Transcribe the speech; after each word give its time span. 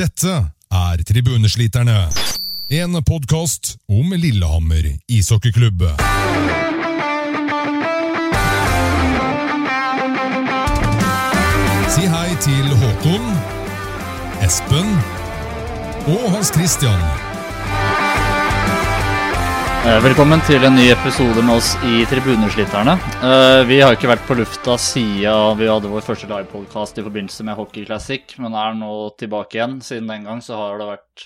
Dette 0.00 0.32
er 0.72 1.02
Tribunesliterne. 1.04 2.08
En 2.72 3.02
podkast 3.04 3.74
om 3.84 4.14
Lillehammer 4.16 4.86
ishockeyklubb. 5.12 5.82
Si 11.92 12.08
hei 12.14 12.30
til 12.40 12.72
Håkon, 12.80 13.28
Espen 14.46 14.94
og 16.06 16.30
Hans 16.32 16.54
Christian. 16.56 17.29
Eh, 19.80 19.96
Velkommen 20.04 20.42
til 20.44 20.60
en 20.66 20.74
ny 20.76 20.90
episode 20.92 21.40
med 21.40 21.56
oss 21.56 21.70
i 21.88 22.02
Tribuneslitterne. 22.10 22.98
Eh, 23.24 23.62
Vi 23.68 23.78
har 23.80 23.96
ikke 23.96 24.10
vært 24.10 24.26
på 24.28 24.36
lufta 24.36 24.76
siden 24.76 25.56
vi 25.56 25.68
hadde 25.70 25.88
vår 25.88 26.04
første 26.04 26.28
livepodkast 26.28 26.98
i 27.00 27.04
forbindelse 27.06 27.46
med 27.48 27.56
Hockey 27.56 27.86
Classic, 27.88 28.34
men 28.38 28.52
er 28.54 28.74
nå 28.76 28.90
tilbake 29.16 29.56
igjen. 29.56 29.78
Siden 29.80 30.08
den 30.10 30.24
gang 30.28 30.42
så 30.44 30.58
har 30.60 30.78
det 30.78 30.88
vært 30.90 31.24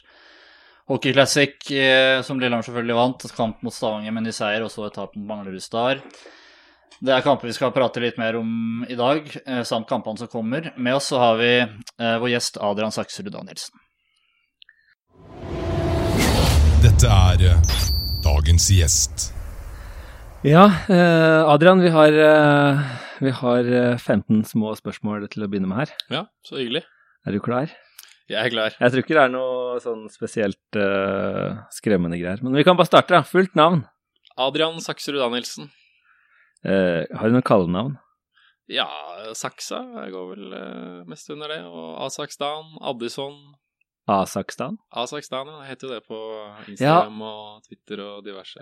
Hockey 0.88 1.12
Classic, 1.12 1.56
eh, 1.72 2.22
som 2.22 2.38
Lillehammer 2.38 2.62
selvfølgelig 2.62 2.94
vant. 3.00 3.26
Kamp 3.36 3.62
mot 3.62 3.74
Stavanger 3.74 4.12
med 4.12 4.22
ny 4.28 4.30
seier, 4.30 4.62
og 4.62 4.70
så 4.70 4.86
et 4.86 4.94
tap 4.94 5.16
mot 5.16 5.26
Manglerud 5.26 5.62
Star. 5.62 5.98
Det 7.04 7.12
er 7.12 7.22
kamper 7.26 7.48
vi 7.50 7.52
skal 7.52 7.72
prate 7.74 8.00
litt 8.00 8.18
mer 8.18 8.36
om 8.38 8.84
i 8.88 8.94
dag, 8.94 9.26
samt 9.66 9.88
kampene 9.88 10.16
som 10.16 10.28
kommer. 10.30 10.70
Med 10.78 10.94
oss 10.94 11.10
så 11.10 11.18
har 11.18 11.36
vi 11.36 11.50
vår 11.98 12.30
gjest 12.30 12.56
Adrian 12.62 12.94
Sakserud 12.94 13.34
Danielsen. 13.34 13.74
Dette 16.80 17.10
er 17.10 18.03
dagens 18.24 18.70
gjest. 18.72 19.30
Ja, 20.44 20.64
eh, 20.88 21.48
Adrian, 21.48 21.80
vi 21.80 21.90
har, 21.92 22.12
eh, 22.12 22.80
vi 23.20 23.30
har 23.30 23.64
eh, 23.64 23.96
15 23.98 24.44
små 24.48 24.72
spørsmål 24.76 25.26
til 25.32 25.44
å 25.44 25.48
begynne 25.48 25.68
med 25.68 25.82
her. 25.82 25.92
Ja, 26.12 26.22
så 26.44 26.56
hyggelig. 26.56 26.84
Er 27.26 27.32
du 27.32 27.40
klar? 27.44 27.72
Jeg 28.28 28.40
er 28.40 28.52
klar. 28.52 28.76
Jeg 28.80 28.92
tror 28.92 29.02
ikke 29.02 29.16
det 29.16 29.24
er 29.26 29.32
noe 29.34 29.80
sånn 29.84 30.06
spesielt 30.08 30.78
uh, 30.80 31.60
skremmende 31.68 32.16
greier. 32.16 32.40
Men 32.40 32.56
vi 32.56 32.64
kan 32.64 32.76
bare 32.78 32.88
starte, 32.88 33.12
da. 33.12 33.20
Fullt 33.28 33.52
navn. 33.58 33.82
Adrian 34.40 34.80
Sakserud 34.80 35.20
Danielsen. 35.20 35.68
Uh, 36.64 37.04
har 37.12 37.28
du 37.28 37.36
noen 37.36 37.44
kallenavn? 37.44 37.98
Ja, 38.72 38.86
Saksa 39.36 39.82
jeg 40.06 40.14
går 40.14 40.30
vel 40.30 40.56
uh, 40.56 41.02
mest 41.04 41.28
under 41.36 41.52
det. 41.52 41.60
Og 41.68 42.00
Asakstan, 42.06 42.72
Addison 42.80 43.36
Asakstan? 44.08 44.76
Asakstan, 44.92 45.46
ja. 45.48 45.60
Det 45.62 45.68
heter 45.70 45.88
jo 45.88 45.92
det 45.94 46.02
på 46.06 46.18
Instagram 46.68 47.22
og 47.24 47.62
Twitter 47.64 48.02
og 48.04 48.24
diverse. 48.26 48.60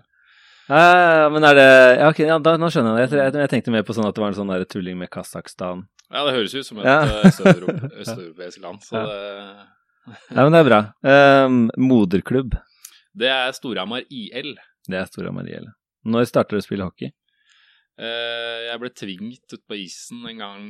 Eh, 0.70 1.24
men 1.34 1.42
er 1.44 1.54
det 1.58 1.70
Ja, 1.98 2.08
ok, 2.12 2.18
ja, 2.22 2.36
da, 2.38 2.56
nå 2.56 2.68
skjønner 2.70 3.00
jeg 3.00 3.10
det. 3.10 3.18
Jeg, 3.18 3.32
jeg, 3.32 3.40
jeg 3.42 3.50
tenkte 3.50 3.72
mer 3.74 3.82
på 3.82 3.96
sånn 3.96 4.06
at 4.06 4.14
det 4.14 4.22
var 4.22 4.30
en 4.30 4.38
sånn 4.38 4.52
der 4.54 4.64
tulling 4.70 4.98
med 5.00 5.10
Kasakhstan. 5.10 5.86
Ja, 6.12 6.22
det 6.28 6.34
høres 6.36 6.54
ut 6.54 6.66
som 6.68 6.78
et 6.78 6.86
Ja. 6.86 7.00
eh, 7.02 7.24
østeuropeisk 8.04 8.60
land, 8.64 8.82
så 8.86 9.00
Ja. 9.00 9.06
det, 9.06 9.68
Ja, 10.34 10.42
men 10.42 10.52
det 10.52 10.60
er 10.60 10.68
bra. 10.70 10.80
Eh, 11.06 11.48
moderklubb. 11.78 12.54
det 13.14 13.28
er 13.30 13.50
Storhamar 13.52 14.02
IL. 14.10 14.54
Det 14.88 14.98
er 14.98 15.06
Storhamar 15.10 15.46
IL. 15.50 15.66
Når 16.06 16.26
starter 16.26 16.56
du 16.56 16.62
å 16.62 16.64
spille 16.66 16.84
hockey? 16.86 17.10
Eh, 17.98 18.70
Jeg 18.70 18.80
ble 18.80 18.90
tvingt 18.90 19.52
ut 19.52 19.62
på 19.68 19.74
isen 19.78 20.24
en 20.26 20.38
gang 20.38 20.62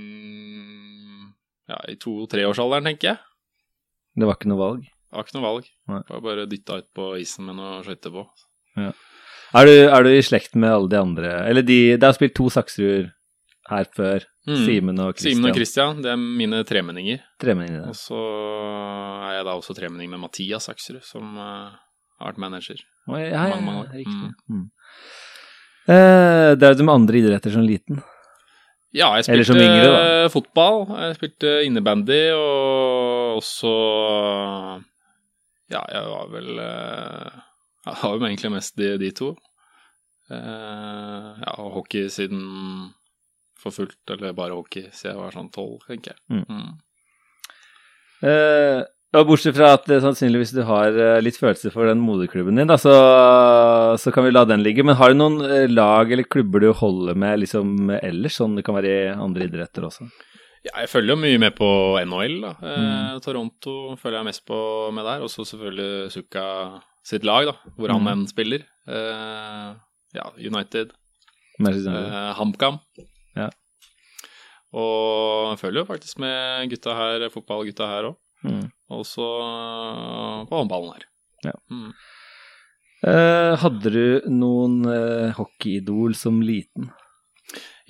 ja, 1.69 1.79
i 1.89 1.95
to-treårsalderen, 1.97 2.85
tenker 2.91 3.13
jeg. 3.13 3.19
Det 4.19 4.29
var 4.29 4.37
ikke 4.39 4.51
noe 4.53 4.61
valg. 4.61 4.85
Det 4.85 5.19
var 5.19 5.27
ikke 5.27 5.39
noe 5.39 5.47
valg. 5.47 5.71
Nei. 5.93 6.03
Var 6.09 6.23
bare 6.25 6.49
dytta 6.51 6.79
ut 6.83 6.89
på 6.97 7.09
isen 7.21 7.49
med 7.49 7.59
noe 7.59 7.81
skøyter 7.87 8.15
på. 8.15 8.27
Er 9.53 9.69
du, 9.69 9.73
er 9.85 10.07
du 10.07 10.11
i 10.13 10.23
slekt 10.25 10.55
med 10.57 10.73
alle 10.73 10.89
de 10.89 10.97
andre 10.97 11.31
Eller 11.45 11.61
de 11.61 11.77
Det 12.01 12.07
har 12.07 12.15
spilt 12.17 12.33
to 12.39 12.47
Sakserud 12.49 13.11
her 13.69 13.89
før. 13.95 14.25
Mm. 14.49 14.57
Simen 14.67 15.01
og 15.01 15.13
Christian. 15.15 15.37
Simen 15.37 15.49
og 15.49 15.57
Christian, 15.57 16.01
det 16.03 16.11
er 16.11 16.19
mine 16.19 16.63
tremenninger. 16.67 17.21
Tremenninger. 17.41 17.85
Og 17.89 17.97
så 17.97 18.19
er 19.29 19.37
jeg 19.37 19.45
da 19.47 19.55
også 19.55 19.77
tremenning 19.79 20.11
med 20.11 20.21
Mathias 20.25 20.67
Saksrud 20.67 21.05
som 21.07 21.37
eh, 21.39 21.77
har 22.19 22.33
vært 22.33 22.41
manager. 22.43 22.81
Å, 23.07 23.21
ja, 23.21 23.29
ja, 23.31 23.45
mange, 23.53 23.67
mange 23.69 23.85
år. 23.85 23.93
riktig. 24.01 24.33
Mm. 24.51 24.57
Mm. 24.59 24.67
Eh, 25.95 26.49
drev 26.59 26.75
du 26.79 26.83
med 26.89 26.95
andre 26.95 27.23
idretter 27.23 27.55
som 27.55 27.65
liten? 27.67 28.03
Ja, 28.93 29.09
jeg 29.17 29.25
spilte 29.25 29.57
yngre, 29.57 30.29
fotball, 30.35 30.83
jeg 31.07 31.17
spilte 31.17 31.53
innebandy, 31.65 32.21
og 32.37 33.12
også 33.39 33.73
Ja, 35.73 35.83
jeg 35.89 36.05
var 36.11 36.31
vel 36.33 36.51
eh, 36.61 37.41
Jeg 37.87 37.99
har 38.03 38.15
jo 38.15 38.27
egentlig 38.27 38.53
mest 38.55 38.77
de, 38.79 38.95
de 39.01 39.11
to. 39.17 39.33
Eh, 40.33 41.29
ja, 41.43 41.53
og 41.59 41.73
hockey 41.81 42.09
siden 42.13 42.43
for 43.59 43.75
fullt, 43.75 44.01
eller 44.11 44.35
bare 44.37 44.57
hockey 44.57 44.89
siden 44.91 45.13
jeg 45.13 45.21
var 45.21 45.37
sånn 45.37 45.53
tolv, 45.55 45.83
tenker 45.89 46.15
jeg. 46.15 46.23
Mm. 46.31 46.45
Mm. 46.49 46.73
Eh, 48.31 48.81
og 49.13 49.29
bortsett 49.29 49.57
fra 49.59 49.75
at 49.77 49.91
eh, 49.93 50.01
sannsynligvis 50.01 50.55
du 50.57 50.63
har 50.69 50.95
litt 51.25 51.37
følelser 51.37 51.75
for 51.75 51.91
den 51.91 52.01
moderklubben 52.01 52.57
din, 52.59 52.71
da, 52.71 52.79
så, 52.81 52.95
så 54.01 54.15
kan 54.15 54.25
vi 54.27 54.33
la 54.33 54.47
den 54.49 54.65
ligge. 54.65 54.87
Men 54.87 54.97
har 55.01 55.13
du 55.13 55.21
noen 55.21 55.43
lag 55.75 56.13
eller 56.13 56.29
klubber 56.31 56.65
du 56.65 56.71
holder 56.79 57.19
med 57.19 57.43
liksom 57.43 57.93
ellers, 57.99 58.39
sånn 58.39 58.57
det 58.57 58.65
kan 58.67 58.79
være 58.79 58.95
i 58.95 59.17
andre 59.17 59.51
idretter 59.51 59.91
også? 59.91 60.09
Ja, 60.65 60.77
jeg 60.85 60.89
følger 60.93 61.17
jo 61.17 61.21
mye 61.23 61.39
med 61.43 61.55
på 61.59 61.69
NHL. 62.07 62.41
da. 62.45 62.51
Eh, 62.63 62.83
Mm. 62.83 63.21
Toronto 63.25 63.97
følger 63.99 64.19
jeg 64.21 64.25
mest 64.31 64.45
på 64.47 64.93
med 64.95 65.05
der. 65.05 65.23
Og 65.23 65.29
så 65.31 65.43
selvfølgelig 65.45 66.13
Sukka 66.15 66.81
sitt 67.05 67.25
lag, 67.25 67.47
da, 67.47 67.53
hvor 67.77 67.89
han 67.91 68.01
Mm. 68.03 68.09
enn 68.13 68.27
spiller. 68.31 68.63
Eh, 68.87 69.75
ja, 70.15 70.27
United. 70.39 70.93
Eh, 71.61 72.33
HamKam. 72.39 72.79
Ja. 73.37 73.49
Og 74.73 75.51
jeg 75.53 75.59
følger 75.61 75.83
jo 75.83 75.89
faktisk 75.91 76.19
med 76.19 76.71
gutta 76.71 76.95
her, 76.97 77.29
fotballgutta 77.29 77.87
her 77.91 78.03
òg. 78.13 78.17
Mm. 78.45 78.71
Og 78.91 79.05
så 79.05 79.27
eh, 79.43 80.47
på 80.49 80.57
håndballen 80.63 80.95
her. 80.95 81.05
Ja. 81.45 81.53
Mm. 81.71 81.93
Eh, 83.05 83.57
hadde 83.59 83.91
du 83.91 84.21
noen 84.31 84.85
eh, 84.87 85.33
hockeyidol 85.35 86.15
som 86.15 86.41
liten? 86.41 86.91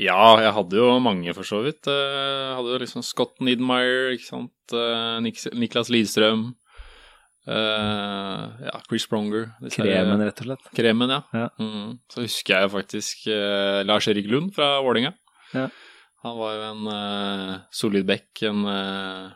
Ja, 0.01 0.39
jeg 0.41 0.53
hadde 0.57 0.77
jo 0.79 0.99
mange 1.05 1.35
for 1.37 1.45
så 1.45 1.63
vidt. 1.65 1.87
Eh, 1.87 1.93
Jeg 1.93 2.57
hadde 2.57 2.73
jo 2.73 2.79
liksom 2.81 3.03
Scott 3.05 3.41
Nidmeyer, 3.41 4.13
ikke 4.17 4.25
sant. 4.31 4.53
Eh, 4.73 5.21
Nik- 5.21 5.53
Niklas 5.55 5.91
Lidstrøm. 5.93 6.55
Uh, 7.43 8.55
ja, 8.63 8.77
Chris 8.89 9.07
Pronger. 9.11 9.49
Kremen, 9.75 10.21
rett 10.23 10.39
og 10.45 10.47
slett. 10.47 10.69
Kremen, 10.79 11.11
ja. 11.11 11.23
Ja. 11.35 11.49
Mm. 11.59 11.97
Så 12.13 12.23
husker 12.23 12.55
jeg 12.63 12.71
faktisk 12.71 13.25
uh, 13.35 13.81
Lars-Erik 13.83 14.29
Lund 14.31 14.53
fra 14.55 14.77
Vålerenga. 14.85 15.11
Ja. 15.53 15.65
Han 16.23 16.37
var 16.39 16.53
jo 16.55 16.63
en 16.69 16.87
uh, 16.87 17.57
solid 17.75 18.07
back, 18.07 18.29
en, 18.47 18.61
eh, 18.71 19.33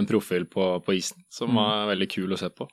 en 0.00 0.06
profil 0.08 0.46
på, 0.48 0.70
på 0.86 0.94
isen, 0.96 1.20
som 1.28 1.50
Mm. 1.52 1.58
var 1.60 1.90
veldig 1.92 2.08
kul 2.14 2.32
å 2.32 2.38
se 2.40 2.48
på. 2.48 2.64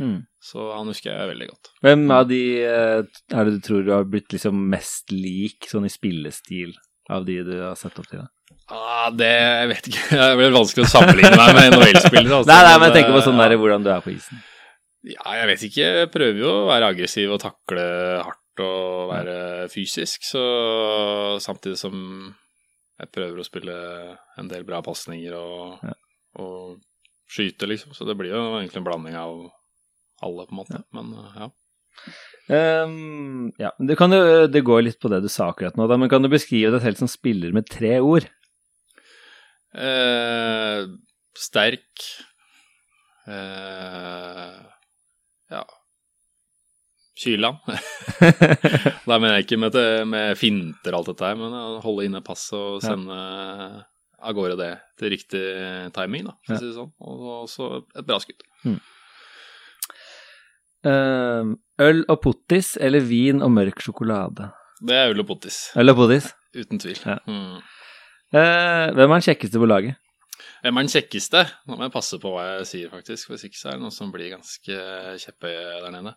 Mm. 0.00 0.20
Så 0.42 0.64
han 0.74 0.88
husker 0.90 1.12
jeg 1.12 1.30
veldig 1.30 1.48
godt. 1.50 1.70
Hvem 1.86 2.04
av 2.14 2.28
de 2.30 2.40
eh, 2.66 3.02
er 3.34 3.48
det 3.48 3.56
du 3.58 3.60
tror 3.64 3.84
du 3.86 3.92
har 3.94 4.06
blitt 4.10 4.32
liksom 4.34 4.64
mest 4.72 5.12
lik 5.14 5.68
sånn 5.70 5.86
i 5.86 5.92
spillestil 5.92 6.72
av 7.12 7.26
de 7.28 7.40
du 7.46 7.54
har 7.60 7.76
sett 7.78 7.98
opp 8.00 8.08
til? 8.10 8.24
da? 8.24 8.30
Ah, 8.74 9.10
det 9.12 9.28
jeg 9.30 9.68
vet 9.70 9.88
ikke. 9.90 10.04
Det 10.24 10.36
blir 10.40 10.54
vanskelig 10.54 10.86
å 10.86 10.92
sammenligne 10.94 11.36
meg 11.36 11.56
med 11.56 11.74
NHL-spillere. 11.76 12.38
Altså. 12.40 12.50
nei, 12.50 12.60
nei, 12.64 12.76
men 12.78 12.88
jeg 12.88 12.96
tenker 12.98 13.16
på 13.18 13.24
sånn 13.26 13.38
eh, 13.40 13.44
der 13.44 13.58
hvordan 13.60 13.84
du 13.86 13.90
er 13.92 14.04
på 14.04 14.12
isen. 14.14 14.40
Ja, 15.04 15.34
jeg 15.36 15.50
vet 15.50 15.66
ikke. 15.68 15.90
Jeg 16.00 16.10
prøver 16.14 16.40
jo 16.40 16.52
å 16.62 16.64
være 16.70 16.88
aggressiv 16.94 17.34
og 17.34 17.42
takle 17.42 17.84
hardt 18.24 18.62
og 18.64 19.10
være 19.10 19.36
fysisk, 19.72 20.22
så 20.24 20.42
samtidig 21.42 21.76
som 21.80 21.96
jeg 23.00 23.10
prøver 23.12 23.40
å 23.42 23.46
spille 23.46 23.74
en 24.38 24.48
del 24.48 24.64
bra 24.64 24.78
pasninger 24.86 25.34
og, 25.34 25.80
Ja. 25.82 25.94
og 26.40 26.78
skyte, 27.28 27.66
liksom. 27.66 27.92
Så 27.92 28.06
det 28.06 28.16
blir 28.16 28.30
jo 28.32 28.42
egentlig 28.60 28.80
en 28.80 28.86
blanding 28.86 29.16
av 29.18 29.34
alle, 30.22 30.46
på 30.46 30.54
en 30.54 30.60
måte. 30.62 30.82
Men 30.94 31.12
uh, 31.18 31.34
ja. 31.40 31.48
Um, 32.84 33.52
ja, 33.58 33.70
det, 33.78 33.96
kan 33.96 34.12
jo, 34.12 34.46
det 34.50 34.64
går 34.66 34.82
litt 34.84 34.98
på 35.00 35.08
det 35.08 35.22
du 35.24 35.28
sa 35.32 35.48
akkurat 35.52 35.76
nå, 35.78 35.86
da, 35.88 35.96
men 35.96 36.10
kan 36.12 36.20
du 36.22 36.28
beskrive 36.28 36.72
deg 36.74 36.82
selv 36.84 36.98
som 37.00 37.08
spiller 37.08 37.54
med 37.56 37.68
tre 37.70 37.96
ord? 38.04 38.26
Uh, 39.74 40.86
sterk 41.38 42.04
uh, 43.26 44.60
Ja 45.50 45.64
Kyla. 47.14 47.52
Da 49.06 49.16
mener 49.22 49.36
jeg 49.38 49.44
ikke 49.46 49.58
med, 49.62 49.70
det, 49.76 49.86
med 50.10 50.34
finter 50.38 50.90
og 50.96 50.98
alt 51.04 51.10
dette 51.12 51.28
her, 51.28 51.36
men 51.38 51.52
holde 51.84 52.08
inne 52.08 52.20
passet 52.26 52.56
og 52.58 52.80
Ja. 52.82 52.88
sende 52.90 53.18
av 54.24 54.34
gårde 54.34 54.56
det 54.58 54.70
til 54.98 55.12
riktig 55.14 55.42
timing, 55.94 56.26
da, 56.26 56.34
for 56.42 56.54
Ja. 56.54 56.58
å 56.58 56.58
si 56.58 56.66
det 56.72 56.74
sånn. 56.74 56.90
Og 57.06 57.22
også 57.44 57.68
et 57.94 58.08
bra 58.08 58.18
skudd. 58.18 58.42
Ehm, 58.66 58.80
øl 60.84 62.04
og 62.08 62.20
pottis 62.22 62.74
eller 62.80 63.00
vin 63.00 63.42
og 63.42 63.50
mørk 63.54 63.80
sjokolade? 63.84 64.50
Det 64.84 64.96
er 64.96 65.12
øl 65.14 65.20
og 65.22 65.26
pottis, 65.30 65.70
Øl 65.80 65.88
og 65.94 65.96
pottis. 65.96 66.32
uten 66.56 66.78
tvil. 66.82 66.98
Ja. 67.06 67.18
Mm. 67.26 67.60
Hvem 68.34 69.10
er 69.10 69.14
den 69.20 69.24
kjekkeste 69.28 69.58
på 69.62 69.68
laget? 69.70 69.96
Hvem 70.64 70.76
er 70.76 70.82
den 70.86 70.90
kjekkeste? 70.92 71.44
Nå 71.68 71.76
må 71.76 71.86
jeg 71.86 71.92
passe 71.94 72.18
på 72.20 72.30
hva 72.34 72.44
jeg 72.58 72.66
sier, 72.66 72.90
faktisk. 72.90 73.30
Hvis 73.30 73.44
ikke 73.46 73.58
så 73.60 73.68
er 73.68 73.76
det 73.78 73.84
noen 73.84 73.94
som 73.94 74.10
blir 74.12 74.32
ganske 74.34 74.78
kjepphøye 75.22 75.80
der 75.84 75.90
nede. 75.94 76.14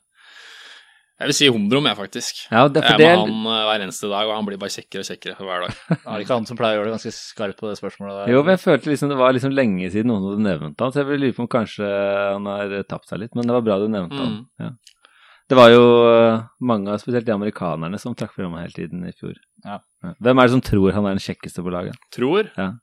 Jeg 1.18 1.32
vil 1.32 1.34
si 1.34 1.48
Humdrum, 1.50 1.88
jeg, 1.90 1.98
faktisk. 1.98 2.40
Ja, 2.52 2.68
det, 2.70 2.84
Jeg 2.86 2.94
er 2.94 3.00
med 3.02 3.22
han 3.24 3.48
eh, 3.50 3.62
hver 3.66 3.84
eneste 3.88 4.10
dag, 4.12 4.28
og 4.30 4.36
han 4.38 4.46
blir 4.46 4.60
bare 4.62 4.70
kjekkere 4.70 5.02
og 5.02 5.08
kjekkere 5.08 5.34
for 5.40 5.50
hver 5.50 5.64
dag. 5.66 5.80
Er 5.98 6.12
det 6.14 6.26
ikke 6.28 6.36
han 6.38 6.46
som 6.46 6.60
pleier 6.60 6.78
å 6.78 6.78
gjøre 6.78 6.92
det 6.92 6.94
ganske 6.94 7.14
skarpt 7.16 7.58
på 7.58 7.72
det 7.72 7.78
spørsmålet 7.80 8.20
der? 8.20 8.34
jo, 8.36 8.44
men 8.46 8.54
jeg 8.54 8.62
følte 8.62 8.92
liksom 8.92 9.10
det 9.10 9.18
var 9.18 9.34
liksom 9.34 9.56
lenge 9.58 9.90
siden 9.96 10.12
noen 10.12 10.28
hadde 10.28 10.46
nevnt 10.46 10.84
han, 10.84 10.94
så 10.94 11.02
jeg 11.02 11.10
vil 11.10 11.24
lure 11.26 11.38
på 11.40 11.44
om 11.48 11.50
kanskje 11.56 11.90
han 11.90 12.52
har 12.52 12.76
tapt 12.92 13.10
seg 13.10 13.24
litt, 13.24 13.34
men 13.34 13.50
det 13.50 13.56
var 13.58 13.66
bra 13.66 13.80
du 13.82 13.88
nevnte 13.90 14.20
han. 14.22 14.36
Mm. 14.36 14.68
Ja. 14.68 14.70
Det 15.48 15.58
var 15.58 15.72
jo 15.74 15.88
eh, 16.12 16.44
mange, 16.70 16.92
av 16.94 17.02
spesielt 17.02 17.26
de 17.26 17.34
amerikanerne, 17.34 18.02
som 18.04 18.14
trakk 18.20 18.36
frem 18.36 18.52
ham 18.52 18.62
hele 18.62 18.76
tiden 18.76 19.08
i 19.08 19.16
fjor. 19.18 19.34
Ja. 19.66 19.80
Hvem 20.22 20.38
er 20.38 20.52
det 20.52 20.54
som 20.54 20.64
tror 20.70 20.94
han 21.00 21.08
er 21.08 21.18
den 21.18 21.24
kjekkeste 21.24 21.66
på 21.66 21.74
laget? 21.74 21.98
Tror. 22.14 22.52
Ja. 22.60 22.76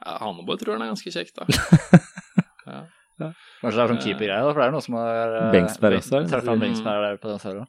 Ja, 0.00 0.16
Hanneborg 0.22 0.62
tror 0.62 0.78
han 0.78 0.86
er 0.86 0.94
ganske 0.94 1.12
kjekk, 1.12 1.34
da. 1.36 1.46
Ja. 3.20 3.28
Kanskje 3.60 3.76
det 3.76 3.82
er 3.82 3.90
sånn 3.90 4.00
keepergreie, 4.02 4.42
da, 4.42 4.50
for 4.50 4.62
det 4.62 4.64
er 4.64 4.72
noe 4.74 4.82
som 4.82 4.96
er 4.98 5.34
eh, 5.36 5.48
Bengsberg 5.52 5.98
også, 5.98 6.22
er 6.24 6.48
han 6.48 6.62
Bengsberg 6.62 7.04
der 7.04 7.18
på 7.20 7.28
den 7.28 7.40
serien. 7.42 7.66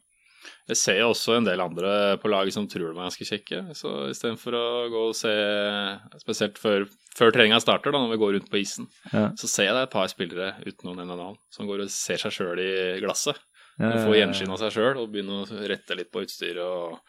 Jeg 0.69 0.77
ser 0.79 0.97
jo 1.01 1.09
også 1.11 1.37
en 1.37 1.45
del 1.47 1.59
andre 1.63 2.17
på 2.21 2.29
laget 2.31 2.53
som 2.55 2.67
tror 2.71 2.89
de 2.89 2.97
er 2.97 3.03
ganske 3.09 3.27
kjekke. 3.27 3.61
Så 3.75 3.91
istedenfor 4.11 4.55
å 4.57 4.65
gå 4.93 5.01
og 5.09 5.15
se, 5.17 5.33
spesielt 6.23 6.57
før, 6.61 6.85
før 7.17 7.33
treninga 7.35 7.59
starter, 7.63 7.91
da, 7.91 7.99
når 8.03 8.13
vi 8.15 8.21
går 8.21 8.33
rundt 8.37 8.49
på 8.51 8.61
isen, 8.61 8.87
Ja. 9.11 9.29
så 9.39 9.47
ser 9.51 9.67
jeg 9.69 9.73
det 9.75 9.81
er 9.83 9.89
et 9.89 9.95
par 9.97 10.07
spillere 10.11 10.53
uten 10.65 10.87
noen 10.89 11.03
ene 11.03 11.17
navn 11.19 11.37
som 11.51 11.67
går 11.67 11.83
og 11.85 11.89
ser 11.93 12.17
seg 12.21 12.31
sjøl 12.31 12.59
i 12.63 12.99
glasset. 13.03 13.39
Ja, 13.79 13.89
Og 13.89 14.03
får 14.05 14.17
gjenskinn 14.19 14.51
av 14.53 14.59
seg 14.61 14.71
sjøl 14.75 14.97
og 15.01 15.09
begynner 15.11 15.43
å 15.49 15.67
rette 15.67 15.95
litt 15.97 16.11
på 16.13 16.21
utstyret 16.21 16.61
og 16.61 16.99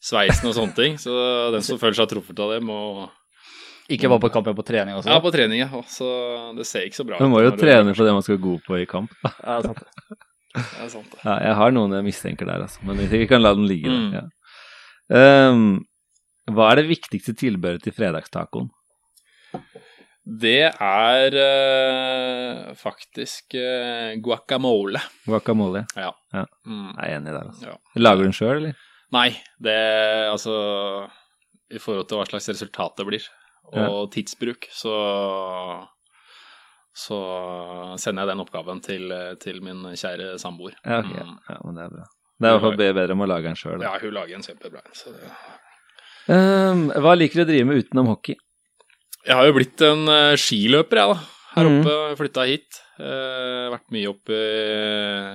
sveisen 0.00 0.48
og 0.48 0.54
sånne 0.56 0.74
ting. 0.74 0.96
Så 0.98 1.12
den 1.52 1.62
som 1.62 1.78
føler 1.78 1.94
seg 1.98 2.08
truffet 2.08 2.40
av 2.40 2.50
det, 2.54 2.62
må 2.64 3.10
Ikke 3.92 4.08
bare 4.08 4.22
på 4.24 4.30
kamp, 4.32 4.46
men 4.48 4.56
på 4.56 4.64
trening 4.64 4.96
også. 4.96 5.10
Ja, 5.12 5.20
på 5.20 5.30
trening, 5.30 5.60
ja. 5.60 5.68
Så 5.92 6.08
det 6.56 6.64
ser 6.66 6.86
ikke 6.88 6.96
så 6.96 7.04
bra 7.04 7.16
ut. 7.18 7.20
Man 7.20 7.34
må 7.34 7.42
jo 7.44 7.50
trene 7.52 7.92
for 7.94 8.04
det 8.08 8.14
man 8.16 8.22
skal 8.24 8.38
gå 8.40 8.46
god 8.54 8.62
på 8.64 8.78
i 8.80 8.86
kamp. 8.88 9.12
Ja, 9.44 9.60
sant. 9.60 9.82
Det 10.54 10.84
er 10.84 10.90
sant, 10.92 11.10
det. 11.10 11.20
Ja, 11.24 11.34
jeg 11.48 11.56
har 11.58 11.74
noen 11.74 11.96
jeg 11.96 12.06
mistenker 12.06 12.48
der, 12.48 12.64
altså. 12.66 12.84
men 12.86 13.00
vi 13.10 13.24
kan 13.30 13.42
la 13.42 13.54
den 13.56 13.66
ligge. 13.70 13.90
der. 13.90 14.04
Mm. 14.04 14.14
Ja. 14.14 15.50
Um, 15.50 15.64
hva 16.54 16.70
er 16.70 16.82
det 16.82 16.90
viktigste 16.92 17.34
tilbehøret 17.40 17.84
til 17.84 17.94
fredagstacoen? 17.96 18.70
Det 20.24 20.70
er 20.70 21.36
uh, 21.36 22.72
faktisk 22.78 23.56
uh, 23.58 24.14
guacamole. 24.24 25.02
Guacamole. 25.26 25.84
Ja. 25.98 26.12
Ja. 26.32 26.46
Mm. 26.64 26.90
Jeg 26.94 27.04
er 27.04 27.16
enig 27.18 27.34
der, 27.34 27.50
altså. 27.50 27.72
Ja. 27.72 28.00
Lager 28.00 28.22
du 28.22 28.28
den 28.28 28.36
sjøl, 28.36 28.56
eller? 28.62 28.78
Nei, 29.14 29.28
det 29.62 29.74
altså 30.26 30.54
I 31.70 31.78
forhold 31.78 32.08
til 32.10 32.18
hva 32.18 32.24
slags 32.26 32.48
resultat 32.50 32.96
det 32.98 33.04
blir, 33.06 33.26
og 33.74 34.08
tidsbruk, 34.14 34.66
så 34.74 34.94
så 36.94 37.18
sender 37.98 38.22
jeg 38.24 38.30
den 38.32 38.42
oppgaven 38.44 38.80
til, 38.84 39.10
til 39.42 39.60
min 39.66 39.82
kjære 39.98 40.36
samboer. 40.38 40.76
Ja, 40.84 41.00
okay. 41.02 41.24
Mm. 41.26 41.36
Ja, 41.50 41.56
men 41.64 41.74
det 41.80 41.84
er 41.88 41.92
bra. 41.96 42.04
Det 42.38 42.46
er 42.46 42.50
i 42.50 42.54
hvert 42.58 42.64
fall 42.68 42.78
bedre 42.80 43.12
om 43.16 43.24
å 43.24 43.28
lage 43.30 43.46
den 43.50 43.58
sjøl. 43.58 43.82
Ja, 43.82 43.92
hun 44.02 44.14
lager 44.14 44.34
en 44.38 44.42
kjempebra 44.46 44.82
en. 44.86 45.12
det- 45.18 45.34
Um, 46.26 46.86
hva 47.04 47.12
liker 47.18 47.36
du 47.36 47.42
å 47.44 47.48
drive 47.50 47.66
med 47.68 47.82
utenom 47.84 48.06
hockey? 48.08 48.32
Jeg 49.26 49.36
har 49.36 49.44
jo 49.44 49.52
blitt 49.58 49.82
en 49.84 50.06
uh, 50.08 50.32
skiløper, 50.40 50.96
jeg, 50.96 51.10
da. 51.12 51.18
Her 51.54 51.68
Mhm. 51.68 51.74
oppe. 51.84 52.16
Flytta 52.16 52.46
hit. 52.48 52.80
Eh, 52.98 53.68
vært 53.74 53.90
mye 53.90 54.08
oppe 54.08 54.36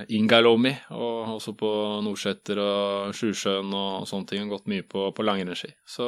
i 0.09 0.15
Ingalomi, 0.17 0.71
og 0.95 1.27
også 1.38 1.53
på 1.59 1.69
Nordseter 2.03 2.57
og 2.57 3.13
Sjusjøen 3.13 3.69
og 3.75 4.07
sånne 4.07 4.27
ting. 4.27 4.47
Gått 4.50 4.65
mye 4.71 4.81
på, 4.88 5.13
på 5.13 5.23
langrennsski. 5.27 5.73
Så 5.85 6.07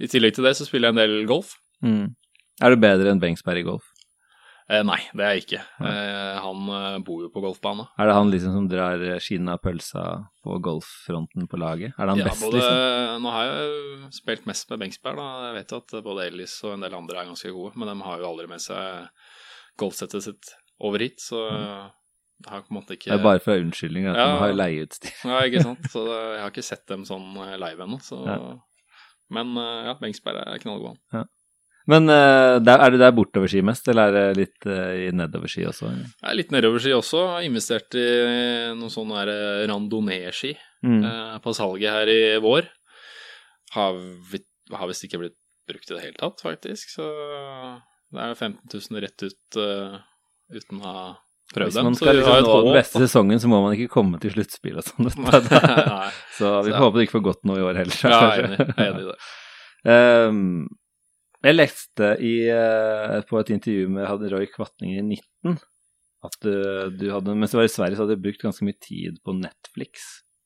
i 0.00 0.06
tillegg 0.10 0.34
til 0.36 0.44
det 0.46 0.54
så 0.58 0.66
spiller 0.66 0.88
jeg 0.90 0.96
en 0.96 1.02
del 1.02 1.26
golf. 1.30 1.56
Mm. 1.84 2.14
Er 2.62 2.70
du 2.70 2.78
bedre 2.82 3.10
enn 3.12 3.20
Bengsberg 3.22 3.58
i 3.62 3.66
golf? 3.66 3.88
Eh, 4.70 4.80
nei, 4.86 5.00
det 5.12 5.24
er 5.26 5.32
jeg 5.34 5.42
ikke. 5.42 5.60
Eh, 5.84 6.36
han 6.40 6.68
eh, 6.72 6.98
bor 7.04 7.24
jo 7.24 7.28
på 7.34 7.42
golfbane. 7.42 7.88
Er 8.00 8.08
det 8.08 8.14
han 8.14 8.30
liksom 8.32 8.52
som 8.54 8.68
drar 8.70 9.02
skinnet 9.20 9.56
av 9.56 9.60
pølsa 9.64 10.04
på 10.46 10.54
golffronten 10.64 11.48
på 11.50 11.58
laget? 11.60 11.96
Er 11.98 12.06
det 12.06 12.14
han 12.14 12.22
Ja, 12.22 12.28
best, 12.30 12.44
både, 12.46 12.60
liksom? 12.60 13.24
Nå 13.26 13.32
har 13.34 13.48
jeg 13.50 13.66
jo 13.66 14.10
spilt 14.16 14.46
mest 14.48 14.70
med 14.70 14.84
Bengsberg. 14.84 15.18
Da. 15.18 15.26
Jeg 15.48 15.56
vet 15.58 15.74
at 15.80 15.96
både 16.06 16.28
Ellis 16.30 16.54
og 16.64 16.76
en 16.76 16.86
del 16.86 16.94
andre 16.96 17.20
er 17.24 17.28
ganske 17.32 17.52
gode, 17.52 17.74
men 17.76 17.90
de 17.90 17.96
har 18.06 18.22
jo 18.22 18.30
aldri 18.30 18.46
med 18.54 18.62
seg 18.62 19.10
golfsettet 19.82 20.24
sitt 20.30 20.54
over 20.82 21.02
hit, 21.04 21.20
så 21.20 21.42
det 22.42 22.50
har 22.50 22.62
på 22.64 22.72
en 22.72 22.78
måte 22.80 22.96
ikke 22.96 23.10
Det 23.12 23.18
er 23.18 23.22
bare 23.26 23.42
for 23.42 23.60
unnskyldning 23.60 24.08
at 24.10 24.16
Ja. 24.18 24.24
de 24.30 24.38
har 24.40 24.56
leieutstyr. 24.56 25.12
Ja, 25.28 25.42
ikke 25.46 25.62
sant. 25.62 25.84
Så 25.92 26.06
det, 26.08 26.16
jeg 26.32 26.40
har 26.46 26.50
ikke 26.54 26.64
sett 26.70 26.86
dem 26.90 27.04
sånn 27.08 27.28
eh, 27.44 27.58
live 27.60 27.84
ennå, 27.86 28.00
så 28.02 28.22
Ja. 28.26 28.38
Men 29.32 29.52
eh, 29.58 29.84
ja, 29.90 29.94
Bengsberg 30.00 30.40
er 30.46 30.58
knallgod. 30.64 30.96
han. 31.12 31.28
Men 31.90 32.06
uh, 32.06 32.60
der, 32.62 32.78
er 32.84 32.90
du 32.94 32.98
der 33.00 33.10
bortoverski 33.16 33.62
mest, 33.66 33.88
eller 33.90 34.12
er 34.12 34.12
det 34.34 34.36
litt 34.38 34.66
uh, 34.70 34.92
i 34.94 35.08
nedoverski 35.18 35.64
også? 35.66 35.88
eller? 35.90 36.10
Er 36.30 36.36
litt 36.38 36.52
nedoverski 36.54 36.92
også. 36.94 37.22
Jeg 37.24 37.32
har 37.34 37.46
investert 37.48 37.96
i 37.98 38.04
noen 38.78 38.92
sånne 38.92 39.24
eh, 39.26 39.64
randonee-ski 39.72 40.52
Mm. 40.82 41.02
uh, 41.06 41.36
på 41.38 41.52
salget 41.54 41.92
her 41.94 42.08
i 42.10 42.20
vår. 42.42 42.66
Har, 43.76 43.94
vi- 44.32 44.40
har 44.74 44.88
visst 44.90 45.04
ikke 45.06 45.20
blitt 45.20 45.36
brukt 45.70 45.90
i 45.90 45.94
det 45.94 46.00
hele 46.02 46.18
tatt, 46.18 46.40
faktisk. 46.42 46.90
Så 46.90 47.06
det 48.10 48.18
er 48.24 48.34
15 48.34 48.66
000 48.90 49.02
rett 49.04 49.22
ut 49.22 49.58
uten 50.52 50.80
å 50.82 50.82
ha 50.82 51.04
prøvd 51.54 51.70
Hvis 51.70 51.84
man 51.86 51.94
skal 51.94 52.18
liksom 52.18 52.42
nå 52.48 52.56
den 52.66 52.74
beste 52.80 52.98
sesongen, 53.04 53.38
så 53.40 53.48
må 53.52 53.62
man 53.62 53.76
ikke 53.76 53.92
komme 53.94 54.18
til 54.20 54.34
sluttspill 54.34 54.80
og 54.82 54.88
sånn. 54.90 55.06
Så 56.38 56.50
vi 56.66 56.72
Så- 56.72 56.74
får 56.74 56.82
håpe 56.82 56.98
det 56.98 57.06
ikke 57.06 57.18
får 57.20 57.26
gått 57.30 57.42
noe 57.46 57.62
i 57.62 57.66
år 57.70 57.78
heller. 57.78 57.98
Ja, 58.02 58.20
jeg 58.34 58.42
er 58.42 58.46
enig, 58.50 58.58
jeg 58.66 58.76
er 58.82 58.90
enig 58.90 59.02
i 59.06 59.10
det. 59.12 59.18
Ehm, 59.92 60.42
jeg 61.42 61.58
leste 61.58 62.14
i, 62.22 62.34
eh, 62.52 63.18
på 63.28 63.40
et 63.40 63.52
intervju 63.56 63.90
med 63.90 64.08
hadde 64.08 64.30
Roy 64.32 64.48
Kvatning 64.52 64.96
i 64.96 65.02
19 65.02 65.58
at 66.22 66.36
du, 66.44 66.54
du 66.94 67.08
hadde, 67.10 67.34
mens 67.34 67.50
du 67.50 67.58
var 67.58 67.66
i 67.66 67.72
Sverige, 67.72 67.98
så 67.98 68.04
hadde 68.04 68.14
du 68.18 68.24
brukt 68.24 68.42
ganske 68.44 68.66
mye 68.66 68.78
tid 68.78 69.18
på 69.26 69.34
Netflix. 69.34 70.04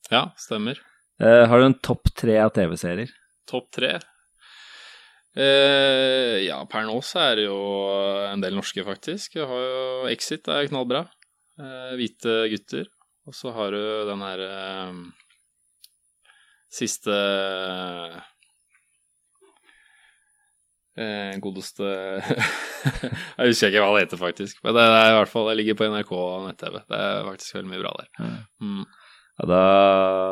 Ja, 0.08 0.31
stemmer. 0.40 0.81
Eh, 1.20 1.44
har 1.48 1.60
du 1.60 1.66
en 1.66 1.81
topp 1.84 2.08
tre 2.16 2.38
av 2.40 2.54
TV-serier? 2.56 3.12
Topp 3.48 3.69
tre? 3.76 3.96
Eh, 5.37 6.46
ja, 6.46 6.62
per 6.70 6.87
nå 6.88 6.96
så 7.04 7.20
er 7.26 7.37
det 7.40 7.44
jo 7.50 7.58
en 8.31 8.40
del 8.40 8.56
norske, 8.56 8.81
faktisk. 8.87 9.37
Jeg 9.37 9.48
har 9.50 9.66
jo 9.66 10.08
Exit, 10.08 10.48
er 10.48 10.69
knallbra. 10.70 11.04
Eh, 11.60 11.93
hvite 12.00 12.38
gutter. 12.52 12.88
Og 13.28 13.37
så 13.37 13.52
har 13.52 13.75
du 13.75 13.82
den 14.08 14.25
her 14.25 14.44
eh, 14.46 14.98
siste 16.72 17.12
eh, 17.12 18.16
godeste 21.44 21.87
Jeg 23.37 23.50
husker 23.50 23.69
ikke 23.72 23.82
hva 23.84 23.90
det 23.96 24.04
heter, 24.06 24.20
faktisk. 24.20 24.60
Men 24.64 24.76
det 24.78 24.84
er 24.87 25.10
i 25.10 25.16
hvert 25.19 25.32
fall, 25.32 25.50
det 25.50 25.56
ligger 25.60 25.76
på 25.81 25.88
NRK 25.93 26.12
nett-TV. 26.46 26.78
Det 26.88 27.00
er 27.08 27.26
faktisk 27.26 27.58
veldig 27.58 27.72
mye 27.72 27.82
bra 27.82 27.93
der. 28.00 28.08
Ja. 28.20 28.31
Mm. 28.64 28.87
Ja, 29.37 29.46
da, 29.50 29.60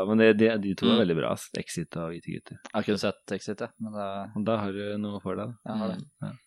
men 0.09 0.23
det, 0.23 0.31
de, 0.41 0.49
de 0.63 0.71
to 0.81 0.87
er 0.89 0.95
Mm. 0.95 1.01
veldig 1.03 1.17
bra. 1.19 1.35
Exit 1.61 1.97
og 2.01 2.09
Hvite 2.15 2.33
gutter. 2.33 2.57
Jeg 2.63 2.73
har 2.79 2.87
kun 2.87 3.01
sett 3.03 3.35
Exit, 3.37 3.61
ja. 3.61 3.69
Men 3.85 3.93
det 3.99 4.47
da 4.49 4.57
har 4.63 4.73
du 4.73 4.85
noe 5.03 5.21
for 5.21 5.37
deg. 5.37 5.53
da. 5.53 5.73
jeg 5.75 5.81
har 5.83 5.93
det. 5.93 5.99
Mm. 6.25 6.39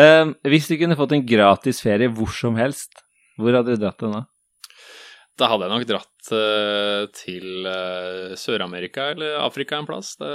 Ehm, 0.00 0.34
hvis 0.48 0.68
du 0.70 0.78
kunne 0.80 0.96
fått 0.96 1.12
en 1.12 1.26
gratis 1.28 1.82
ferie 1.84 2.08
hvor 2.08 2.32
som 2.32 2.56
helst, 2.56 3.02
hvor 3.36 3.52
hadde 3.58 3.76
du 3.76 3.82
dratt 3.84 4.00
den 4.00 4.16
da? 4.16 4.22
Da 5.40 5.48
hadde 5.48 5.68
jeg 5.68 5.72
nok 5.72 5.86
dratt 5.88 6.32
uh, 6.32 7.04
til 7.16 7.64
uh, 7.68 8.32
Sør-Amerika 8.36 9.10
eller 9.12 9.38
Afrika 9.44 9.76
en 9.80 9.88
plass. 9.88 10.14
Det, 10.20 10.32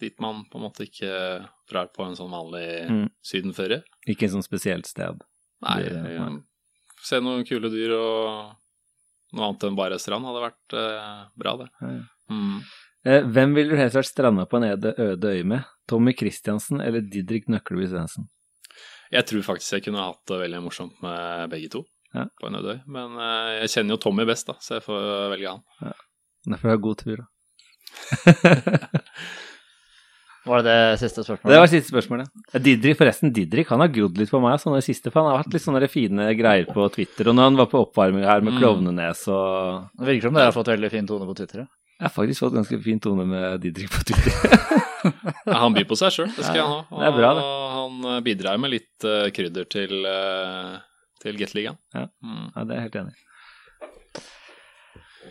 dit 0.00 0.18
man 0.20 0.44
på 0.50 0.58
en 0.58 0.64
måte 0.66 0.84
ikke 0.86 1.10
drar 1.70 1.88
på 1.94 2.04
en 2.06 2.14
sånn 2.18 2.30
vanlig 2.30 2.88
Mm. 2.90 3.10
sydenferie. 3.24 3.82
Ikke 4.06 4.24
en 4.28 4.34
sånn 4.36 4.44
spesielt 4.46 4.86
sted. 4.86 5.20
Nei, 5.62 5.82
Det- 5.82 5.92
eh, 6.20 6.38
se 7.02 7.20
noen 7.20 7.44
kule 7.46 7.70
dyr 7.70 7.92
og 7.96 8.56
noe 9.32 9.48
annet 9.48 9.64
enn 9.64 9.76
bare 9.76 9.98
strand 9.98 10.24
hadde 10.24 10.42
vært 10.52 10.74
eh, 10.76 11.24
bra, 11.36 11.56
det. 11.56 11.68
Ja. 11.80 12.02
Mm. 12.30 12.62
Eh, 13.06 13.22
hvem 13.22 13.54
ville 13.54 13.70
du 13.70 13.76
helst 13.76 13.96
vært 13.96 14.12
stranda 14.12 14.46
på 14.46 14.56
en 14.56 14.70
øde, 14.72 15.24
øy 15.24 15.44
med? 15.44 15.64
Tommy 15.88 16.12
Christiansen 16.16 16.80
eller 16.80 17.00
Didrik 17.00 17.46
Nøkleby 17.48 17.86
Svendsen? 17.88 18.28
Jeg 19.12 19.24
tror 19.26 19.42
faktisk 19.42 19.70
jeg 19.72 19.84
kunne 19.84 20.02
hatt 20.02 20.24
det 20.26 20.40
veldig 20.50 20.62
morsomt 20.64 21.00
med 21.00 21.48
begge 21.50 21.70
to 21.70 21.84
Ja. 22.14 22.24
på 22.40 22.48
en 22.48 22.54
øde 22.56 22.74
øy. 22.74 22.80
Men 22.86 23.16
eh, 23.18 23.60
jeg 23.66 23.68
kjenner 23.70 23.90
jo 23.94 23.96
Tommy 23.98 24.24
best, 24.26 24.46
da, 24.46 24.54
så 24.54 24.74
jeg 24.80 24.82
får 24.82 25.30
velge 25.30 25.48
han. 25.48 25.62
Derfor 26.46 26.68
har 26.68 26.76
jeg 26.76 26.82
god 26.82 26.96
tur, 26.98 27.16
da. 27.16 27.26
Var 30.46 30.62
det 30.62 30.72
det 30.72 30.98
siste 31.02 31.24
spørsmålet? 31.26 31.50
Det 31.52 31.58
var 31.58 31.66
det 31.66 31.72
siste 31.74 31.90
spørsmålet. 31.92 32.28
Didrik, 32.62 32.96
forresten, 33.00 33.32
Didrik 33.34 33.68
han 33.74 33.80
har 33.82 33.88
grodd 33.90 34.18
litt 34.20 34.30
på 34.30 34.40
meg, 34.42 34.60
sånne 34.62 34.82
siste, 34.84 35.10
for 35.10 35.22
han 35.24 35.32
har 35.34 35.42
hatt 35.42 35.52
litt 35.56 35.64
sånne 35.64 35.88
fine 35.90 36.28
greier 36.38 36.68
på 36.70 36.86
Twitter. 36.94 37.28
Og 37.32 37.34
når 37.34 37.50
han 37.50 37.56
var 37.60 37.66
på 37.72 37.80
oppvarming 37.82 38.24
her 38.24 38.40
med 38.46 38.54
Mm. 38.54 38.60
klovnenes 38.62 39.26
og 39.28 39.90
Det 39.98 40.06
virker 40.06 40.28
som 40.30 40.34
dere 40.38 40.44
har 40.52 40.56
fått 40.56 40.70
veldig 40.70 40.90
fin 40.90 41.06
tone 41.06 41.26
på 41.26 41.34
Twitter. 41.36 41.58
ja. 41.66 41.66
Jeg 41.98 42.10
har 42.10 42.12
faktisk 42.12 42.40
fått 42.44 42.52
ganske 42.52 42.78
fin 42.84 42.98
tone 43.00 43.24
med 43.26 43.60
Didrik 43.62 43.88
på 43.90 44.04
Twitter. 44.04 44.32
Ja, 45.46 45.60
han 45.62 45.72
byr 45.74 45.84
på 45.86 45.94
seg 45.96 46.10
sjøl, 46.10 46.30
det 46.34 46.42
skal 46.44 46.56
Ja, 46.56 46.64
han 46.66 46.84
ha. 46.90 46.98
det 46.98 47.06
er 47.06 47.14
bra, 47.16 47.28
det. 47.38 47.42
Og 47.46 47.70
han 47.76 48.16
eh, 48.16 48.20
bidrar 48.26 48.58
med 48.58 48.70
litt 48.72 49.04
eh, 49.06 49.28
krydder 49.30 49.68
til, 49.70 49.92
uh, 50.02 50.78
til 51.22 51.36
Gateligaen. 51.38 51.76
Ja. 51.94 52.08
Mm. 52.24 52.50
Ja, 52.56 52.64
det 52.64 52.74
er 52.74 52.80
jeg 52.80 52.86
helt 52.88 52.98
enig 53.02 53.14
i. 53.14 53.25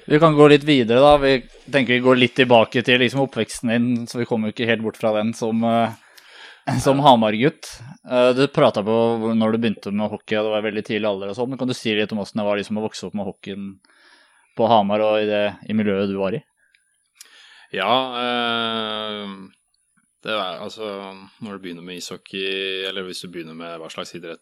Vi 0.08 0.20
kan 0.20 0.36
gå 0.36 0.48
litt 0.48 0.64
videre, 0.64 1.00
da. 1.02 1.18
Vi 1.18 1.40
tenker 1.72 1.96
vi 1.96 2.04
går 2.06 2.20
litt 2.20 2.36
tilbake 2.38 2.84
til 2.86 3.00
liksom, 3.02 3.24
oppveksten 3.26 3.72
din, 3.72 3.88
så 4.06 4.20
vi 4.20 4.28
kommer 4.30 4.52
jo 4.52 4.54
ikke 4.54 4.68
helt 4.70 4.84
bort 4.86 5.00
fra 5.02 5.16
den 5.18 5.32
som, 5.34 5.64
eh, 5.66 6.78
som 6.86 7.02
Hamar-gutt. 7.02 7.72
Eh, 8.06 8.30
du 8.38 8.46
prata 8.54 8.84
på 8.86 8.98
når 9.34 9.56
du 9.56 9.58
begynte 9.58 9.92
med 9.92 10.12
hockey, 10.14 10.38
det 10.38 10.54
var 10.54 10.62
veldig 10.62 10.86
tidlig 10.86 11.10
alder 11.10 11.34
og 11.34 11.40
sånn. 11.40 11.58
Kan 11.58 11.74
du 11.74 11.74
si 11.74 11.96
litt 11.98 12.14
om 12.14 12.22
åssen 12.22 12.38
det 12.38 12.46
var 12.46 12.62
liksom, 12.62 12.78
å 12.78 12.86
vokse 12.86 13.10
opp 13.10 13.18
med 13.18 13.26
hockeyen 13.26 13.66
på 14.56 14.70
Hamar 14.70 15.02
og 15.02 15.24
i 15.24 15.26
det 15.26 15.44
i 15.66 15.74
miljøet 15.74 16.14
du 16.14 16.20
var 16.22 16.38
i? 16.38 16.44
Ja, 17.74 17.92
eh, 18.22 19.26
det 20.22 20.38
er 20.38 20.62
altså 20.62 20.86
Når 21.42 21.58
du 21.58 21.60
begynner 21.66 21.84
med 21.84 21.98
ishockey, 21.98 22.86
eller 22.86 23.10
hvis 23.10 23.26
du 23.26 23.30
begynner 23.34 23.58
med 23.58 23.80
hva 23.82 23.90
slags 23.90 24.14
idrett 24.14 24.42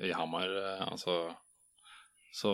i 0.00 0.12
Hamar, 0.12 0.48
altså 0.92 1.32
Så 2.32 2.52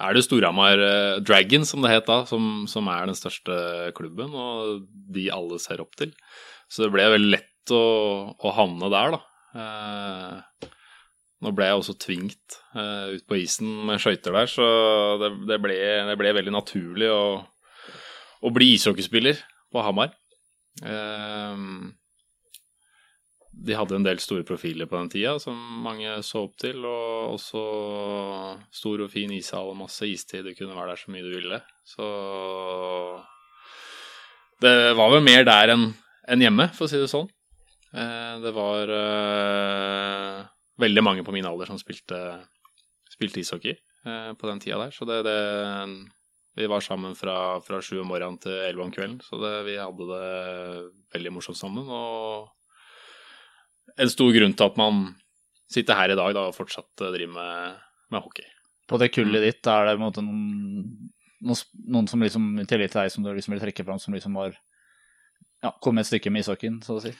er 0.00 0.16
det 0.16 0.24
Storhamar 0.24 0.80
eh, 0.80 1.20
Dragon, 1.24 1.66
som 1.68 1.84
det 1.84 1.92
het 1.92 2.08
da, 2.08 2.22
som, 2.28 2.64
som, 2.70 2.88
er 2.92 3.10
den 3.10 3.18
største 3.18 3.54
klubben, 3.96 4.32
og 4.34 4.86
de 5.14 5.28
alle 5.34 5.60
ser 5.62 5.82
opp 5.84 5.96
til. 6.00 6.14
Så 6.70 6.86
det 6.86 6.92
ble 6.94 7.08
veldig 7.14 7.32
lett 7.34 7.74
å, 7.74 7.84
å 8.34 8.54
havne 8.56 8.90
der, 8.92 9.16
da. 9.16 9.20
Eh, 9.60 10.68
nå 11.40 11.52
ble 11.56 11.70
jeg 11.70 11.80
også 11.80 11.96
tvingt 12.00 12.58
eh, 12.76 13.16
ut 13.16 13.24
på 13.28 13.38
isen 13.40 13.70
med 13.88 14.02
skøyter 14.02 14.36
der, 14.36 14.50
så 14.50 14.66
det, 15.22 15.32
det, 15.48 15.60
ble, 15.62 15.76
det, 16.08 16.16
ble, 16.20 16.34
veldig 16.36 16.54
naturlig 16.54 17.08
å, 17.12 17.22
å 18.40 18.52
bli 18.54 18.74
ishockeyspiller 18.76 19.40
på 19.72 19.84
Hamar. 19.84 20.12
Eh, 20.84 21.64
de 23.60 23.76
hadde 23.76 23.98
en 23.98 24.06
del 24.06 24.20
store 24.22 24.44
profiler 24.48 24.88
på 24.88 24.96
den 24.96 25.10
tida 25.12 25.34
som 25.42 25.56
mange 25.84 26.14
så 26.24 26.46
opp 26.46 26.54
til, 26.60 26.80
og 26.86 27.34
også 27.34 27.64
stor 28.72 29.04
og 29.04 29.10
fin 29.12 29.32
ishall 29.36 29.72
og 29.72 29.78
masse 29.82 30.08
istid. 30.08 30.46
Du 30.46 30.56
kunne 30.56 30.76
være 30.76 30.94
der 30.94 31.02
så 31.02 31.12
mye 31.12 31.26
du 31.26 31.34
ville. 31.34 31.60
Så 31.84 32.06
det 34.64 34.74
var 34.96 35.12
vel 35.12 35.26
mer 35.26 35.44
der 35.48 35.74
enn 35.74 35.90
en 36.30 36.44
hjemme, 36.44 36.68
for 36.76 36.86
å 36.86 36.90
si 36.90 37.00
det 37.00 37.10
sånn. 37.10 37.28
Eh, 37.90 38.34
det 38.44 38.52
var 38.54 38.92
uh, 38.94 40.44
veldig 40.78 41.02
mange 41.02 41.24
på 41.26 41.34
min 41.34 41.48
alder 41.48 41.72
som 41.72 41.80
spilte, 41.80 42.20
spilte 43.10 43.42
ishockey 43.42 43.74
uh, 44.06 44.30
på 44.38 44.46
den 44.46 44.62
tida 44.62 44.78
der, 44.84 44.94
så 44.94 45.08
det, 45.08 45.24
det 45.26 45.40
vi 46.60 46.68
var 46.70 46.84
sammen 46.84 47.16
fra, 47.18 47.58
fra 47.64 47.80
sju 47.82 47.98
om 48.02 48.12
morgenen 48.12 48.38
til 48.42 48.52
elleve 48.52 48.86
om 48.86 48.94
kvelden, 48.94 49.18
så 49.24 49.40
det, 49.42 49.52
vi 49.66 49.76
hadde 49.80 50.06
det 50.12 50.30
veldig 51.16 51.34
morsomt 51.34 51.58
sammen. 51.58 51.88
Og 51.88 52.50
en 53.98 54.12
stor 54.12 54.32
grunn 54.34 54.56
til 54.56 54.70
at 54.70 54.78
man 54.80 55.02
sitter 55.70 55.98
her 55.98 56.14
i 56.14 56.18
dag 56.18 56.34
da, 56.36 56.48
og 56.50 56.56
fortsatt 56.56 56.90
driver 56.98 57.34
med, 57.34 57.78
med 58.10 58.24
hockey. 58.24 58.46
På 58.90 58.98
det 58.98 59.12
kullet 59.14 59.44
ditt, 59.44 59.66
er 59.70 59.92
det 59.92 60.00
noen, 60.00 60.32
noen, 61.46 61.60
noen, 61.94 62.10
som 62.10 62.24
liksom, 62.24 62.50
i 62.58 62.66
tillegg 62.66 62.90
til 62.90 63.04
deg 63.04 63.14
som 63.14 63.26
du 63.26 63.30
liksom 63.30 63.54
vil 63.54 63.62
trekke 63.62 63.86
fram, 63.86 64.00
som 64.02 64.16
liksom 64.16 64.38
har 64.40 64.56
ja, 65.62 65.70
kommet 65.82 66.04
et 66.04 66.10
stykke 66.10 66.32
med 66.34 66.42
ishockeyen, 66.42 66.80
så 66.82 66.98
å 66.98 67.04
si? 67.04 67.14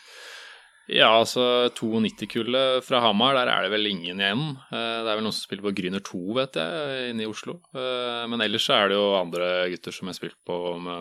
Ja, 0.91 1.11
altså 1.21 1.69
92-kullet 1.77 2.83
fra 2.83 2.99
Hamar, 3.05 3.37
der 3.37 3.51
er 3.53 3.63
det 3.63 3.71
vel 3.75 3.91
ingen 3.93 4.19
igjen. 4.19 4.45
Eh, 4.73 4.99
det 5.05 5.11
er 5.11 5.19
vel 5.19 5.23
noen 5.27 5.37
som 5.37 5.45
spiller 5.45 5.69
på 5.69 5.75
Gryner 5.77 6.03
2, 6.03 6.21
vet 6.39 6.59
jeg, 6.59 7.05
inne 7.13 7.27
i 7.27 7.29
Oslo. 7.31 7.61
Eh, 7.77 8.25
men 8.31 8.43
ellers 8.43 8.67
er 8.75 8.91
det 8.91 8.99
jo 8.99 9.05
andre 9.19 9.51
gutter 9.71 9.95
som 9.95 10.11
har 10.11 10.19
spilt 10.19 10.39
på, 10.47 10.57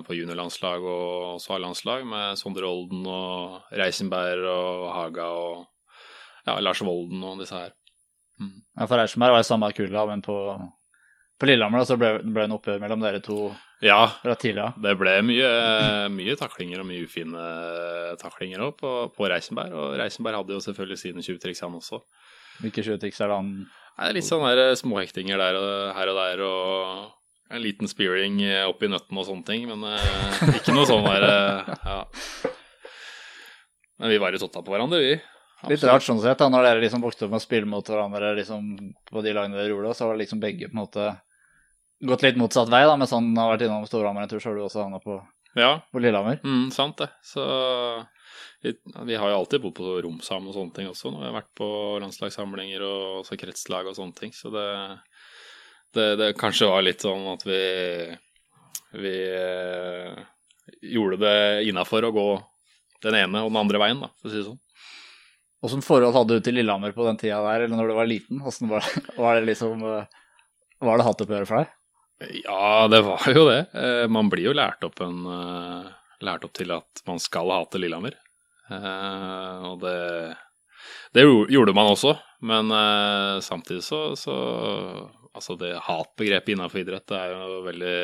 på 0.05 0.17
juniorlandslag 0.19 0.85
og 0.85 1.39
også 1.39 1.55
A-landslag, 1.57 2.05
med 2.09 2.37
Sondre 2.37 2.69
Olden 2.69 3.07
og 3.09 3.73
Reisenberg 3.81 4.45
og 4.51 4.85
Haga 4.93 5.29
og 5.39 5.65
ja, 6.45 6.59
Lars 6.61 6.83
Volden 6.85 7.25
og 7.25 7.41
disse 7.41 7.57
her. 7.57 7.73
Mm. 8.39 8.59
Ja, 8.61 8.85
for 8.85 8.99
Reisenberg 8.99 9.39
var 9.39 9.45
i 9.45 9.49
samme 9.49 9.71
kulla, 9.75 10.05
men 10.11 10.21
på, 10.25 10.37
på 11.39 11.47
Lillehammer 11.47 11.81
da, 11.81 11.87
så 11.87 11.97
ble, 11.99 12.13
ble 12.21 12.43
det 12.43 12.47
en 12.49 12.55
oppgjør 12.57 12.81
mellom 12.83 13.03
dere 13.03 13.21
to 13.23 13.49
ja, 13.79 14.09
tidlig, 14.35 14.65
det 14.83 14.91
ble 14.99 15.13
mye, 15.23 15.49
mye, 16.11 16.33
taklinger 16.35 16.81
og 16.81 16.89
mye 16.89 17.05
ufine 17.07 17.43
taklinger 18.19 18.65
òg 18.65 18.73
på, 18.81 18.89
på, 19.15 19.27
Reisenberg. 19.31 19.71
Og 19.71 19.93
Reisenberg 20.01 20.41
hadde 20.41 20.57
jo 20.57 20.63
selvfølgelig 20.65 20.99
sine 20.99 21.23
tjuvtriks, 21.23 21.61
han 21.63 21.77
også. 21.77 22.01
Hvilke 22.59 22.83
tjuvtriks 22.83 23.21
er 23.23 23.31
det 23.31 23.37
han 23.39 23.53
Nei, 23.99 24.11
Litt 24.15 24.27
sånn 24.27 24.43
der 24.47 24.75
småhektinger 24.79 25.39
der 25.39 25.55
og, 25.59 25.71
her 25.95 26.11
og 26.11 26.19
der, 26.19 26.43
og 26.43 27.55
en 27.55 27.63
liten 27.63 27.89
spearing 27.89 28.37
oppi 28.67 28.87
nøtten 28.91 29.19
og 29.19 29.27
sånne 29.27 29.47
ting. 29.47 29.65
Men 29.67 29.83
eh, 29.89 30.55
ikke 30.59 30.75
noe 30.75 30.87
sånn 30.87 31.07
der 31.07 31.25
eh, 31.27 31.73
Ja. 31.83 31.99
Men 33.99 34.13
vi 34.13 34.19
var 34.23 34.31
i 34.31 34.39
totta 34.39 34.63
på 34.63 34.71
hverandre, 34.71 35.01
vi. 35.03 35.15
Absolutt. 35.59 35.71
Litt 35.73 35.87
rart 35.89 36.05
sånn 36.05 36.21
sett, 36.23 36.39
da, 36.39 36.47
når 36.47 36.69
dere 36.69 36.83
liksom 36.85 37.01
vokste 37.03 37.25
opp 37.25 37.33
med 37.33 37.41
å 37.41 37.43
spille 37.43 37.67
mot 37.67 37.83
hverandre 37.83 38.29
liksom, 38.37 38.69
på 39.09 39.23
de 39.25 39.33
lagene 39.35 39.59
dere 39.59 39.73
gjorde, 39.73 39.91
så 39.97 40.07
var 40.07 40.15
det 40.15 40.23
liksom 40.23 40.39
begge 40.39 40.69
på 40.69 40.77
en 40.77 40.83
måte 40.85 41.07
gått 41.99 42.23
litt 42.23 42.39
motsatt 42.39 42.71
vei, 42.71 42.85
da, 42.87 42.95
med 42.99 43.09
sånn 43.11 43.33
har 43.37 43.53
vært 43.53 43.65
innom 43.67 43.87
Storhamar 43.87 44.25
en 44.25 44.31
tur, 44.31 44.39
så 44.39 44.51
har 44.51 44.57
du 44.57 44.63
også 44.65 44.83
havna 44.85 45.01
på, 45.03 45.19
ja. 45.59 45.73
på 45.91 46.01
Lillehammer. 46.03 46.39
Mm, 46.45 46.69
sant 46.75 46.99
det. 47.01 47.09
Så 47.25 47.43
vi, 48.61 48.73
vi, 49.05 49.15
har 49.15 49.31
jo 49.31 49.39
alltid 49.39 49.63
bodd 49.63 49.75
på 49.77 49.95
Romsham 50.03 50.47
og 50.49 50.55
sånne 50.55 50.75
ting 50.75 50.89
også. 50.91 51.11
Når 51.11 51.23
vi 51.23 51.29
har 51.29 51.37
vært 51.39 51.53
på 51.59 51.69
landslagssamlinger 52.03 52.85
og 52.85 53.21
også 53.21 53.39
kretslag 53.39 53.89
og 53.89 53.97
sånne 53.97 54.17
ting. 54.17 54.33
Så 54.35 54.51
det, 54.53 54.67
det, 55.95 56.07
det 56.21 56.33
kanskje 56.39 56.71
var 56.71 56.85
litt 56.85 57.05
sånn 57.05 57.27
at 57.33 57.45
vi, 57.47 57.63
vi 58.99 59.15
eh, 59.31 60.23
gjorde 60.95 61.21
det 61.23 61.37
innafor 61.69 62.07
å 62.07 62.15
gå 62.15 62.29
den 63.03 63.15
ene 63.15 63.45
og 63.45 63.53
den 63.53 63.61
andre 63.61 63.79
veien, 63.79 64.01
da, 64.03 64.11
for 64.19 64.27
å 64.27 64.33
si 64.33 64.41
det 64.41 64.47
sånn. 64.49 64.59
Åssen 65.67 65.83
forhold 65.83 66.15
hadde 66.15 66.37
du 66.37 66.43
til 66.43 66.55
Lillehammer 66.55 66.93
på 66.95 67.03
den 67.07 67.17
tida 67.19 67.41
der, 67.43 67.65
eller 67.65 67.75
når 67.75 67.91
du 67.91 67.97
var 67.97 68.07
liten? 68.07 68.39
Hvordan 68.43 68.71
var, 68.71 68.91
var 69.23 69.39
det 69.39 69.49
liksom 69.51 69.83
eh, 69.83 70.23
Var 70.79 70.99
det 70.99 71.07
hattoppgjøret 71.07 71.49
for 71.49 71.59
deg? 71.59 71.75
Ja, 72.19 72.87
det 72.91 73.01
var 73.01 73.23
jo 73.31 73.45
det. 73.47 73.65
Eh, 73.73 74.07
man 74.11 74.29
blir 74.31 74.49
jo 74.49 74.55
lært 74.57 74.83
opp, 74.83 74.99
en, 75.03 75.23
eh, 75.23 75.91
lært 76.25 76.43
opp 76.43 76.53
til 76.57 76.73
at 76.75 77.03
man 77.07 77.21
skal 77.23 77.51
hate 77.53 77.79
Lillehammer. 77.79 78.17
Eh, 78.69 79.67
og 79.69 79.79
det, 79.85 80.35
det 81.15 81.23
gjorde 81.23 81.75
man 81.77 81.93
også, 81.93 82.17
men 82.43 82.73
samtidig 83.43 83.85
så, 83.85 84.03
så 84.19 84.35
Altså, 85.29 85.53
det 85.55 85.77
hatbegrepet 85.85 86.51
innenfor 86.51 86.81
idrett 86.81 87.11
er 87.13 87.31
jo 87.31 87.59
veldig 87.63 87.99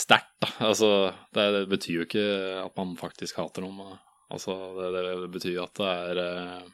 sterkt, 0.00 0.32
da. 0.40 0.48
Altså, 0.64 0.88
det, 1.36 1.44
det, 1.54 1.60
betyr 1.70 1.98
jo 1.98 2.06
ikke 2.06 2.24
at 2.64 2.72
man 2.80 2.96
faktisk 2.98 3.36
hater 3.38 3.62
noen. 3.62 3.92
Altså, 4.32 4.56
det, 4.80 4.88
det 4.96 5.28
betyr 5.36 5.52
jo 5.58 5.66
at 5.68 5.76
det 5.78 6.24
er 6.24 6.64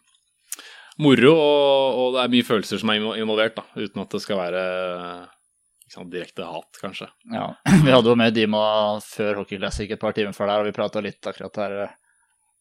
moro, 1.05 1.35
og, 1.35 1.99
og, 1.99 2.15
det 2.15 2.23
er 2.23 2.33
mye 2.37 2.47
følelser 2.47 2.81
som 2.81 2.95
er 2.95 3.03
involvert, 3.19 3.59
da, 3.59 3.67
uten 3.77 4.07
at 4.07 4.15
det 4.15 4.23
skal 4.25 4.41
være 4.41 4.63
sant, 5.93 6.11
direkte 6.13 6.47
hat, 6.47 6.79
kanskje. 6.81 7.09
Ja, 7.33 7.51
Vi 7.85 7.93
hadde 7.93 8.13
jo 8.13 8.19
med 8.19 8.37
Dima 8.37 8.63
før 9.05 9.43
Hockey 9.43 9.61
Classic 9.61 9.91
et 9.91 10.01
par 10.01 10.17
timer 10.17 10.37
før 10.37 10.53
der, 10.53 10.63
og 10.63 10.69
vi 10.69 10.77
prata 10.77 11.03
litt 11.05 11.25
akkurat 11.29 11.61
her 11.63 11.77
eh, 11.85 11.99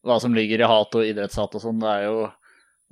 hva 0.07 0.19
som 0.23 0.35
ligger 0.35 0.61
i 0.61 0.67
hat 0.69 0.95
og 0.95 1.07
idrettshat 1.07 1.57
og 1.57 1.63
sånn. 1.63 1.81
Det, 1.81 1.95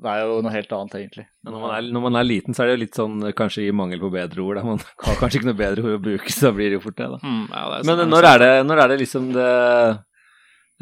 det, 0.02 0.10
er 0.12 0.24
jo 0.26 0.40
noe 0.44 0.56
helt 0.56 0.74
annet, 0.78 0.98
egentlig. 1.00 1.28
Men 1.46 1.56
når 1.56 1.64
man, 1.64 1.76
er, 1.76 1.92
når 1.96 2.06
man, 2.08 2.20
er, 2.20 2.28
liten, 2.28 2.58
så 2.58 2.64
er 2.64 2.72
det 2.72 2.76
jo 2.76 2.82
litt 2.84 3.00
sånn 3.00 3.30
kanskje 3.38 3.68
i 3.68 3.76
mangel 3.76 4.02
på 4.04 4.12
bedre 4.14 4.44
ord. 4.44 4.60
Da. 4.60 4.66
Man 4.68 4.84
har 5.06 5.22
kanskje 5.22 5.42
ikke 5.42 5.52
noe 5.52 5.62
bedre 5.62 5.86
ord 5.86 6.00
å 6.00 6.04
bruke, 6.10 6.34
så 6.34 6.52
blir 6.56 6.74
det 6.74 6.80
jo 6.80 6.84
fort 6.88 7.00
det, 7.00 7.12
da. 7.16 7.22
Mm, 7.24 7.46
ja, 7.54 7.64
det 7.72 7.88
Men 7.92 8.12
når 8.12 8.30
er, 8.32 8.44
det, 8.44 8.52
når 8.68 8.84
er 8.84 8.92
det 8.92 9.00
liksom 9.04 9.30
det 9.36 9.54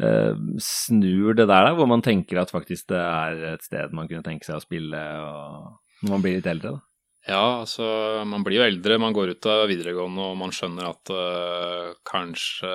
uh, 0.02 0.42
snur 0.70 1.38
det 1.38 1.46
der, 1.46 1.68
da, 1.68 1.76
hvor 1.78 1.90
man 1.90 2.02
tenker 2.04 2.42
at 2.42 2.52
faktisk 2.54 2.90
det 2.90 3.04
er 3.04 3.46
et 3.54 3.68
sted 3.68 3.94
man 3.94 4.10
kunne 4.10 4.26
tenke 4.26 4.48
seg 4.48 4.58
å 4.58 4.64
spille, 4.64 5.04
og 5.22 6.02
når 6.02 6.16
man 6.16 6.24
blir 6.24 6.40
litt 6.40 6.50
eldre, 6.50 6.76
da? 6.78 6.88
Ja, 7.24 7.62
altså 7.62 7.86
man 8.28 8.44
blir 8.44 8.60
jo 8.60 8.66
eldre, 8.66 8.98
man 9.00 9.14
går 9.16 9.32
ut 9.32 9.46
av 9.48 9.64
videregående 9.70 10.26
og 10.28 10.36
man 10.36 10.52
skjønner 10.52 10.90
at 10.90 11.12
uh, 11.14 11.94
kanskje 12.04 12.72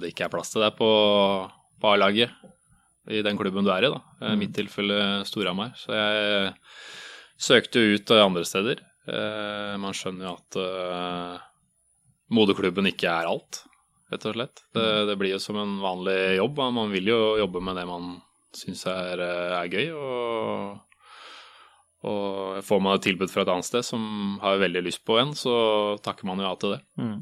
det 0.00 0.10
ikke 0.10 0.26
er 0.26 0.32
plass 0.32 0.50
til 0.50 0.64
deg 0.64 0.74
på, 0.78 0.88
på 1.78 1.92
A-laget 1.92 2.34
i 3.06 3.22
den 3.22 3.38
klubben 3.38 3.62
du 3.62 3.70
er 3.70 3.86
i, 3.86 3.92
da. 3.92 4.00
I 4.18 4.32
mm. 4.32 4.40
mitt 4.40 4.54
tilfelle 4.56 4.98
Storhamar. 5.28 5.76
Så 5.78 5.94
jeg 5.94 6.48
søkte 7.38 7.84
jo 7.84 8.00
ut 8.00 8.14
andre 8.16 8.42
steder. 8.48 8.82
Uh, 9.06 9.78
man 9.78 9.94
skjønner 9.94 10.26
jo 10.26 10.34
at 10.34 10.58
uh, 10.58 11.44
moderklubben 12.34 12.90
ikke 12.90 13.06
er 13.12 13.30
alt, 13.30 13.62
rett 14.10 14.26
og 14.26 14.34
slett. 14.34 14.64
Det, 14.74 14.82
mm. 14.82 15.04
det, 15.12 15.18
blir 15.20 15.36
jo 15.36 15.42
som 15.46 15.60
en 15.62 15.78
vanlig 15.84 16.18
jobb. 16.40 16.58
Man 16.74 16.90
vil 16.90 17.12
jo 17.12 17.20
jobbe 17.38 17.62
med 17.62 17.78
det 17.78 17.86
man 17.86 18.16
syns 18.56 18.82
er, 18.90 19.22
er 19.60 19.70
gøy. 19.70 19.94
og 19.94 20.85
og 22.06 22.58
får 22.64 22.82
man 22.82 22.98
et 22.98 23.06
tilbud 23.06 23.32
fra 23.32 23.44
et 23.44 23.52
annet 23.52 23.66
sted 23.66 23.86
som 23.86 24.36
har 24.42 24.60
veldig 24.62 24.84
lyst 24.86 25.02
på 25.06 25.18
en, 25.20 25.32
så 25.36 25.54
takker 26.04 26.28
man 26.28 26.42
jo 26.42 26.46
ja 26.46 26.52
til 26.60 26.76
det. 26.76 26.82
Mm. 27.00 27.16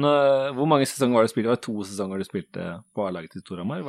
Nå, 0.00 0.10
hvor 0.54 0.68
mange 0.70 0.86
sesonger 0.86 1.18
var 1.18 1.26
det 1.26 1.30
du 1.30 1.32
spilte? 1.32 1.50
Var 1.50 1.58
det 1.58 1.66
to 1.66 1.74
sesonger 1.82 2.20
du 2.20 2.26
spilte 2.26 2.66
på 2.94 3.06
A-laget 3.08 3.34
til 3.34 3.42
Storhamar? 3.42 3.82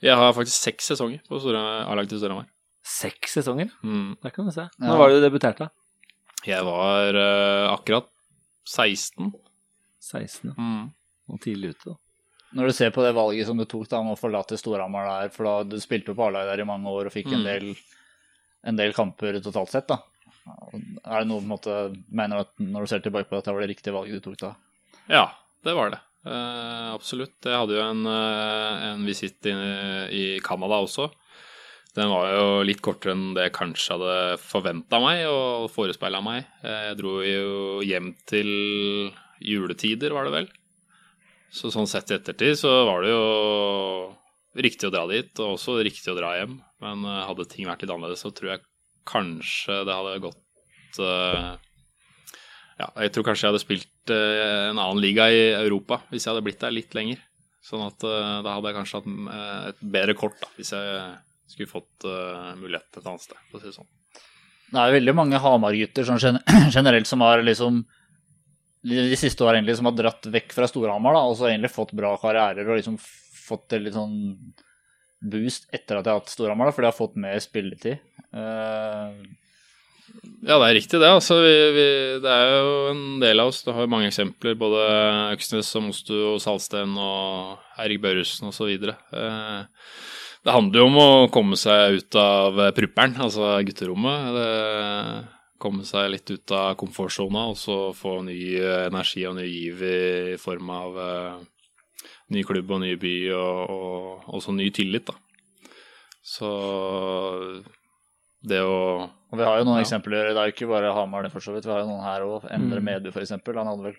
Jeg 0.00 0.16
har 0.16 0.32
faktisk 0.32 0.68
seks 0.70 0.92
sesonger 0.94 1.20
på 1.28 1.40
A-laget 1.52 2.14
til 2.14 2.22
Storhamar. 2.22 2.48
Seks 2.82 3.36
sesonger? 3.38 3.68
Mm. 3.84 4.16
Der 4.24 4.32
kan 4.32 4.48
du 4.48 4.54
se. 4.54 4.64
Når 4.80 4.94
ja. 4.94 4.98
var 4.98 5.12
det 5.12 5.18
du 5.20 5.26
debuterte? 5.26 5.68
Jeg 6.48 6.64
var 6.66 7.14
uh, 7.14 7.72
akkurat 7.74 8.08
16. 8.66 9.28
16, 10.02 10.50
ja. 10.50 10.56
Mm. 10.56 10.88
Og 11.30 11.42
tidlig 11.44 11.76
ute, 11.76 11.92
da. 11.92 11.98
Når 12.52 12.68
du 12.68 12.76
ser 12.76 12.90
på 12.92 13.04
det 13.04 13.14
valget 13.16 13.48
som 13.48 13.56
du 13.56 13.64
tok 13.68 13.86
da 13.88 14.02
med 14.04 14.16
å 14.16 14.20
forlate 14.20 14.58
Storhamar 14.60 15.06
der, 15.08 15.30
for 15.32 15.48
da 15.48 15.54
du 15.68 15.78
spilte 15.80 16.16
på 16.16 16.26
A-laget 16.26 16.52
der 16.52 16.64
i 16.64 16.68
mange 16.68 16.90
år 16.92 17.08
og 17.08 17.14
fikk 17.14 17.30
en 17.30 17.44
mm. 17.44 17.72
En 18.62 18.78
del 18.78 18.94
kamper 18.96 19.40
totalt 19.42 19.72
sett. 19.72 19.88
da. 19.90 20.00
Er 20.46 21.22
det 21.22 21.28
noe 21.30 21.40
på 21.40 21.46
en 21.46 21.52
måte, 21.52 21.76
Mener 22.10 22.44
at 22.44 22.54
når 22.58 22.84
du 22.84 22.90
ser 22.92 23.02
tilbake 23.04 23.30
på 23.30 23.38
dette, 23.38 23.54
var 23.54 23.62
det 23.62 23.72
riktige 23.72 23.94
valget 23.94 24.18
du 24.18 24.30
tok 24.30 24.40
da? 24.40 24.52
Ja, 25.10 25.26
det 25.66 25.74
var 25.78 25.92
det. 25.94 26.00
Uh, 26.22 26.94
absolutt. 26.94 27.36
Jeg 27.42 27.58
hadde 27.58 27.74
jo 27.78 27.82
en, 27.82 28.06
uh, 28.06 28.92
en 28.92 29.04
visitt 29.06 29.46
i 29.46 30.38
Canada 30.44 30.78
også. 30.84 31.10
Den 31.92 32.08
var 32.08 32.30
jo 32.32 32.44
litt 32.64 32.80
kortere 32.80 33.12
enn 33.12 33.34
det 33.36 33.50
jeg 33.50 33.56
kanskje 33.58 33.98
hadde 33.98 34.38
forventa 34.40 34.96
meg 35.02 35.26
og 35.28 35.66
forespeila 35.74 36.22
meg. 36.24 36.46
Jeg 36.64 36.96
dro 36.96 37.18
jo 37.20 37.82
hjem 37.84 38.14
til 38.24 38.48
juletider, 39.44 40.14
var 40.16 40.24
det 40.24 40.32
vel. 40.38 40.48
Så 41.52 41.68
sånn 41.74 41.90
sett 41.90 42.08
i 42.08 42.16
ettertid 42.16 42.56
så 42.56 42.70
var 42.88 43.04
det 43.04 43.12
jo 43.12 43.26
riktig 44.54 44.88
å 44.88 44.92
dra 44.92 45.06
dit, 45.10 45.32
og 45.40 45.56
også 45.56 45.78
riktig 45.84 46.12
å 46.12 46.16
dra 46.18 46.34
hjem. 46.38 46.58
Men 46.84 47.04
uh, 47.06 47.24
hadde 47.28 47.48
ting 47.50 47.68
vært 47.68 47.84
litt 47.84 47.92
annerledes, 47.92 48.22
så 48.24 48.32
tror 48.34 48.54
jeg 48.54 48.64
kanskje 49.08 49.82
det 49.88 49.98
hadde 49.98 50.22
gått 50.22 51.00
uh, 51.02 51.54
Ja, 52.78 52.88
jeg 53.02 53.12
tror 53.14 53.26
kanskje 53.26 53.46
jeg 53.46 53.52
hadde 53.52 53.62
spilt 53.64 54.12
uh, 54.14 54.70
en 54.70 54.78
annen 54.78 55.02
liga 55.02 55.26
i 55.32 55.42
Europa 55.56 56.02
hvis 56.12 56.26
jeg 56.26 56.34
hadde 56.34 56.44
blitt 56.46 56.60
der 56.62 56.74
litt 56.74 56.94
lenger. 56.98 57.22
Sånn 57.62 57.84
at 57.86 58.02
da 58.02 58.56
hadde 58.56 58.72
jeg 58.72 58.74
kanskje 58.74 58.98
hatt 58.98 59.68
et 59.70 59.82
bedre 59.94 60.16
kort 60.18 60.34
da, 60.40 60.48
hvis 60.56 60.72
jeg 60.74 61.02
skulle 61.46 61.70
fått 61.70 62.06
mulighet 62.58 62.98
et 62.98 63.04
annet 63.06 63.22
sted, 63.22 63.38
for 63.52 63.60
å 63.60 63.62
si 63.62 63.68
det 63.68 63.76
sånn. 63.76 63.86
Det 64.72 64.80
er 64.82 64.94
veldig 64.96 65.14
mange 65.14 65.38
Hamar-gutter 65.38 66.08
sånn 66.08 66.40
generelt 66.74 67.06
som 67.06 67.22
har 67.22 67.44
liksom 67.46 67.84
de 68.82 69.14
siste 69.14 69.46
årene 69.46 69.60
egentlig 69.60 69.78
som 69.78 69.86
har 69.86 69.94
dratt 69.94 70.26
vekk 70.26 70.56
fra 70.56 70.66
Storhamar 70.66 71.14
da, 71.14 71.22
og 71.30 71.36
så 71.38 71.52
egentlig 71.52 71.70
fått 71.70 71.94
bra 71.94 72.16
karrierer 72.18 72.66
og 72.66 72.80
liksom 72.80 72.98
fått 73.52 73.76
litt 73.78 73.96
sånn 73.96 74.16
boost 75.22 75.68
etter 75.74 75.98
at 75.98 76.06
jeg 76.08 76.12
har 76.12 76.22
hatt 76.22 76.32
Storhamar, 76.32 76.72
fordi 76.74 76.88
jeg 76.88 76.94
har 76.94 76.98
fått 76.98 77.22
mer 77.22 77.38
spilletid. 77.42 78.02
Uh... 78.34 79.22
Ja, 80.42 80.58
det 80.58 80.66
er 80.66 80.74
riktig 80.76 80.98
det. 81.00 81.08
Altså, 81.08 81.38
vi, 81.40 81.52
vi, 81.72 81.84
det 82.20 82.32
er 82.32 82.50
jo 82.50 82.72
en 82.90 83.04
del 83.22 83.40
av 83.40 83.52
oss. 83.52 83.62
Det 83.64 83.72
har 83.72 83.86
jo 83.86 83.92
mange 83.94 84.10
eksempler. 84.10 84.58
Både 84.60 84.82
Øksnes 85.32 85.70
og 85.78 85.86
Mostu 85.86 86.16
og 86.34 86.40
Salsten 86.42 86.98
og 87.00 87.62
Erik 87.80 88.02
Børresen 88.02 88.50
osv. 88.50 88.74
Uh, 89.14 89.62
det 90.42 90.56
handler 90.56 90.82
jo 90.82 90.88
om 90.90 90.98
å 91.00 91.10
komme 91.32 91.56
seg 91.56 92.00
ut 92.00 92.18
av 92.18 92.58
prupperen, 92.76 93.14
altså 93.24 93.54
gutterommet. 93.64 94.34
Det, 94.36 94.50
komme 95.62 95.86
seg 95.86 96.10
litt 96.10 96.30
ut 96.32 96.54
av 96.56 96.74
komfortsona 96.80 97.46
og 97.52 97.58
så 97.58 97.76
få 97.94 98.18
ny 98.26 98.40
energi 98.88 99.22
og 99.28 99.36
ny 99.38 99.46
giv 99.46 99.84
i 99.86 100.38
form 100.40 100.72
av 100.74 100.98
uh, 100.98 101.42
ny 102.32 102.42
klubb 102.48 102.72
og 102.74 102.82
ny 102.82 102.94
by, 103.00 103.14
og, 103.36 103.76
og 103.76 104.34
også 104.38 104.54
ny 104.56 104.70
tillit, 104.74 105.08
da. 105.08 105.16
Så 106.22 106.48
det 108.46 108.58
å 108.62 108.74
Og 109.02 109.38
vi 109.38 109.46
har 109.46 109.60
jo 109.60 109.66
noen 109.66 109.80
ja. 109.80 109.84
eksempler, 109.84 110.32
det 110.32 110.38
er 110.38 110.50
jo 110.50 110.54
ikke 110.54 110.70
bare 110.70 110.92
Hamar, 110.96 111.26
det 111.26 111.32
for 111.34 111.44
så 111.44 111.54
vidt. 111.54 111.66
Vi 111.66 111.72
har 111.72 111.82
jo 111.84 111.90
noen 111.90 112.04
her 112.04 112.26
òg. 112.26 112.46
Endre 112.50 112.82
mm. 112.82 112.88
Medby, 112.88 113.12
f.eks. 113.14 113.34
Han 113.38 113.70
hadde 113.70 113.86
vel 113.86 113.96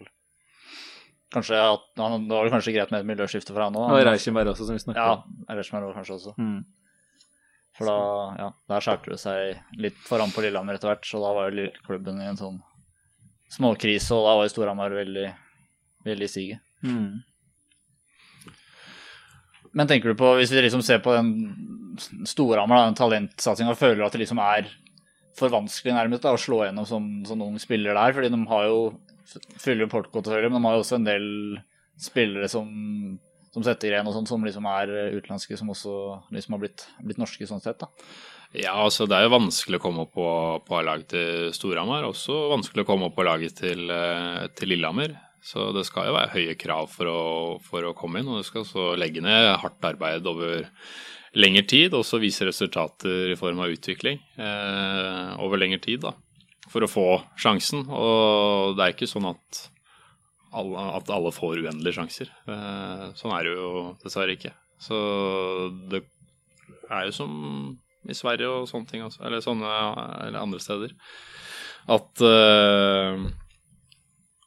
kanskje 1.33 1.57
han, 1.57 2.27
Det 2.27 2.35
var 2.35 2.45
vel 2.45 2.53
kanskje 2.53 2.75
greit 2.75 2.93
med 2.93 3.01
et 3.01 3.09
miljøskifte 3.09 3.55
for 3.55 3.65
han 3.65 3.79
òg. 3.79 3.89
Og 3.89 4.05
Reichenberg 4.05 4.53
også, 4.53 4.67
som 4.69 4.77
vi 4.77 4.83
snakket 4.83 5.01
om. 5.01 5.37
Ja, 5.47 5.57
Reichenberg 5.57 5.97
kanskje 5.97 6.17
også. 6.19 6.35
Mm. 6.37 6.59
For 7.73 7.89
da, 7.89 7.97
ja, 8.37 8.49
der 8.69 8.85
skjærte 8.85 9.15
det 9.15 9.19
seg 9.23 9.79
litt 9.81 9.97
foran 10.05 10.33
på 10.33 10.43
Lillehammer 10.45 10.77
etter 10.77 10.91
hvert, 10.91 11.07
så 11.09 11.21
da 11.23 11.31
var 11.33 11.49
jo 11.49 11.69
klubben 11.87 12.21
i 12.21 12.27
en 12.29 12.37
sånn 12.37 12.59
småkrise, 13.53 14.13
og 14.13 14.27
da 14.27 14.35
var 14.37 14.45
jo 14.45 14.51
Storhamar 14.53 14.93
veldig, 14.93 15.25
veldig 16.05 16.27
i 16.29 16.33
siget. 16.35 16.61
Mm. 16.85 17.23
Men 19.73 19.89
tenker 19.89 20.13
du 20.13 20.19
på, 20.19 20.35
hvis 20.37 20.53
vi 20.53 20.61
liksom 20.65 20.83
ser 20.85 21.01
på 21.03 21.15
den 21.15 21.33
Storhamar, 22.29 22.87
den 22.87 22.97
talentsatsinga, 22.97 23.75
føler 23.77 24.05
at 24.05 24.15
det 24.15 24.23
liksom 24.23 24.41
er 24.41 24.69
for 25.37 25.53
vanskelig 25.53 25.95
nærmest 25.95 26.25
da, 26.25 26.33
å 26.35 26.41
slå 26.41 26.63
gjennom 26.67 26.85
som, 26.89 27.07
som 27.25 27.41
ung 27.41 27.57
spiller 27.61 27.97
der? 27.97 28.15
Fordi 28.15 28.29
de 28.33 28.41
har 28.49 28.67
jo 28.69 28.79
fyller 29.61 29.89
portkort, 29.89 30.29
men 30.29 30.57
de 30.57 30.63
har 30.65 30.77
jo 30.77 30.83
også 30.83 30.99
en 30.99 31.07
del 31.07 31.25
spillere 32.01 32.49
som, 32.51 32.69
som 33.53 33.65
setter 33.65 33.93
igjen 33.93 34.09
og 34.09 34.17
sånn, 34.17 34.29
som 34.29 34.45
liksom 34.45 34.67
er 34.69 34.93
utenlandske, 35.15 35.57
som 35.57 35.71
også 35.73 35.95
liksom 36.35 36.57
har 36.57 36.63
blitt, 36.65 36.85
blitt 37.01 37.21
norske 37.21 37.49
sånn 37.49 37.63
sett. 37.63 37.81
da. 37.81 37.89
Ja, 38.53 38.75
altså 38.83 39.07
det 39.09 39.17
er 39.17 39.25
jo 39.25 39.33
vanskelig 39.33 39.79
å 39.79 39.81
komme 39.81 40.03
opp 40.05 40.13
på, 40.13 40.29
på 40.67 40.81
laget 40.85 41.09
til 41.15 41.53
Storhamar. 41.57 42.05
Også 42.05 42.35
vanskelig 42.51 42.85
å 42.85 42.89
komme 42.89 43.09
opp 43.09 43.15
på 43.17 43.25
laget 43.25 43.57
til, 43.63 43.87
eh, 43.89 44.43
til 44.53 44.69
Lillehammer. 44.69 45.15
Så 45.43 45.71
det 45.75 45.83
skal 45.87 46.07
jo 46.07 46.15
være 46.15 46.31
høye 46.37 46.55
krav 46.59 46.87
for 46.93 47.09
å, 47.11 47.23
for 47.63 47.83
å 47.83 47.95
komme 47.97 48.21
inn, 48.21 48.29
og 48.31 48.39
du 48.39 48.47
skal 48.47 48.63
så 48.67 48.93
legge 48.95 49.23
ned 49.23 49.49
hardt 49.59 49.83
arbeid 49.89 50.27
over 50.29 50.69
lengre 51.35 51.65
tid, 51.67 51.95
og 51.97 52.05
så 52.07 52.19
vise 52.21 52.47
resultater 52.47 53.33
i 53.33 53.37
form 53.39 53.59
av 53.63 53.73
utvikling 53.73 54.21
eh, 54.37 55.33
over 55.43 55.59
lengre 55.59 55.81
tid, 55.83 56.05
da, 56.05 56.13
for 56.71 56.85
å 56.85 56.91
få 56.91 57.07
sjansen. 57.35 57.83
Og 57.89 58.77
det 58.77 58.85
er 58.85 58.95
ikke 58.95 59.09
sånn 59.09 59.27
at 59.33 59.65
alle, 60.53 60.87
at 61.01 61.11
alle 61.11 61.33
får 61.35 61.59
uendelige 61.65 61.97
sjanser. 61.97 62.31
Eh, 62.47 63.05
sånn 63.19 63.35
er 63.35 63.43
det 63.43 63.55
jo 63.57 63.69
dessverre 64.05 64.37
ikke. 64.37 64.53
Så 64.79 64.97
det 65.91 66.05
er 66.87 67.09
jo 67.09 67.15
som 67.19 67.33
i 68.07 68.15
Sverige 68.15 68.47
og 68.51 68.67
sånne 68.69 68.89
ting, 68.89 69.03
også, 69.05 69.23
eller 69.27 69.43
sånne 69.43 69.69
eller 70.27 70.39
andre 70.39 70.59
steder, 70.63 70.95
at 71.91 72.23
eh, 72.23 73.31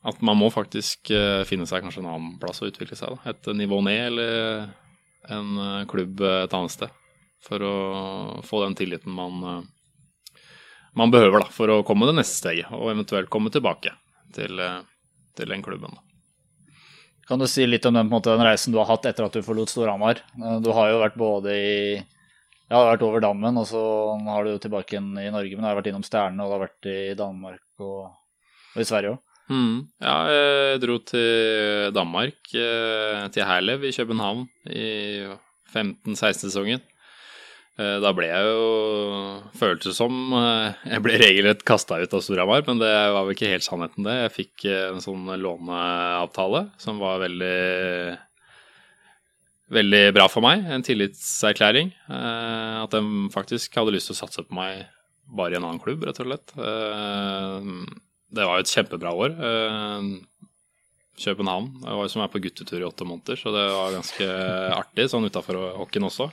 at 0.06 0.22
man 0.22 0.38
må 0.38 0.50
faktisk 0.54 1.10
eh, 1.10 1.42
finne 1.48 1.66
seg 1.66 1.82
kanskje 1.82 2.04
en 2.04 2.10
annen 2.12 2.34
plass 2.42 2.62
å 2.62 2.68
utvikle 2.68 2.98
seg. 2.98 3.16
Da. 3.16 3.32
Et 3.32 3.50
nivå 3.58 3.80
ned 3.84 4.02
eller 4.12 4.68
en 5.34 5.62
eh, 5.64 5.86
klubb 5.90 6.22
et 6.22 6.54
annet 6.54 6.74
sted. 6.74 6.94
For 7.46 7.62
å 7.62 7.76
få 8.46 8.62
den 8.64 8.76
tilliten 8.78 9.14
man, 9.14 9.42
eh, 9.50 10.42
man 10.98 11.14
behøver 11.14 11.42
da, 11.42 11.50
for 11.52 11.74
å 11.74 11.82
komme 11.86 12.08
det 12.08 12.18
neste 12.20 12.38
steget, 12.38 12.70
og 12.74 12.92
eventuelt 12.94 13.30
komme 13.32 13.50
tilbake 13.54 13.96
til, 14.36 14.62
til 15.36 15.54
den 15.54 15.64
klubben. 15.64 15.98
Da. 15.98 16.02
Kan 17.26 17.42
du 17.42 17.48
si 17.50 17.66
litt 17.66 17.86
om 17.88 17.98
den, 17.98 18.06
måte, 18.06 18.30
den, 18.30 18.46
reisen 18.46 18.74
du 18.74 18.78
har 18.78 18.88
hatt 18.92 19.08
etter 19.10 19.26
at 19.26 19.34
du 19.34 19.42
forlot 19.42 19.72
Storhamar? 19.72 20.22
Du 20.62 20.70
har 20.76 20.92
jo 20.92 21.02
vært 21.02 21.18
både 21.18 21.54
i 21.58 21.72
ja, 21.96 22.78
vært 22.78 23.02
over 23.06 23.22
dammen, 23.22 23.58
og 23.58 23.66
så 23.66 23.82
har 24.26 24.46
du 24.46 24.54
jo 24.54 24.62
tilbake 24.62 24.94
igjen 24.94 25.10
i 25.18 25.30
Norge, 25.34 25.54
men 25.54 25.66
du 25.66 25.68
har 25.68 25.78
vært 25.78 25.90
innom 25.90 26.06
Stjernene, 26.06 26.46
og 26.46 26.50
du 26.50 26.54
har 26.54 26.64
vært 26.68 26.90
i 26.90 27.00
Danmark 27.18 27.82
og, 27.82 28.12
og 28.74 28.82
i 28.82 28.86
Sverige 28.86 29.16
òg. 29.16 29.25
Mm. 29.46 29.86
Ja, 30.02 30.16
jeg 30.32 30.82
dro 30.82 30.98
til 31.06 31.92
Danmark, 31.94 32.38
eh, 32.50 33.26
til 33.34 33.46
Herlev 33.46 33.84
i 33.86 33.94
København 33.94 34.46
i 34.74 34.88
15-16-sesongen. 35.70 36.82
Eh, 37.76 37.96
da 38.00 38.10
ble 38.16 38.30
jeg 38.30 38.46
jo 38.48 38.68
Føltes 39.60 39.98
som 39.98 40.32
eh, 40.32 40.86
jeg 40.88 41.02
ble 41.04 41.18
regelrett 41.20 41.64
kasta 41.68 42.00
ut 42.00 42.14
av 42.16 42.24
Storhamar, 42.24 42.64
men 42.66 42.80
det 42.80 42.90
var 42.90 43.22
vel 43.22 43.36
ikke 43.36 43.52
helt 43.52 43.66
sannheten, 43.66 44.06
det. 44.06 44.16
Jeg 44.24 44.36
fikk 44.40 44.66
en 44.72 45.02
sånn 45.04 45.28
låneavtale 45.42 46.70
som 46.82 47.02
var 47.02 47.22
veldig 47.26 47.56
Veldig 49.66 50.12
bra 50.14 50.28
for 50.30 50.46
meg. 50.46 50.60
En 50.70 50.84
tillitserklæring. 50.86 51.88
At 52.06 52.92
de 52.94 53.00
faktisk 53.34 53.74
hadde 53.74 53.96
lyst 53.96 54.06
til 54.06 54.14
å 54.14 54.20
satse 54.20 54.44
på 54.46 54.54
meg 54.54 54.84
bare 55.26 55.56
i 55.56 55.58
en 55.58 55.66
annen 55.66 55.82
klubb, 55.82 56.04
rett 56.06 56.20
og 56.22 56.28
slett 56.28 56.54
det 58.34 58.46
var 58.46 58.58
jo 58.58 58.66
et 58.66 58.72
kjempebra 58.72 59.12
år. 59.14 59.36
Eh, 59.50 60.08
København. 61.16 61.70
Jeg 61.80 61.96
var 61.96 62.04
jo 62.04 62.12
som 62.12 62.22
er 62.24 62.32
på 62.32 62.40
guttetur 62.44 62.80
i 62.80 62.86
åtte 62.86 63.06
måneder, 63.08 63.38
så 63.40 63.52
det 63.54 63.64
var 63.72 63.94
ganske 63.94 64.26
artig 64.76 65.06
sånn 65.08 65.24
utafor 65.24 65.58
hockeyen 65.78 66.08
også. 66.10 66.28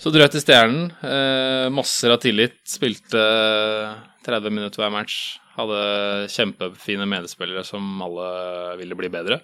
Så 0.00 0.12
drøt 0.12 0.32
til 0.34 0.42
Stjernen. 0.42 0.88
Eh, 1.04 1.66
masser 1.72 2.14
av 2.14 2.20
tillit. 2.22 2.58
Spilte 2.68 3.20
30 4.26 4.54
minutter 4.54 4.82
hver 4.82 4.94
match. 4.94 5.36
Hadde 5.56 6.28
kjempefine 6.32 7.06
medspillere 7.08 7.64
som 7.64 8.00
alle 8.04 8.30
ville 8.80 8.98
bli 8.98 9.12
bedre. 9.12 9.40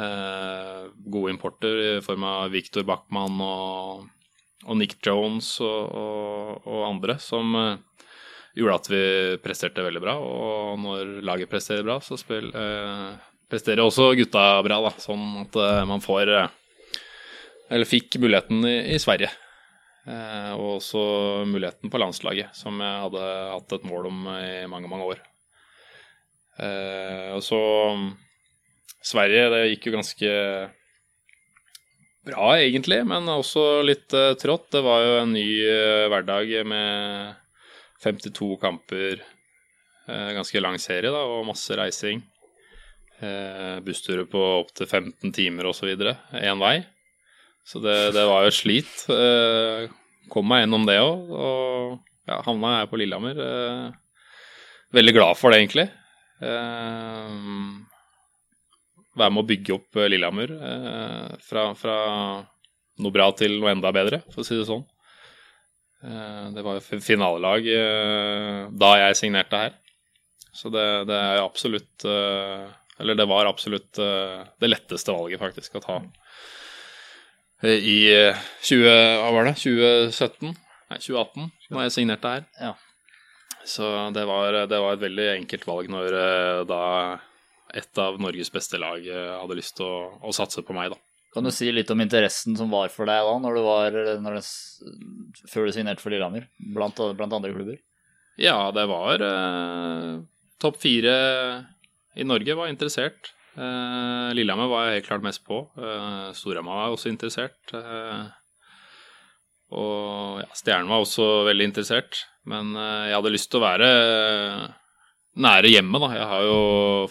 Eh, 0.00 0.84
gode 1.12 1.32
importer 1.34 1.80
i 1.84 1.90
form 2.04 2.24
av 2.28 2.52
Victor 2.52 2.86
Backman 2.88 3.40
og, 3.44 4.06
og 4.64 4.78
Nick 4.80 4.96
Jones 5.04 5.54
og, 5.64 5.80
og, 5.92 6.68
og 6.68 6.86
andre 6.88 7.18
som 7.20 7.56
gjorde 8.56 8.78
at 8.78 8.88
vi 8.92 9.04
presterte 9.44 9.84
veldig 9.84 10.02
bra. 10.02 10.16
Og 10.20 10.80
når 10.82 11.12
laget 11.24 11.50
presterer 11.52 11.86
bra, 11.86 11.98
så 12.04 12.18
spill, 12.20 12.50
eh, 12.54 13.12
presterer 13.50 13.84
også 13.84 14.12
gutta 14.18 14.46
bra, 14.64 14.80
da. 14.88 14.92
Sånn 15.02 15.44
at 15.44 15.56
eh, 15.60 15.84
man 15.88 16.04
får 16.04 16.32
eh, 16.32 16.58
Eller 17.72 17.88
fikk 17.88 18.18
muligheten 18.20 18.66
i, 18.68 18.76
i 18.92 18.98
Sverige. 19.00 19.30
Eh, 20.04 20.50
og 20.52 20.76
også 20.76 21.02
muligheten 21.48 21.88
på 21.88 22.00
landslaget, 22.02 22.52
som 22.58 22.80
jeg 22.82 23.04
hadde 23.06 23.28
hatt 23.54 23.76
et 23.78 23.86
mål 23.88 24.10
om 24.10 24.26
i 24.34 24.66
mange, 24.68 24.90
mange 24.90 25.06
år. 25.14 25.22
Eh, 26.60 27.30
og 27.32 27.40
så 27.46 27.60
Sverige, 29.02 29.48
det 29.54 29.62
gikk 29.70 29.88
jo 29.88 29.96
ganske 29.96 30.32
bra, 32.26 32.52
egentlig, 32.60 33.00
men 33.08 33.26
også 33.30 33.82
litt 33.86 34.14
uh, 34.14 34.32
trått. 34.38 34.68
Det 34.74 34.82
var 34.84 35.02
jo 35.02 35.14
en 35.22 35.32
ny 35.34 35.46
uh, 35.66 36.08
hverdag 36.12 36.52
med 36.70 37.40
52 38.02 38.56
kamper, 38.62 39.22
eh, 40.08 40.30
ganske 40.36 40.60
lang 40.60 40.78
serie 40.82 41.12
da, 41.12 41.22
og 41.24 41.46
masse 41.46 41.76
reising. 41.78 42.22
Eh, 43.22 43.78
bussturer 43.86 44.26
på 44.26 44.40
opptil 44.62 44.88
15 44.88 45.32
timer 45.32 45.68
osv. 45.70 45.88
én 45.94 46.58
vei. 46.58 46.84
Så 47.64 47.78
det, 47.78 48.12
det, 48.16 48.24
var 48.26 48.42
jo 48.42 48.50
et 48.50 48.58
slit. 48.58 49.04
Eh, 49.12 49.86
kom 50.32 50.48
meg 50.48 50.64
gjennom 50.64 50.86
det 50.88 50.98
òg, 50.98 51.30
og 51.30 51.98
ja, 52.26 52.40
havna 52.42 52.80
jeg 52.80 52.90
på 52.90 52.98
Lillehammer. 52.98 53.38
Eh, 53.38 53.90
veldig 54.98 55.14
glad 55.14 55.38
for 55.38 55.50
det, 55.52 55.62
egentlig. 55.62 55.86
Være 59.12 59.30
med 59.30 59.42
å 59.44 59.46
bygge 59.46 59.76
opp 59.76 60.00
Lillehammer 60.08 60.50
eh, 60.56 61.30
fra, 61.46 61.68
fra 61.78 61.96
noe 63.02 63.14
bra 63.14 63.30
til 63.38 63.60
noe 63.60 63.72
enda 63.76 63.92
bedre, 63.94 64.22
for 64.32 64.42
å 64.42 64.46
si 64.46 64.58
det 64.58 64.66
sånn. 64.68 64.82
Eh, 66.02 66.50
Det 66.54 66.62
var 66.62 66.78
jo 66.78 67.00
finalelag 67.00 67.66
eh, 67.70 68.68
da 68.70 68.92
jeg 69.04 69.18
signerte 69.20 69.60
her. 69.60 69.76
Så 70.52 70.70
det, 70.72 70.84
det 71.08 71.16
er 71.16 71.40
absolutt 71.40 72.04
eh, 72.04 72.66
Eller 73.00 73.16
det 73.16 73.24
var 73.26 73.48
absolutt 73.48 73.96
det 73.96 74.68
letteste 74.68 75.14
valget, 75.14 75.40
faktisk, 75.40 75.78
å 75.78 75.82
ta. 75.82 75.96
I 77.62 77.98
eh, 78.12 78.42
20, 78.62 78.84
hva 79.22 79.30
var 79.34 79.48
det, 79.48 79.56
2017? 79.62 80.52
Nei, 80.92 80.98
2018, 81.00 81.50
da 81.72 81.86
jeg 81.86 81.94
signerte 81.94 82.34
her. 82.34 82.48
Ja. 82.60 82.74
Så 83.64 83.86
det 84.12 84.26
var, 84.28 84.58
det 84.68 84.80
var 84.82 84.96
et 84.96 85.04
veldig 85.06 85.28
enkelt 85.38 85.64
valg 85.66 85.88
når 85.90 86.16
da 86.68 86.82
et 87.72 87.98
av 88.02 88.18
Norges 88.20 88.50
beste 88.52 88.76
lag 88.82 89.06
hadde 89.06 89.56
lyst 89.56 89.78
til 89.78 89.86
å, 89.86 90.00
å 90.20 90.34
satse 90.36 90.64
på 90.66 90.74
meg, 90.76 90.92
da. 90.92 90.98
Kan 91.32 91.46
du 91.48 91.52
si 91.54 91.70
litt 91.72 91.90
om 91.92 92.02
interessen 92.04 92.56
som 92.58 92.72
var 92.72 92.90
for 92.92 93.08
deg 93.08 93.24
da, 93.24 93.36
når 93.40 93.56
du 93.56 93.62
var, 93.64 93.94
når 94.20 94.36
det, 94.36 94.42
før 95.48 95.68
du 95.68 95.72
signerte 95.72 96.04
for 96.04 96.12
Lillehammer, 96.12 96.44
blant, 96.76 96.98
blant 97.16 97.36
andre 97.38 97.54
klubber? 97.54 97.78
Ja, 98.40 98.70
det 98.74 98.84
var 98.90 99.24
eh, 99.24 100.18
topp 100.60 100.76
fire 100.82 101.14
i 102.16 102.26
Norge 102.28 102.56
var 102.58 102.68
interessert. 102.68 103.32
Eh, 103.56 104.28
Lillehammer 104.36 104.68
var 104.68 104.86
jeg 104.86 105.00
helt 105.00 105.08
klart 105.08 105.24
mest 105.24 105.44
på. 105.48 105.64
Eh, 105.76 106.28
Storhamar 106.36 106.82
var 106.82 106.96
også 106.96 107.08
interessert. 107.12 107.60
Eh, 107.76 108.28
og 109.72 110.42
ja, 110.42 110.50
Stjernen 110.56 110.92
var 110.92 111.04
også 111.04 111.46
veldig 111.48 111.70
interessert. 111.70 112.26
Men 112.48 112.76
eh, 112.76 113.08
jeg 113.08 113.16
hadde 113.16 113.32
lyst 113.32 113.52
til 113.52 113.62
å 113.62 113.66
være 113.66 113.90
nære 115.38 115.70
hjemmet, 115.72 116.02
da. 116.04 116.10
Jeg 116.16 116.28
har 116.32 116.44
jo 116.48 116.58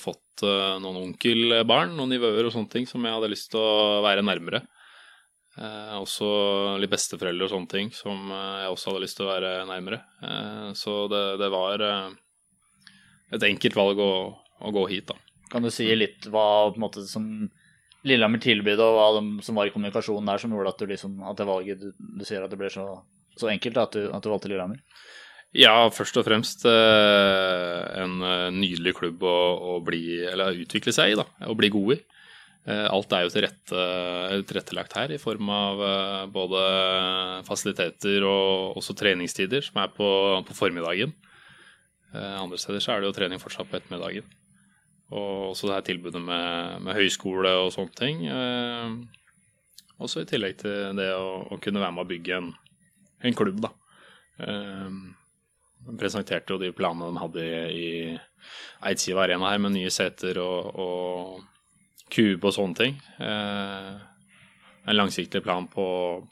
fått 0.01 0.45
uh, 0.45 0.77
noen 0.83 0.99
onkelbarn, 1.07 1.95
noen 1.97 2.13
nivåer 2.13 2.47
og 2.47 2.53
sånne 2.53 2.71
ting 2.73 2.89
som 2.89 3.03
jeg 3.05 3.15
hadde 3.17 3.31
lyst 3.31 3.51
til 3.53 3.61
å 3.61 4.01
være 4.05 4.25
nærmere. 4.25 4.63
Eh, 5.59 5.95
også 5.99 6.27
litt 6.79 6.93
besteforeldre 6.93 7.43
og 7.43 7.51
sånne 7.51 7.71
ting 7.71 7.89
som 7.91 8.29
eh, 8.31 8.61
jeg 8.63 8.71
også 8.71 8.91
hadde 8.91 9.01
lyst 9.03 9.17
til 9.19 9.27
å 9.27 9.31
være 9.33 9.49
nærmere. 9.67 9.99
Eh, 10.23 10.69
så 10.79 10.93
det, 11.11 11.23
det 11.41 11.49
var 11.51 11.83
eh, 11.83 12.13
et 13.35 13.47
enkelt 13.49 13.75
valg 13.75 13.99
å, 13.99 14.13
å 14.39 14.71
gå 14.71 14.85
hit, 14.93 15.11
da. 15.11 15.17
Kan 15.51 15.67
du 15.67 15.71
si 15.73 15.89
litt 15.91 16.29
hva 16.31 16.71
måte 16.79 17.03
som 17.09 17.25
Lillehammer 18.07 18.41
tilbød, 18.41 18.79
og 18.81 18.95
hva 18.95 19.07
de, 19.19 19.25
som 19.45 19.59
var 19.59 19.67
i 19.67 19.73
kommunikasjonen 19.73 20.31
der 20.31 20.41
som 20.41 20.53
gjorde 20.55 20.71
at 20.71 20.79
du 20.79 20.87
liksom, 20.89 21.19
at 21.27 21.37
det 21.37 21.49
valget 21.49 21.83
du, 21.83 21.91
du 21.99 22.23
sier 22.25 22.45
at 22.45 22.53
det 22.53 22.57
ble 22.57 22.71
så, 22.71 22.85
så 23.37 23.51
enkelt 23.51 23.75
da, 23.75 23.83
at 23.89 23.97
du, 23.97 24.07
at 24.07 24.23
du 24.23 24.31
valgte 24.31 24.49
Lillehammer? 24.49 24.79
Ja, 25.51 25.89
først 25.91 26.15
og 26.15 26.23
fremst 26.23 26.63
eh, 26.63 27.81
en 27.99 28.21
eh, 28.23 28.47
nydelig 28.55 28.93
klubb 29.01 29.23
å, 29.27 29.37
å 29.73 29.79
bli, 29.83 30.21
utvikle 30.63 30.93
seg 30.95 31.11
i, 31.11 31.17
da, 31.19 31.25
og 31.49 31.57
bli 31.59 31.69
god 31.73 31.97
i. 31.97 31.99
Eh, 32.71 32.85
alt 32.87 33.11
er 33.11 33.25
jo 33.25 33.33
tilrette, 33.33 33.83
tilrettelagt 34.47 34.95
her 34.95 35.11
i 35.11 35.19
form 35.19 35.51
av 35.51 35.83
både 36.31 36.63
fasiliteter 37.47 38.23
og 38.23 38.79
også 38.79 38.95
treningstider, 38.95 39.65
som 39.65 39.83
er 39.83 39.91
på, 39.91 40.07
på 40.47 40.55
formiddagen. 40.55 41.11
Andre 42.11 42.57
steder 42.59 42.83
så 42.83 42.93
er 42.93 43.01
det 43.01 43.07
jo 43.07 43.15
trening 43.15 43.39
fortsatt 43.39 43.69
på 43.71 43.77
ettermiddagen. 43.79 44.25
Og 45.11 45.51
også 45.51 45.67
det 45.67 45.77
her 45.77 45.85
tilbudet 45.87 46.19
med, 46.23 46.81
med 46.83 46.95
høyskole 46.95 47.53
og 47.59 47.71
sånne 47.71 47.95
ting. 47.95 48.25
Også 50.03 50.23
i 50.23 50.27
tillegg 50.27 50.59
til 50.59 50.91
det 50.99 51.07
å, 51.15 51.39
å 51.55 51.59
kunne 51.63 51.79
være 51.79 51.95
med 51.95 52.03
å 52.03 52.09
bygge 52.11 52.35
en, 52.35 52.51
en 53.23 53.39
klubb, 53.39 53.63
da. 53.63 53.71
De 55.87 55.97
presenterte 55.97 56.53
jo 56.53 56.59
de 56.61 56.71
planene 56.75 57.09
de 57.09 57.21
hadde 57.21 57.47
i, 57.73 57.89
i 58.13 59.15
Arena 59.17 59.49
her, 59.49 59.61
med 59.63 59.75
nye 59.75 59.91
seter 59.93 60.37
og, 60.41 60.75
og 60.81 62.11
kube 62.11 62.49
og 62.49 62.55
sånne 62.55 62.77
ting. 62.77 62.99
Eh, 63.23 63.91
en 64.81 64.97
langsiktig 64.97 65.43
plan 65.45 65.67
på, 65.69 65.87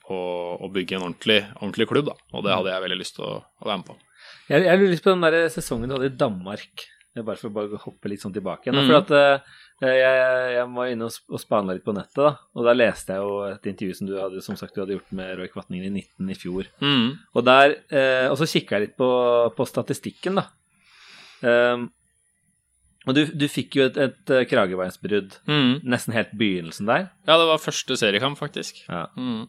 på 0.05 0.19
å 0.57 0.69
bygge 0.73 0.97
en 0.97 1.07
ordentlig, 1.09 1.41
ordentlig 1.59 1.89
klubb, 1.89 2.12
da. 2.12 2.15
Og 2.33 2.45
det 2.45 2.55
hadde 2.55 2.73
jeg 2.73 2.85
veldig 2.85 2.99
lyst 2.99 3.17
til 3.19 3.27
å, 3.27 3.33
å 3.45 3.69
være 3.69 3.81
med 3.81 3.89
på. 3.91 3.97
Jeg, 4.49 4.65
jeg 4.65 4.79
lurer 4.79 4.93
litt 4.95 5.05
på 5.05 5.13
den 5.13 5.27
der 5.27 5.51
sesongen 5.53 5.89
du 5.89 5.95
hadde 5.95 6.09
i 6.09 6.17
Danmark. 6.23 6.88
Bare 7.25 7.38
for 7.41 7.49
å 7.49 7.53
bare 7.53 7.77
hoppe 7.84 8.10
litt 8.12 8.21
sånn 8.23 8.34
tilbake 8.36 8.67
igjen. 8.69 8.79
Mhm. 8.79 8.88
For 8.89 8.97
at 8.99 9.12
eh, 9.12 9.95
jeg, 9.99 10.55
jeg 10.55 10.65
var 10.75 10.88
inne 10.91 11.05
og, 11.08 11.12
sp- 11.15 11.32
og 11.36 11.39
spana 11.39 11.73
litt 11.75 11.86
på 11.86 11.93
nettet, 11.95 12.19
da. 12.19 12.32
Og 12.55 12.65
da 12.67 12.73
leste 12.75 13.13
jeg 13.15 13.23
jo 13.23 13.38
et 13.47 13.69
intervju 13.73 13.95
som 13.99 14.08
du 14.10 14.15
hadde 14.19 14.41
som 14.45 14.58
sagt 14.60 14.75
du 14.75 14.82
hadde 14.82 14.97
gjort 14.97 15.12
med 15.15 15.38
Roy 15.39 15.47
Kvatningen 15.53 15.86
i 15.88 15.93
19 16.03 16.29
i 16.34 16.39
fjor. 16.39 16.67
Mm. 16.84 17.05
Og 17.36 17.45
der, 17.47 17.77
eh, 17.91 18.27
og 18.32 18.38
så 18.41 18.47
kikka 18.49 18.75
jeg 18.79 18.88
litt 18.89 18.97
på, 18.99 19.10
på 19.55 19.67
statistikken, 19.69 20.41
da. 20.41 20.47
Um, 21.39 21.88
og 23.08 23.15
du, 23.15 23.21
du 23.32 23.45
fikk 23.47 23.77
jo 23.79 23.86
et, 23.88 23.95
et 23.97 24.32
eh, 24.36 24.43
kragebeinsbrudd 24.49 25.38
Mm. 25.47 25.79
nesten 25.88 26.13
helt 26.13 26.34
begynnelsen 26.38 26.86
der. 26.89 27.08
Ja, 27.25 27.38
det 27.39 27.47
var 27.47 27.62
første 27.63 27.95
seriekamp, 27.97 28.38
faktisk. 28.38 28.84
Ja. 28.89 29.05
Mm. 29.15 29.47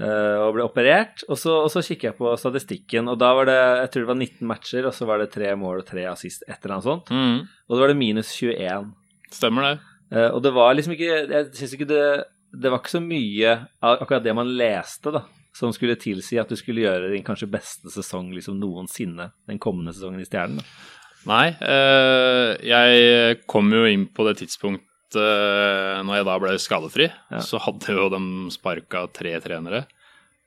Eh, 0.00 0.36
og 0.40 0.54
ble 0.56 0.64
operert. 0.66 1.24
Og 1.28 1.38
så, 1.40 1.60
og 1.64 1.70
så 1.72 1.82
kikker 1.84 2.10
jeg 2.10 2.18
på 2.18 2.32
statistikken, 2.40 3.10
og 3.12 3.20
da 3.20 3.32
var 3.36 3.50
det 3.50 3.58
jeg 3.58 3.92
tror 3.92 4.04
det 4.04 4.10
var 4.12 4.20
19 4.20 4.50
matcher, 4.50 4.88
og 4.88 4.96
så 4.96 5.08
var 5.08 5.22
det 5.22 5.30
tre 5.34 5.52
mål 5.58 5.82
og 5.82 5.88
tre 5.90 6.06
assist, 6.10 6.44
et 6.48 6.56
eller 6.58 6.76
annet 6.76 6.88
sånt. 6.88 7.12
Mm. 7.14 7.38
Og 7.68 7.76
da 7.76 7.82
var 7.84 7.92
det 7.92 8.00
minus 8.00 8.32
21. 8.36 8.92
Stemmer 9.34 9.68
det. 9.68 9.74
Eh, 10.10 10.28
og 10.30 10.40
det 10.44 10.50
var 10.56 10.72
liksom 10.74 10.96
ikke 10.96 11.18
Jeg 11.30 11.44
syns 11.54 11.74
ikke 11.76 11.86
det 11.86 12.06
Det 12.50 12.70
var 12.72 12.80
ikke 12.80 12.96
så 12.96 13.00
mye 13.04 13.50
av 13.78 14.00
akkurat 14.02 14.24
det 14.24 14.34
man 14.34 14.48
leste, 14.58 15.12
da, 15.14 15.22
som 15.54 15.70
skulle 15.74 15.98
tilsi 16.00 16.40
at 16.40 16.50
du 16.50 16.58
skulle 16.58 16.82
gjøre 16.82 17.12
din 17.12 17.26
kanskje 17.26 17.50
beste 17.50 17.92
sesong 17.94 18.32
liksom 18.34 18.58
noensinne, 18.58 19.30
den 19.46 19.60
kommende 19.62 19.94
sesongen 19.94 20.22
i 20.22 20.26
Stjernen. 20.26 20.58
da. 20.58 20.96
Nei, 21.30 21.46
eh, 21.52 22.54
jeg 22.64 23.42
kom 23.50 23.68
jo 23.74 23.84
inn 23.86 24.06
på 24.08 24.24
det 24.26 24.38
tidspunktet 24.40 24.89
eh, 25.18 26.00
når 26.06 26.20
jeg 26.20 26.26
da 26.28 26.34
ble 26.42 26.56
skadefri. 26.60 27.06
Ja. 27.32 27.42
Så 27.44 27.60
hadde 27.62 27.96
jo 27.96 28.08
de 28.12 28.20
sparka 28.54 29.06
tre 29.14 29.36
trenere. 29.42 29.84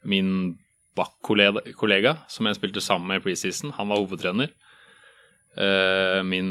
Min 0.08 0.56
Bach-kollega, 0.93 2.17
som 2.30 2.45
jeg 2.45 2.60
spilte 2.60 2.84
sammen 2.84 3.10
med 3.10 3.21
i 3.21 3.26
preseason, 3.26 3.73
han 3.80 3.89
var 3.89 4.04
hovedtrener. 4.04 4.52
Uh, 5.54 6.26
min 6.26 6.47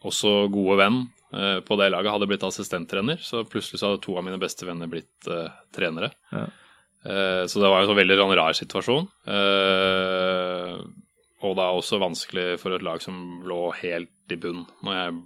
også 0.00 0.46
gode 0.48 0.78
venn 0.80 0.94
uh, 1.36 1.60
på 1.64 1.76
det 1.76 1.90
laget 1.92 2.14
hadde 2.14 2.28
blitt 2.30 2.44
assistenttrener, 2.48 3.20
så 3.20 3.42
plutselig 3.44 3.80
så 3.80 3.90
hadde 3.90 4.00
to 4.04 4.14
av 4.16 4.24
mine 4.24 4.40
beste 4.40 4.64
venner 4.68 4.88
blitt 4.88 5.28
trenere. 5.76 6.12
Ja. 6.32 6.46
Så 7.46 7.60
det 7.62 7.68
var 7.70 7.84
en 7.84 7.94
veldig 7.94 8.16
sånn 8.18 8.32
rar 8.34 8.56
situasjon. 8.56 9.04
Eh, 9.30 10.72
og 11.44 11.56
da 11.58 11.70
også 11.74 12.00
vanskelig 12.00 12.56
for 12.62 12.74
et 12.76 12.84
lag 12.84 13.02
som 13.04 13.42
lå 13.46 13.68
helt 13.82 14.32
i 14.32 14.38
bunn 14.40 14.64
når 14.84 14.96
jeg 14.96 15.16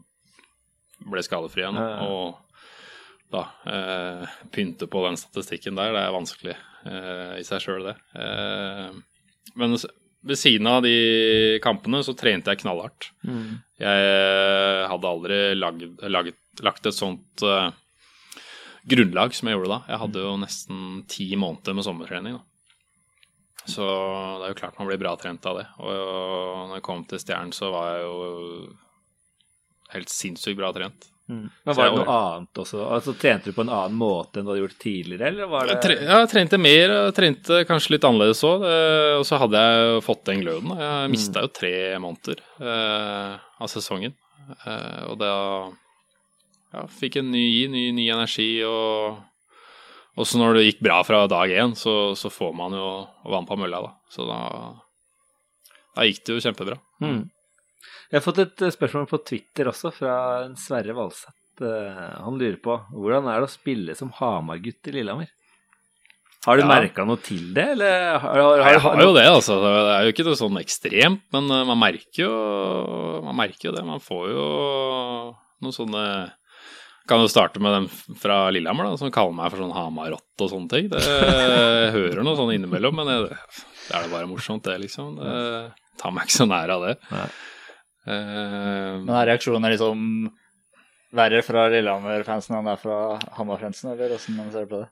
ble 1.06 1.22
skadefri 1.24 1.64
igjen. 1.64 1.78
Og 2.06 2.38
da 3.30 3.44
eh, 3.70 4.36
pynte 4.50 4.88
på 4.90 5.04
den 5.06 5.18
statistikken 5.20 5.78
der, 5.78 5.92
det 5.94 6.02
er 6.02 6.16
vanskelig 6.16 6.56
eh, 6.56 7.38
i 7.38 7.46
seg 7.46 7.62
sjøl, 7.62 7.86
det. 7.90 7.96
Eh, 8.18 8.88
men 9.60 9.76
ved 10.20 10.36
siden 10.36 10.66
av 10.68 10.82
de 10.84 11.58
kampene 11.64 12.02
så 12.04 12.12
trente 12.18 12.52
jeg 12.52 12.60
knallhardt. 12.64 13.12
Jeg 13.80 14.10
eh, 14.10 14.82
hadde 14.90 15.12
aldri 15.14 15.38
lagd, 15.56 15.86
laget, 16.10 16.40
lagt 16.66 16.90
et 16.90 16.96
sånt 16.96 17.46
eh, 17.46 17.70
grunnlag 18.90 19.34
som 19.36 19.48
jeg 19.48 19.56
gjorde 19.56 19.72
da. 19.72 19.80
Jeg 19.94 20.02
hadde 20.04 20.26
jo 20.26 20.36
nesten 20.42 20.84
ti 21.08 21.30
måneder 21.40 21.78
med 21.78 21.86
sommertrening. 21.86 22.36
da. 22.36 22.44
Så 23.68 23.84
det 24.40 24.46
er 24.46 24.52
jo 24.54 24.58
klart 24.60 24.78
man 24.80 24.88
blir 24.88 25.00
bra 25.00 25.14
trent 25.20 25.44
av 25.46 25.60
det. 25.60 25.66
Og 25.78 26.68
når 26.68 26.78
jeg 26.78 26.86
kom 26.86 27.04
til 27.08 27.20
Stjernen, 27.22 27.52
så 27.54 27.70
var 27.72 27.90
jeg 27.94 28.06
jo 28.06 28.14
helt 29.94 30.12
sinnssykt 30.12 30.58
bra 30.58 30.72
trent. 30.76 31.10
Men 31.30 31.50
var 31.76 31.86
det 31.86 31.98
noe 32.00 32.14
annet 32.14 32.58
også? 32.58 32.80
Altså 32.90 33.12
Trente 33.18 33.52
du 33.52 33.54
på 33.54 33.62
en 33.62 33.70
annen 33.70 33.98
måte 33.98 34.40
enn 34.40 34.46
du 34.46 34.50
hadde 34.50 34.64
gjort 34.64 34.80
tidligere, 34.82 35.28
eller 35.30 35.50
var 35.50 35.68
det 35.68 35.76
Jeg, 35.76 35.82
tre, 35.84 35.96
jeg 36.08 36.30
trente 36.32 36.58
mer, 36.58 36.94
jeg 36.96 37.14
trente 37.14 37.60
kanskje 37.68 37.94
litt 37.94 38.06
annerledes 38.08 38.42
òg. 38.48 38.64
Og 39.20 39.22
så 39.28 39.38
hadde 39.38 39.62
jeg 39.62 40.02
fått 40.06 40.24
den 40.26 40.42
gløden. 40.42 40.74
Jeg 40.80 41.12
mista 41.12 41.44
jo 41.44 41.52
tre 41.54 41.74
måneder 42.02 42.42
eh, 42.58 43.38
av 43.62 43.70
sesongen. 43.70 44.16
Eh, 44.56 45.02
og 45.06 45.20
da 45.22 45.32
ja, 46.74 46.86
fikk 46.98 47.20
en 47.20 47.30
ny 47.30 47.46
ny, 47.70 47.86
ny 47.94 48.10
energi. 48.10 48.50
Og 48.66 50.20
også 50.20 50.40
når 50.40 50.58
det 50.58 50.68
gikk 50.68 50.84
bra 50.88 51.00
fra 51.06 51.24
dag 51.30 51.52
én, 51.54 51.76
så, 51.78 52.16
så 52.18 52.32
får 52.32 52.56
man 52.58 52.74
jo 52.74 52.88
vann 53.30 53.46
på 53.46 53.58
mølla, 53.60 53.84
da. 53.86 53.94
Så 54.10 54.26
da, 54.26 54.40
da 55.94 56.08
gikk 56.08 56.24
det 56.26 56.40
jo 56.40 56.48
kjempebra. 56.48 56.80
Mm. 57.04 57.22
Jeg 58.10 58.18
har 58.20 58.24
fått 58.24 58.40
et 58.42 58.62
eh, 58.66 58.72
spørsmål 58.74 59.06
på 59.10 59.20
Twitter 59.26 59.70
også, 59.70 59.92
fra 59.94 60.14
en 60.46 60.56
Sverre 60.60 60.94
Valseth. 60.96 61.36
Eh, 61.60 62.16
Han 62.24 62.38
lurer 62.40 62.56
på 62.62 62.78
hvordan 62.94 63.28
er 63.28 63.42
det 63.42 63.50
å 63.50 63.52
spille 63.52 63.94
som 63.98 64.10
Hamar-gutt 64.20 64.88
i 64.90 64.94
Lillehammer? 64.96 65.28
Har 66.46 66.56
du 66.56 66.62
Ja. 66.62 66.68
merka 66.72 67.04
noe 67.04 67.20
til 67.20 67.50
det, 67.52 67.66
eller 67.74 68.16
har, 68.18 68.38
har, 68.40 68.62
har, 68.64 68.72
Jeg 68.72 68.80
har 68.80 69.02
jo 69.04 69.12
det, 69.12 69.26
altså. 69.28 69.58
Det 69.60 69.72
er 69.92 70.06
jo 70.06 70.12
ikke 70.14 70.24
noe 70.24 70.38
sånn 70.40 70.56
ekstremt, 70.62 71.22
men 71.36 71.50
eh, 71.52 71.64
man 71.68 71.78
merker 71.82 72.22
jo, 72.24 73.22
man 73.26 73.36
merker 73.36 73.68
jo 73.68 73.74
det. 73.76 73.84
Man 73.84 74.00
får 74.00 74.30
jo 74.32 74.46
noen 75.60 75.76
sånne 75.76 76.04
Kan 77.10 77.20
jo 77.24 77.28
starte 77.32 77.58
med 77.60 77.72
dem 77.74 77.86
fra 78.22 78.50
Lillehammer, 78.54 78.86
da, 78.86 78.96
som 79.00 79.10
kaller 79.10 79.34
meg 79.34 79.50
for 79.50 79.58
sånn 79.64 79.72
Hamar-rotte 79.74 80.44
og 80.46 80.50
sånne 80.52 80.70
ting. 80.70 80.88
Det, 80.92 81.00
jeg 81.02 81.92
hører 81.96 82.22
noe 82.22 82.36
sånn 82.38 82.52
innimellom, 82.54 82.94
men 83.00 83.08
jeg, 83.10 83.24
det 83.88 83.96
er 83.98 84.04
jo 84.06 84.12
bare 84.12 84.28
morsomt, 84.30 84.62
det, 84.68 84.76
liksom. 84.84 85.16
Det 85.18 85.32
tar 85.98 86.12
meg 86.14 86.28
ikke 86.28 86.36
så 86.38 86.46
nær 86.46 86.70
av 86.76 86.84
det. 86.86 86.92
Nei. 87.10 87.24
Eh, 88.06 88.94
Men 89.04 89.12
er 89.20 89.28
reaksjonen 89.32 89.70
liksom 89.74 90.30
verre 91.16 91.42
fra 91.42 91.66
Lillehammer-fansen 91.72 92.56
enn 92.56 92.68
det 92.70 92.76
er 92.76 92.82
fra 92.84 92.98
Hamar-fansen, 93.36 93.90
eller 93.92 94.14
åssen 94.14 94.36
man 94.38 94.50
ser 94.54 94.68
på 94.70 94.80
det? 94.84 94.88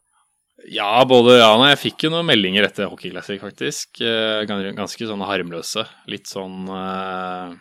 Ja, 0.74 1.04
både 1.06 1.36
ja 1.38 1.52
og. 1.54 1.62
Jeg 1.70 1.78
fikk 1.84 2.04
jo 2.08 2.10
noen 2.10 2.26
meldinger 2.26 2.66
etter 2.66 2.88
Hockey 2.90 3.12
Classic, 3.12 3.38
faktisk. 3.40 4.00
Eh, 4.02 4.42
Ganske 4.48 5.06
sånne 5.06 5.28
harmløse. 5.30 5.84
Litt 6.10 6.26
sånn 6.30 6.64
eh, 6.66 7.52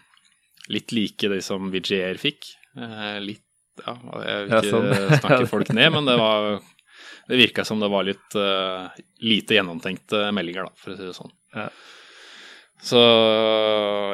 Litt 0.74 0.92
like 0.92 1.30
de 1.32 1.38
som 1.46 1.70
VGR 1.72 2.18
fikk. 2.20 2.50
Litt 3.24 3.44
Ja, 3.86 3.94
jeg 4.26 4.48
vil 4.48 4.50
Ja, 4.52 4.58
ikke 4.58 4.72
sånn. 4.74 4.90
snakke 5.22 5.46
folk 5.54 5.70
ned, 5.78 5.92
men 5.94 6.10
det 6.10 6.18
var 6.20 6.58
Det 7.30 7.38
virka 7.40 7.64
som 7.68 7.80
det 7.80 7.90
var 7.94 8.04
litt 8.08 8.36
lite 9.22 9.56
gjennomtenkte 9.60 10.26
meldinger, 10.34 10.68
da, 10.68 10.74
for 10.82 10.94
å 10.94 10.98
si 10.98 11.06
det 11.06 11.16
sånn. 11.16 11.32
Ja. 11.54 11.68
Så 12.84 13.02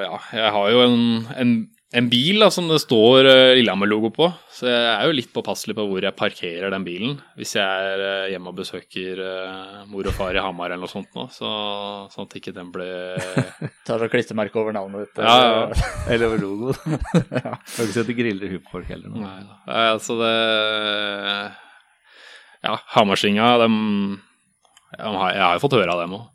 ja, 0.03 0.17
jeg 0.33 0.51
har 0.55 0.71
jo 0.71 0.81
en, 0.85 0.99
en, 1.35 1.51
en 1.99 2.07
bil 2.09 2.39
da, 2.41 2.47
som 2.53 2.69
det 2.71 2.79
står 2.81 3.27
uh, 3.27 3.51
Lillehammer-logo 3.57 4.09
på, 4.15 4.29
så 4.55 4.69
jeg 4.69 4.87
er 4.93 5.09
jo 5.09 5.15
litt 5.17 5.33
påpasselig 5.35 5.75
på 5.77 5.85
hvor 5.89 6.05
jeg 6.05 6.15
parkerer 6.17 6.71
den 6.73 6.85
bilen. 6.87 7.17
Hvis 7.37 7.55
jeg 7.57 7.65
er 7.65 8.03
eh, 8.07 8.31
hjemme 8.31 8.53
og 8.53 8.57
besøker 8.61 9.19
eh, 9.19 9.83
mor 9.91 10.07
og 10.09 10.15
far 10.15 10.37
i 10.37 10.41
Hamar 10.41 10.71
eller 10.71 10.85
noe 10.85 10.91
sånt 10.93 11.11
nå, 11.17 11.27
så, 11.33 11.51
sånn 12.13 12.29
at 12.29 12.37
ikke 12.39 12.55
den 12.55 12.71
blir 12.73 13.19
Tar 13.87 13.99
så 13.99 14.09
klistremerke 14.11 14.61
over 14.61 14.75
navnet 14.75 15.09
ditt. 15.09 15.23
Ja, 15.25 15.35
ja. 15.43 15.87
Eller 16.13 16.31
over 16.31 16.43
logoen. 16.43 16.99
Har 17.33 17.59
ikke 17.59 17.97
sett 17.97 18.13
griller 18.15 18.55
hupfolk 18.55 18.87
heller 18.93 19.11
nå. 19.11 19.23
Nei. 19.25 19.39
Nei, 19.67 19.87
Altså 19.91 20.15
det 20.21 20.35
Ja, 22.63 22.77
Hamarsinga, 22.95 23.57
dem 23.65 23.81
jeg 24.93 25.13
har, 25.17 25.29
jeg 25.33 25.43
har 25.43 25.57
jo 25.57 25.61
fått 25.63 25.75
høre 25.79 25.93
av 25.93 26.01
dem 26.03 26.15
òg. 26.19 26.25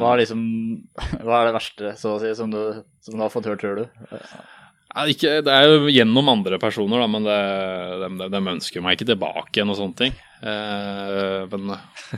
Hva 0.00 0.12
er 0.12 0.22
liksom 0.24 0.44
Hva 1.24 1.40
er 1.40 1.50
det 1.50 1.56
verste, 1.56 1.96
så 2.00 2.16
å 2.16 2.22
si, 2.22 2.32
som 2.38 2.52
du, 2.52 2.62
som 3.04 3.18
du 3.18 3.24
har 3.24 3.32
fått 3.32 3.48
hørt, 3.50 3.62
tror 3.62 3.82
du? 3.82 3.84
Ja, 4.88 5.04
ikke, 5.12 5.34
det 5.44 5.52
er 5.52 5.68
jo 5.68 5.90
gjennom 5.92 6.30
andre 6.32 6.58
personer, 6.58 7.02
da, 7.02 7.06
men 7.12 7.26
det, 7.26 7.36
de, 8.00 8.08
de, 8.22 8.28
de 8.32 8.40
ønsker 8.54 8.82
meg 8.82 8.96
ikke 8.96 9.10
tilbake 9.12 9.60
igjen 9.60 9.70
og 9.70 9.78
sånne 9.78 9.98
ting. 10.00 10.16
Eh, 10.40 11.44
men 11.52 11.74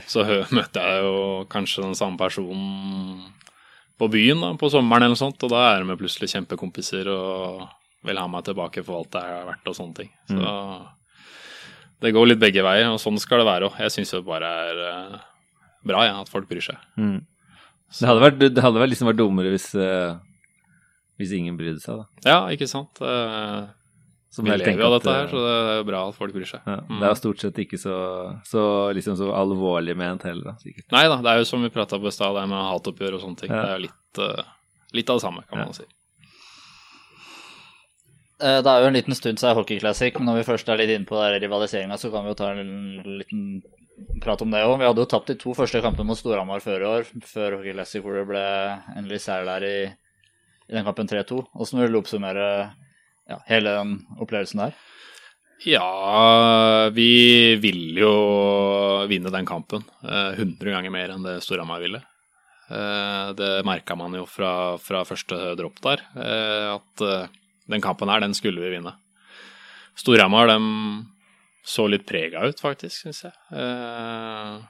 så 0.09 0.23
møter 0.27 0.55
møtte 0.55 0.85
jeg 0.87 1.03
jo 1.03 1.17
kanskje 1.51 1.83
den 1.85 1.97
samme 1.99 2.17
personen 2.21 3.27
på 4.01 4.09
byen 4.09 4.41
da, 4.41 4.53
på 4.57 4.71
sommeren 4.73 5.05
eller 5.05 5.13
noe 5.17 5.19
sånt, 5.19 5.43
og 5.45 5.51
da 5.53 5.65
er 5.73 5.83
de 5.85 5.99
plutselig 5.99 6.31
kjempekompiser 6.31 7.11
og 7.11 7.67
vil 8.07 8.17
ha 8.17 8.25
meg 8.31 8.47
tilbake 8.47 8.81
for 8.85 9.01
alt 9.01 9.11
det 9.13 9.21
er 9.29 9.45
verdt 9.51 9.69
og 9.69 9.77
sånne 9.77 9.99
ting. 9.99 10.09
Så 10.31 10.55
det 12.01 12.15
går 12.15 12.31
litt 12.31 12.41
begge 12.41 12.63
veier, 12.65 12.87
og 12.89 13.01
sånn 13.03 13.19
skal 13.21 13.43
det 13.43 13.49
være 13.51 13.67
òg. 13.67 13.77
Jeg 13.83 13.93
syns 13.93 14.15
det 14.15 14.23
bare 14.25 14.47
er 14.63 14.81
eh, 14.87 15.19
bra 15.85 16.05
ja, 16.05 16.15
at 16.21 16.29
folk 16.29 16.47
bryr 16.49 16.61
seg. 16.61 16.77
Mm. 16.97 17.21
Det 17.99 18.07
hadde 18.07 18.21
vært, 18.23 18.39
det 18.55 18.63
hadde 18.63 18.87
liksom 18.87 19.07
vært 19.09 19.17
dummere 19.19 19.51
hvis, 19.51 19.69
eh, 19.75 20.15
hvis 21.19 21.33
ingen 21.35 21.57
brydde 21.59 21.81
seg, 21.83 21.97
da. 22.01 22.05
Ja, 22.29 22.39
ikke 22.53 22.67
sant. 22.71 23.01
Eh, 23.01 23.65
Som 24.31 24.45
vi 24.47 24.51
lever 24.55 24.79
jo 24.79 24.85
av 24.87 24.93
dette 25.01 25.11
her, 25.11 25.25
eh, 25.25 25.31
så 25.33 25.41
det 25.43 25.55
er 25.73 25.77
jo 25.81 25.87
bra 25.89 26.07
at 26.07 26.15
folk 26.15 26.31
bryr 26.33 26.47
seg. 26.47 26.61
Ja, 26.65 26.77
Mm. 26.87 26.99
det 27.01 27.03
er 27.03 27.11
jo 27.11 27.19
stort 27.19 27.39
sett 27.43 27.57
ikke 27.59 27.77
så, 27.81 27.95
så, 28.47 28.61
liksom 28.95 29.17
så 29.19 29.27
alvorlig 29.35 29.97
ment 29.97 30.23
heller, 30.23 30.53
da, 30.53 30.53
sikkert. 30.63 30.87
Nei 30.91 31.03
da, 31.09 31.17
det 31.21 31.27
er 31.33 31.37
jo 31.39 31.49
som 31.49 31.61
vi 31.61 31.69
prata 31.69 31.99
på 31.99 32.07
i 32.07 32.11
stad, 32.15 32.33
det 32.39 32.47
med 32.47 32.63
hatoppgjør 32.71 33.17
og 33.17 33.21
sånne 33.25 33.37
ting. 33.41 33.51
Ja. 33.51 33.61
Det 33.61 33.69
er 33.69 33.75
jo 33.75 33.87
litt, 33.89 34.45
litt 34.93 35.09
av 35.09 35.19
det 35.19 35.25
samme, 35.25 35.43
kan 35.49 35.59
Ja. 35.59 35.65
man 35.65 35.73
si. 35.73 35.83
Eh, 38.41 38.61
Det 38.61 38.71
er 38.71 38.81
jo 38.81 38.87
en 38.87 38.93
liten 38.97 39.13
stund 39.15 39.37
siden 39.37 39.53
Hockey 39.55 39.79
Classic, 39.79 40.13
men 40.17 40.25
når 40.25 40.39
vi 40.41 40.47
først 40.53 40.69
er 40.69 40.77
litt 40.81 40.89
inne 40.89 41.05
på 41.05 41.19
rivaliseringa, 41.19 41.97
så 41.99 42.09
kan 42.11 42.23
vi 42.23 42.31
jo 42.31 42.39
ta 42.39 42.51
en 42.55 43.19
liten 43.21 43.61
prat 44.23 44.41
om 44.43 44.51
det 44.53 44.61
òg. 44.65 44.77
Vi 44.81 44.87
hadde 44.87 45.03
jo 45.03 45.09
tapt 45.09 45.31
de 45.31 45.35
to 45.39 45.53
første 45.57 45.81
kampene 45.83 46.07
mot 46.11 46.19
Storhamar 46.19 46.63
før 46.63 46.83
i 46.83 46.89
år, 46.89 47.09
før 47.27 47.57
Hockey 47.57 47.73
Classic, 47.75 48.03
hvor 48.03 48.17
det 48.19 48.27
ble 48.29 48.43
endelig 48.97 49.21
seier 49.25 49.47
der 49.47 49.65
i, 49.67 49.75
i 50.69 50.77
den 50.77 50.87
kampen 50.87 51.09
3-2. 51.09 51.41
Åssen 51.61 51.81
vil 51.81 51.91
du 51.93 51.99
oppsummere 52.01 52.47
ja, 53.29 53.39
hele 53.49 53.75
den 53.79 53.97
opplevelsen 54.21 54.63
der? 54.65 54.79
Ja, 55.61 56.89
vi 56.95 57.55
ville 57.61 58.01
jo 58.01 58.13
vinne 59.11 59.29
den 59.33 59.45
kampen 59.45 59.83
eh, 60.01 60.33
100 60.39 60.71
ganger 60.73 60.93
mer 60.93 61.13
enn 61.13 61.27
det 61.27 61.35
Storhamar 61.45 61.83
ville. 61.83 62.01
Eh, 62.71 63.27
Det 63.37 63.51
merka 63.67 63.95
man 63.99 64.15
jo 64.17 64.25
fra, 64.25 64.77
fra 64.81 65.03
første 65.05 65.53
dropp 65.59 65.77
der, 65.85 66.01
eh, 66.17 66.71
at 66.73 67.05
eh, 67.05 67.29
den 67.69 67.83
kampen 67.83 68.09
her, 68.09 68.23
den 68.23 68.33
skulle 68.33 68.63
vi 68.63 68.73
vinne. 68.73 68.95
Storhamar, 70.01 70.49
dem 70.49 70.65
så 71.63 71.85
litt 71.89 72.05
prega 72.09 72.41
ut, 72.49 72.59
faktisk, 72.59 73.03
syns 73.05 73.23
jeg. 73.27 73.33
Eh, 73.53 74.61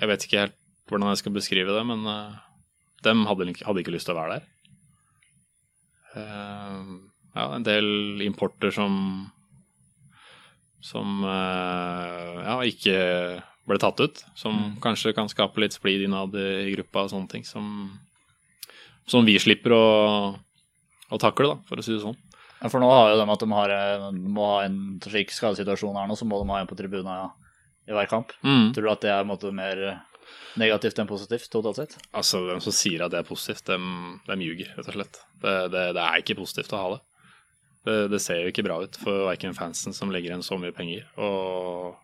Jeg 0.00 0.08
vet 0.10 0.24
ikke 0.26 0.40
helt 0.44 0.56
hvordan 0.90 1.08
jeg 1.12 1.18
skal 1.22 1.32
beskrive 1.32 1.72
det, 1.74 1.84
men 1.86 2.06
eh, 2.06 2.34
dem 3.02 3.24
hadde, 3.26 3.46
ikke- 3.52 3.92
lyst 3.92 4.06
til 4.06 4.14
å 4.14 4.20
være 4.20 4.38
der. 4.38 4.46
Eh, 6.16 6.84
Ja, 7.34 7.48
en 7.56 7.64
del 7.66 8.20
importer 8.22 8.70
som 8.70 9.30
som 10.84 11.22
ja, 11.24 12.58
ikke 12.60 13.42
ble 13.66 13.78
tatt 13.80 13.98
ut. 14.04 14.20
Som 14.36 14.76
kanskje 14.84 15.14
kan 15.16 15.30
skape 15.32 15.56
litt 15.58 15.72
splid 15.72 16.04
innad 16.04 16.34
i 16.36 16.74
gruppa 16.76 17.06
og 17.06 17.10
sånne 17.10 17.30
ting. 17.32 17.42
Som, 17.42 17.98
som 19.08 19.24
vi 19.24 19.38
slipper 19.40 19.72
å, 19.72 20.36
å 21.10 21.18
takle, 21.18 21.48
da, 21.54 21.56
for 21.66 21.80
å 21.80 21.82
si 21.86 21.94
det 21.96 22.02
sånn. 22.04 22.18
Ja, 22.64 22.70
for 22.72 22.80
nå 22.80 22.88
har 22.88 23.10
jo 23.12 23.20
de 23.20 23.28
at 23.28 23.42
de 23.44 23.52
har, 23.52 23.72
eh, 23.74 24.04
må 24.16 24.44
ha 24.48 24.60
en 24.64 24.76
slik 25.04 25.34
skadesituasjon 25.36 25.98
her 26.00 26.08
nå, 26.08 26.16
så 26.16 26.24
må 26.24 26.40
de 26.40 26.48
ha 26.48 26.62
en 26.62 26.70
på 26.70 26.78
tribunen 26.78 27.32
i 27.84 27.92
hver 27.92 28.08
kamp. 28.08 28.32
Mm. 28.40 28.70
Tror 28.72 28.86
du 28.86 28.92
at 28.94 29.02
det 29.04 29.10
er 29.12 29.20
en 29.20 29.28
måte 29.28 29.50
mer 29.52 29.82
negativt 30.56 30.96
enn 31.02 31.10
positivt, 31.10 31.50
totalt 31.52 31.76
sett? 31.82 31.96
Altså, 32.16 32.40
hvem 32.46 32.62
som 32.64 32.72
sier 32.72 33.04
at 33.04 33.12
det 33.12 33.20
er 33.20 33.28
positivt, 33.28 33.66
dem, 33.68 34.16
de 34.24 34.38
ljuger, 34.40 34.70
rett 34.78 34.88
og 34.88 34.96
slett. 34.96 35.20
Det, 35.42 35.54
det, 35.74 35.84
det 35.98 36.06
er 36.06 36.24
ikke 36.24 36.38
positivt 36.40 36.72
å 36.72 36.80
ha 36.80 36.88
det. 36.94 37.00
det. 37.84 37.98
Det 38.14 38.22
ser 38.24 38.40
jo 38.40 38.54
ikke 38.54 38.64
bra 38.64 38.80
ut 38.80 38.96
for 38.96 39.26
verken 39.28 39.56
fansen 39.58 39.92
som 39.92 40.14
legger 40.14 40.32
igjen 40.32 40.46
så 40.46 40.56
mye 40.56 40.72
penger, 40.72 41.04
og 41.20 42.00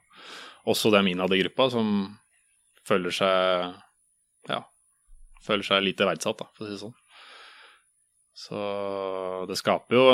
også 0.68 0.92
dem 0.92 1.08
innad 1.08 1.32
i 1.32 1.40
gruppa 1.40 1.70
som 1.72 1.94
føler 2.84 3.16
seg 3.16 3.70
ja, 4.50 4.60
føler 5.46 5.64
seg 5.64 5.86
lite 5.88 6.08
verdsatt, 6.08 6.42
da, 6.42 6.52
for 6.52 6.66
å 6.66 6.68
si 6.68 6.76
det 6.76 6.82
sånn. 6.84 6.98
Så 8.40 8.60
det 9.48 9.58
skaper 9.60 9.98
jo 9.98 10.04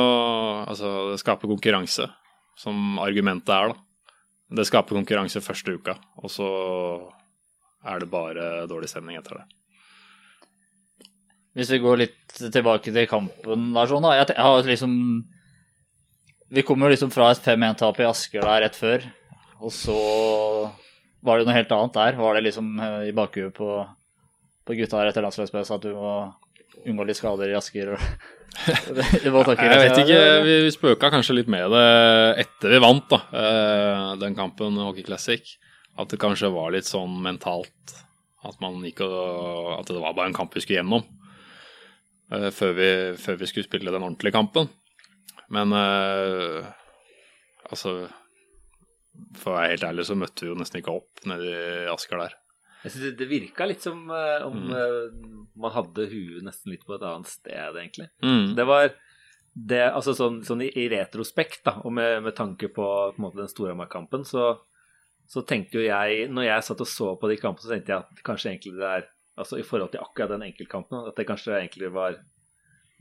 Altså, 0.67 0.93
det 1.12 1.21
skaper 1.23 1.51
konkurranse, 1.51 2.09
som 2.59 2.99
argumentet 3.03 3.53
er, 3.55 3.71
da. 3.71 3.83
Det 4.57 4.67
skaper 4.67 4.99
konkurranse 4.99 5.43
første 5.43 5.75
uka, 5.75 5.97
og 6.23 6.31
så 6.31 6.49
er 7.87 8.03
det 8.03 8.11
bare 8.11 8.67
dårlig 8.71 8.91
stemning 8.91 9.19
etter 9.19 9.41
det. 9.41 9.47
Hvis 11.57 11.71
vi 11.73 11.81
går 11.83 12.01
litt 12.03 12.35
tilbake 12.53 12.93
til 12.93 13.09
kampen 13.11 13.71
der 13.75 13.91
sånn, 13.91 14.05
da. 14.05 14.17
Jeg, 14.19 14.35
har 14.37 14.67
liksom 14.69 14.97
Vi 16.53 16.62
kom 16.67 16.83
jo 16.83 16.91
liksom 16.93 17.11
fra 17.15 17.31
et 17.33 17.43
5-1-tap 17.43 18.03
i 18.03 18.07
Asker 18.07 18.45
der 18.45 18.67
rett 18.67 18.79
før, 18.79 19.07
og 19.59 19.73
så 19.75 19.97
var 21.27 21.39
det 21.39 21.47
noe 21.49 21.57
helt 21.57 21.73
annet 21.75 21.97
der. 21.97 22.19
Var 22.21 22.37
det 22.37 22.43
liksom 22.47 22.75
eh, 22.79 23.09
i 23.09 23.15
bakhuet 23.17 23.55
på, 23.57 23.71
på 24.67 24.77
gutta 24.79 25.01
her 25.01 25.11
etter 25.11 25.25
landslagspausen 25.25 25.79
at 25.79 25.87
du 25.87 25.95
må 25.97 26.12
unngå 26.85 27.07
litt 27.09 27.17
skader 27.19 27.51
i 27.53 27.57
Asker? 27.59 27.95
og- 27.97 28.33
Det 29.23 29.31
var 29.35 29.45
Jeg 29.53 29.79
vet 29.83 29.99
ikke, 30.01 30.17
eller? 30.17 30.45
vi 30.47 30.71
spøka 30.73 31.11
kanskje 31.12 31.35
litt 31.37 31.49
med 31.53 31.67
det 31.75 31.83
etter 32.47 32.73
vi 32.73 32.79
vant, 32.81 33.05
da, 33.11 33.19
eh, 33.37 34.17
den 34.23 34.35
kampen 34.39 34.79
Hockey 34.81 35.05
Classic. 35.05 35.57
At 35.99 36.09
det 36.12 36.19
kanskje 36.21 36.49
var 36.53 36.73
litt 36.73 36.85
sånn 36.89 37.19
mentalt 37.25 37.95
at 38.47 38.57
og 38.61 39.79
At 39.81 39.87
det 39.91 40.01
var 40.01 40.15
bare 40.15 40.27
en 40.31 40.35
kamp 40.37 40.55
vi 40.55 40.61
skulle 40.61 40.81
gjennom. 40.83 41.05
eh, 42.33 42.51
Før 42.51 42.73
vi, 42.77 42.89
før 43.21 43.37
vi 43.41 43.47
skulle 43.47 43.65
spille 43.69 43.91
den 43.93 44.03
ordentlige 44.03 44.33
kampen. 44.37 44.69
Men 45.51 45.73
eh, 45.73 46.65
altså 47.71 48.09
For 49.37 49.53
å 49.53 49.57
være 49.59 49.71
helt 49.75 49.85
ærlig 49.89 50.05
så 50.09 50.17
møtte 50.19 50.45
vi 50.45 50.49
jo 50.53 50.57
nesten 50.59 50.81
ikke 50.83 50.97
opp 50.97 51.25
nede 51.27 51.45
i 51.53 51.87
Asker 51.93 52.19
der. 52.21 52.35
Jeg 52.87 52.92
synes 52.94 53.05
det, 53.09 53.16
det 53.18 53.27
virka 53.31 53.66
litt 53.66 53.83
som 53.83 54.05
uh, 54.12 54.46
om 54.46 54.61
Mm. 54.62 54.70
eh, 54.79 55.51
man 55.59 55.72
hadde 55.75 56.05
huet 56.11 56.44
nesten 56.46 56.70
litt 56.72 56.85
på 56.87 56.94
et 56.94 57.03
annet 57.03 57.27
sted, 57.31 57.77
egentlig. 57.81 58.07
Mm. 58.22 58.55
Det 58.59 58.66
var 58.68 58.90
det, 59.57 59.83
altså 59.88 60.12
sånn, 60.14 60.42
sånn 60.44 60.62
i, 60.66 60.68
i 60.77 60.85
retrospekt, 60.92 61.62
da, 61.64 61.79
og 61.83 61.94
med, 61.96 62.22
med 62.27 62.35
tanke 62.37 62.68
på, 62.68 62.87
på 63.16 63.22
måte, 63.25 63.40
den 63.40 63.49
Storhamar-kampen, 63.49 64.22
så, 64.29 64.51
så 65.27 65.42
tenkte 65.49 65.81
jo 65.81 65.87
jeg 65.87 66.29
Når 66.31 66.44
jeg 66.44 66.66
satt 66.68 66.83
og 66.85 66.90
så 66.92 67.09
på 67.18 67.31
de 67.33 67.38
kampene, 67.40 67.64
så 67.64 67.72
tenkte 67.72 67.94
jeg 67.94 68.05
at 68.05 68.22
kanskje 68.27 68.53
egentlig 68.53 68.75
det 68.79 68.90
er 68.94 69.07
Altså 69.37 69.59
i 69.61 69.64
forhold 69.66 69.90
til 69.92 70.01
akkurat 70.01 70.31
den 70.33 70.44
enkeltkampen, 70.46 71.09
at 71.11 71.16
det 71.18 71.27
kanskje 71.29 71.57
egentlig 71.59 71.90
var 71.92 72.14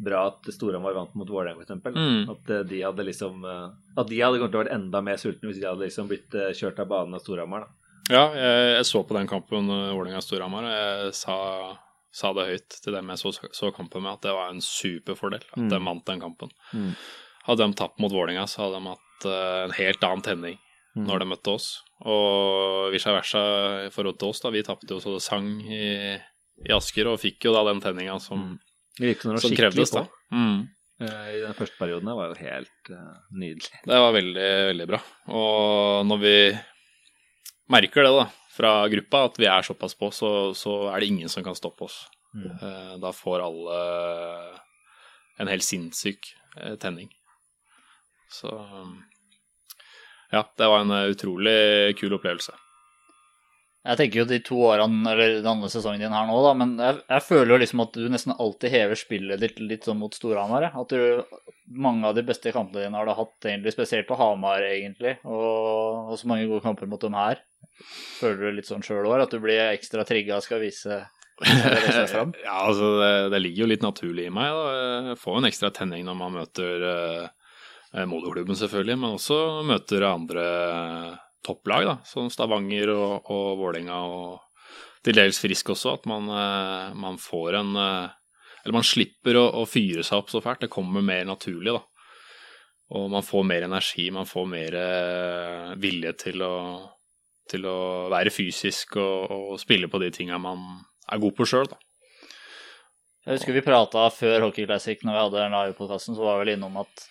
bra 0.04 0.26
at 0.34 0.50
Storhamar 0.52 0.92
vant 0.98 1.14
mot 1.16 1.30
Vålerenga, 1.32 1.64
f.eks. 1.64 1.96
Mm. 1.96 2.26
At 2.34 2.50
eh, 2.52 2.64
de 2.68 2.82
hadde 2.84 3.06
liksom 3.08 3.46
At 3.48 4.10
de 4.10 4.18
hadde 4.20 4.42
kommet 4.42 4.52
til 4.52 4.60
å 4.60 4.64
vært 4.66 4.74
enda 4.76 5.00
mer 5.06 5.22
sultne 5.22 5.48
hvis 5.52 5.62
de 5.62 5.70
hadde 5.70 5.86
liksom 5.86 6.10
blitt 6.10 6.36
kjørt 6.60 6.82
av 6.84 6.90
banen 6.92 7.16
av 7.16 7.24
Storhamar. 7.24 7.70
Ja, 8.12 8.28
jeg, 8.38 8.76
jeg 8.78 8.86
så 8.86 9.02
på 9.08 9.16
den 9.18 9.28
kampen 9.30 9.70
uh, 9.72 9.94
Vålerenga-Storhamar, 9.96 10.68
og 10.68 10.76
jeg 10.76 11.14
sa, 11.18 11.38
sa 12.14 12.34
det 12.38 12.48
høyt 12.52 12.76
til 12.84 12.94
dem 12.94 13.10
jeg 13.14 13.22
så, 13.24 13.32
så 13.56 13.72
kampen 13.76 14.04
med, 14.06 14.14
at 14.20 14.28
det 14.28 14.36
var 14.38 14.52
en 14.54 14.62
superfordel 14.62 15.42
at 15.42 15.58
Mm. 15.58 15.70
de 15.72 15.80
vant 15.88 16.06
den 16.06 16.22
kampen. 16.22 16.52
Mm. 16.74 16.92
Hadde 17.48 17.66
de 17.66 17.78
tapt 17.80 18.00
mot 18.02 18.14
Vålerenga, 18.14 18.46
så 18.50 18.66
hadde 18.66 18.78
de 18.82 18.92
hatt 18.94 19.26
uh, 19.32 19.64
en 19.66 19.76
helt 19.80 20.04
annen 20.06 20.22
tenning 20.26 20.62
Mm. 20.96 21.10
når 21.10 21.20
de 21.20 21.26
møtte 21.28 21.52
oss. 21.52 21.66
Og 22.08 22.94
vice 22.94 23.12
versa 23.12 23.40
i 23.84 23.90
forhold 23.92 24.16
til 24.22 24.30
oss, 24.32 24.40
da. 24.40 24.52
Vi 24.54 24.62
tapte 24.64 24.94
jo 24.94 25.02
så 25.04 25.12
det 25.18 25.24
sang 25.26 25.50
i, 25.68 26.16
i 26.16 26.72
Asker, 26.72 27.10
og 27.12 27.20
fikk 27.20 27.44
jo 27.50 27.52
da 27.52 27.66
den 27.68 27.82
tenninga 27.84 28.16
som, 28.24 28.46
Mm. 28.46 28.60
Det 29.02 29.18
som 29.20 29.36
som 29.44 29.52
krevdes, 29.52 29.92
da. 29.92 30.06
Mm. 30.32 30.62
Eh, 31.04 31.26
I 31.36 31.42
den 31.44 31.54
første 31.58 31.76
perioden 31.82 32.08
her 32.08 32.16
var 32.16 32.30
jo 32.32 32.38
helt 32.40 32.92
uh, 32.96 33.18
nydelig. 33.36 33.82
Det 33.84 33.98
var 34.06 34.14
veldig, 34.16 34.46
veldig 34.72 34.88
bra. 34.88 35.02
Og 35.36 36.06
når 36.08 36.22
vi 36.22 36.38
merker 37.72 38.06
det 38.06 38.14
da, 38.14 38.28
fra 38.56 38.74
gruppa, 38.92 39.26
at 39.30 39.40
vi 39.42 39.50
er 39.52 39.66
såpass 39.66 39.98
på, 39.98 40.12
så, 40.14 40.30
så 40.58 40.86
er 40.92 41.02
det 41.02 41.10
ingen 41.12 41.32
som 41.32 41.44
kan 41.46 41.58
stoppe 41.58 41.88
oss. 41.88 42.06
Mm. 42.36 43.00
Da 43.02 43.12
får 43.16 43.44
alle 43.46 43.80
en 45.40 45.52
helt 45.52 45.64
sinnssyk 45.64 46.34
eh, 46.62 46.76
tenning. 46.80 47.10
Så 48.32 48.52
ja, 50.32 50.44
det 50.58 50.68
var 50.68 50.84
en 50.84 50.92
eh, 50.92 51.10
utrolig 51.14 51.96
kul 52.00 52.16
opplevelse. 52.18 52.56
Jeg 53.86 54.00
tenker 54.00 54.24
jo 54.24 54.26
de 54.26 54.40
to 54.42 54.58
årene, 54.66 55.12
eller 55.12 55.36
den 55.38 55.50
andre 55.52 55.68
sesongen 55.70 56.02
din 56.02 56.14
her 56.16 56.26
nå, 56.26 56.38
da, 56.42 56.54
men 56.58 56.72
jeg, 56.82 57.04
jeg 57.06 57.24
føler 57.28 57.54
jo 57.54 57.60
liksom 57.62 57.84
at 57.84 57.92
du 57.94 58.08
nesten 58.10 58.34
alltid 58.34 58.74
hever 58.74 58.98
spillet 58.98 59.44
ditt 59.44 59.60
litt 59.62 59.86
sånn 59.86 60.00
mot 60.00 60.16
Storhamar. 60.18 60.72
At 60.72 60.96
du, 60.96 61.22
mange 61.70 62.10
av 62.10 62.18
de 62.18 62.24
beste 62.26 62.50
kampene 62.56 62.88
dine 62.88 62.98
har 62.98 63.06
du 63.06 63.14
hatt, 63.14 63.36
egentlig, 63.46 63.76
spesielt 63.76 64.10
på 64.10 64.18
Hamar, 64.18 64.66
egentlig. 64.66 65.20
Og, 65.22 66.10
og 66.10 66.18
så 66.18 66.32
mange 66.32 66.48
gode 66.50 66.66
kamper 66.66 66.90
mot 66.90 67.06
dem 67.06 67.14
her. 67.20 67.44
Føler 68.20 68.40
du 68.40 68.58
litt 68.58 68.70
sånn 68.70 68.86
sjøl 68.86 69.06
òg, 69.06 69.20
at 69.26 69.36
du 69.36 69.42
blir 69.44 69.60
ekstra 69.74 70.06
trigga 70.08 70.40
og 70.40 70.46
skal 70.46 70.64
vise 70.64 71.04
ja, 71.44 72.54
altså 72.62 72.94
det, 72.96 73.10
det 73.34 73.40
ligger 73.42 73.66
jo 73.66 73.68
litt 73.68 73.82
naturlig 73.84 74.30
i 74.30 74.32
meg. 74.32 74.54
Da. 74.56 74.86
Jeg 75.10 75.20
får 75.20 75.42
en 75.42 75.48
ekstra 75.50 75.72
tenning 75.76 76.06
når 76.08 76.16
man 76.16 76.38
møter 76.38 76.86
eh, 76.88 78.06
moderklubben, 78.08 78.56
selvfølgelig, 78.56 78.96
men 79.02 79.18
også 79.18 79.40
møter 79.68 80.08
andre 80.08 80.46
topplag, 81.44 81.90
da, 81.90 81.98
som 82.08 82.32
Stavanger 82.32 82.94
og, 82.94 83.28
og 83.36 83.60
Vålerenga 83.60 84.00
og 84.08 84.46
til 85.06 85.20
dels 85.20 85.40
Frisk 85.42 85.74
også. 85.76 85.98
At 86.00 86.08
man, 86.10 86.30
eh, 86.32 86.94
man 86.98 87.20
får 87.22 87.60
en 87.62 87.76
eh, 87.76 88.14
Eller 88.64 88.80
man 88.80 88.88
slipper 88.88 89.38
å, 89.38 89.44
å 89.62 89.68
fyre 89.70 90.02
seg 90.02 90.24
opp 90.24 90.32
så 90.34 90.42
fælt. 90.42 90.64
Det 90.66 90.74
kommer 90.74 91.04
mer 91.06 91.28
naturlig, 91.28 91.76
da. 91.76 91.84
Og 92.98 93.12
man 93.14 93.26
får 93.26 93.44
mer 93.46 93.66
energi, 93.68 94.08
man 94.14 94.26
får 94.30 94.48
mer 94.50 94.78
eh, 94.80 95.76
vilje 95.82 96.14
til 96.24 96.42
å, 96.46 96.56
til 97.52 97.66
å 97.70 97.78
være 98.14 98.32
fysisk 98.34 98.96
og, 98.98 99.32
og 99.32 99.60
spille 99.62 99.88
på 99.92 100.00
de 100.02 100.12
tinga 100.16 100.40
man 100.42 100.64
er 101.12 101.22
god 101.22 101.36
på 101.38 101.46
sjøl, 101.50 101.68
da. 101.70 101.78
Jeg 103.26 103.40
husker 103.40 103.54
vi 103.58 103.62
prata 103.66 104.04
før 104.14 104.44
Hockey 104.48 104.68
Classic 104.70 105.02
når 105.02 105.16
vi 105.16 105.22
hadde 105.24 105.40
den 105.44 105.56
live-podkasten, 105.58 106.14
så 106.18 106.22
var 106.26 106.38
vi 106.40 106.46
vel 106.46 106.56
innom 106.60 106.76
at 106.84 107.06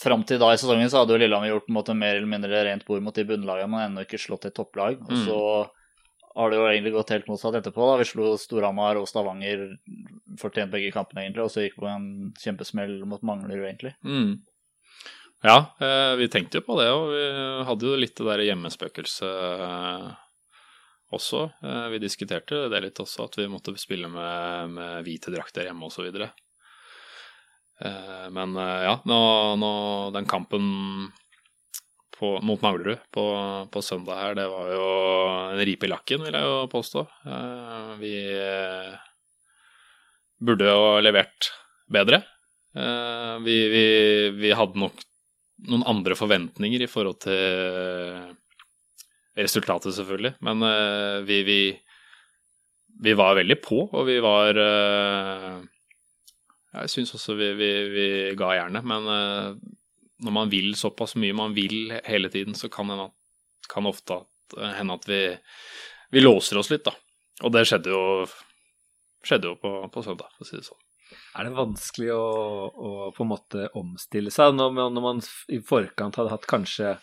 fram 0.00 0.22
til 0.24 0.38
da 0.40 0.52
i 0.54 0.60
sesongen 0.60 0.88
så 0.88 1.02
hadde 1.02 1.16
jo 1.16 1.20
Lillehammer 1.20 1.50
gjort 1.50 1.68
måte 1.74 1.96
mer 1.98 2.14
eller 2.16 2.30
mindre 2.30 2.60
rent 2.64 2.84
bord 2.86 3.02
mot 3.04 3.16
de 3.16 3.24
bunnlagene, 3.28 3.68
men 3.72 3.84
ennå 3.88 4.04
ikke 4.06 4.20
slått 4.22 4.46
et 4.48 4.54
topplag. 4.56 5.00
Og 5.02 5.10
Mm. 5.12 5.24
så 5.26 5.38
har 6.36 6.50
det 6.50 6.60
jo 6.60 6.66
egentlig 6.70 6.92
gått 6.94 7.10
helt 7.10 7.26
motsatt 7.28 7.56
etterpå. 7.58 7.88
da. 7.90 7.96
Vi 7.98 8.04
slo 8.06 8.36
Storhamar 8.38 8.96
og 9.00 9.08
Stavanger, 9.10 9.76
fortjent 10.38 10.70
begge 10.70 10.92
kampene 10.94 11.24
egentlig, 11.26 11.42
og 11.42 11.50
så 11.50 11.64
gikk 11.66 11.74
vi 11.76 11.84
på 11.84 11.90
en 11.90 12.06
kjempesmell 12.38 13.04
mot 13.04 13.20
Manglerud, 13.26 13.66
egentlig. 13.66 13.94
Mm. 14.04 14.38
Ja, 15.42 15.76
eh, 15.80 16.16
vi 16.16 16.28
tenkte 16.28 16.60
jo 16.60 16.66
på 16.66 16.76
det, 16.76 16.90
og 16.92 17.06
vi 17.14 17.20
hadde 17.64 17.86
jo 17.88 17.96
litt 17.96 18.18
det 18.18 18.26
der 18.28 18.42
hjemmespøkelset 18.44 19.62
eh, 19.64 20.10
også. 21.16 21.46
Eh, 21.64 21.86
vi 21.94 22.00
diskuterte 22.02 22.66
det 22.68 22.82
litt 22.84 23.00
også, 23.00 23.24
at 23.24 23.38
vi 23.40 23.48
måtte 23.48 23.72
spille 23.80 24.10
med, 24.12 24.76
med 24.76 25.06
hvite 25.06 25.32
drakter 25.32 25.64
hjemme 25.68 25.88
osv. 25.88 26.12
Men 27.80 28.58
ja, 28.60 28.98
nå, 29.08 29.18
nå 29.56 29.68
den 30.12 30.26
kampen 30.28 30.64
på, 32.12 32.34
mot 32.44 32.60
Manglerud 32.60 33.00
på, 33.08 33.24
på 33.72 33.80
søndag 33.80 34.18
her, 34.20 34.34
det 34.36 34.44
var 34.52 34.66
jo 34.68 34.88
en 35.54 35.62
ripe 35.64 35.88
i 35.88 35.88
lakken, 35.88 36.20
vil 36.26 36.36
jeg 36.36 36.44
jo 36.44 36.58
påstå. 36.74 37.06
Vi 38.02 38.12
burde 40.44 40.68
jo 40.68 40.84
levert 41.00 41.48
bedre. 41.88 42.20
Vi, 43.48 43.56
vi, 43.72 43.86
vi 44.36 44.52
hadde 44.52 44.84
nok 44.84 45.00
noen 45.68 45.84
andre 45.88 46.16
forventninger 46.16 46.84
i 46.84 46.88
forhold 46.90 47.20
til 47.24 48.30
resultatet, 49.38 49.94
selvfølgelig. 49.96 50.34
Men 50.46 50.64
uh, 50.64 51.20
vi, 51.26 51.42
vi, 51.46 51.60
vi 53.04 53.16
var 53.18 53.38
veldig 53.38 53.58
på, 53.64 53.82
og 53.88 54.06
vi 54.08 54.18
var 54.22 54.58
uh, 54.58 55.60
Jeg 56.74 56.92
syns 56.92 57.14
også 57.16 57.36
vi, 57.38 57.52
vi, 57.58 58.08
ga 58.38 58.54
jernet, 58.58 58.86
men 58.86 59.08
uh, 59.10 59.54
når 60.20 60.36
man 60.36 60.52
vil 60.52 60.74
såpass 60.76 61.16
mye 61.16 61.36
man 61.36 61.56
vil 61.56 61.94
hele 62.04 62.28
tiden, 62.32 62.54
så 62.54 62.68
kan 62.68 62.90
det 62.92 63.10
ofte 63.88 64.20
hende 64.76 64.98
at 64.98 65.06
vi 66.10 66.20
låser 66.20 66.58
oss 66.60 66.68
litt, 66.72 66.84
da. 66.84 66.92
Og 67.46 67.54
det 67.54 67.64
skjedde 67.70 67.92
jo, 67.94 68.26
skjedde 69.24 69.48
jo 69.48 69.56
på, 69.62 69.72
på 69.88 70.02
søndag, 70.04 70.28
for 70.36 70.44
å 70.44 70.48
si 70.48 70.58
det 70.58 70.66
sånn. 70.66 70.89
Er 71.38 71.46
det 71.46 71.56
vanskelig 71.56 72.10
å, 72.14 72.24
å 72.70 72.90
på 73.16 73.26
en 73.26 73.32
måte 73.32 73.68
omstille 73.78 74.32
seg 74.34 74.56
når, 74.56 74.90
når 74.90 75.04
man 75.04 75.22
i 75.52 75.60
forkant 75.64 76.18
hadde 76.18 76.34
hatt 76.34 76.48
kanskje 76.50 76.96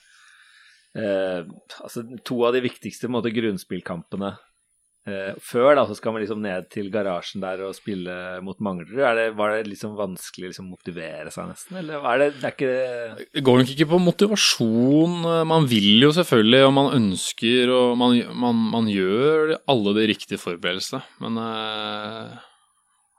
eh, 0.97 1.45
altså 1.81 2.03
to 2.27 2.41
av 2.47 2.57
de 2.57 2.65
viktigste 2.65 3.09
måte, 3.11 3.31
grunnspillkampene 3.35 4.33
eh, 5.07 5.37
før, 5.43 5.69
da, 5.77 5.85
så 5.87 5.95
skal 5.97 6.15
man 6.15 6.23
liksom 6.23 6.41
ned 6.43 6.67
til 6.73 6.89
garasjen 6.93 7.43
der 7.43 7.63
og 7.67 7.75
spille 7.77 8.17
mot 8.45 8.59
Manglerud. 8.63 8.99
Er 8.99 9.35
var 9.37 9.55
det 9.55 9.69
liksom 9.69 9.95
vanskelig 9.99 10.49
å 10.49 10.53
liksom 10.53 10.71
motivere 10.73 11.33
seg 11.33 11.51
nesten, 11.51 11.79
eller 11.81 12.03
er 12.13 12.23
det, 12.23 12.29
det 12.41 12.49
er 12.49 12.57
ikke 12.57 13.29
Det 13.37 13.45
går 13.47 13.61
nok 13.61 13.73
ikke 13.75 13.89
på 13.93 14.01
motivasjon. 14.09 15.17
Man 15.53 15.69
vil 15.71 16.07
jo 16.07 16.11
selvfølgelig, 16.17 16.65
og 16.67 16.75
man 16.79 16.91
ønsker, 16.99 17.73
og 17.73 17.95
man, 18.01 18.19
man, 18.45 18.67
man 18.75 18.91
gjør 18.91 19.57
alle 19.69 19.97
de 19.99 20.11
riktige 20.13 20.41
forberedelsene. 20.41 21.03
Men 21.23 21.41
eh, 21.45 22.37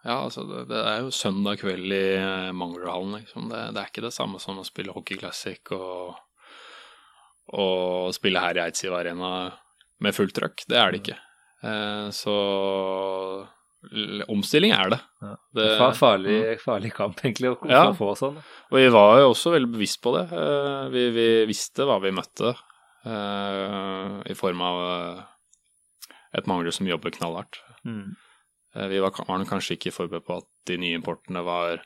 ja, 0.05 0.17
altså, 0.25 0.45
det, 0.49 0.67
det 0.71 0.79
er 0.87 1.01
jo 1.05 1.11
søndag 1.15 1.59
kveld 1.61 1.93
i 1.93 2.53
Manglerhallen, 2.57 3.19
liksom. 3.21 3.49
Det, 3.51 3.63
det 3.75 3.83
er 3.83 3.91
ikke 3.91 4.05
det 4.07 4.15
samme 4.15 4.39
som 4.41 4.59
å 4.61 4.65
spille 4.67 4.95
Hockey 4.95 5.19
Classic 5.21 5.73
og, 5.75 6.15
og 7.59 8.13
spille 8.17 8.41
her 8.43 8.57
i 8.61 8.65
Eidsiv 8.69 8.95
Arena 8.97 9.33
med 10.05 10.15
fullt 10.15 10.37
trøkk. 10.39 10.65
Det 10.71 10.79
er 10.79 10.93
det 10.95 11.01
ikke. 11.03 11.19
Eh, 11.67 12.09
så 12.15 12.35
omstilling 14.29 14.73
er 14.75 14.91
det. 14.91 14.99
Ja. 15.23 15.33
det 15.55 15.67
er 15.79 15.93
farlig, 15.95 16.39
farlig 16.63 16.91
kamp, 16.97 17.21
egentlig, 17.23 17.53
å 17.55 17.69
Ja. 17.71 17.83
få, 17.93 18.09
få 18.11 18.15
sånn? 18.19 18.39
og 18.71 18.75
vi 18.79 18.89
var 18.91 19.21
jo 19.23 19.29
også 19.33 19.53
veldig 19.55 19.71
bevisst 19.77 20.01
på 20.03 20.15
det. 20.17 20.25
Eh, 20.35 20.89
Vi, 20.95 21.05
vi 21.15 21.27
visste 21.47 21.87
hva 21.87 21.99
vi 22.03 22.11
møtte, 22.15 22.55
eh, 23.07 24.17
i 24.31 24.35
form 24.35 24.61
av 24.67 24.81
eh, 24.89 25.23
et 26.39 26.47
Mangler 26.51 26.75
som 26.75 26.87
jobber 26.91 27.11
knallhardt. 27.15 27.61
Mm. 27.87 28.17
Eh, 28.77 28.89
Vi 28.89 29.01
var, 29.01 29.13
var 29.27 29.45
kanskje 29.49 29.77
ikke 29.79 29.95
forberedt 29.95 30.27
på 30.27 30.41
at 30.43 30.49
de 30.69 30.77
nye 30.81 30.99
importene 30.99 31.45
var 31.47 31.83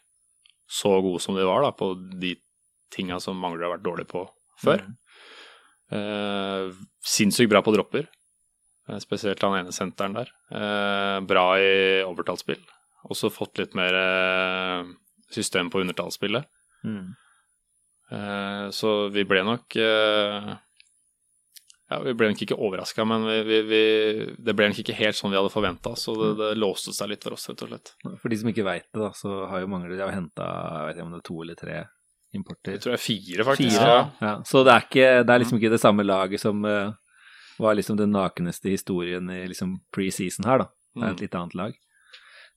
så 0.73 0.95
gode 1.05 1.21
som 1.21 1.37
de 1.37 1.45
var 1.45 1.63
da, 1.63 1.71
på 1.77 1.93
de 2.21 2.35
tinga 2.93 3.19
som 3.21 3.37
Manglerud 3.41 3.67
har 3.69 3.75
vært 3.77 3.87
dårlige 3.87 4.11
på 4.13 4.25
før. 4.63 4.83
Mm. 4.87 4.99
Eh, 5.93 6.73
sinnssykt 7.05 7.51
bra 7.53 7.61
på 7.65 7.75
dropper, 7.75 8.07
eh, 8.89 8.99
spesielt 9.05 9.43
han 9.45 9.59
ene 9.59 9.75
senteren 9.75 10.17
der. 10.17 10.31
Eh, 10.51 11.19
bra 11.29 11.47
i 11.61 12.03
overtallsspill. 12.07 12.63
Også 13.11 13.33
fått 13.35 13.59
litt 13.61 13.75
mer 13.75 13.97
eh, 13.99 14.93
system 15.35 15.71
på 15.73 15.83
undertallsspillet. 15.83 16.47
Mm. 16.85 17.13
Eh, 18.13 18.67
så 18.75 19.09
vi 19.13 19.25
ble 19.29 19.43
nok 19.45 19.77
eh, 19.81 20.53
Ja, 21.93 21.99
vi 22.03 22.15
ble 22.17 22.31
nok 22.33 22.43
ikke 22.45 22.57
overraska, 22.57 23.05
men 23.09 23.25
vi, 23.29 23.39
vi, 23.47 23.59
vi, 23.69 23.81
det 24.41 24.55
ble 24.57 24.69
nok 24.73 24.81
ikke 24.83 24.97
helt 24.97 25.19
sånn 25.19 25.33
vi 25.35 25.39
hadde 25.39 25.53
forventa, 25.53 25.93
så 25.99 26.15
det, 26.19 26.31
det 26.41 26.51
låste 26.61 26.95
seg 26.97 27.11
litt 27.13 27.25
for 27.27 27.37
oss, 27.37 27.49
rett 27.51 27.65
og 27.67 27.73
slett. 27.73 27.93
For 28.23 28.33
de 28.33 28.39
som 28.41 28.51
ikke 28.53 28.65
veit 28.67 28.87
det, 28.89 29.01
da, 29.03 29.11
så 29.19 29.43
har 29.51 29.61
jo 29.65 29.69
Manglerud 29.73 30.01
de 30.01 30.07
om 30.09 30.31
det 30.33 31.21
er 31.21 31.27
to 31.29 31.43
eller 31.45 31.59
tre 31.59 31.83
importer. 32.33 32.73
Jeg 32.79 32.81
tror 32.81 32.95
det 32.95 32.99
er 33.01 33.05
fire, 33.05 33.45
faktisk. 33.45 33.77
Fire, 33.77 33.93
Ja. 33.93 34.03
ja. 34.25 34.35
Så 34.49 34.65
det 34.65 34.73
er, 34.73 34.87
ikke, 34.89 35.09
det 35.27 35.35
er 35.35 35.43
liksom 35.45 35.59
ikke 35.61 35.73
det 35.75 35.81
samme 35.83 36.05
laget 36.07 36.41
som 36.41 36.65
uh, 36.65 36.95
var 37.61 37.77
liksom 37.77 37.99
den 38.01 38.15
nakeneste 38.15 38.73
historien 38.73 39.29
i 39.31 39.43
liksom 39.51 39.77
pre-season 39.95 40.49
her, 40.49 40.65
da. 40.65 40.71
Det 40.97 41.03
er 41.03 41.09
Mm. 41.09 41.15
et 41.17 41.21
litt 41.25 41.35
annet 41.35 41.55
lag. 41.57 41.77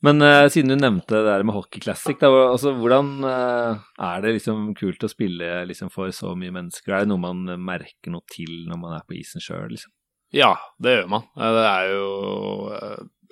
Men 0.03 0.21
uh, 0.21 0.45
siden 0.51 0.73
du 0.73 0.75
nevnte 0.75 1.15
det 1.15 1.23
der 1.25 1.43
med 1.47 1.55
Hockey 1.55 1.79
Classic, 1.81 2.17
da, 2.19 2.27
altså, 2.51 2.73
hvordan 2.77 3.13
uh, 3.23 3.79
er 4.09 4.21
det 4.25 4.35
liksom 4.35 4.73
kult 4.77 5.05
å 5.07 5.09
spille 5.09 5.63
liksom, 5.69 5.89
for 5.93 6.11
så 6.13 6.33
mye 6.37 6.53
mennesker? 6.53 6.91
Er 6.93 7.05
det 7.05 7.11
noe 7.13 7.23
man 7.23 7.45
merker 7.63 8.13
noe 8.13 8.25
til 8.31 8.65
når 8.69 8.81
man 8.81 8.97
er 8.97 9.05
på 9.07 9.15
isen 9.17 9.43
sjøl, 9.43 9.69
liksom? 9.71 9.93
Ja, 10.35 10.51
det 10.83 10.97
gjør 10.97 11.09
man. 11.13 11.27
Eh, 11.37 11.51
Det 11.55 11.65
er 11.69 11.89
jo 11.93 12.07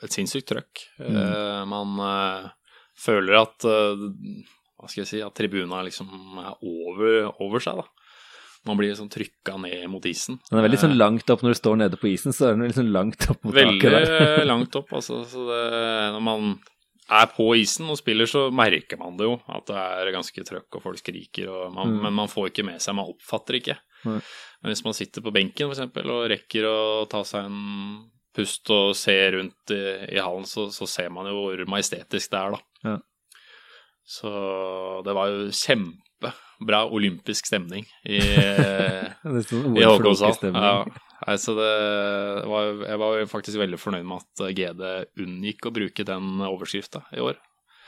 et 0.06 0.16
sinnssykt 0.16 0.48
trøkk. 0.54 0.86
Mm. 1.02 1.18
Uh, 1.20 1.64
Man 1.68 1.98
føler 3.04 3.40
at 3.42 3.66
Hva 3.66 4.88
skal 4.88 5.02
jeg 5.02 5.10
si 5.10 5.20
At 5.26 5.34
tribuna 5.36 5.80
liksom 5.84 6.12
er 6.40 6.54
over, 6.62 7.32
over 7.44 7.64
seg, 7.64 7.82
da. 7.82 8.03
Man 8.66 8.78
blir 8.80 8.94
liksom 8.94 9.10
trykka 9.12 9.58
ned 9.60 9.90
mot 9.92 10.06
isen. 10.08 10.38
Den 10.50 10.60
er 10.60 10.64
veldig 10.70 10.78
sånn 10.80 10.94
Eh, 10.96 11.00
langt 11.02 11.30
opp 11.34 11.42
når 11.44 11.52
du 11.52 11.60
står 11.60 11.80
nede 11.82 11.98
på 12.00 12.08
isen, 12.14 12.32
så 12.32 12.48
er 12.48 12.54
den 12.56 12.68
liksom 12.70 12.92
langt 12.96 13.26
opp 13.30 13.42
mot 13.44 13.54
Veldig 13.58 13.82
taket 13.82 13.92
der. 13.92 14.14
Veldig 14.38 14.48
langt 14.48 14.78
opp, 14.80 14.94
altså. 14.96 15.20
Så 15.28 15.44
det, 15.50 15.64
når 16.16 16.24
man 16.24 16.54
er 17.12 17.28
på 17.36 17.50
isen 17.60 17.90
og 17.92 17.98
spiller, 18.00 18.26
så 18.32 18.46
merker 18.56 18.98
man 18.98 19.18
det 19.20 19.28
jo. 19.28 19.34
At 19.52 19.68
det 19.68 19.76
er 19.76 20.14
ganske 20.16 20.46
trøkk 20.48 20.78
og 20.80 20.86
folk 20.86 21.02
skriker, 21.02 21.50
og 21.52 21.74
man, 21.76 21.92
Mm. 21.92 22.02
men 22.08 22.14
man 22.22 22.32
får 22.32 22.50
ikke 22.54 22.64
med 22.66 22.80
seg, 22.82 22.96
man 22.96 23.12
oppfatter 23.12 23.60
ikke. 23.60 23.76
Mm. 24.06 24.22
Men 24.64 24.72
hvis 24.72 24.84
man 24.86 24.94
sitter 24.96 25.22
på 25.22 25.34
benken 25.36 25.70
eksempel, 25.70 26.08
og 26.10 26.30
rekker 26.32 26.64
å 26.70 26.78
ta 27.12 27.24
seg 27.28 27.46
en 27.52 28.10
pust 28.34 28.70
og 28.72 28.96
se 28.96 29.18
rundt 29.36 29.72
i, 29.76 29.82
i 30.16 30.20
hallen, 30.24 30.48
så, 30.48 30.70
så 30.72 30.88
ser 30.88 31.12
man 31.14 31.28
jo 31.28 31.36
hvor 31.44 31.66
majestetisk 31.70 32.32
det 32.32 32.40
er, 32.40 32.56
da. 32.56 32.62
Ja. 32.88 32.98
Så 34.08 34.32
det 35.06 35.14
var 35.16 35.30
jo 35.32 35.52
kjempebra 36.64 36.84
olympisk 36.92 37.46
stemning 37.48 37.86
i 38.06 38.20
Det 39.24 39.44
sånn 39.48 39.78
i 39.78 39.84
Håkonshall. 39.84 40.54
Ja, 40.54 40.86
Nei, 41.24 41.38
så 41.40 41.54
det 41.56 42.48
var, 42.52 42.72
jeg 42.84 43.00
var 43.00 43.22
faktisk 43.32 43.60
veldig 43.62 43.78
fornøyd 43.80 44.04
med 44.04 44.24
at 44.26 44.42
GD 44.58 44.90
unngikk 45.24 45.70
å 45.70 45.72
bruke 45.72 46.04
den 46.04 46.42
overskrifta 46.44 47.06
i 47.16 47.22
år. 47.24 47.38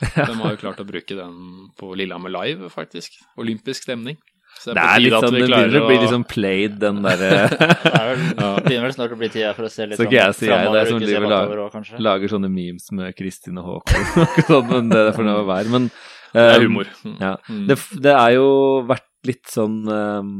De 0.16 0.32
har 0.40 0.54
jo 0.54 0.60
klart 0.60 0.80
å 0.80 0.86
bruke 0.88 1.16
den 1.18 1.68
på 1.76 1.90
Lillehammer 1.96 2.32
Live, 2.32 2.70
faktisk. 2.72 3.18
Olympisk 3.36 3.84
stemning. 3.84 4.16
Så 4.56 4.72
Det 4.72 4.80
er 4.80 5.02
litt 5.02 5.12
sånn, 5.12 5.34
det 5.36 5.42
begynner 5.50 5.82
å 5.82 5.88
bli 5.90 5.96
litt 6.00 6.12
sånn 6.14 6.24
played, 6.24 6.78
den 6.80 7.02
derre 7.04 7.28
Det 7.52 7.90
er 7.92 8.62
begynner 8.64 8.86
vel 8.86 8.94
snart 8.94 9.12
å 9.12 9.18
bli 9.20 9.28
tida 9.28 9.50
for 9.52 9.68
å 9.68 9.68
se 9.68 9.84
litt 9.84 10.00
Så 10.00 10.06
jeg 10.08 10.36
sier 10.38 10.54
jeg, 10.54 10.70
det 10.72 10.84
som 10.88 11.02
driver 11.02 11.26
lag- 11.26 11.34
bakover 11.42 11.60
også, 11.66 11.74
kanskje. 11.74 12.00
Lager 12.06 12.32
sånne 12.32 12.48
memes 12.54 12.88
med 12.96 13.12
Kristin 13.18 13.60
og 13.60 13.66
Håkon 13.68 14.06
og 14.06 14.16
noe 14.22 14.46
sånt, 14.48 14.72
men 14.72 14.88
det 14.94 15.02
er 15.02 15.12
for 15.18 15.28
noe 15.28 15.42
å 15.42 15.48
være. 15.50 15.74
Men 15.74 15.90
Det 16.32 16.42
er 16.42 16.56
eh, 16.56 16.64
humor. 16.66 16.90
Mm. 17.04 17.16
Ja. 17.20 17.34
Mm. 17.48 17.62
Det, 17.70 17.76
det 18.02 18.14
er 18.16 18.34
jo 18.36 18.48
vært 18.88 19.08
litt 19.26 19.46
sånn 19.50 19.78
ehm, 19.90 20.34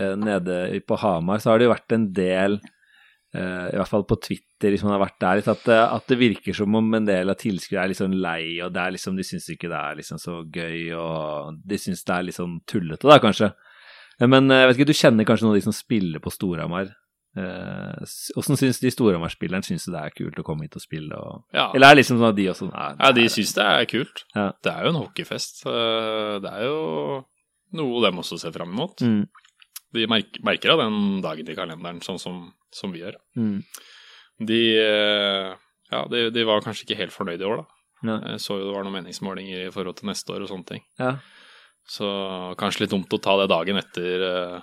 eh, 0.00 0.14
Nede 0.20 0.58
på 0.86 0.98
Hamar 1.02 1.40
så 1.42 1.50
har 1.52 1.58
det 1.58 1.66
jo 1.68 1.72
vært 1.74 1.94
en 1.96 2.04
del 2.16 2.58
uh, 2.60 3.66
I 3.70 3.76
hvert 3.78 3.90
fall 3.90 4.04
på 4.10 4.16
Twitter, 4.22 4.70
hvis 4.74 4.82
man 4.86 4.94
har 4.96 5.02
vært 5.04 5.18
der 5.22 5.42
at, 5.52 5.64
det- 5.66 5.80
at 5.96 6.06
det 6.10 6.18
virker 6.20 6.54
som 6.56 6.74
om 6.74 6.94
en 6.98 7.06
del 7.08 7.30
av 7.30 7.38
tilskuere 7.40 7.84
er 7.84 7.92
litt 7.92 8.00
sånn 8.00 8.16
lei, 8.22 8.60
og 8.64 8.72
det 8.74 8.82
er 8.82 8.94
liksom, 8.96 9.16
de 9.18 9.26
syns 9.26 9.46
ikke 9.54 9.70
det 9.70 9.78
er 9.80 9.98
liksom 10.00 10.18
så 10.22 10.40
gøy, 10.50 10.92
og 10.98 11.60
de 11.66 11.78
syns 11.78 12.02
det 12.04 12.14
er 12.16 12.26
litt 12.26 12.38
sånn 12.38 12.56
tullete, 12.66 13.06
da, 13.06 13.18
kanskje. 13.22 13.52
Eh, 14.20 14.26
Men 14.26 14.50
eh, 14.50 14.64
jeg 14.64 14.70
vet 14.72 14.80
ikke, 14.80 14.90
du 14.90 14.98
kjenner 14.98 15.28
kanskje 15.28 15.46
noen 15.46 15.54
av 15.54 15.60
de 15.60 15.66
som 15.68 15.76
spiller 15.76 16.20
på 16.24 16.32
Storhamar. 16.34 16.90
Eh, 17.38 17.42
uh, 18.02 18.38
Åssen 18.40 18.58
syns 18.58 18.80
de 18.82 18.90
Storhamar-spillerne 18.90 19.62
syns 19.62 19.84
det 19.86 20.00
er 20.00 20.10
kult 20.16 20.38
å 20.40 20.44
komme 20.46 20.66
hit 20.66 20.74
og 20.74 20.82
spille? 20.82 21.14
Og... 21.14 21.44
Ja. 21.54 21.68
Eller 21.74 21.92
er 21.92 21.94
det 21.94 22.00
liksom 22.02 22.18
sånn 22.18 22.32
at 22.32 22.38
de 22.40 22.48
også 22.50 22.66
nei, 22.72 22.88
Ja, 22.98 23.12
de 23.14 23.26
syns 23.30 23.52
det 23.54 23.66
er 23.66 23.84
kult. 23.90 24.24
Ja. 24.34 24.48
Det 24.64 24.72
er 24.72 24.84
jo 24.88 24.90
en 24.94 24.98
hockeyfest. 25.04 25.62
Det 25.66 26.50
er 26.50 26.64
jo 26.66 26.80
noe 27.78 28.02
dem 28.02 28.18
også 28.18 28.38
ser 28.42 28.50
fram 28.56 28.72
imot. 28.74 29.04
Mm, 29.06 29.22
De 29.94 30.06
merker, 30.10 30.42
merker 30.46 30.72
av 30.74 30.82
den 30.82 31.20
dagen 31.22 31.48
i 31.50 31.54
kalenderen, 31.58 32.00
sånn 32.02 32.18
som, 32.18 32.40
som 32.74 32.90
vi 32.94 33.04
gjør. 33.04 33.14
mm, 33.38 33.60
De, 34.50 34.60
eh, 34.80 35.52
ja, 35.92 36.00
de, 36.10 36.24
de 36.34 36.44
var 36.48 36.62
kanskje 36.66 36.86
ikke 36.88 36.98
helt 37.04 37.14
fornøyde 37.14 37.46
i 37.46 37.50
år, 37.50 37.62
da. 37.62 37.66
ja, 38.10 38.16
Jeg 38.32 38.40
så 38.42 38.58
jo 38.58 38.66
det 38.68 38.74
var 38.74 38.86
noen 38.86 38.98
meningsmålinger 39.00 39.68
i 39.68 39.72
forhold 39.74 39.98
til 40.00 40.10
neste 40.10 40.34
år 40.34 40.42
og 40.46 40.50
sånne 40.50 40.66
ting. 40.74 40.82
ja. 40.98 41.14
Så 41.90 42.06
kanskje 42.60 42.84
litt 42.84 42.92
dumt 42.92 43.10
å 43.16 43.18
ta 43.18 43.32
det 43.40 43.48
dagen 43.50 43.78
etter 43.80 44.22
eh, 44.22 44.60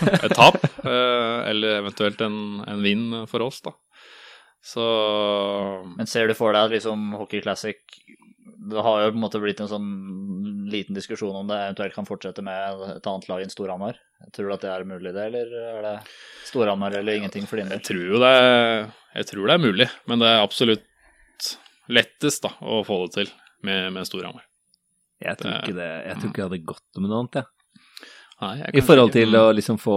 et 0.24 0.34
tap, 0.36 0.58
eh, 0.84 1.38
eller 1.50 1.80
eventuelt 1.80 2.20
en, 2.24 2.38
en 2.68 2.82
vinn 2.84 3.22
for 3.30 3.44
oss, 3.46 3.60
da. 3.66 3.74
Så 4.62 4.82
Men 5.96 6.06
ser 6.06 6.28
du 6.28 6.36
for 6.36 6.52
deg 6.52 6.68
at 6.68 6.74
liksom 6.74 7.14
Hockey 7.16 7.40
Classic 7.40 7.78
Det 8.68 8.82
har 8.84 9.06
jo 9.06 9.12
på 9.14 9.16
en 9.16 9.22
måte 9.22 9.40
blitt 9.40 9.62
en 9.64 9.70
sånn 9.70 9.86
liten 10.68 10.92
diskusjon 10.94 11.32
om 11.32 11.48
det 11.48 11.56
eventuelt 11.56 11.96
kan 11.96 12.08
fortsette 12.08 12.44
med 12.44 12.82
et 12.98 13.08
annet 13.08 13.28
lag 13.30 13.40
enn 13.40 13.52
Storhamar. 13.52 13.96
Tror 14.36 14.50
du 14.50 14.54
at 14.54 14.66
det 14.66 14.70
er 14.70 14.84
mulig, 14.84 15.14
det, 15.16 15.24
eller 15.30 15.54
er 15.56 15.80
det 15.86 15.94
Storhamar 16.50 16.94
eller 16.98 17.16
ingenting 17.16 17.48
for 17.48 17.56
din 17.56 17.72
jeg 17.72 17.82
tror 17.88 18.04
jo 18.04 18.20
det 18.20 18.34
Jeg 19.16 19.30
tror 19.30 19.48
det 19.48 19.56
er 19.56 19.64
mulig, 19.64 19.88
men 20.10 20.20
det 20.20 20.28
er 20.28 20.44
absolutt 20.44 20.84
lettest 21.90 22.44
da 22.44 22.52
å 22.60 22.82
få 22.86 23.00
det 23.06 23.16
til 23.16 23.32
med, 23.66 23.94
med 23.96 24.06
Storhamar. 24.06 24.44
Jeg 25.20 25.40
tror 25.40 25.56
ikke 25.56 25.76
det 25.80 25.88
Jeg 25.88 26.20
tror 26.20 26.30
ikke 26.30 26.42
det 26.42 26.48
hadde 26.50 26.62
gått 26.74 27.00
med 27.00 27.08
noe 27.08 27.24
annet, 27.24 27.40
jeg. 27.40 27.59
Nei, 28.40 28.54
I 28.56 28.80
forhold 28.80 28.86
forhold 28.86 29.10
ikke- 29.10 29.20
til 29.20 29.36
å 29.36 29.54
liksom 29.54 29.78
få 29.80 29.96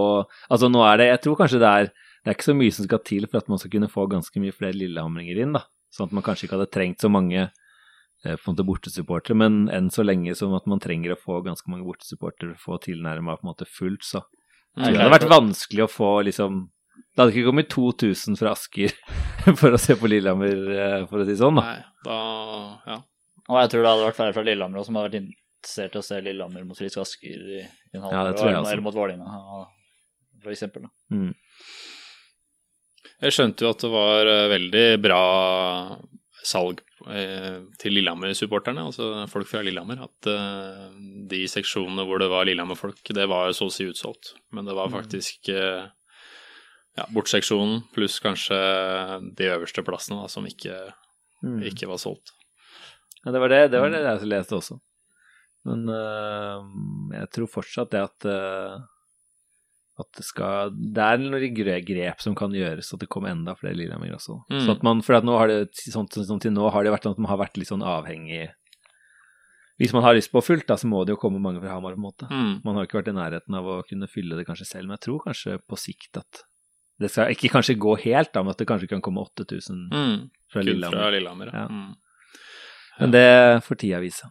Altså, 0.51 0.67
nå 0.71 0.81
er 0.83 0.97
det 0.97 1.07
Jeg 1.07 1.21
tror 1.23 1.37
kanskje 1.39 1.59
det 1.63 1.69
er 1.69 1.85
Det 2.23 2.27
er 2.27 2.33
ikke 2.35 2.51
så 2.51 2.55
mye 2.55 2.73
som 2.73 2.85
skal 2.85 2.99
til 2.99 3.25
for 3.27 3.37
at 3.37 3.47
man 3.49 3.57
skal 3.61 3.71
kunne 3.71 3.87
få 3.91 4.07
ganske 4.09 4.39
mye 4.43 4.51
flere 4.55 4.73
lillehamringer 4.75 5.39
inn, 5.43 5.53
da. 5.53 5.63
Sånn 5.91 6.07
at 6.07 6.13
man 6.13 6.23
kanskje 6.23 6.47
ikke 6.47 6.57
hadde 6.57 6.71
trengt 6.71 6.99
så 7.03 7.09
mange 7.11 7.51
eh, 8.25 8.35
på 8.35 8.47
en 8.47 8.55
måte 8.55 8.65
bortesupportere, 8.65 9.35
men 9.35 9.67
enn 9.69 9.89
så 9.91 10.03
lenge 10.05 10.35
som 10.35 10.53
at 10.55 10.65
man 10.65 10.79
trenger 10.79 11.11
å 11.13 11.19
få 11.19 11.41
ganske 11.43 11.67
mange 11.67 11.83
bortesupportere 11.83 12.55
for 12.57 12.77
å 12.77 12.79
få 12.79 12.85
tilnærma 12.87 13.35
på 13.37 13.43
en 13.43 13.51
måte 13.51 13.67
fullt, 13.67 14.03
så 14.07 14.23
Nei, 14.77 14.89
det 14.91 15.01
hadde 15.01 15.11
vært 15.19 15.29
vanskelig 15.29 15.83
å 15.83 15.91
få 15.91 16.23
liksom 16.25 16.69
Det 17.13 17.19
hadde 17.21 17.33
ikke 17.35 17.49
kommet 17.51 17.69
2000 17.69 18.37
fra 18.39 18.51
Asker 18.55 18.91
for 19.59 19.75
å 19.75 19.77
se 19.77 19.93
på 19.99 20.07
Lillehammer, 20.09 20.63
eh, 20.73 21.05
for 21.11 21.19
å 21.19 21.25
si 21.27 21.35
sånn, 21.35 21.59
da. 21.59 21.61
Nei, 21.61 21.83
da 22.07 22.79
Ja. 22.87 23.01
Og 23.49 23.59
jeg 23.59 23.69
tror 23.73 23.83
det 23.83 23.91
hadde 23.91 24.07
vært 24.07 24.15
flere 24.21 24.33
fra 24.33 24.43
Lillehammer 24.47 24.79
også 24.79 24.85
som 24.93 24.95
hadde 24.95 25.11
vært 25.11 25.33
interessert 25.63 25.93
til 25.95 26.01
å 26.03 26.05
se 26.05 26.19
Lillehammer 26.21 26.65
mot 26.67 26.77
Frisk 26.77 26.99
Asker 27.01 27.43
i, 27.59 27.61
en 27.95 28.03
halv 28.03 28.13
Ja, 28.17 28.23
det 28.27 28.35
tror 28.37 28.49
jeg 28.49 28.57
eller, 28.57 28.63
også. 28.67 28.73
eller 28.75 28.83
mot 28.85 28.97
Vålerenga, 28.99 29.67
eksempel. 30.51 30.89
Mm. 31.13 31.29
Jeg 33.23 33.35
skjønte 33.37 33.63
jo 33.63 33.69
at 33.71 33.83
det 33.85 33.91
var 33.93 34.27
eh, 34.27 34.47
veldig 34.51 34.85
bra 35.03 35.21
salg 36.43 36.81
eh, 37.07 37.61
til 37.79 37.95
Lillehammer-supporterne, 37.95 38.83
altså 38.89 39.23
folk 39.31 39.47
fra 39.47 39.61
Lillehammer. 39.63 40.01
At 40.03 40.27
eh, 40.27 40.85
de 41.31 41.43
seksjonene 41.47 42.03
hvor 42.09 42.19
det 42.19 42.27
var 42.33 42.43
Lillehammer-folk, 42.49 42.99
det 43.15 43.27
var 43.31 43.53
så 43.55 43.69
å 43.69 43.73
si 43.73 43.87
utsolgt. 43.87 44.33
Men 44.51 44.67
det 44.67 44.75
var 44.75 44.91
faktisk 44.91 45.47
eh, 45.55 45.85
ja, 46.99 47.07
bortseksjonen 47.15 47.85
pluss 47.95 48.19
kanskje 48.23 48.59
de 49.39 49.47
øverste 49.55 49.85
plassene 49.87 50.19
da, 50.25 50.27
som 50.31 50.47
ikke, 50.49 50.81
Mm. 51.43 51.57
ikke 51.67 51.89
var 51.89 51.97
solgt. 51.99 52.29
Ja, 53.25 53.31
det 53.35 53.39
var 53.43 53.49
det, 53.51 53.57
det 53.73 53.79
var 53.83 53.89
det 53.91 53.99
jeg 53.99 54.27
leste 54.31 54.55
også. 54.55 54.77
Men 55.65 55.85
uh, 55.87 56.63
jeg 57.15 57.29
tror 57.35 57.51
fortsatt 57.51 57.93
det 57.93 58.01
at 58.03 58.25
uh, 58.27 58.81
at 60.01 60.09
det 60.17 60.23
skal 60.25 60.71
Det 60.73 61.03
er 61.05 61.19
noen 61.21 61.53
grep 61.85 62.23
som 62.23 62.33
kan 62.37 62.53
gjøres, 62.55 62.89
at 62.95 63.03
det 63.03 63.09
kommer 63.13 63.29
enda 63.29 63.53
flere 63.55 63.77
Lillehammer 63.77 64.15
også. 64.15 64.39
Mm. 64.49 64.63
Så 64.65 64.73
at 64.73 64.83
man, 64.85 65.03
for 65.05 65.19
at 65.19 65.27
nå 65.27 65.35
har 65.37 65.51
det, 65.51 65.59
sånn, 65.77 66.09
sånn, 66.09 66.41
til 66.41 66.53
nå 66.55 66.65
har 66.73 66.83
det 66.85 66.93
vært 66.95 67.05
sånn 67.05 67.13
at 67.13 67.21
man 67.21 67.29
har 67.29 67.41
vært 67.43 67.59
litt 67.61 67.69
sånn 67.69 67.85
avhengig 67.85 68.47
Hvis 69.81 69.93
man 69.93 70.05
har 70.05 70.17
lyst 70.17 70.31
på 70.33 70.41
fullt, 70.41 70.65
da, 70.69 70.77
så 70.81 70.89
må 70.89 71.03
det 71.05 71.13
jo 71.15 71.21
komme 71.21 71.41
mange 71.41 71.61
fra 71.61 71.75
Hamar, 71.75 71.93
på 71.93 72.01
en 72.01 72.07
måte. 72.07 72.27
Mm. 72.29 72.51
Man 72.65 72.75
har 72.75 72.83
jo 72.83 72.89
ikke 72.89 72.99
vært 73.01 73.13
i 73.13 73.17
nærheten 73.17 73.55
av 73.57 73.69
å 73.69 73.77
kunne 73.87 74.09
fylle 74.09 74.37
det 74.37 74.45
kanskje 74.49 74.67
selv, 74.69 74.89
men 74.89 74.97
jeg 74.97 75.05
tror 75.07 75.23
kanskje 75.27 75.59
på 75.61 75.79
sikt 75.81 76.19
at 76.21 76.43
det 77.01 77.09
skal 77.09 77.33
ikke 77.33 77.49
kanskje 77.55 77.77
gå 77.81 77.95
helt, 78.03 78.29
da, 78.33 78.43
men 78.45 78.53
at 78.53 78.61
det 78.61 78.67
kanskje 78.69 78.89
kan 78.91 79.01
komme 79.01 79.21
8000 79.25 79.87
Mm. 79.93 80.29
fra 80.53 80.61
Lillehammer. 80.61 80.97
fra 81.01 81.09
Lillehammer, 81.13 81.53
ja. 81.53 81.63
Ja. 81.63 81.67
Mm. 81.69 81.95
Men 82.99 83.11
det 83.13 83.63
får 83.65 83.79
tida 83.81 83.99
vise. 84.01 84.29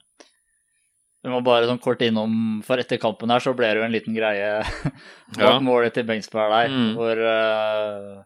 Vi 1.22 1.30
må 1.30 1.38
bare 1.46 1.68
sånn 1.70 1.78
kort 1.78 2.00
innom, 2.02 2.32
for 2.66 2.80
etter 2.82 2.98
kampen 2.98 3.30
her 3.30 3.38
så 3.44 3.52
ble 3.54 3.68
det 3.70 3.78
jo 3.78 3.84
en 3.86 3.92
liten 3.94 4.14
greie 4.16 4.62
bak 5.36 5.38
Ja. 5.38 5.58
målet 5.62 5.94
til 5.94 6.04
Bengsberg 6.08 6.50
der, 6.50 6.68
Mm. 6.74 6.94
hvor, 6.98 7.20
uh, 7.22 8.22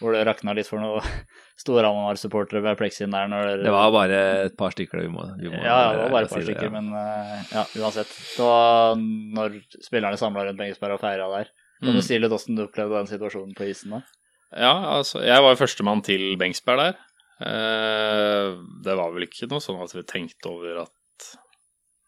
hvor 0.00 0.12
det 0.12 0.26
rakna 0.28 0.52
litt 0.54 0.68
for 0.68 0.78
noen 0.82 1.00
Storhamar-supportere 1.62 2.60
ved 2.60 2.76
pleksien 2.76 3.10
der. 3.10 3.30
Når 3.32 3.62
Det 3.64 3.72
var 3.72 3.90
bare 3.94 4.18
et 4.50 4.56
par 4.60 4.74
stykker 4.74 5.00
vi 5.00 5.08
må, 5.08 5.24
vi 5.40 5.48
må 5.48 5.56
ja, 5.64 5.78
det 5.94 6.02
var 6.02 6.10
bare 6.12 6.28
et 6.28 6.34
par 6.34 6.42
det, 6.42 6.48
stykker, 6.50 6.68
ja. 6.68 6.74
men 6.76 6.90
uh, 6.92 7.40
ja, 7.54 7.64
uansett. 7.80 8.12
Det 8.36 8.44
var 8.44 9.00
når 9.40 9.56
spillerne 9.88 10.20
samla 10.20 10.44
rundt 10.50 10.60
Bengsberg 10.60 10.98
og 10.98 11.00
feira 11.06 11.30
der. 11.38 11.48
Kan 11.80 11.92
Mm. 11.92 11.96
du 11.98 12.02
si 12.04 12.16
litt 12.18 12.32
åssen 12.32 12.56
du 12.56 12.62
opplevde 12.64 12.96
den 13.00 13.08
situasjonen 13.10 13.56
på 13.56 13.66
isen 13.68 13.90
da? 13.96 14.02
Ja, 14.56 14.74
altså, 14.96 15.20
jeg 15.24 15.42
var 15.44 15.56
førstemann 15.60 16.00
til 16.04 16.36
Bengsberg 16.40 16.78
der. 16.84 16.94
Uh, 17.40 18.60
det 18.84 18.94
var 18.96 19.10
vel 19.12 19.26
ikke 19.26 19.48
noe 19.50 19.60
sånn 19.64 19.80
at 19.82 19.92
vi 19.96 20.04
tenkte 20.08 20.48
over 20.52 20.82
at 20.86 20.92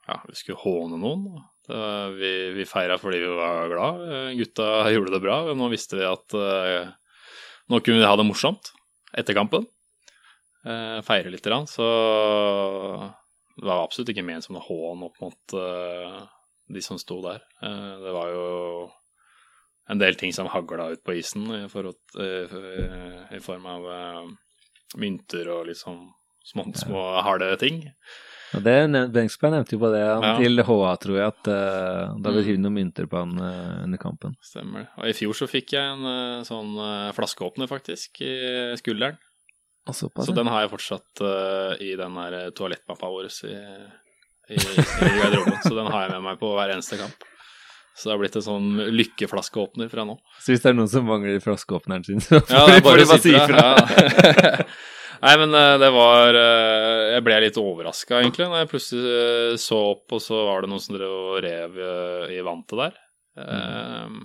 ja, 0.08 0.22
vi 0.28 0.34
skulle 0.38 0.60
håne 0.62 0.98
noen. 1.00 1.26
Vi 2.16 2.32
vi 2.56 2.64
feira 2.64 2.96
fordi 2.98 3.20
vi 3.20 3.34
var 3.36 3.68
glad. 3.68 4.04
Gutta 4.38 4.90
gjorde 4.92 5.12
det 5.12 5.20
bra. 5.20 5.40
Nå 5.54 5.68
visste 5.68 5.98
vi 5.98 6.06
at 6.08 6.34
eh, 6.38 6.88
nå 7.68 7.80
kunne 7.84 8.00
vi 8.00 8.08
ha 8.08 8.16
det 8.16 8.24
morsomt 8.24 8.72
etter 9.12 9.36
kampen. 9.36 9.66
Eh, 10.64 11.00
feire 11.04 11.30
litt, 11.32 11.44
grann, 11.44 11.68
så 11.68 11.84
det 13.58 13.66
var 13.66 13.84
absolutt 13.84 14.10
ikke 14.14 14.24
ment 14.26 14.44
som 14.46 14.56
noe 14.56 14.64
hån 14.64 15.04
opp 15.06 15.20
mot 15.22 15.56
eh, 15.60 16.16
de 16.72 16.82
som 16.84 16.98
sto 17.00 17.20
der. 17.24 17.44
Det 17.60 18.12
var 18.16 18.32
jo 18.32 18.46
en 19.88 20.00
del 20.00 20.16
ting 20.20 20.32
som 20.36 20.50
hagla 20.52 20.90
ut 20.92 21.04
på 21.04 21.16
isen 21.16 21.46
i, 21.48 21.68
form 23.40 23.68
av 23.72 23.86
mynter 25.00 25.48
og 25.52 25.70
sånn 25.76 26.02
små, 26.44 26.68
små 26.76 27.04
harde 27.24 27.48
ting. 27.60 27.80
Og 28.56 28.62
det 28.64 28.74
Bengtsberg 28.88 29.12
Bengsberg 29.12 29.52
nevnte 29.54 29.74
jo 29.76 29.80
på 29.82 29.90
det 29.92 30.02
han, 30.06 30.24
Ja. 30.24 30.34
til 30.40 30.62
HA, 30.64 30.90
tror 31.02 31.16
jeg, 31.18 31.26
at 31.34 31.50
uh, 31.52 32.14
da 32.16 32.30
ble 32.32 32.40
Mm. 32.42 32.46
hivd 32.48 32.60
noen 32.64 32.76
mynter 32.78 33.08
på 33.10 33.18
han 33.20 33.34
uh, 33.36 33.84
under 33.84 34.00
kampen. 34.00 34.36
Stemmer 34.40 34.86
det. 34.86 34.88
Og 35.02 35.08
i 35.10 35.16
fjor 35.18 35.36
så 35.36 35.48
fikk 35.50 35.74
jeg 35.76 35.84
en 35.84 36.04
uh, 36.08 36.44
sånn 36.48 36.70
uh, 36.80 37.12
flaskeåpner, 37.16 37.68
faktisk, 37.68 38.22
i 38.24 38.32
skulderen. 38.80 39.18
Såpass, 39.88 40.26
Så 40.28 40.34
den 40.36 40.46
har 40.52 40.66
jeg 40.66 40.70
fortsatt 40.74 41.20
i 41.80 41.94
den 41.96 42.16
der 42.20 42.50
toalettmappa 42.52 43.08
vår 43.08 43.30
i, 43.48 43.54
i, 44.52 44.58
i 44.58 45.12
garderoben. 45.16 45.56
Så 45.64 45.72
den 45.72 45.88
har 45.88 46.02
jeg 46.04 46.10
med 46.12 46.26
meg 46.26 46.36
på 46.42 46.50
hver 46.52 46.74
eneste 46.74 46.98
kamp. 47.00 47.24
Så 47.96 48.10
det 48.10 48.12
har 48.12 48.20
blitt 48.20 48.36
en 48.36 48.44
sånn 48.44 48.68
lykkeflaskeåpner 48.94 49.88
fra 49.88 50.04
nå. 50.04 50.18
Så 50.44 50.52
hvis 50.52 50.60
det 50.62 50.70
er 50.70 50.76
noen 50.76 50.92
som 50.92 51.08
mangler 51.08 51.40
flaskeåpneren 51.40 52.04
sin, 52.04 52.20
så 52.20 52.36
får 52.44 52.52
ja, 52.52 52.66
de 52.68 52.84
bare 52.84 53.06
bare 53.08 53.18
si 53.24 53.32
ifra. 53.32 53.64
Ja. 53.64 54.68
Nei, 55.22 55.34
men 55.40 55.54
eh, 55.58 55.74
det 55.82 55.88
var 55.94 56.36
eh, 56.38 57.04
Jeg 57.16 57.24
ble 57.26 57.38
litt 57.42 57.56
overraska, 57.60 58.20
egentlig, 58.22 58.46
når 58.48 58.60
jeg 58.62 58.70
plutselig 58.70 59.12
eh, 59.18 59.54
så 59.58 59.78
opp, 59.92 60.12
og 60.14 60.20
så 60.22 60.40
var 60.46 60.62
det 60.62 60.70
noen 60.70 60.82
som 60.84 60.94
drev 60.98 61.14
og 61.18 61.38
rev 61.44 61.78
i 62.34 62.42
vantet 62.46 62.82
der. 62.84 62.98
Mm. 63.38 64.18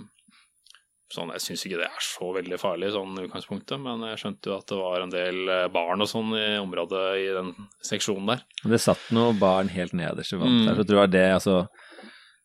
Sånn, 1.14 1.30
Jeg 1.36 1.42
syns 1.44 1.62
ikke 1.68 1.78
det 1.78 1.86
er 1.86 2.02
så 2.02 2.28
veldig 2.34 2.56
farlig 2.58 2.88
sånn 2.94 3.18
utgangspunktet, 3.22 3.78
men 3.82 4.00
jeg 4.08 4.18
skjønte 4.22 4.50
jo 4.50 4.54
at 4.56 4.66
det 4.72 4.78
var 4.80 5.04
en 5.04 5.12
del 5.12 5.52
barn 5.74 6.02
og 6.02 6.08
sånn 6.10 6.32
i 6.34 6.46
området 6.58 7.02
i 7.22 7.28
den 7.36 7.52
seksjonen 7.86 8.32
der. 8.32 8.42
Det 8.72 8.80
satt 8.82 9.04
noen 9.14 9.38
barn 9.38 9.70
helt 9.70 9.94
nederst 9.94 10.34
i 10.34 10.40
vantet 10.40 10.64
Mm. 10.64 10.66
der, 10.66 10.74
så 10.74 10.82
jeg 10.82 10.88
tror 10.90 11.00
jeg 11.04 11.12
det, 11.14 11.24
altså, 11.36 11.56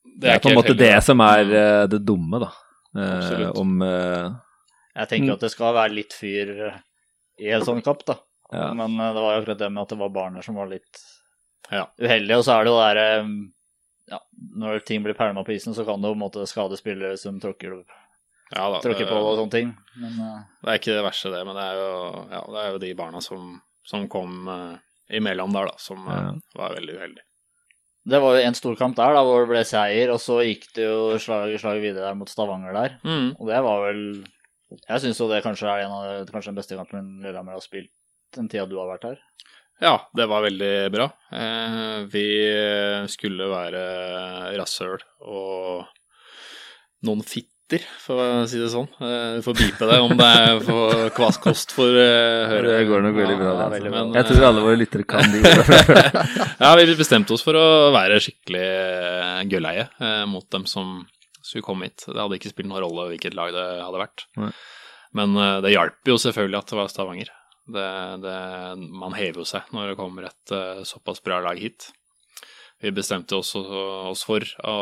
Det 0.06 0.22
det 0.28 0.34
er 0.36 0.44
på 0.44 0.52
en 0.52 0.60
måte 0.60 0.78
det 0.78 0.92
som 1.08 1.22
er 1.26 1.44
det 1.90 2.02
dumme, 2.06 2.42
da. 2.46 2.52
eh, 2.98 3.16
Absolutt. 3.18 3.58
om 3.58 3.82
eh, 3.82 4.30
Jeg 5.00 5.08
tenker 5.16 5.34
at 5.34 5.40
det 5.48 5.52
skal 5.56 5.74
være 5.80 5.94
litt 5.98 6.14
fyr 6.14 6.54
i 7.40 7.50
en 7.56 7.62
sånn 7.66 7.82
kapp, 7.82 8.06
da. 8.06 8.20
Ja. 8.52 8.74
Men 8.74 9.00
eh, 9.00 9.14
det 9.16 9.22
var 9.24 9.34
jo 9.36 9.42
akkurat 9.44 9.60
det 9.64 9.70
med 9.72 9.82
at 9.84 9.90
det 9.94 10.00
var 10.02 10.10
barna 10.16 10.42
som 10.46 10.56
var 10.60 10.68
litt 10.72 11.02
Ja. 11.72 11.86
uheldige. 12.02 12.38
Og 12.40 12.44
så 12.48 12.56
er 12.58 12.64
det 12.66 12.72
jo 12.72 12.78
det 12.80 12.86
derre 12.90 13.08
ja, 14.10 14.20
Når 14.58 14.80
ting 14.88 15.04
blir 15.06 15.14
pælma 15.14 15.44
på 15.46 15.54
isen, 15.54 15.76
så 15.78 15.84
kan 15.86 16.02
det 16.02 16.10
jo 16.10 16.16
på 16.16 16.18
en 16.18 16.24
måte 16.24 16.46
skade 16.50 16.78
spillere 16.80 17.18
som 17.22 17.38
tråkker, 17.40 17.76
Ja 18.56 18.64
da. 18.74 18.80
tråkker 18.82 19.06
det- 19.06 19.12
på 19.12 19.18
og 19.22 19.38
sånne 19.38 19.52
ting. 19.54 19.74
Men 20.02 20.16
uh... 20.18 20.40
Det 20.64 20.72
er 20.74 20.80
ikke 20.80 20.96
det 20.98 21.04
verste, 21.06 21.30
det, 21.30 21.44
men 21.46 21.56
det 21.60 21.66
er 21.68 21.76
jo, 21.78 21.90
ja, 22.32 22.40
det 22.56 22.62
er 22.64 22.72
jo 22.74 22.80
de 22.82 22.94
barna 22.98 23.22
som, 23.22 23.62
som 23.86 24.08
kom 24.10 24.48
uh, 24.50 24.78
imellom 25.14 25.54
der, 25.54 25.70
da, 25.70 25.76
som 25.78 26.02
uh, 26.10 26.32
var 26.58 26.74
veldig 26.80 26.96
uheldige. 26.98 27.26
det 28.10 28.18
var 28.24 28.34
jo 28.40 28.42
en 28.48 28.56
storkamp 28.58 28.96
der, 28.98 29.14
da, 29.14 29.22
hvor 29.28 29.44
det 29.46 29.50
ble 29.52 29.62
seier, 29.70 30.10
og 30.10 30.18
så 30.24 30.40
gikk 30.42 30.66
det 30.74 30.88
jo 30.90 31.20
slag, 31.22 31.54
slag 31.62 31.78
videre 31.84 32.08
der 32.10 32.18
mot 32.18 32.30
Stavanger 32.32 32.74
der. 32.74 32.98
Mm. 33.06 33.36
Og 33.38 33.46
det 33.52 33.62
var 33.62 33.84
vel 33.86 34.02
Jeg 34.90 35.02
syns 35.06 35.20
jo 35.22 35.28
det 35.30 35.44
kanskje 35.46 35.70
er 35.70 35.86
en 35.86 35.94
av, 35.94 36.26
kanskje 36.34 36.50
den 36.50 36.58
beste 36.58 36.76
kampen 36.78 37.20
Lillehammer 37.22 37.54
har 37.58 37.62
spilt 37.62 37.92
den 38.36 38.50
tida 38.52 38.68
du 38.70 38.78
har 38.80 38.90
vært 38.92 39.08
her. 39.12 39.20
Ja, 39.80 39.94
det 40.18 40.26
var 40.28 40.44
veldig 40.44 40.74
bra. 40.92 41.06
Eh, 41.32 42.02
vi 42.12 42.26
skulle 43.12 43.48
være 43.48 43.84
rasshøl 44.60 45.00
og 45.24 45.86
noen 47.08 47.22
fitter, 47.24 47.86
for 48.02 48.20
å 48.20 48.48
si 48.50 48.60
det 48.60 48.72
sånn. 48.74 48.90
Eh, 49.00 49.38
vi 49.38 49.44
får 49.46 49.56
beepe 49.60 49.88
det 49.88 50.00
om 50.04 50.16
det 50.20 50.28
er 50.42 50.60
for 50.66 51.12
kvaskost 51.16 51.72
for 51.78 51.96
uh, 51.96 52.50
høre. 52.50 52.74
Det 52.74 52.90
går 52.90 53.06
nok 53.06 53.20
veldig 53.22 53.38
bra. 53.40 53.46
Ja, 53.46 53.54
altså. 53.54 53.76
veldig 53.78 53.92
bra. 53.94 54.02
Men, 54.02 54.18
Jeg 54.18 54.28
tror 54.32 54.48
alle 54.50 54.66
våre 54.66 54.80
lyttere 54.82 55.08
kan 55.08 55.30
de 55.36 55.44
ordene. 55.46 56.50
Ja, 56.60 56.74
vi 56.76 56.98
bestemte 57.00 57.38
oss 57.38 57.46
for 57.46 57.60
å 57.60 57.68
være 57.96 58.20
skikkelig 58.26 58.66
eh, 58.66 59.40
gølleie 59.54 59.88
eh, 59.88 60.26
mot 60.28 60.50
dem 60.52 60.68
som 60.68 61.00
skulle 61.40 61.66
komme 61.66 61.88
hit. 61.88 62.04
Det 62.10 62.20
hadde 62.20 62.42
ikke 62.42 62.52
spilt 62.52 62.68
noen 62.68 62.84
rolle 62.84 63.08
hvilket 63.14 63.38
lag 63.38 63.54
det 63.56 63.68
hadde 63.86 64.04
vært. 64.04 64.26
Nei. 64.42 64.52
Men 65.18 65.38
eh, 65.38 65.58
det 65.66 65.74
hjalp 65.74 66.12
jo 66.12 66.18
selvfølgelig 66.22 66.60
at 66.60 66.74
det 66.74 66.80
var 66.82 66.92
Stavanger. 66.92 67.32
Det, 67.70 67.88
det, 68.24 68.36
man 69.02 69.16
hever 69.18 69.44
jo 69.44 69.48
seg 69.48 69.70
når 69.76 69.92
det 69.92 70.00
kommer 70.00 70.30
et 70.30 70.56
eh, 70.56 70.84
såpass 70.88 71.24
bra 71.26 71.40
lag 71.46 71.60
hit. 71.62 71.92
Vi 72.80 72.94
bestemte 72.96 73.36
oss, 73.36 73.54
oss 73.56 74.24
for 74.24 74.46
å 74.64 74.76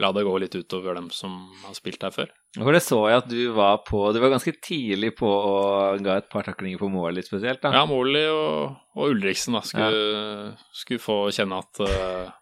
la 0.00 0.10
det 0.12 0.24
gå 0.24 0.32
litt 0.40 0.54
utover 0.54 0.96
dem 0.96 1.08
som 1.12 1.36
har 1.64 1.76
spilt 1.76 2.02
her 2.04 2.12
før. 2.14 2.32
For 2.56 2.74
det 2.74 2.82
så 2.84 2.98
jeg 3.10 3.22
at 3.22 3.28
du 3.30 3.40
var 3.54 3.80
på 3.86 4.02
Du 4.14 4.18
var 4.22 4.32
ganske 4.32 4.52
tidlig 4.64 5.12
på 5.18 5.28
å 5.28 5.54
ga 6.02 6.16
et 6.18 6.28
par 6.32 6.46
taklinger 6.48 6.80
på 6.80 6.90
Morley 6.92 7.24
spesielt, 7.26 7.62
da. 7.62 7.72
Ja, 7.76 7.84
Morley 7.88 8.26
og, 8.32 8.76
og 8.96 9.14
Ulriksen 9.14 9.56
da, 9.56 9.62
skulle, 9.66 10.56
skulle 10.76 11.02
få 11.02 11.18
kjenne 11.34 11.60
at 11.62 11.82
uh, 11.84 12.32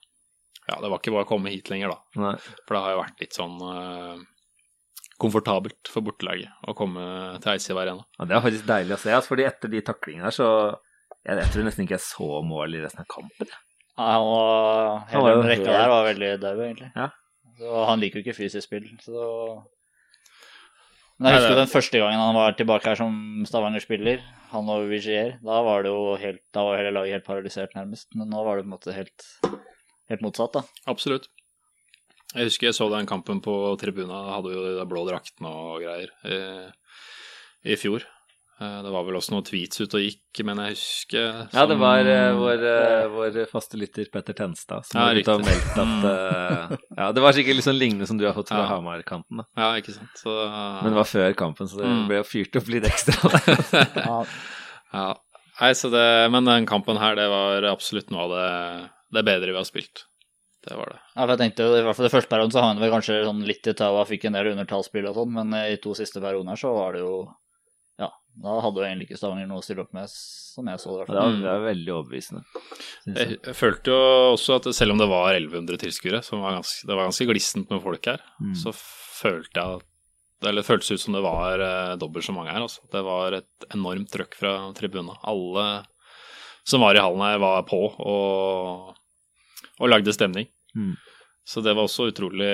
Ja, 0.68 0.78
det 0.80 0.88
var 0.88 0.99
ikke 0.99 1.14
bare 1.16 1.26
å 1.26 1.30
komme 1.30 1.53
hit 1.53 1.70
lenger, 1.72 1.94
da. 1.94 2.22
Nei. 2.24 2.34
For 2.64 2.76
det 2.76 2.82
har 2.84 2.94
jo 2.94 3.03
vært 3.03 3.22
litt 3.24 3.38
sånn 3.38 3.57
eh, 3.64 4.26
komfortabelt 5.19 5.91
for 5.91 6.07
bortelaget 6.07 6.69
å 6.69 6.75
komme 6.79 7.05
til 7.43 7.53
Eidsiv 7.55 7.79
Arena. 7.81 8.05
Ja, 8.19 8.27
det 8.29 8.37
er 8.37 8.45
faktisk 8.45 8.69
deilig 8.69 8.95
å 8.95 9.01
se, 9.03 9.14
altså, 9.14 9.33
fordi 9.33 9.47
etter 9.49 9.73
de 9.73 9.81
taklingene 9.87 10.29
her, 10.29 10.35
så 10.35 10.51
jeg, 11.27 11.41
jeg 11.41 11.49
tror 11.55 11.66
nesten 11.66 11.85
ikke 11.87 11.97
jeg 11.97 12.07
så 12.07 12.29
mål 12.47 12.77
i 12.79 12.83
resten 12.85 13.03
av 13.03 13.09
kampen. 13.11 13.51
Ja, 13.99 14.12
Han 14.14 14.29
var, 14.31 15.01
hele 15.11 15.33
den 15.41 15.51
rekka 15.51 15.73
der 15.75 15.91
var 15.91 16.07
veldig 16.07 16.31
daud, 16.45 16.62
egentlig. 16.69 16.93
Ja. 16.95 17.09
Så 17.59 17.83
han 17.89 18.03
liker 18.03 18.21
jo 18.21 18.27
ikke 18.27 18.39
fysisk 18.39 18.69
spill, 18.69 18.87
så 19.03 19.25
Men 21.19 21.33
jeg 21.33 21.41
husker 21.41 21.59
den 21.59 21.73
første 21.73 21.99
gangen 21.99 22.21
han 22.23 22.37
var 22.39 22.55
tilbake 22.55 22.93
her 22.93 23.01
som 23.01 23.16
Stavanger-spiller, 23.49 24.23
han 24.53 24.71
og 24.71 24.87
Vigier, 24.93 25.35
da 25.43 25.59
var 25.66 25.83
det 25.83 25.91
jo 25.91 26.14
helt 26.23 26.45
Da 26.55 26.62
var 26.64 26.79
hele 26.79 26.95
laget 26.95 27.19
helt 27.19 27.27
paralysert, 27.27 27.75
nærmest. 27.75 28.07
Men 28.14 28.31
nå 28.31 28.45
var 28.47 28.57
det 28.57 28.64
på 28.64 28.71
en 28.71 28.77
måte 28.77 28.95
helt, 28.95 29.27
helt 30.12 30.23
motsatt, 30.23 30.55
da. 30.61 30.62
Absolutt. 30.95 31.27
Jeg 32.35 32.51
husker 32.51 32.68
jeg 32.68 32.76
så 32.76 32.91
den 32.93 33.07
kampen 33.09 33.41
på 33.41 33.55
tribuna, 33.81 34.18
da 34.26 34.37
hadde 34.37 34.51
vi 34.53 34.57
jo 34.59 34.66
de 34.66 34.76
der 34.76 34.89
blå 34.91 35.07
draktene 35.09 35.49
og 35.49 35.81
greier 35.81 36.11
eh, 36.29 36.68
i 37.64 37.76
fjor. 37.81 38.05
Eh, 38.61 38.79
det 38.85 38.91
var 38.93 39.05
vel 39.07 39.16
også 39.16 39.33
noen 39.33 39.47
tweets 39.47 39.81
ute 39.81 39.97
og 39.97 40.03
gikk, 40.05 40.43
men 40.45 40.59
jeg 40.61 40.74
husker 40.76 41.39
Ja, 41.55 41.64
det 41.70 41.79
var 41.81 42.03
eh, 42.11 42.33
vår, 42.37 42.64
eh, 42.68 43.07
vår 43.14 43.39
faste 43.49 43.79
lytter 43.81 44.11
Petter 44.12 44.37
Tenstad 44.37 44.85
som 44.85 44.99
Ja, 45.01 45.07
var 45.07 45.14
og 45.14 45.20
riktig. 45.22 45.47
meldt 45.47 45.79
at 45.85 46.09
eh, 46.11 46.76
Ja, 46.99 47.07
det 47.16 47.22
var 47.24 47.33
sikkert 47.39 47.57
litt 47.61 47.68
sånn 47.68 47.79
lignende 47.81 48.09
som 48.11 48.18
du 48.20 48.26
har 48.29 48.35
fått 48.37 48.53
fra 48.53 48.61
Ja. 48.66 48.68
Hamar-kanten, 48.74 49.41
da. 49.41 49.47
Ja, 49.57 49.70
ikke 49.81 49.95
sant. 49.97 50.12
Så, 50.20 50.35
Men 50.83 50.91
det 50.93 50.99
var 51.01 51.09
før 51.09 51.39
kampen, 51.39 51.70
så 51.70 51.81
det 51.81 51.87
Mm. 51.89 52.05
ble 52.11 52.20
jo 52.20 52.26
fyrt 52.29 52.61
opp 52.61 52.68
litt 52.68 52.85
ekstra. 52.91 53.33
Ja, 54.05 54.18
ja. 54.93 55.09
Nei, 55.62 55.72
så 55.74 55.89
det, 55.91 56.05
men 56.31 56.45
den 56.47 56.66
kampen 56.70 56.99
her, 57.01 57.16
det 57.18 57.24
var 57.33 57.64
absolutt 57.72 58.12
noe 58.14 58.29
av 58.29 58.37
det, 58.37 58.91
det 59.16 59.24
bedre 59.26 59.51
vi 59.55 59.59
har 59.59 59.66
spilt. 59.66 60.05
Det 60.66 60.74
var 60.74 60.90
det. 60.90 60.98
Ja, 61.14 61.22
for 61.22 61.30
jeg 61.34 61.38
tenkte 61.38 61.66
i 61.78 61.82
hvert 61.86 61.96
fall 61.96 62.06
I 62.09 62.11
første 62.12 62.28
perioden 62.32 62.50
så 62.54 62.61
har 62.62 62.72
han 62.72 62.80
vel 62.82 62.90
kanskje 62.90 63.20
sånn 63.24 63.44
litt 63.46 63.66
i 63.70 63.74
taua, 63.78 64.02
fikk 64.09 64.24
en 64.26 64.34
del 64.34 64.48
undertallsspill 64.56 65.06
og 65.06 65.14
sånn, 65.20 65.30
men 65.36 65.52
i 65.54 65.76
to 65.82 65.92
siste 65.94 66.18
perioder 66.24 66.59
så 66.59 66.72
var 66.74 66.96
det 66.98 67.04
jo 67.04 67.12
Ja, 67.98 68.09
da 68.42 68.56
hadde 68.64 68.82
jo 68.82 68.86
egentlig 68.88 69.06
ikke 69.09 69.18
Stavanger 69.20 69.46
noe 69.50 69.62
å 69.62 69.64
stille 69.66 69.82
opp 69.86 69.92
med, 69.94 70.11
som 70.11 70.66
jeg 70.70 70.78
så 70.82 70.90
det. 70.90 70.94
i 70.94 70.98
hvert 70.98 71.09
Det 71.11 71.18
fall. 71.18 71.30
var, 71.30 71.38
det 71.42 71.52
var 71.52 71.64
veldig 71.68 71.92
overbevisende. 71.94 72.42
jeg. 73.06 73.14
Jeg, 73.16 73.38
jeg 73.46 73.54
følte 73.59 73.94
jo 73.94 74.00
også 74.34 74.56
at 74.59 74.68
selv 74.74 74.92
om 74.96 74.98
det 75.02 75.09
var 75.11 75.30
1100 75.38 75.78
tilskuere, 75.82 76.22
som 76.26 76.42
var 76.42 76.59
ganske, 76.59 76.86
det 76.86 76.94
var 76.98 77.06
ganske 77.09 77.28
glissent 77.30 77.70
med 77.70 77.82
folk 77.82 78.11
her, 78.11 78.20
Mm. 78.42 78.54
så 78.59 78.74
følte 78.74 79.54
jeg 79.62 79.78
at 79.78 79.86
eller 80.46 80.62
det 80.62 80.68
føltes 80.68 80.92
ut 80.94 81.00
som 81.02 81.14
det 81.16 81.22
var 81.24 81.59
eh, 81.59 81.96
dobbelt 81.98 82.22
så 82.24 82.30
mange 82.34 82.52
her. 82.54 82.62
Altså. 82.62 82.84
Det 82.92 83.00
var 83.02 83.32
et 83.34 83.64
enormt 83.74 84.06
trøkk 84.14 84.36
fra 84.38 84.52
tribuna. 84.78 85.16
Alle 85.26 85.84
som 86.62 86.80
var 86.84 86.94
i 86.94 87.02
hallen 87.02 87.24
her, 87.26 87.38
var 87.42 87.64
på 87.66 87.80
og, 87.98 88.92
og 89.81 89.89
lagde 89.93 90.12
stemning. 90.12 90.47
Mm. 90.76 90.95
Så 91.49 91.62
det 91.64 91.74
var 91.76 91.87
også 91.89 92.11
utrolig 92.12 92.53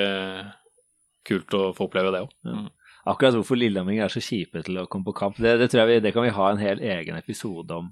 kult 1.26 1.54
å 1.56 1.70
få 1.76 1.88
oppleve 1.88 2.12
det 2.14 2.24
òg. 2.26 2.66
Akkurat 3.06 3.34
hvorfor 3.36 3.58
lillehamminger 3.60 4.06
er 4.06 4.12
så 4.12 4.22
kjipe 4.24 4.62
til 4.64 4.78
å 4.80 4.86
komme 4.88 5.04
på 5.04 5.12
kamp, 5.18 5.36
det, 5.36 5.58
det 5.60 5.70
tror 5.72 5.82
jeg 5.84 5.90
vi, 5.90 6.02
det 6.06 6.12
kan 6.16 6.24
vi 6.24 6.32
ha 6.32 6.50
en 6.54 6.60
hel 6.62 6.80
egen 6.80 7.18
episode 7.20 7.74
om 7.76 7.90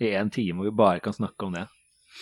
i 0.00 0.10
en 0.16 0.30
time, 0.32 0.58
hvor 0.58 0.68
vi 0.68 0.76
bare 0.76 1.00
kan 1.04 1.16
snakke 1.16 1.46
om 1.48 1.54
det. 1.56 1.66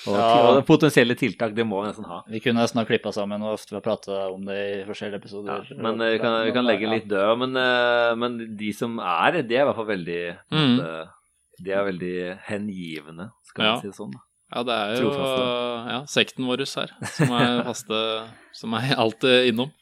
Og, 0.06 0.14
Ja. 0.14 0.28
og 0.52 0.60
potensielle 0.68 1.14
tiltak, 1.18 1.54
det 1.56 1.64
må 1.66 1.80
vi 1.82 1.88
nesten 1.88 2.04
ha. 2.06 2.20
Vi 2.30 2.40
kunne 2.44 2.60
nesten 2.60 2.78
ha 2.78 2.84
klippa 2.86 3.10
sammen 3.14 3.42
og 3.42 3.54
ofte 3.56 3.80
prata 3.82 4.28
om 4.30 4.44
det 4.46 4.58
i 4.58 4.84
forskjellige 4.86 5.18
episoder. 5.22 5.64
Ja, 5.70 5.78
men 5.82 6.00
eh, 6.04 6.12
vi 6.14 6.18
kan, 6.22 6.36
vi 6.46 6.52
kan 6.54 6.66
legge 6.68 6.90
litt 6.90 7.08
død. 7.10 7.32
Men, 7.40 7.56
eh, 7.56 8.14
men 8.20 8.36
de 8.58 8.72
som 8.76 8.98
er, 9.00 9.40
de 9.42 9.56
er 9.56 9.64
i 9.64 9.68
hvert 9.70 9.78
fall 9.80 9.90
veldig 9.94 10.20
Mm. 10.52 10.76
De 11.58 11.72
er 11.74 11.86
veldig 11.88 12.16
hengivne, 12.46 13.30
skal 13.48 13.64
Ja. 13.64 13.76
si 13.80 13.88
det 13.88 13.96
sånn. 13.96 14.12
da. 14.14 14.20
Ja, 14.48 14.62
det 14.64 14.74
er 14.74 15.02
jo 15.02 15.10
ja, 15.12 15.98
sekten 16.08 16.46
vår 16.48 16.62
her, 16.64 16.92
som 17.12 17.32
er 17.36 17.58
faste 17.68 17.98
Som 18.56 18.72
er 18.78 18.94
alltid 18.96 19.50
innom. 19.52 19.72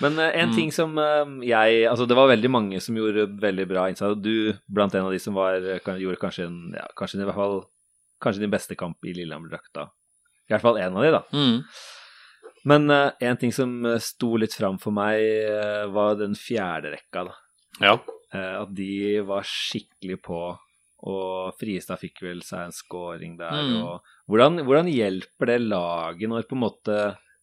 Men 0.00 0.18
eh, 0.20 0.30
en 0.42 0.50
Mm. 0.50 0.54
ting 0.56 0.72
som 0.72 0.96
eh, 0.98 1.24
jeg 1.48 1.86
Altså, 1.88 2.06
det 2.08 2.16
var 2.16 2.28
veldig 2.28 2.50
mange 2.52 2.80
som 2.84 2.96
gjorde 2.96 3.26
veldig 3.40 3.66
bra 3.68 3.86
innsats. 3.88 4.16
Du 4.20 4.52
blant 4.68 4.94
en 4.94 5.06
av 5.06 5.12
de 5.12 5.18
som 5.20 5.34
var, 5.34 5.56
gjorde 5.60 6.20
kanskje 6.20 6.46
en 6.48 6.58
ja, 6.76 6.86
kanskje 6.96 7.20
i 7.20 7.24
hvert 7.28 7.34
fall 7.38 7.62
Kanskje 8.20 8.40
din 8.46 8.50
beste 8.52 8.74
kamp 8.76 8.96
i 9.04 9.12
Lillehammer-drakta. 9.12 9.90
I 10.48 10.52
hvert 10.54 10.62
fall 10.64 10.78
en 10.80 10.94
av 10.96 11.02
de, 11.04 11.10
da. 11.12 11.22
Mm. 11.36 11.58
Men 12.64 12.90
eh, 12.90 13.10
en 13.28 13.36
ting 13.36 13.52
som 13.52 13.74
eh, 13.84 13.98
sto 14.00 14.30
litt 14.40 14.54
fram 14.56 14.78
for 14.80 14.90
meg, 14.96 15.20
eh, 15.20 15.84
var 15.92 16.16
den 16.16 16.32
fjerde 16.34 16.94
rekka. 16.94 17.26
da. 17.28 17.34
Ja. 17.84 17.92
Eh, 18.32 18.54
at 18.62 18.72
de 18.74 19.20
var 19.28 19.44
skikkelig 19.44 20.16
på, 20.24 20.38
og 21.06 21.54
Friestad 21.60 22.00
fikk 22.02 22.22
vel 22.26 22.40
seg 22.42 22.66
en 22.66 22.74
scoring 22.74 23.36
der. 23.38 23.54
Mm. 23.54 23.76
Og 23.84 24.10
hvordan, 24.32 24.58
hvordan 24.66 24.90
hjelper 24.90 25.52
det 25.52 25.60
laget 25.62 26.28
når 26.32 26.48
på 26.50 26.56
en 26.58 26.64
måte 26.66 26.96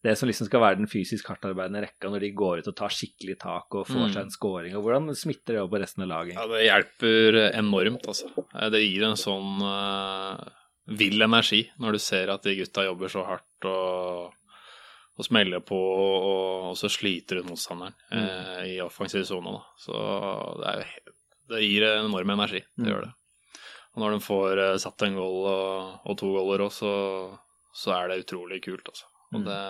det 0.04 0.12
som 0.20 0.28
liksom 0.28 0.44
skal 0.50 0.60
være 0.60 0.76
den 0.82 0.88
fysisk 0.92 1.30
hardtarbeidende 1.32 1.80
rekka, 1.86 2.10
når 2.12 2.20
de 2.26 2.28
går 2.36 2.60
ut 2.60 2.66
og 2.68 2.74
tar 2.76 2.92
skikkelig 2.92 3.38
tak 3.40 3.72
og 3.72 3.86
får 3.88 4.02
Mm. 4.02 4.12
seg 4.12 4.22
en 4.26 4.34
scoring? 4.34 4.74
Og 4.76 4.82
hvordan 4.84 5.08
smitter 5.16 5.54
det 5.56 5.62
over 5.62 5.78
på 5.78 5.80
resten 5.80 6.04
av 6.04 6.10
laget? 6.12 6.34
Ja, 6.36 6.44
det 6.50 6.60
hjelper 6.66 7.38
enormt, 7.56 8.04
altså. 8.12 8.28
Eh, 8.52 8.68
Det 8.68 8.82
gir 8.84 9.06
en 9.08 9.16
sånn 9.16 9.62
uh, 9.64 10.44
vill 10.86 11.22
energi 11.24 11.62
når 11.80 11.92
du 11.96 11.98
ser 12.04 12.28
at 12.34 12.42
de 12.44 12.52
gutta 12.58 12.84
jobber 12.84 13.08
så 13.08 13.24
hardt 13.24 13.64
og, 13.64 14.34
og 15.16 15.24
smeller 15.24 15.64
på, 15.64 15.72
og, 15.80 16.28
og 16.68 16.76
så 16.76 16.90
sliter 16.92 17.40
ut 17.40 17.48
motstanderen 17.48 17.94
eh, 18.12 18.74
i 18.74 18.80
offensiv 18.84 19.24
sone. 19.24 19.56
Så 19.80 19.94
det, 20.60 20.74
er, 20.74 21.14
det 21.48 21.62
gir 21.64 21.86
en 21.88 22.10
enorm 22.10 22.36
energi, 22.36 22.60
det 22.76 22.84
Mm. 22.84 22.90
gjør 22.92 23.06
det. 23.08 23.12
Og 23.94 24.02
når 24.02 24.16
de 24.16 24.22
får 24.26 24.60
eh, 24.62 24.76
satt 24.82 25.02
en 25.06 25.18
goal 25.18 25.44
og, 25.50 25.98
og 26.10 26.16
to 26.18 26.30
goaler 26.34 26.64
òg, 26.66 26.72
så, 26.74 26.92
så 27.74 27.92
er 27.94 28.08
det 28.10 28.22
utrolig 28.24 28.62
kult, 28.64 28.88
altså. 28.90 29.06
Og 29.34 29.40
Mm. 29.40 29.46
det, 29.48 29.60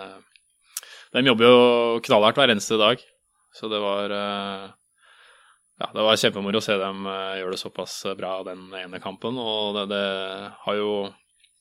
de 1.15 1.21
jobber 1.29 1.45
jo 1.47 1.99
knallhardt 2.05 2.37
hver 2.37 2.51
eneste 2.53 2.77
dag, 2.77 3.01
så 3.55 3.69
det 3.71 3.79
var 3.81 4.11
eh, 4.13 4.65
ja, 5.81 5.87
det 5.95 6.03
var 6.05 6.19
kjempemoro 6.21 6.59
å 6.61 6.65
se 6.65 6.75
dem 6.79 7.05
eh, 7.09 7.37
gjøre 7.41 7.55
det 7.55 7.61
såpass 7.61 7.95
bra 8.19 8.35
den 8.47 8.67
ene 8.77 8.99
kampen, 9.03 9.37
og 9.41 9.75
det, 9.79 9.85
det 9.93 10.03
har 10.65 10.77
jo 10.77 10.91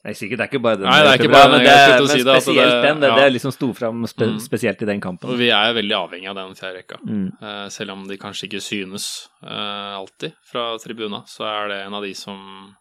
Nei, 0.05 0.13
sikkert 0.13 0.37
det 0.37 0.45
er 0.45 0.51
ikke 0.53 0.61
bare 0.61 0.77
den. 0.77 0.85
Nei, 0.85 0.99
det 1.01 1.11
er 1.15 1.19
ikke 1.23 1.33
bare 1.33 1.51
den, 1.55 1.63
det, 1.65 1.71
er, 1.73 1.89
men 1.89 2.03
at 2.05 2.43
spesielt 2.45 2.71
det- 2.75 2.83
den. 2.85 2.99
Det, 3.01 3.09
ja. 3.09 3.17
det 3.23 3.29
liksom 3.33 3.53
sto 3.57 3.69
fram 3.73 4.03
spe, 4.07 4.27
Mm. 4.29 4.39
spesielt 4.45 4.83
i 4.83 4.89
den 4.91 5.01
kampen. 5.01 5.31
Og 5.33 5.39
vi 5.41 5.49
er 5.49 5.73
veldig 5.73 5.97
avhengig 5.97 6.29
av 6.29 6.37
den 6.37 6.53
fjerde 6.59 6.77
rekka. 6.83 6.99
Mm. 7.09 7.27
Uh, 7.41 7.69
selv 7.73 7.91
om 7.95 8.07
de 8.07 8.19
kanskje 8.21 8.49
ikke 8.51 8.61
synes 8.61 9.29
uh, 9.43 9.97
alltid 9.97 10.35
fra 10.45 10.77
tribuna, 10.79 11.23
så 11.27 11.47
er 11.49 11.69
det 11.73 11.79
en 11.87 11.95
av 11.95 12.03
de 12.05 12.13
som 12.15 12.75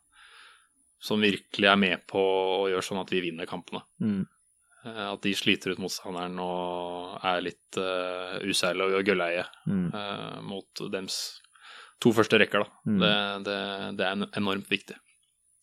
som 1.03 1.19
virkelig 1.19 1.67
er 1.67 1.75
med 1.75 2.03
på 2.07 2.19
å 2.19 2.67
gjøre 2.71 2.83
sånn 2.87 3.01
at 3.01 3.09
vi 3.11 3.19
vinner 3.25 3.45
kampene. 3.45 3.81
Mm. 4.01 4.25
Uh, 4.85 5.13
At 5.13 5.21
de 5.23 5.33
sliter 5.35 5.71
ut 5.71 5.79
motstanderen 5.79 6.37
og 6.39 7.19
er 7.23 7.41
litt 7.43 7.77
uh, 7.79 8.35
useile 8.43 8.83
og 8.87 9.03
gølleie 9.07 9.45
Mm. 9.67 9.91
mot 10.43 10.83
dems 10.91 11.39
to 12.01 12.11
første 12.11 12.35
rekker, 12.39 12.63
da. 12.63 12.69
Mm. 12.87 12.99
Det, 12.99 13.15
det, 13.47 13.57
det 13.97 14.05
er 14.07 14.27
enormt 14.39 14.67
viktig. 14.71 14.95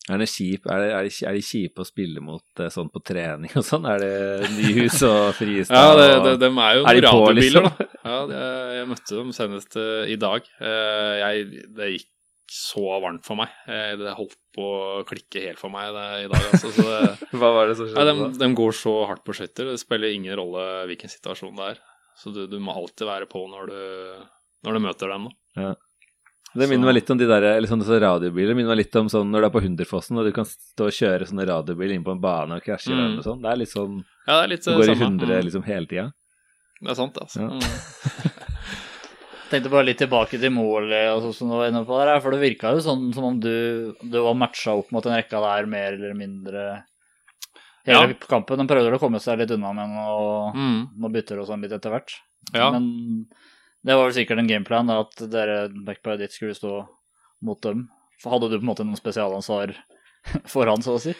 Er 0.09 0.17
det 0.17 0.27
kjip, 0.31 0.63
er, 0.65 0.79
det, 0.81 0.93
er, 0.97 1.07
er 1.29 1.35
det 1.37 1.43
kjipe 1.45 1.83
å 1.83 1.85
spille 1.85 2.21
mot 2.25 2.61
eh, 2.63 2.71
sånn 2.73 2.87
på 2.89 3.03
trening 3.05 3.51
og 3.59 3.65
sånn? 3.65 3.83
Er 3.85 4.01
det 4.01 4.49
Nyhus 4.55 4.97
og 5.05 5.35
Friestad? 5.37 5.77
Ja, 5.77 5.91
det, 5.99 6.07
det, 6.25 6.31
de 6.41 6.49
er 6.49 6.79
jo 6.79 6.87
Er 6.89 6.97
radiobiler, 7.05 7.67
liksom? 7.67 7.67
da. 7.67 7.85
Ja, 8.01 8.47
jeg 8.79 8.87
møtte 8.89 9.19
dem 9.19 9.35
senest 9.37 9.77
eh, 9.77 10.09
i 10.09 10.17
dag. 10.21 10.49
Eh, 10.57 11.11
jeg, 11.21 11.61
det 11.77 11.91
gikk 11.93 12.09
så 12.51 12.97
varmt 12.99 13.23
for 13.23 13.39
meg. 13.39 13.53
Det 13.95 14.11
holdt 14.17 14.35
på 14.57 14.65
å 14.65 15.03
klikke 15.07 15.45
helt 15.45 15.61
for 15.61 15.71
meg 15.71 15.93
i 15.93 16.25
dag. 16.27 16.49
Altså, 16.49 16.73
Hva 17.39 17.51
var 17.55 17.69
det 17.69 17.77
som 17.79 17.93
ja, 17.93 18.03
de, 18.09 18.25
de 18.41 18.49
går 18.57 18.75
så 18.75 18.95
hardt 19.07 19.23
på 19.23 19.37
skøyter. 19.37 19.69
Det 19.69 19.79
spiller 19.79 20.11
ingen 20.11 20.35
rolle 20.35 20.65
hvilken 20.89 21.13
situasjon 21.13 21.55
det 21.55 21.69
er. 21.69 21.79
Så 22.19 22.33
du, 22.35 22.41
du 22.51 22.57
må 22.59 22.73
alltid 22.75 23.07
være 23.07 23.29
på 23.31 23.45
når 23.53 23.71
du, 23.71 23.79
når 24.67 24.75
du 24.75 24.83
møter 24.89 25.13
dem. 25.13 25.29
Da. 25.55 25.71
Det 26.53 26.67
minner 26.67 26.83
så- 26.83 26.85
meg 26.91 26.95
litt 26.95 27.09
om 27.11 27.17
de 27.17 27.25
der, 27.27 27.43
eller 27.55 27.67
sånne, 27.67 27.85
sånne 27.87 28.01
radiobiler. 28.01 28.47
Det 28.51 28.55
minner 28.57 28.75
meg 28.75 28.77
litt 28.85 28.95
om 28.99 29.07
sånn 29.07 29.29
når 29.31 29.39
du 29.41 29.45
er 29.47 29.53
på 29.55 29.61
Hunderfossen 29.63 30.17
og 30.19 30.25
du 30.25 30.31
kan 30.35 30.45
stå 30.45 30.85
og 30.89 30.91
kjøre 30.91 31.27
sånne 31.29 31.45
radiobiler 31.47 31.93
inn 31.95 32.03
på 32.03 32.11
en 32.11 32.19
bane 32.21 32.51
og 32.57 32.63
krasje 32.63 32.91
i 32.91 32.95
Mm. 32.95 33.17
og 33.19 33.23
sånn. 33.23 33.41
Det 33.41 33.51
er 33.51 33.55
litt 33.57 33.69
sånn 33.71 34.03
Ja, 34.27 34.41
det 34.41 34.43
er 34.43 34.47
litt 34.49 34.63
Du 34.65 34.71
eh, 34.71 34.77
går 34.77 34.89
i 34.89 34.95
hundre 34.99 35.27
100 35.27 35.39
Mm. 35.39 35.43
liksom 35.45 35.63
hele 35.63 35.85
tida. 35.87 36.11
Det 36.81 36.89
er 36.91 36.95
sant, 36.95 37.15
altså. 37.21 37.39
Ja. 37.39 37.47
Mm. 37.47 37.61
Tenkte 39.51 39.69
bare 39.69 39.83
litt 39.83 39.99
tilbake 39.99 40.39
til 40.39 40.51
målet 40.55 41.09
og 41.11 41.23
sånn 41.25 41.33
som 41.35 41.49
du 41.51 41.55
var 41.59 41.67
inne 41.69 41.83
på 41.85 41.97
der, 41.99 42.19
for 42.23 42.31
det 42.31 42.39
virka 42.39 42.71
jo 42.71 42.79
sånn 42.85 43.13
som 43.13 43.23
om 43.27 43.39
du, 43.43 43.93
du 44.01 44.21
var 44.23 44.33
matcha 44.39 44.71
opp 44.79 44.91
mot 44.95 45.05
en 45.05 45.11
rekka 45.17 45.41
der 45.43 45.65
mer 45.67 45.93
eller 45.97 46.13
mindre 46.15 46.83
hele 47.85 48.07
Ja. 48.13 48.13
kampen. 48.31 48.57
De 48.61 48.67
prøvde 48.69 48.95
å 48.95 48.99
komme 49.01 49.19
seg 49.19 49.39
litt 49.39 49.51
unna 49.51 49.73
med 49.73 49.89
noe, 49.89 50.53
Mm. 50.55 50.87
noe 50.97 51.11
bytter 51.11 51.39
og 51.41 51.47
sånn 51.47 51.61
litt 51.61 51.71
etter 51.73 51.91
hvert. 51.91 52.13
Ja. 52.53 52.71
Men 52.71 53.25
det 53.81 53.97
var 53.97 54.07
vel 54.07 54.15
sikkert 54.15 54.41
en 54.41 54.49
gameplan 54.49 54.91
da, 54.91 54.99
at 55.05 55.23
dere 55.31 55.65
backparet 55.87 56.21
ditt 56.21 56.35
skulle 56.35 56.57
stå 56.57 56.75
mot 57.45 57.61
dem. 57.65 57.87
Hadde 58.21 58.51
du 58.51 58.59
på 58.59 58.61
en 58.61 58.69
måte 58.69 58.85
noen 58.85 58.99
spesialansvar 58.99 59.73
for 60.53 60.69
han, 60.69 60.83
så 60.85 60.97
å 60.97 61.01
si? 61.01 61.15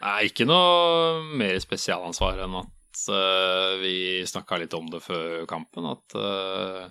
Nei, 0.00 0.28
ikke 0.30 0.46
noe 0.48 1.20
mer 1.36 1.58
spesialansvar 1.60 2.44
enn 2.44 2.56
at 2.60 3.02
uh, 3.12 3.74
vi 3.82 4.24
snakka 4.28 4.60
litt 4.62 4.76
om 4.78 4.88
det 4.92 5.02
før 5.04 5.44
kampen. 5.50 5.88
At 5.90 6.16
uh, 6.16 6.86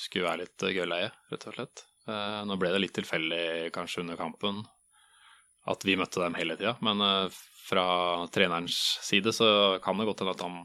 skulle 0.00 0.26
være 0.26 0.44
litt 0.46 0.66
gølleie, 0.78 1.12
rett 1.30 1.46
og 1.50 1.58
slett. 1.58 1.84
Uh, 2.08 2.42
nå 2.48 2.58
ble 2.58 2.72
det 2.74 2.82
litt 2.82 2.96
tilfeldig 2.96 3.74
kanskje 3.74 4.02
under 4.02 4.18
kampen 4.18 4.64
at 5.66 5.82
vi 5.82 5.96
møtte 5.98 6.22
dem 6.22 6.36
hele 6.38 6.54
tida, 6.58 6.76
men 6.84 7.02
uh, 7.02 7.38
fra 7.66 7.86
trenerens 8.34 8.76
side 9.02 9.32
så 9.34 9.48
kan 9.82 9.98
det 9.98 10.06
godt 10.06 10.22
hende 10.22 10.34
at 10.36 10.44
han 10.46 10.60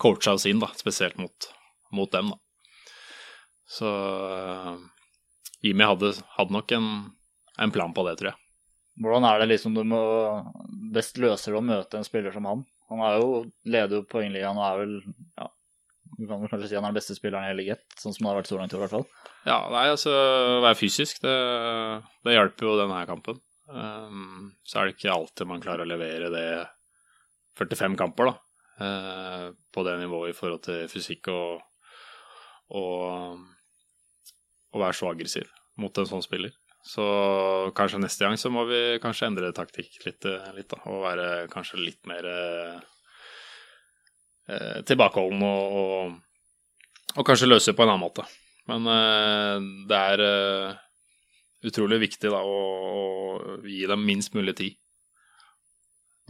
coacha 0.00 0.36
oss 0.36 0.48
inn, 0.48 0.62
da, 0.62 0.70
spesielt 0.76 1.18
mot, 1.20 1.48
mot 1.92 2.12
dem. 2.12 2.32
da. 2.32 2.40
Så 3.72 3.88
uh, 3.88 4.76
Jimmy 5.64 5.86
hadde, 5.88 6.12
hadde 6.36 6.54
nok 6.54 6.74
en, 6.76 6.88
en 7.64 7.72
plan 7.74 7.94
på 7.96 8.04
det, 8.08 8.18
tror 8.20 8.32
jeg. 8.32 8.38
Hvordan 9.02 9.24
er 9.24 9.40
det 9.40 9.48
liksom 9.54 9.74
du 9.76 9.82
må 9.88 10.02
best 10.92 11.16
løser 11.22 11.54
det 11.54 11.62
å 11.62 11.64
møte 11.64 11.96
en 11.96 12.04
spiller 12.04 12.34
som 12.34 12.46
han? 12.50 12.66
Han 12.92 13.00
er 13.06 13.22
jo 13.22 13.42
leder 13.64 14.02
jo 14.02 14.08
poengligaen 14.10 14.58
og 14.60 14.66
er 14.66 14.80
vel 14.82 14.96
ja, 15.40 15.46
du 16.18 16.26
kan 16.28 16.42
vel 16.42 16.50
kanskje 16.50 16.68
si 16.68 16.76
han 16.76 16.84
er 16.84 16.92
den 16.92 16.98
beste 16.98 17.16
spilleren 17.16 17.46
i 17.46 17.52
hele 17.52 17.64
1, 17.74 17.96
sånn 17.98 18.14
som 18.14 18.26
det 18.26 18.30
har 18.30 18.38
vært 18.42 18.50
så 18.50 18.58
langt 18.58 18.74
i 18.74 18.76
år 18.76 18.82
i 18.82 18.84
hvert 18.84 18.94
fall. 18.98 19.06
Ja, 19.48 19.56
nei, 19.72 19.86
altså 19.90 20.12
være 20.62 20.78
fysisk, 20.78 21.22
det, 21.24 21.32
det 22.26 22.36
hjelper 22.36 22.68
jo 22.68 22.76
denne 22.78 23.00
kampen. 23.08 23.40
Um, 23.72 24.52
så 24.68 24.78
er 24.80 24.88
det 24.88 24.96
ikke 24.98 25.14
alltid 25.14 25.48
man 25.48 25.62
klarer 25.64 25.86
å 25.86 25.88
levere 25.88 26.28
det 26.34 26.46
45 27.60 27.96
kamper, 28.00 28.32
da. 28.32 28.38
Uh, 28.82 29.46
på 29.72 29.84
det 29.86 29.96
nivået 30.00 30.32
i 30.32 30.36
forhold 30.36 30.62
til 30.66 30.84
fysikk 30.90 31.30
og, 31.32 31.64
og, 32.76 33.42
og 34.72 34.82
være 34.82 34.96
så 34.96 35.12
aggressiv 35.12 35.48
mot 35.80 35.98
en 35.98 36.08
sånn 36.08 36.24
spiller. 36.24 36.52
Så 36.82 37.04
kanskje 37.78 38.00
neste 38.02 38.26
gang 38.26 38.38
så 38.40 38.50
må 38.50 38.64
vi 38.66 38.80
kanskje 39.02 39.28
endre 39.30 39.52
taktikk 39.54 40.00
litt, 40.06 40.26
eh, 40.26 40.48
litt 40.56 40.70
da, 40.72 40.80
og 40.90 41.04
være 41.04 41.28
kanskje 41.52 41.78
litt 41.78 42.00
mer 42.10 42.26
eh, 42.26 42.78
eh, 44.50 44.78
tilbakeholden 44.88 45.44
og, 45.46 45.76
og, 45.82 46.16
og 47.14 47.28
kanskje 47.28 47.50
løse 47.52 47.76
på 47.76 47.86
en 47.86 47.94
annen 47.94 48.02
måte. 48.02 48.26
Men 48.70 48.90
eh, 48.90 49.68
det 49.90 50.02
er 50.10 50.24
eh, 50.26 50.82
utrolig 51.70 52.00
viktig 52.08 52.34
da, 52.34 52.42
å, 52.42 52.58
å 52.58 53.56
gi 53.62 53.84
dem 53.86 54.02
minst 54.06 54.34
mulig 54.34 54.56
tid. 54.58 54.78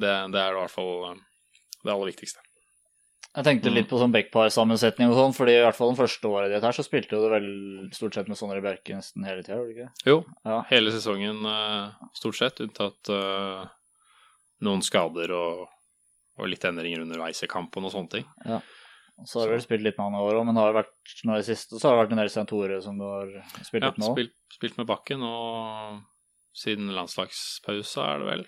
Det, 0.03 0.13
det 0.33 0.41
er 0.41 0.53
i 0.53 0.61
hvert 0.61 0.73
fall 0.73 1.13
eh, 1.15 1.21
det 1.83 1.95
aller 1.95 2.13
viktigste. 2.13 2.45
Jeg 3.33 3.45
tenkte 3.47 3.71
litt 3.73 3.89
på 3.89 3.97
sånn 3.97 4.13
backpar-sammensetning 4.13 5.09
og 5.09 5.17
sånn, 5.17 5.33
fordi 5.33 5.55
i 5.57 5.63
hvert 5.65 5.77
fall 5.79 5.95
den 5.95 5.97
første 6.03 6.29
året 6.29 6.51
ditt 6.53 6.65
her 6.67 6.75
så 6.77 6.83
spilte 6.85 7.17
du 7.17 7.31
vel 7.33 7.47
stort 7.97 8.19
sett 8.19 8.29
med 8.29 8.37
Sondre 8.37 8.61
Bjerke 8.61 8.93
nesten 8.99 9.25
hele 9.25 9.41
tida, 9.41 9.57
gjorde 9.57 9.73
du 9.73 9.79
ikke? 9.79 9.89
Jo, 10.11 10.17
Ja. 10.45 10.59
hele 10.69 10.93
sesongen 10.93 11.41
eh, 11.49 12.03
stort 12.19 12.37
sett, 12.37 12.61
unntatt 12.61 13.09
uh, 13.09 13.65
noen 14.69 14.85
skader 14.85 15.33
og, 15.33 15.65
og 16.37 16.51
litt 16.53 16.65
endringer 16.69 17.07
underveis 17.07 17.41
i 17.43 17.49
kampen 17.49 17.89
og 17.89 17.95
sånne 17.95 18.13
ting. 18.19 18.29
Så 19.25 19.41
har 19.41 19.49
du 19.49 19.55
vel 19.57 19.65
spilt 19.65 19.85
litt 19.87 19.97
med 19.97 20.11
han 20.11 20.19
i 20.21 20.23
år 20.27 20.39
òg, 20.43 20.47
men 20.51 20.61
har 20.61 20.77
vært 20.77 21.17
nå 21.25 21.33
i 21.37 21.41
det 21.41 21.49
siste 21.49 21.79
så 21.81 21.89
har 21.89 21.97
det 21.97 22.03
vært 22.05 22.13
en 22.17 22.21
del 22.25 22.31
Stein 22.33 22.49
Tore 22.53 22.79
som 22.85 23.01
du 23.01 23.05
har 23.07 23.33
spilt 23.65 23.81
Ja, 23.85 23.89
litt 23.93 23.99
med 24.03 24.09
òg. 24.11 24.15
spilt, 24.19 24.37
spilt 24.59 24.79
med 24.81 24.89
Bakken, 24.93 25.25
og 25.25 26.03
siden 26.53 26.93
landslagspausa 26.93 28.07
er 28.13 28.19
det 28.21 28.29
vel. 28.29 28.47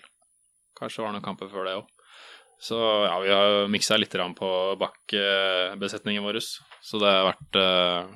Kanskje 0.77 1.01
var 1.01 1.09
det 1.13 1.17
noen 1.17 1.25
kamper 1.31 1.49
før 1.49 1.65
det 1.69 1.77
òg. 1.81 1.91
Så 2.65 2.77
ja, 2.79 3.15
vi 3.21 3.29
har 3.29 3.49
jo 3.51 3.65
miksa 3.69 3.97
litt 3.99 4.15
på 4.39 4.51
bakkebesetningen 4.81 6.23
vår. 6.25 6.39
Så 6.81 7.01
det 7.01 7.11
har 7.11 7.27
vært 7.27 7.59
eh, 7.61 8.13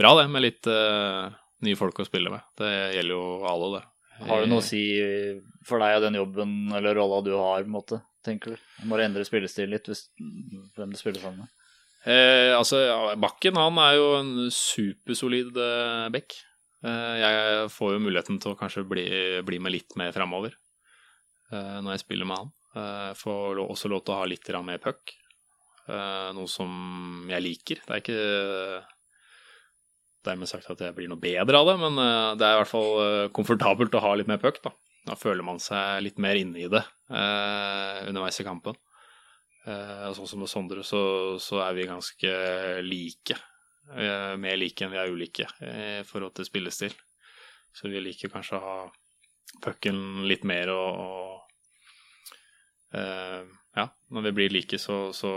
bra, 0.00 0.12
det, 0.20 0.28
med 0.32 0.46
litt 0.46 0.68
eh, 0.70 1.34
nye 1.66 1.76
folk 1.76 2.00
å 2.00 2.06
spille 2.08 2.32
med. 2.32 2.46
Det 2.56 2.70
gjelder 2.96 3.12
jo 3.12 3.26
alle, 3.50 3.68
det. 3.74 3.82
Har 4.30 4.40
det 4.40 4.48
noe 4.48 4.62
å 4.62 4.64
si 4.64 4.84
for 5.66 5.82
deg 5.82 5.98
og 5.98 6.06
den 6.06 6.16
jobben 6.20 6.56
eller 6.72 6.96
rolla 6.96 7.20
du 7.26 7.34
har, 7.36 7.66
måte, 7.68 8.00
tenker 8.24 8.54
du? 8.54 8.64
Må 8.88 8.96
du 8.96 9.04
endre 9.04 9.26
spillestil 9.26 9.72
litt 9.74 9.90
hvis, 9.90 10.06
hvem 10.78 10.94
du 10.94 11.00
spiller 11.00 11.20
sammen 11.20 11.44
med? 11.44 11.52
Eh, 12.04 12.52
altså, 12.56 12.80
Bakken 13.20 13.60
han 13.60 13.80
er 13.80 13.94
jo 13.98 14.10
en 14.22 14.34
supersolid 14.52 15.56
eh, 15.56 16.08
back. 16.14 16.36
Eh, 16.84 17.14
jeg 17.20 17.70
får 17.72 17.96
jo 17.96 18.02
muligheten 18.06 18.40
til 18.40 18.52
å 18.52 18.58
kanskje 18.60 18.84
bli, 18.88 19.06
bli 19.44 19.60
med 19.60 19.72
litt 19.76 19.96
mer 20.00 20.12
framover 20.16 20.52
eh, 21.52 21.80
når 21.80 21.96
jeg 21.96 22.06
spiller 22.06 22.28
med 22.28 22.44
han. 22.44 22.52
Eh, 22.74 23.12
får 23.18 23.60
også 23.62 23.90
lov 23.90 24.02
til 24.02 24.14
å 24.14 24.18
ha 24.18 24.26
litt 24.26 24.50
mer 24.66 24.80
puck, 24.82 25.14
eh, 25.88 26.30
noe 26.34 26.50
som 26.50 27.28
jeg 27.30 27.42
liker. 27.44 27.82
Det 27.86 27.92
er 27.94 28.02
ikke 28.02 28.86
dermed 30.24 30.48
sagt 30.48 30.70
at 30.72 30.80
jeg 30.80 30.96
blir 30.96 31.08
noe 31.08 31.20
bedre 31.20 31.60
av 31.60 31.68
det, 31.68 31.76
men 31.78 32.00
eh, 32.02 32.32
det 32.40 32.46
er 32.48 32.56
i 32.56 32.62
hvert 32.62 32.72
fall 32.72 33.30
komfortabelt 33.36 33.94
å 33.94 34.02
ha 34.02 34.14
litt 34.18 34.30
mer 34.30 34.42
puck. 34.42 34.58
Da. 34.64 34.74
da 35.06 35.14
føler 35.14 35.46
man 35.46 35.62
seg 35.62 36.02
litt 36.02 36.18
mer 36.18 36.40
inne 36.40 36.64
i 36.64 36.70
det 36.72 36.82
eh, 36.82 38.02
underveis 38.08 38.40
i 38.42 38.48
kampen. 38.48 38.74
Eh, 39.64 40.10
sånn 40.16 40.28
som 40.28 40.42
med 40.42 40.50
Sondre, 40.50 40.82
så, 40.84 41.38
så 41.40 41.62
er 41.64 41.78
vi 41.78 41.88
ganske 41.88 42.34
like. 42.84 43.38
Eh, 43.94 44.34
mer 44.40 44.58
like 44.58 44.84
enn 44.84 44.92
vi 44.92 45.00
er 45.00 45.12
ulike 45.12 45.46
i 45.62 46.02
forhold 46.08 46.34
til 46.36 46.48
spillestil. 46.48 46.98
Så 47.74 47.88
vi 47.90 48.02
liker 48.02 48.32
kanskje 48.32 48.58
å 48.58 48.64
ha 48.64 48.76
pucken 49.64 50.26
litt 50.28 50.44
mer 50.46 50.70
og, 50.74 51.00
og 51.00 51.33
Ja, 52.94 53.88
når 54.14 54.22
vi 54.28 54.32
blir 54.36 54.52
like, 54.54 54.78
så, 54.78 55.08
så, 55.16 55.30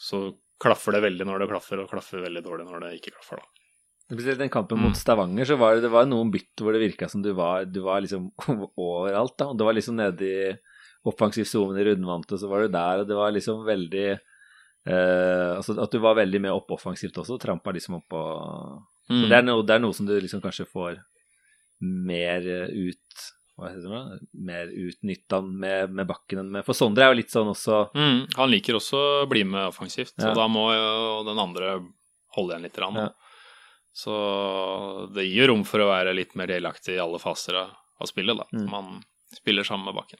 så 0.00 0.22
klaffer 0.62 0.94
det 0.96 1.02
veldig 1.04 1.26
når 1.28 1.42
det 1.44 1.48
klaffer, 1.50 1.82
og 1.82 1.90
klaffer 1.90 2.22
veldig 2.24 2.42
dårlig 2.46 2.64
når 2.68 2.86
det 2.86 2.92
ikke 3.00 3.12
klaffer, 3.18 3.42
da. 3.42 3.48
Spesielt 4.12 4.40
den 4.42 4.50
kampen 4.52 4.76
Mm. 4.78 4.84
mot 4.88 4.96
Stavanger, 4.98 5.44
så 5.48 5.56
var 5.56 5.74
det, 5.76 5.82
det 5.86 5.90
var 5.92 6.04
noen 6.08 6.30
bytt 6.32 6.60
hvor 6.60 6.72
det 6.74 6.82
virka 6.82 7.08
som 7.08 7.22
du 7.24 7.30
var, 7.36 7.64
du 7.64 7.80
var 7.84 8.00
liksom 8.04 8.30
overalt. 8.76 9.36
da, 9.38 9.46
og 9.52 9.58
Det 9.58 9.64
var 9.68 9.76
liksom 9.76 9.96
nede 9.96 10.26
i 10.28 10.52
offensiv 11.08 11.44
sone 11.48 11.80
i 11.80 11.84
rundvante, 11.86 12.36
så 12.38 12.48
var 12.50 12.62
du 12.66 12.68
der, 12.74 13.00
og 13.02 13.08
det 13.08 13.16
var 13.16 13.32
liksom 13.34 13.62
veldig 13.66 14.08
eh, 14.12 15.50
altså 15.56 15.76
At 15.82 15.90
du 15.94 15.98
var 16.02 16.14
veldig 16.18 16.40
med 16.44 16.52
opp 16.52 16.70
offensivt 16.76 17.16
også, 17.22 17.38
trampa 17.42 17.72
liksom 17.76 18.00
opp 18.00 18.12
og 18.18 18.82
Mm. 19.10 19.16
Så 19.24 19.28
det 19.28 19.34
er, 19.36 19.42
noe, 19.42 19.64
det 19.66 19.74
er 19.74 19.80
noe 19.82 19.92
som 19.96 20.06
du 20.06 20.12
liksom 20.22 20.40
kanskje 20.40 20.64
får 20.70 21.00
mer 21.82 22.44
eh, 22.46 22.68
ut 22.70 23.24
Hva 23.58 23.68
heter 23.68 23.92
det? 23.92 24.20
Mer 24.48 24.70
utnytta 24.72 25.42
med, 25.44 25.92
med 25.92 26.08
bakken 26.08 26.40
enn 26.40 26.52
med 26.54 26.64
For 26.64 26.76
Sondre 26.76 27.04
er 27.04 27.12
jo 27.12 27.18
litt 27.20 27.34
sånn 27.34 27.50
også 27.52 27.82
Mm, 27.92 28.22
han 28.38 28.50
liker 28.50 28.78
også 28.78 29.02
å 29.22 29.28
bli 29.30 29.44
med 29.44 29.68
offensivt, 29.68 30.14
Ja. 30.18 30.30
og 30.30 30.40
da 30.40 30.46
må 30.48 30.70
jo 30.72 31.22
den 31.28 31.38
andre 31.42 31.74
holde 32.36 32.54
igjen 32.56 32.64
litt. 32.64 32.80
Ja. 32.80 33.10
Så 33.92 34.16
det 35.12 35.26
gir 35.28 35.50
rom 35.52 35.64
for 35.68 35.84
å 35.84 35.90
være 35.90 36.14
litt 36.16 36.34
mer 36.38 36.48
delaktig 36.48 36.96
i 36.96 37.02
alle 37.02 37.20
faser 37.20 37.60
av, 37.60 37.74
av 38.00 38.08
spillet. 38.08 38.40
da. 38.40 38.48
Mm. 38.56 38.68
Man 38.72 39.02
spiller 39.36 39.68
sammen 39.68 39.90
med 39.90 40.00
bakken. 40.00 40.18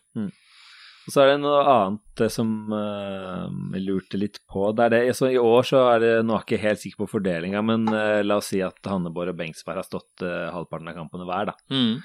Og 1.03 1.11
så 1.11 1.25
er 1.25 1.33
det 1.33 1.41
noe 1.43 1.63
annet 1.67 2.21
som 2.31 2.51
uh, 2.71 3.49
jeg 3.75 3.83
lurte 3.83 4.21
litt 4.21 4.39
på. 4.47 4.69
Det 4.77 4.91
det, 4.93 5.01
så 5.19 5.33
I 5.33 5.41
år 5.41 5.67
så 5.67 5.81
er 5.97 6.03
det 6.05 6.11
Nå 6.23 6.37
er 6.37 6.45
jeg 6.45 6.47
ikke 6.47 6.63
helt 6.69 6.83
sikker 6.85 7.01
på 7.03 7.09
fordelinga, 7.17 7.63
men 7.67 7.89
uh, 7.91 8.21
la 8.23 8.37
oss 8.39 8.53
si 8.53 8.61
at 8.63 8.79
Hanneborg 8.87 9.33
og 9.33 9.41
Bengsberg 9.41 9.81
har 9.81 9.89
stått 9.89 10.23
uh, 10.23 10.53
halvparten 10.55 10.93
av 10.93 11.01
kampene 11.01 11.27
hver, 11.27 11.51
da. 11.51 11.57
Mm. 11.75 11.97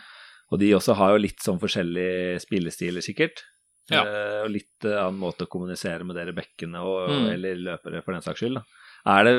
Og 0.51 0.59
de 0.61 0.71
også 0.77 0.95
har 0.95 1.13
jo 1.15 1.23
litt 1.25 1.43
sånn 1.43 1.59
forskjellige 1.59 2.39
spillestiler, 2.43 3.03
sikkert. 3.03 3.43
Ja. 3.91 4.01
Eh, 4.03 4.41
og 4.45 4.51
litt 4.51 4.83
eh, 4.87 4.97
annen 4.99 5.19
måte 5.19 5.45
å 5.47 5.51
kommunisere 5.51 6.03
med 6.07 6.15
dere 6.19 6.33
bekkene 6.35 6.81
og, 6.83 7.09
Mm. 7.11 7.29
eller 7.33 7.55
løpere, 7.71 8.03
for 8.03 8.13
den 8.15 8.21
saks 8.25 8.39
skyld. 8.43 8.59
Da. 8.59 8.63
Er 9.07 9.23
det 9.23 9.33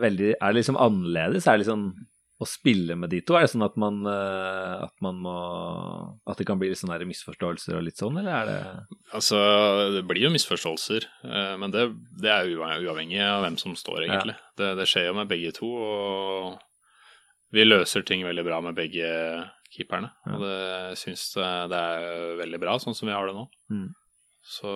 veldig 0.00 0.34
Er 0.40 0.52
det 0.52 0.56
liksom 0.60 0.76
annerledes? 0.76 1.46
Er 1.48 1.56
det 1.56 1.64
liksom 1.66 1.84
å 2.40 2.46
spille 2.46 2.94
med 2.94 3.10
de 3.10 3.20
to? 3.26 3.34
Er 3.34 3.46
det 3.46 3.50
sånn 3.50 3.64
at 3.64 3.76
man, 3.80 3.96
eh, 4.06 4.84
at 4.84 4.92
man 5.00 5.16
må 5.24 5.34
At 6.28 6.36
det 6.38 6.46
kan 6.46 6.58
bli 6.60 6.68
litt 6.68 6.78
sånne 6.78 7.00
misforståelser 7.08 7.76
og 7.78 7.82
litt 7.84 7.96
sånn, 7.96 8.18
eller 8.20 8.30
er 8.32 8.46
det 8.46 8.86
Altså, 9.14 9.38
det 9.96 10.04
blir 10.06 10.28
jo 10.28 10.30
misforståelser, 10.36 11.04
eh, 11.24 11.56
men 11.56 11.70
det, 11.72 11.88
det 12.20 12.28
er 12.30 12.52
uavhengig 12.56 13.20
av 13.24 13.42
hvem 13.44 13.56
som 13.58 13.74
står, 13.74 14.04
egentlig. 14.06 14.36
Det, 14.56 14.76
det 14.76 14.86
skjer 14.86 15.08
jo 15.08 15.14
med 15.16 15.28
begge 15.28 15.52
to, 15.56 15.66
og 15.66 16.58
vi 17.50 17.64
løser 17.64 18.04
ting 18.04 18.22
veldig 18.26 18.44
bra 18.44 18.60
med 18.60 18.76
begge 18.76 19.08
keeperne. 19.74 20.10
Og 20.32 20.42
det 20.44 20.98
syns 21.00 21.26
det 21.36 21.78
er 21.78 22.36
veldig 22.40 22.60
bra, 22.62 22.76
sånn 22.82 22.96
som 22.96 23.08
vi 23.10 23.14
har 23.16 23.28
det 23.28 23.34
nå. 23.36 23.46
Mm. 23.74 23.88
Så 24.48 24.72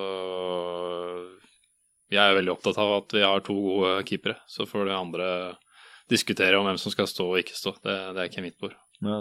jeg 2.13 2.21
er 2.21 2.37
veldig 2.37 2.53
opptatt 2.53 2.79
av 2.83 2.91
at 2.99 3.15
vi 3.17 3.23
har 3.25 3.41
to 3.47 3.55
gode 3.57 3.93
keepere. 4.09 4.37
Så 4.51 4.67
får 4.69 4.91
de 4.91 4.97
andre 4.97 5.29
diskutere 6.13 6.59
om 6.61 6.67
hvem 6.69 6.81
som 6.81 6.93
skal 6.93 7.09
stå 7.09 7.29
og 7.31 7.39
ikke 7.41 7.57
stå. 7.57 7.73
Det, 7.81 7.95
det 8.17 8.21
er 8.25 8.29
ikke 8.29 8.45
mitt 8.45 8.59
bord. 8.61 8.75
ja, 9.01 9.19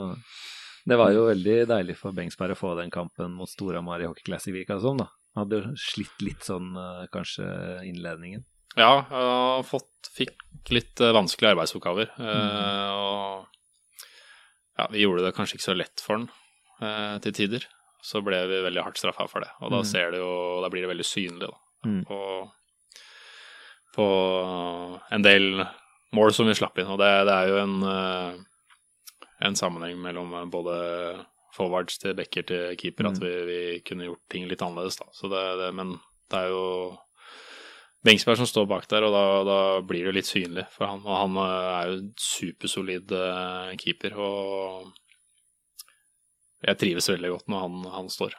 Det 0.91 0.97
var 0.99 1.13
jo 1.15 1.27
veldig 1.29 1.57
deilig 1.69 1.95
for 1.99 2.11
Bengsberg 2.17 2.55
å 2.57 2.59
få 2.59 2.73
den 2.79 2.91
kampen 2.91 3.31
mot 3.37 3.49
Storhamar 3.49 4.03
i 4.03 4.09
Hockey 4.09 4.27
Classic, 4.27 4.53
virka 4.55 4.75
det 4.75 4.83
som. 4.83 4.99
da. 4.99 5.07
Han 5.37 5.45
hadde 5.45 5.61
jo 5.61 5.75
slitt 5.79 6.25
litt 6.25 6.43
sånn 6.43 6.73
eh, 6.75 7.05
kanskje 7.13 7.45
innledningen. 7.87 8.43
Ja, 8.75 9.05
jeg 9.07 9.23
har 9.31 9.63
fått, 9.67 10.09
fikk 10.15 10.35
litt 10.75 10.99
eh, 10.99 11.13
vanskelige 11.15 11.53
arbeidsoppgaver. 11.55 12.11
eh, 12.19 12.91
og 12.99 13.47
ja, 14.81 14.87
vi 14.91 15.03
gjorde 15.05 15.23
det 15.27 15.35
kanskje 15.37 15.57
ikke 15.59 15.69
så 15.69 15.77
lett 15.77 16.01
for 16.03 16.17
han 16.17 16.27
eh, 16.81 17.17
til 17.23 17.35
tider. 17.37 17.67
Så 18.01 18.23
ble 18.25 18.39
vi 18.49 18.63
veldig 18.65 18.81
hardt 18.83 18.97
straffa 18.97 19.27
for 19.29 19.43
det. 19.45 19.51
Og 19.61 19.69
da 19.69 19.83
Mm. 19.83 20.15
jo, 20.17 20.29
da 20.63 20.69
blir 20.73 20.81
det 20.87 20.89
veldig 20.95 21.05
synlig 21.05 21.47
da, 21.47 21.57
Mm. 21.85 22.03
på, 22.05 22.17
på 23.95 24.05
en 25.11 25.21
del 25.25 25.63
mål 26.13 26.33
som 26.33 26.47
vi 26.47 26.53
slapp 26.57 26.77
inn. 26.81 26.89
Og 26.91 26.99
det, 27.01 27.11
det 27.27 27.35
er 27.35 27.47
jo 27.51 27.57
en, 27.61 27.75
eh, 27.83 28.39
en 29.47 29.55
sammenheng 29.57 29.97
mellom 30.01 30.33
både 30.51 31.25
forwards 31.55 31.97
til 31.99 32.13
backer 32.15 32.43
til 32.47 32.75
keeper 32.79 33.09
at 33.11 33.19
Mm. 33.19 33.23
vi, 33.25 33.33
vi 33.51 33.79
kunne 33.85 34.05
gjort 34.07 34.23
ting 34.29 34.47
litt 34.47 34.61
annerledes, 34.61 34.97
da. 34.97 35.05
Så 35.13 35.29
det, 35.29 35.41
det, 35.59 35.73
men 35.75 35.99
det 36.31 36.39
er 36.39 36.49
jo 36.49 36.97
Bengsberg 38.03 38.37
som 38.39 38.47
står 38.49 38.65
bak 38.65 38.87
der, 38.89 39.03
og 39.05 39.13
da, 39.13 39.23
da 39.45 39.57
blir 39.85 40.07
det 40.07 40.15
litt 40.15 40.25
synlig 40.29 40.63
for 40.73 40.89
han. 40.89 41.03
Og 41.05 41.17
han 41.19 41.35
eh, 41.37 41.67
er 41.77 41.89
jo 41.91 41.97
en 41.99 42.07
supersolid 42.17 43.11
eh, 43.13 43.75
keeper, 43.77 44.15
og 44.17 44.89
jeg 46.65 46.77
trives 46.81 47.09
veldig 47.09 47.31
godt 47.35 47.47
når 47.51 47.63
han, 47.65 47.77
han 47.95 48.09
står. 48.13 48.35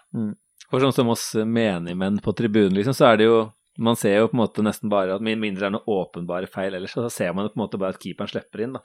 For 0.71 0.83
sånn 0.83 0.95
som 0.95 1.11
oss 1.13 1.29
menigmenn 1.39 2.21
på 2.23 2.35
tribunen, 2.39 2.75
liksom, 2.79 2.95
så 2.97 3.11
er 3.13 3.21
det 3.23 3.27
jo 3.31 3.41
Man 3.81 3.97
ser 3.97 4.19
jo 4.19 4.27
på 4.29 4.35
en 4.37 4.41
måte 4.43 4.61
nesten 4.67 4.91
bare 4.93 5.15
at 5.17 5.23
mindre 5.25 5.63
det 5.63 5.65
er 5.71 5.73
noen 5.73 5.87
åpenbare 5.89 6.45
feil 6.53 6.75
ellers, 6.77 6.93
så 6.93 7.07
ser 7.09 7.31
man 7.33 7.47
jo 7.47 7.53
på 7.55 7.57
en 7.57 7.63
måte 7.63 7.79
bare 7.81 7.95
at 7.97 8.03
keeperen 8.03 8.29
slipper 8.29 8.61
inn, 8.67 8.75
da. 8.77 8.83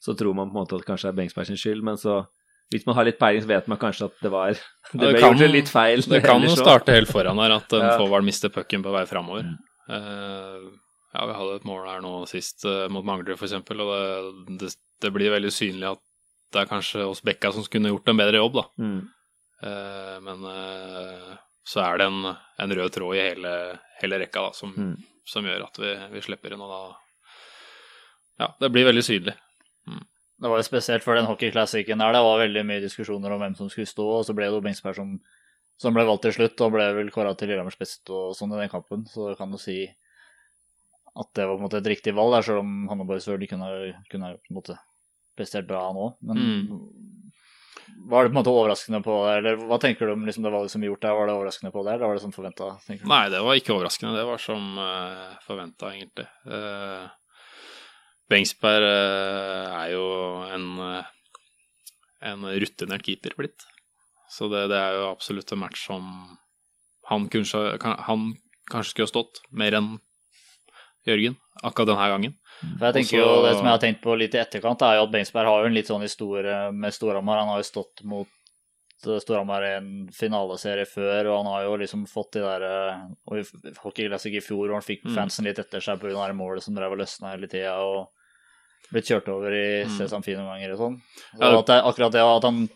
Så 0.00 0.14
tror 0.16 0.32
man 0.38 0.48
på 0.48 0.56
en 0.56 0.62
måte 0.62 0.78
at 0.78 0.80
det 0.80 0.88
kanskje 0.88 1.10
er 1.10 1.18
Bengsberg 1.18 1.50
sin 1.50 1.58
skyld, 1.60 1.82
men 1.84 1.98
så 2.00 2.22
hvis 2.72 2.86
man 2.88 2.96
har 2.96 3.04
litt 3.04 3.18
peiling, 3.20 3.42
så 3.44 3.50
vet 3.50 3.68
man 3.68 3.76
kanskje 3.82 4.06
at 4.08 4.16
det 4.24 4.30
var 4.32 4.54
Det 4.56 4.96
det 5.02 5.10
ble 5.12 5.20
kan- 5.20 5.36
gjort 5.36 5.52
litt 5.52 5.68
feil. 5.68 6.00
Det 6.08 6.22
kan 6.24 6.40
jo 6.42 6.54
starte 6.56 6.96
helt 6.96 7.12
foran 7.12 7.36
her, 7.42 7.52
at 7.58 7.72
en 7.76 7.84
Ja. 7.84 7.98
forward 8.00 8.24
mister 8.24 8.48
pucken 8.48 8.82
på 8.82 8.94
vei 8.96 9.04
framover. 9.04 9.44
Eh, 9.88 10.64
ja, 11.14 11.26
vi 11.28 11.36
hadde 11.38 11.56
et 11.60 11.66
mål 11.68 11.86
her 11.88 12.00
nå 12.04 12.12
sist 12.30 12.64
eh, 12.68 12.86
mot 12.92 13.04
Manglerud, 13.06 13.36
f.eks., 13.38 13.52
og 13.54 13.92
det, 14.48 14.58
det, 14.62 14.72
det 15.04 15.12
blir 15.14 15.34
veldig 15.34 15.52
synlig 15.54 15.90
at 15.92 16.02
det 16.54 16.62
er 16.62 16.70
kanskje 16.70 17.04
oss 17.08 17.22
Bekka 17.26 17.50
som 17.52 17.64
skulle 17.66 17.90
gjort 17.92 18.08
en 18.12 18.18
bedre 18.20 18.38
jobb, 18.40 18.60
da. 18.60 18.64
Mm. 18.78 19.00
Eh, 19.66 20.16
men 20.22 20.44
så 21.64 21.80
er 21.80 21.98
det 21.98 22.06
en, 22.10 22.26
en 22.60 22.74
rød 22.78 22.92
tråd 22.94 23.16
i 23.16 23.22
hele, 23.24 23.52
hele 24.02 24.18
rekka 24.24 24.48
da, 24.48 24.52
som, 24.56 24.74
Mm. 24.76 24.94
som 25.26 25.46
gjør 25.48 25.64
at 25.66 25.78
vi, 25.80 25.94
vi 26.12 26.20
slipper 26.26 26.52
inn, 26.54 26.62
og 26.64 26.70
da 26.74 26.82
Ja, 28.44 28.48
det 28.60 28.70
blir 28.74 28.84
veldig 28.88 29.02
synlig. 29.06 29.34
Det 30.42 30.50
var 30.50 30.58
jo 30.58 30.66
spesielt 30.66 31.04
for 31.06 31.14
den 31.14 31.28
hockeyklassikken 31.28 32.00
der. 32.02 32.12
Det 32.12 32.22
var 32.26 32.40
veldig 32.42 32.64
mye 32.66 32.82
diskusjoner 32.82 33.32
om 33.32 33.40
hvem 33.40 33.54
som 33.56 33.68
skulle 33.70 33.86
stå, 33.86 34.04
og 34.18 34.24
så 34.26 34.34
ble 34.34 34.48
det 34.50 34.56
jo 34.58 34.64
Bengsberg 34.64 34.96
som, 34.98 35.12
som 35.80 35.96
ble 35.96 36.06
valgt 36.06 36.26
til 36.28 36.36
slutt, 36.36 36.60
og 36.64 36.74
ble 36.76 36.86
vel 36.98 37.12
kåra 37.14 37.34
til 37.38 37.50
Lillehammers 37.50 37.78
beste 37.80 38.14
og 38.14 38.34
sånn 38.38 38.54
i 38.54 38.60
den 38.62 38.72
kampen. 38.72 39.04
Så 39.10 39.32
kan 39.38 39.52
du 39.52 39.58
si 39.60 39.82
at 41.14 41.30
det 41.38 41.46
var 41.46 41.56
på 41.56 41.62
en 41.62 41.66
måte 41.68 41.78
et 41.78 41.90
riktig 41.92 42.14
valg, 42.14 42.34
der, 42.34 42.46
selv 42.46 42.64
om 42.64 42.88
Hanneborg 42.90 43.22
selvfølgelig 43.22 43.50
kunne, 43.52 43.70
kunne 44.10 44.34
på 44.38 44.50
en 44.50 44.58
måte 44.58 44.78
prestert 45.38 45.68
bra, 45.68 45.86
han 45.88 46.00
òg. 46.00 46.16
Men 46.26 46.40
var 48.10 48.24
det 48.24 48.30
på 48.30 48.34
en 48.34 48.38
måte 48.40 48.52
overraskende 48.52 49.00
på 49.04 49.18
det, 49.24 49.34
eller 49.38 49.60
hva 49.68 49.78
tenker 49.82 50.08
du 50.08 50.14
om 50.14 50.24
liksom, 50.26 50.44
det 50.44 50.52
valget 50.54 50.74
som 50.74 50.82
ble 50.82 50.90
gjort 50.90 51.04
der? 51.04 51.18
Var 51.18 51.28
det 51.28 51.36
overraskende 51.38 51.74
på 51.74 51.84
det, 51.86 51.92
eller 51.94 52.10
var 52.10 52.18
det 52.18 52.24
som 52.24 52.34
forventa? 52.34 52.70
Nei, 52.90 53.20
det 53.32 53.42
var 53.46 53.60
ikke 53.60 53.76
overraskende. 53.76 54.16
Det 54.18 54.24
var 54.28 54.42
som 54.42 54.80
uh, 54.80 55.36
forventa, 55.46 55.92
egentlig. 55.94 56.26
Uh, 56.48 57.06
Bengsberg 58.32 58.88
uh, 58.88 59.78
er 59.84 59.94
jo 59.94 60.08
en, 60.56 60.66
uh, 60.82 61.38
en 62.32 62.50
rutinert 62.64 63.06
keeper 63.06 63.38
blitt. 63.38 63.68
Så 64.30 64.48
det, 64.50 64.68
det 64.72 64.78
er 64.80 64.94
jo 64.98 65.10
absolutt 65.12 65.52
en 65.52 65.58
match 65.60 65.86
som 65.86 66.38
han, 67.10 67.28
kunne, 67.28 67.76
han 68.08 68.22
kanskje 68.70 68.90
skulle 68.94 69.06
ha 69.06 69.12
stått 69.12 69.42
mer 69.52 69.72
enn 69.76 69.98
Jørgen 71.06 71.34
akkurat 71.62 71.90
denne 71.92 72.06
gangen. 72.08 72.34
For 72.78 72.86
jeg 72.88 72.94
tenker 72.94 73.20
Også- 73.20 73.34
jo, 73.36 73.42
Det 73.44 73.56
som 73.58 73.66
jeg 73.66 73.74
har 73.74 73.82
tenkt 73.82 74.00
på 74.02 74.14
litt 74.18 74.34
i 74.34 74.38
etterkant, 74.40 74.80
er 74.82 74.96
jo 74.96 75.02
at 75.04 75.10
Bengsberg 75.12 75.46
har 75.46 75.60
jo 75.60 75.66
en 75.66 75.74
litt 75.74 75.86
sånn 75.86 76.00
historie 76.02 76.72
med 76.72 76.92
Storhamar. 76.96 77.38
Han 77.40 77.48
har 77.48 77.58
jo 77.60 77.68
stått 77.68 78.02
mot 78.04 78.26
eh, 79.06 79.18
Storhamar 79.20 79.62
i 79.62 79.76
en 79.76 80.08
finaleserie 80.08 80.86
før, 80.88 81.26
og 81.28 81.44
han 81.44 81.52
har 81.52 81.62
jo 81.64 81.76
liksom 81.76 82.06
fått 82.08 82.32
de 82.32 82.40
der 82.40 82.62
eh, 82.64 83.02
Og 83.28 83.36
i 83.38 83.74
Hockey 83.82 84.08
Classic 84.08 84.32
i 84.32 84.40
fjor, 84.40 84.70
og 84.70 84.80
han 84.80 84.86
fikk 84.88 85.04
Mm. 85.04 85.14
fansen 85.14 85.44
litt 85.44 85.58
etter 85.58 85.80
seg 85.80 86.00
pga. 86.00 86.32
målet 86.32 86.62
som 86.62 86.74
drev 86.74 86.92
og 86.92 86.98
løsna 86.98 87.32
hele 87.36 87.46
tida, 87.48 87.76
og 87.84 88.08
blitt 88.90 89.04
kjørt 89.04 89.28
over 89.28 89.52
i 89.52 89.84
Mm. 89.84 89.90
Sesam 89.98 90.22
Fie 90.24 90.36
noen 90.36 90.48
ganger 90.56 90.72
og 90.72 90.78
sånn. 90.78 91.02
Og 91.40 91.58
at 91.58 91.66
det, 91.66 91.82
akkurat 91.84 92.12
det 92.12 92.20
at 92.24 92.42
han, 92.44 92.68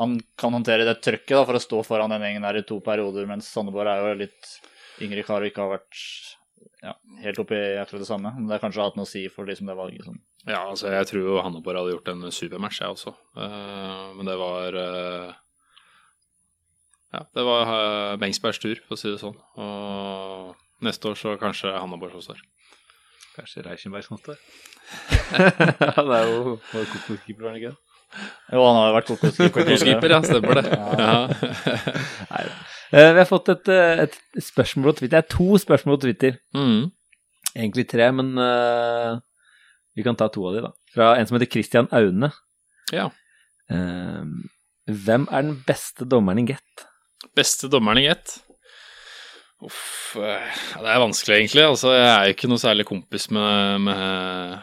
han 0.00 0.18
kan 0.40 0.54
håndtere 0.56 0.86
det 0.88 1.00
trøkket 1.04 1.34
da, 1.36 1.44
for 1.48 1.58
å 1.58 1.62
stå 1.62 1.80
foran 1.86 2.12
den 2.14 2.24
gjengen 2.24 2.46
der 2.46 2.60
i 2.62 2.66
to 2.68 2.78
perioder, 2.84 3.26
mens 3.28 3.50
Sandeborg 3.52 3.92
er 3.92 4.00
jo 4.02 4.20
litt 4.22 4.52
yngre 5.04 5.24
kar 5.26 5.44
og 5.44 5.50
ikke 5.50 5.64
har 5.64 5.74
vært 5.74 5.98
ja, 6.82 6.94
helt 7.22 7.38
oppi 7.42 7.58
i 7.58 7.78
akkurat 7.80 8.02
det 8.02 8.08
samme. 8.08 8.32
Men 8.36 8.48
det 8.48 8.56
har 8.56 8.64
kanskje 8.64 8.84
hatt 8.86 8.98
noe 8.98 9.06
å 9.06 9.12
si 9.12 9.24
for 9.32 9.48
liksom 9.48 9.70
det 9.70 9.78
valget 9.78 10.08
Sånn. 10.08 10.20
Ja, 10.48 10.64
altså 10.64 10.90
jeg 10.90 11.06
tror 11.10 11.28
jo 11.28 11.38
Hanneborg 11.44 11.78
hadde 11.78 11.94
gjort 11.94 12.10
en 12.10 12.26
supermatch, 12.34 12.80
jeg 12.82 12.96
også. 12.96 13.14
Uh, 13.38 14.10
men 14.18 14.26
det 14.26 14.34
var 14.40 14.78
uh, 14.78 15.28
Ja, 17.12 17.22
det 17.36 17.46
var 17.46 17.70
uh, 17.70 18.16
Bengsbergs 18.18 18.58
tur, 18.62 18.80
for 18.88 18.96
å 18.96 19.00
si 19.00 19.12
det 19.12 19.20
sånn. 19.22 19.38
Og 19.62 20.82
neste 20.82 21.12
år 21.12 21.20
så 21.20 21.36
kanskje 21.38 21.76
Hanneborg 21.76 22.16
som 22.16 22.26
står. 22.26 22.42
Kanskje 23.36 23.62
Reichenberg 23.68 24.08
som 24.08 24.18
står. 24.20 24.40
det 25.38 26.18
er 26.18 26.28
jo 26.28 26.56
kokoskeeper, 26.66 27.44
var 27.44 27.52
han 27.54 27.60
ikke? 27.62 27.76
Jo, 28.52 28.60
han 28.66 28.76
har 28.76 28.94
vært 28.98 29.08
kokoskeeper 29.08 29.64
Kokoskeeper, 29.64 30.12
ja, 30.12 30.20
stemmer 30.26 30.60
det. 30.60 30.78
Ja. 31.00 31.14
Nei. 32.32 32.42
Eh, 32.92 33.10
Vi 33.16 33.20
har 33.22 33.28
fått 33.28 33.48
et, 33.48 33.68
eh, 33.72 34.02
et 34.04 34.44
spørsmål 34.44 34.90
på 34.90 34.96
Twitter. 34.98 35.14
Det 35.14 35.20
er 35.22 35.30
to 35.32 35.58
spørsmål 35.62 35.96
på 35.96 36.02
Twitter. 36.06 36.36
Mm. 36.56 36.90
Egentlig 37.56 37.86
tre, 37.88 38.10
men 38.12 38.32
uh, 38.36 39.16
vi 39.96 40.04
kan 40.04 40.16
ta 40.16 40.28
to 40.32 40.44
av 40.48 40.56
de, 40.56 40.62
da. 40.66 40.70
Fra 40.92 41.08
en 41.16 41.28
som 41.28 41.36
heter 41.38 41.50
Christian 41.52 41.88
Aune. 41.92 42.32
ja. 42.92 43.08
Uh, 43.72 44.24
hvem 44.90 45.28
er 45.30 45.44
den 45.46 45.60
beste 45.64 46.04
dommeren 46.10 46.42
i 46.42 46.46
Get? 46.50 46.82
Beste 47.38 47.68
dommeren 47.72 48.00
i 48.00 48.08
Get? 48.08 48.32
Uff, 49.62 50.16
det 50.18 50.88
er 50.90 50.98
vanskelig, 51.00 51.36
egentlig. 51.38 51.62
Altså, 51.70 51.92
jeg 51.94 52.08
er 52.10 52.24
jo 52.26 52.34
ikke 52.34 52.50
noe 52.50 52.60
særlig 52.60 52.86
kompis 52.88 53.28
med, 53.30 53.78
med 53.86 54.56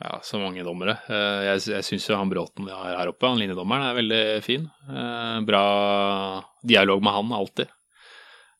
ja, 0.00 0.18
så 0.22 0.38
mange 0.42 0.64
dommere. 0.66 0.96
Eh, 1.08 1.44
Jeg, 1.52 1.60
jeg 1.76 1.84
syns 1.86 2.08
jo 2.10 2.16
han 2.18 2.30
Bråten 2.32 2.66
vi 2.66 2.72
har 2.74 2.96
her 2.98 3.08
oppe, 3.12 3.28
han 3.30 3.38
linjedommeren, 3.40 3.86
er 3.90 3.98
veldig 4.00 4.22
fin. 4.44 4.66
Eh, 4.90 5.40
Bra 5.46 5.64
dialog 6.66 7.02
med 7.04 7.12
han, 7.14 7.32
alltid. 7.32 7.68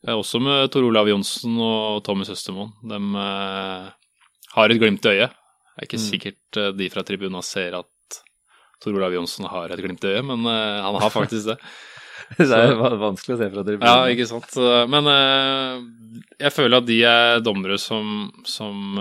Eh, 0.07 0.15
Også 0.15 0.41
med 0.43 0.71
Tor 0.73 0.85
Olav 0.89 1.09
Johnsen 1.11 1.57
og 1.59 2.03
Tommy 2.07 2.25
Søstermoen. 2.29 2.73
De 2.87 3.01
har 4.55 4.71
et 4.71 4.79
glimt 4.81 5.05
i 5.09 5.15
øyet. 5.17 5.31
Det 5.75 5.83
er 5.83 5.89
ikke 5.89 5.99
Mm. 5.99 6.11
sikkert 6.11 6.77
de 6.79 6.89
fra 6.91 7.03
tribunen 7.03 7.43
ser 7.43 7.75
at 7.81 8.21
Tor 8.81 8.95
Olav 8.95 9.13
Johnsen 9.13 9.47
har 9.51 9.73
et 9.73 9.81
glimt 9.83 10.05
i 10.05 10.13
øyet, 10.15 10.25
men 10.25 10.45
han 10.47 10.95
har 11.01 11.11
faktisk 11.11 11.47
det. 11.55 11.59
Det 12.39 12.47
er 12.47 12.73
så. 12.73 12.97
vanskelig 12.97 13.35
å 13.35 13.39
se 13.41 13.49
fra 13.53 13.63
tribunen. 13.67 13.85
Ja, 13.85 14.07
ikke 14.09 14.27
sant. 14.31 14.55
Men 14.89 15.05
jeg 16.41 16.53
føler 16.55 16.79
at 16.79 16.87
de 16.87 17.03
er 17.05 17.41
dommere 17.45 17.77
som, 17.79 18.31
som 18.49 18.95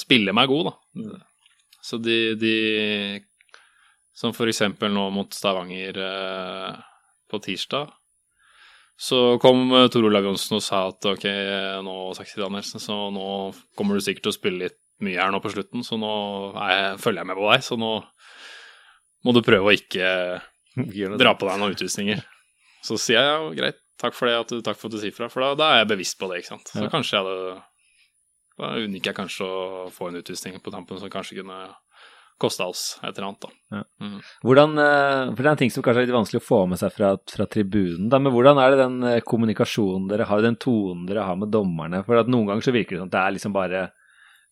spiller 0.00 0.32
meg 0.34 0.48
god, 0.50 0.70
da. 0.72 1.18
Så 1.88 1.96
de, 2.04 2.18
de 2.36 2.54
Som 4.18 4.34
for 4.36 4.50
eksempel 4.50 4.90
nå 4.92 5.06
mot 5.14 5.32
Stavanger 5.32 5.98
eh, 6.02 6.74
på 7.30 7.38
tirsdag. 7.44 7.92
Så 8.98 9.38
kom 9.40 9.68
eh, 9.78 9.86
Tor 9.94 10.08
Olav 10.08 10.26
Johnsen 10.26 10.58
og 10.58 10.64
sa 10.66 10.80
at 10.90 11.06
ok, 11.06 11.24
nå 11.86 11.94
Saxi 12.18 12.40
Danielsen, 12.42 12.82
så 12.82 12.96
nå 13.14 13.28
kommer 13.78 13.94
du 13.94 14.02
sikkert 14.02 14.26
til 14.26 14.34
å 14.34 14.38
spille 14.40 14.64
litt 14.66 14.78
mye 15.06 15.20
her 15.22 15.30
nå 15.30 15.38
på 15.38 15.52
slutten, 15.54 15.84
så 15.86 15.94
nå 15.94 16.08
jeg, 16.58 16.96
følger 16.98 17.22
jeg 17.22 17.28
med 17.30 17.38
på 17.38 17.46
deg, 17.52 17.62
så 17.62 17.76
nå 17.78 17.92
må 19.22 19.34
du 19.36 19.38
prøve 19.46 19.70
å 19.70 19.76
ikke 19.76 20.08
dra 21.22 21.36
på 21.38 21.46
deg 21.46 21.60
noen 21.62 21.76
utvisninger. 21.76 22.24
Så 22.82 22.98
sier 22.98 23.20
jeg 23.22 23.28
ja, 23.30 23.38
greit, 23.60 23.78
takk 24.02 24.18
for 24.18 24.26
det, 24.26 24.34
at 24.42 24.50
du, 24.50 24.58
takk 24.66 24.80
for 24.80 24.90
at 24.90 24.96
du 24.96 25.00
sier 25.04 25.14
fra. 25.14 25.28
For 25.30 25.46
da, 25.46 25.52
da 25.58 25.68
er 25.76 25.80
jeg 25.84 25.92
bevisst 25.94 26.18
på 26.18 26.26
det, 26.32 26.40
ikke 26.42 26.56
sant. 26.56 26.70
Så 26.74 26.82
Ja. 26.82 26.90
kanskje 26.90 27.14
jeg 27.20 27.26
hadde 27.28 27.62
Da 28.58 28.72
unngikk 28.82 29.06
jeg 29.10 29.14
kanskje 29.18 29.46
å 29.46 29.90
få 29.94 30.08
en 30.10 30.18
utvisning 30.20 30.58
på 30.62 30.72
tampen 30.74 30.98
som 30.98 31.10
kanskje 31.12 31.38
kunne 31.42 31.58
kosta 32.38 32.68
oss 32.70 33.00
et 33.02 33.16
eller 33.18 33.28
annet, 33.32 33.44
da. 33.70 33.82
Hvordan, 34.46 34.78
eh, 34.78 35.34
for 35.34 35.42
Det 35.42 35.46
er 35.46 35.50
en 35.50 35.56
ting 35.62 35.70
som 35.74 35.82
kanskje 35.82 36.02
er 36.02 36.06
litt 36.06 36.14
vanskelig 36.14 36.40
å 36.42 36.46
få 36.46 36.60
med 36.70 36.78
seg 36.78 36.92
fra, 36.94 37.16
fra 37.26 37.46
tribunen. 37.50 38.08
Da, 38.08 38.18
men 38.22 38.30
hvordan 38.32 38.60
er 38.62 38.70
det 38.70 38.78
den 38.84 38.98
eh, 39.10 39.20
kommunikasjonen 39.26 40.06
dere 40.10 40.26
har, 40.30 40.42
den 40.42 40.54
tonen 40.56 41.06
dere 41.08 41.24
har 41.26 41.36
med 41.38 41.50
dommerne? 41.50 42.04
For 42.06 42.20
at 42.20 42.30
Noen 42.30 42.46
ganger 42.46 42.62
så 42.62 42.74
virker 42.74 42.94
det 42.94 43.00
som 43.02 43.10
at 43.10 43.16
det 43.16 43.22
er 43.24 43.34
liksom 43.38 43.56
bare 43.56 43.80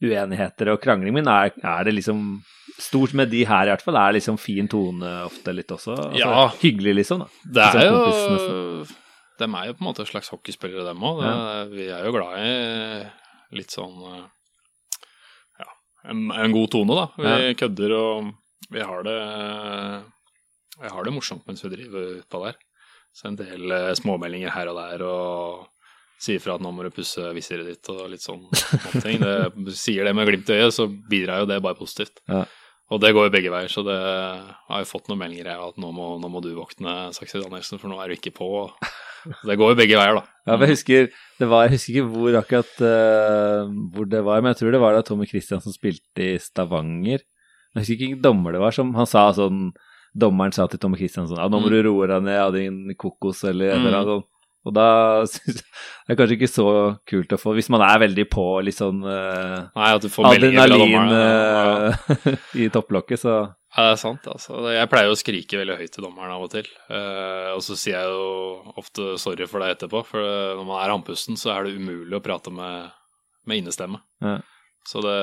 uenigheter 0.02 0.68
og 0.74 0.80
krangling, 0.82 1.14
men 1.16 1.28
er, 1.30 1.54
er 1.64 1.84
det 1.88 1.94
liksom 2.00 2.42
Stort 2.76 3.14
med 3.16 3.30
de 3.32 3.38
her 3.48 3.64
i 3.64 3.70
hvert 3.70 3.80
fall, 3.80 3.96
er 3.96 4.10
det 4.12 4.18
liksom 4.18 4.36
fin 4.36 4.66
tone 4.68 5.12
ofte 5.24 5.54
litt 5.54 5.70
også? 5.72 5.94
Altså, 5.96 6.18
Ja. 6.18 6.48
Hyggelig, 6.60 6.92
liksom? 6.98 7.22
da. 7.22 7.28
Det 7.54 7.62
er 7.62 7.86
Liksom 7.86 8.50
jo 8.50 8.84
De 9.38 9.46
er 9.48 9.70
jo 9.70 9.76
på 9.78 9.80
en 9.80 9.86
måte 9.88 10.04
slags 10.04 10.28
hockeyspillere, 10.28 10.84
dem 10.84 11.00
òg. 11.00 11.22
Vi 11.72 11.86
er 11.88 12.04
jo 12.04 12.12
glad 12.12 12.36
i 12.36 13.06
litt 13.54 13.70
sånn 13.74 14.00
eh, 14.10 14.24
Ja, 15.62 15.68
en, 16.10 16.26
en 16.32 16.54
god 16.54 16.70
tone, 16.74 16.96
da. 16.98 17.06
Vi 17.20 17.54
kødder 17.60 17.94
og 17.96 18.32
vi 18.72 18.82
har 18.82 19.04
det 19.06 19.16
Vi 20.80 20.90
har 20.90 21.06
det 21.06 21.14
morsomt 21.14 21.46
mens 21.46 21.62
vi 21.64 21.70
driver 21.76 22.16
utpå 22.18 22.42
der. 22.46 22.58
Så 23.16 23.30
en 23.30 23.38
del 23.38 23.70
eh, 23.72 23.94
småmeldinger 23.96 24.52
her 24.52 24.72
og 24.72 24.80
der 24.80 25.06
og 25.06 25.64
sier 26.20 26.40
fra 26.40 26.56
at 26.56 26.62
nå 26.64 26.70
må 26.72 26.84
du 26.84 26.90
pusse 26.96 27.22
visiret 27.36 27.68
ditt 27.68 27.88
og 27.92 28.06
litt 28.12 28.24
sånn 28.24 28.46
ting. 29.04 29.20
Det, 29.20 29.74
sier 29.76 30.08
det 30.08 30.14
med 30.16 30.28
glimt 30.28 30.48
i 30.48 30.56
øyet, 30.62 30.74
så 30.74 30.86
bidrar 30.88 31.42
jo 31.42 31.48
det 31.50 31.60
bare 31.64 31.76
positivt. 31.78 32.22
Ja. 32.28 32.44
Og 32.94 33.00
det 33.02 33.10
går 33.16 33.26
jo 33.26 33.32
begge 33.34 33.50
veier, 33.50 33.66
så 33.72 33.82
det 33.82 33.96
har 33.98 34.78
jo 34.82 34.86
fått 34.86 35.08
noen 35.10 35.18
meldinger 35.18 35.48
her 35.50 35.62
at 35.64 35.78
nå 35.82 35.88
må, 35.90 36.04
nå 36.22 36.28
må 36.30 36.38
du 36.44 36.52
våkne, 36.54 37.08
Saksi 37.16 37.40
Danielsen, 37.42 37.80
for 37.82 37.90
nå 37.90 37.96
er 37.98 38.12
du 38.12 38.14
ikke 38.14 38.30
på. 38.36 38.46
Det 39.42 39.56
går 39.58 39.72
jo 39.72 39.78
begge 39.80 39.96
veier, 39.98 40.14
da. 40.20 40.22
Ja, 40.46 40.54
jeg 40.62 40.70
husker, 40.76 41.08
det 41.40 41.48
var, 41.50 41.64
jeg 41.66 41.72
husker 41.74 41.96
ikke 41.96 42.12
hvor 42.12 42.36
akkurat 42.38 42.76
uh, 42.86 43.72
hvor 43.90 44.06
det 44.06 44.20
var, 44.22 44.38
men 44.44 44.52
jeg 44.54 44.60
tror 44.60 44.76
det 44.76 44.82
var 44.84 44.94
da 44.94 45.02
Tommy 45.02 45.26
Kristiansen 45.26 45.74
spilte 45.74 46.22
i 46.22 46.36
Stavanger. 46.38 47.24
Jeg 47.74 47.80
husker 47.82 47.96
ikke 47.96 48.06
hvilken 48.06 48.22
dommer 48.22 48.54
det 48.54 48.62
var 48.62 48.76
som 48.78 48.94
han 48.96 49.10
sa 49.10 49.26
sånn 49.36 49.72
Dommeren 50.16 50.54
sa 50.54 50.64
til 50.70 50.78
Tommy 50.80 50.96
Kristiansen 50.96 51.36
ja, 51.36 51.44
nå 51.50 51.58
må 51.60 51.66
Mm. 51.68 51.74
du 51.74 51.82
roe 51.90 52.06
deg 52.08 52.22
ned 52.24 52.38
av 52.40 52.54
din 52.54 52.78
kokos 52.96 53.42
eller 53.50 53.74
et 53.74 53.76
eller 53.82 53.98
annet 53.98 54.06
Mm. 54.06 54.14
sånt. 54.14 54.30
Og 54.66 54.74
da 54.74 54.86
syns 55.30 55.60
jeg 55.60 55.66
det 56.06 56.14
er 56.14 56.18
kanskje 56.20 56.36
ikke 56.38 56.50
så 56.50 56.66
kult 57.08 57.32
å 57.34 57.38
få, 57.40 57.52
hvis 57.56 57.68
man 57.74 57.82
er 57.82 57.98
veldig 58.04 58.24
på 58.30 58.44
litt 58.62 58.76
sånn 58.78 59.00
uh, 59.02 59.66
Nei, 59.74 59.88
at 59.90 60.04
du 60.04 60.10
får 60.10 60.28
adrenalin. 60.30 60.92
Ja. 61.10 61.62
eh, 61.90 62.36
i 62.62 62.68
topplokket, 62.70 63.22
så 63.24 63.32
Ja, 63.40 63.88
det 63.88 63.88
er 63.96 63.98
sant. 63.98 64.28
altså. 64.30 64.60
Jeg 64.70 64.90
pleier 64.92 65.10
jo 65.10 65.16
å 65.16 65.18
skrike 65.18 65.58
veldig 65.58 65.78
høyt 65.80 65.94
til 65.96 66.06
dommeren 66.06 66.36
av 66.36 66.44
og 66.46 66.52
til. 66.54 66.68
Eh, 66.86 67.50
og 67.56 67.62
så 67.66 67.74
sier 67.78 67.98
jeg 67.98 68.14
jo 68.14 68.76
ofte 68.78 69.16
sorry 69.18 69.50
for 69.50 69.62
det 69.62 69.74
etterpå, 69.74 70.04
for 70.06 70.22
når 70.22 70.62
man 70.68 70.78
er 70.84 70.94
andpusten, 70.94 71.38
så 71.40 71.52
er 71.56 71.66
det 71.66 71.74
umulig 71.80 72.16
å 72.16 72.22
prate 72.24 72.54
med, 72.54 72.94
med 73.50 73.64
innestemme. 73.64 74.00
Ja. 74.22 74.38
Så 74.86 75.02
det, 75.02 75.18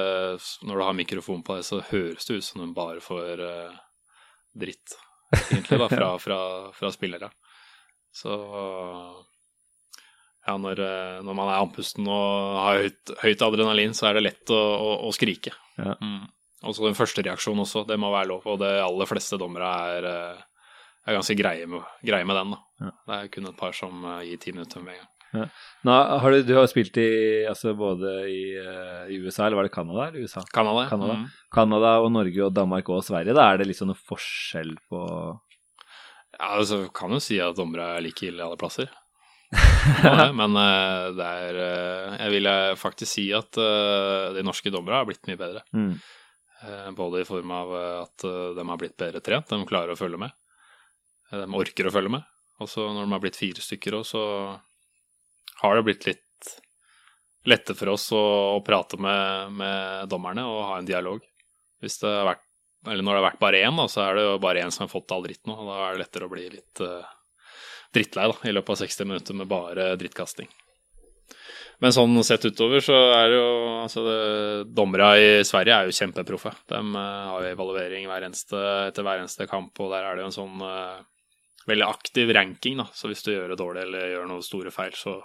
når 0.68 0.76
du 0.76 0.84
har 0.84 1.00
mikrofon 1.00 1.42
på 1.48 1.56
deg, 1.56 1.64
så 1.66 1.80
høres 1.94 2.28
det 2.28 2.42
ut 2.42 2.46
som 2.50 2.60
du 2.60 2.76
bare 2.76 3.00
får 3.02 3.40
dritt, 4.54 4.98
egentlig, 5.48 5.80
da, 5.80 5.88
fra, 5.98 6.12
fra, 6.20 6.40
fra 6.76 6.92
spillere. 6.92 7.32
Så 8.14 8.36
ja, 10.44 10.56
når, 10.60 10.80
eh, 10.84 11.20
når 11.24 11.38
man 11.38 11.50
er 11.50 11.62
andpusten 11.62 12.08
og 12.12 12.58
har 12.60 12.82
høyt, 12.84 13.14
høyt 13.22 13.44
adrenalin, 13.48 13.94
så 13.96 14.10
er 14.10 14.18
det 14.18 14.26
lett 14.26 14.52
å, 14.52 14.60
å, 14.60 14.90
å 15.08 15.14
skrike. 15.16 15.54
Ja. 15.80 15.96
Mm. 16.04 16.26
Og 16.64 16.76
så 16.76 16.86
den 16.88 16.98
første 16.98 17.24
reaksjonen 17.24 17.64
også, 17.64 17.86
det 17.88 17.98
må 18.00 18.12
være 18.12 18.30
lov. 18.32 18.46
Og 18.52 18.60
de 18.62 18.74
aller 18.84 19.10
fleste 19.10 19.40
dommere 19.40 19.72
er, 19.96 20.10
eh, 20.10 20.68
er 21.08 21.18
ganske 21.18 21.38
greie 21.40 21.68
med, 21.70 21.88
greie 22.04 22.28
med 22.28 22.40
den. 22.40 22.56
da. 22.56 22.62
Ja. 22.84 22.94
Det 23.08 23.18
er 23.18 23.34
kun 23.38 23.50
et 23.52 23.60
par 23.60 23.76
som 23.78 24.04
eh, 24.04 24.30
gir 24.30 24.44
ti 24.44 24.56
minutter 24.56 24.84
med 24.84 24.98
en 24.98 25.04
gang. 25.04 25.10
Nå, 25.34 25.94
har 26.22 26.30
du, 26.30 26.44
du 26.46 26.52
har 26.54 26.68
spilt 26.70 26.98
i 27.02 27.08
altså 27.50 27.72
både 27.74 28.12
i, 28.30 28.42
i 29.10 29.16
USA, 29.18 29.48
eller 29.48 29.58
var 29.58 29.66
det 29.66 29.74
Canada 29.74 30.04
eller 30.06 30.28
USA? 30.28 30.44
Canada. 30.54 30.84
Canada. 30.92 31.16
Mm. 31.24 31.24
Canada 31.58 31.94
og 32.04 32.12
Norge 32.14 32.44
og 32.46 32.54
Danmark 32.54 32.92
og 32.94 33.02
Sverige, 33.08 33.34
da 33.34 33.48
er 33.50 33.58
det 33.58 33.66
liksom 33.72 33.90
noe 33.90 33.98
forskjell 33.98 34.76
på 34.92 35.02
Ja, 36.38 36.52
altså, 36.52 36.84
kan 36.94 37.18
jo 37.18 37.22
si 37.24 37.40
at 37.42 37.58
dommere 37.58 37.96
er 37.96 38.06
like 38.06 38.28
ille 38.30 38.46
alle 38.46 38.60
plasser. 38.62 38.94
Det, 39.54 40.28
men 40.40 40.58
eh, 40.60 41.06
det 41.18 41.30
er 41.30 41.58
eh, 41.62 42.18
Jeg 42.24 42.34
vil 42.36 42.50
eh, 42.50 42.74
faktisk 42.80 43.12
si 43.12 43.26
at 43.36 43.60
de 44.34 44.44
norske 44.46 44.72
dommerne 44.74 45.02
har 45.02 45.10
blitt 45.10 45.30
mye 45.30 45.40
bedre. 45.40 45.66
mm. 45.74 45.96
Både 46.96 47.20
i 47.20 47.26
form 47.28 47.50
av 47.52 47.72
at 47.76 48.24
de 48.24 48.64
har 48.64 48.78
blitt 48.80 48.94
bedre 48.96 49.20
trent, 49.20 49.50
de 49.52 49.66
klarer 49.68 49.92
å 49.92 50.00
følge 50.00 50.16
med. 50.22 50.32
De 51.34 51.58
orker 51.60 51.90
å 51.90 51.92
følge 51.92 52.14
med. 52.14 52.24
Og 52.64 52.70
så 52.72 52.86
når 52.88 53.04
de 53.04 53.12
har 53.12 53.24
blitt 53.26 53.36
fire 53.36 53.66
stykker 53.66 53.98
òg, 53.98 54.06
så 54.08 54.22
har 55.60 55.76
det 55.76 55.84
blitt 55.84 56.08
litt 56.08 56.54
lettere 57.52 57.76
for 57.76 57.92
oss 57.98 58.06
å, 58.16 58.22
å 58.56 58.64
prate 58.64 58.96
med, 58.96 59.52
med 59.60 60.08
dommerne 60.12 60.46
og 60.48 60.62
ha 60.70 60.78
en 60.80 60.88
dialog. 60.88 61.20
Hvis 61.84 62.00
det 62.00 62.14
har 62.14 62.30
vært, 62.30 62.46
eller 62.88 63.04
når 63.04 63.12
det 63.12 63.20
har 63.20 63.28
vært 63.28 63.44
bare 63.44 63.64
én, 63.68 63.84
da, 63.84 63.90
så 63.92 64.06
er 64.06 64.16
det 64.16 64.26
jo 64.30 64.40
bare 64.48 64.64
én 64.64 64.72
som 64.72 64.86
har 64.86 64.94
fått 64.94 65.12
all 65.12 65.28
dritten, 65.28 65.52
og 65.52 65.68
da 65.68 65.82
er 65.90 65.98
det 65.98 66.04
lettere 66.06 66.30
å 66.30 66.32
bli 66.32 66.48
litt 66.54 66.84
eh, 66.84 67.12
drittlei 67.94 68.28
da, 68.32 68.38
i 68.50 68.54
løpet 68.54 68.76
av 68.76 68.84
60 68.84 69.10
minutter 69.10 69.38
med 69.38 69.50
bare 69.52 69.94
drittkasting. 70.00 70.50
Men 71.84 71.92
sånn 71.92 72.16
sett 72.24 72.46
utover 72.46 72.84
så 72.84 72.96
er 73.12 73.32
det 73.32 73.40
jo 73.40 73.48
altså 73.82 74.04
det, 74.06 74.20
Dommere 74.78 75.10
i 75.20 75.32
Sverige 75.48 75.76
er 75.76 75.90
jo 75.90 75.96
kjempeproffe. 75.98 76.54
De 76.72 76.80
eh, 76.80 77.26
har 77.32 77.44
jo 77.44 77.50
evaluering 77.50 78.08
hver 78.08 78.28
eneste, 78.30 78.62
etter 78.88 79.06
hver 79.06 79.24
eneste 79.24 79.50
kamp, 79.50 79.74
og 79.84 79.92
der 79.92 80.08
er 80.08 80.16
det 80.16 80.24
jo 80.24 80.30
en 80.30 80.38
sånn 80.38 80.64
uh, 80.64 81.02
veldig 81.68 81.88
aktiv 81.88 82.32
ranking. 82.38 82.78
da, 82.80 82.88
Så 82.96 83.12
hvis 83.12 83.26
du 83.26 83.34
gjør 83.34 83.52
det 83.52 83.60
dårlig 83.60 83.88
eller 83.88 84.14
gjør 84.14 84.30
noen 84.32 84.46
store 84.46 84.72
feil, 84.72 84.96
så, 84.96 85.18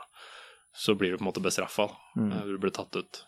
så 0.75 0.97
blir 0.99 1.15
du 1.15 1.21
på 1.21 1.27
en 1.27 1.31
måte 1.31 1.45
bestraffa. 1.45 1.91
Mm. 2.19 2.33
Du 2.49 2.57
blir 2.59 2.75
tatt 2.75 2.97
ut 2.97 3.23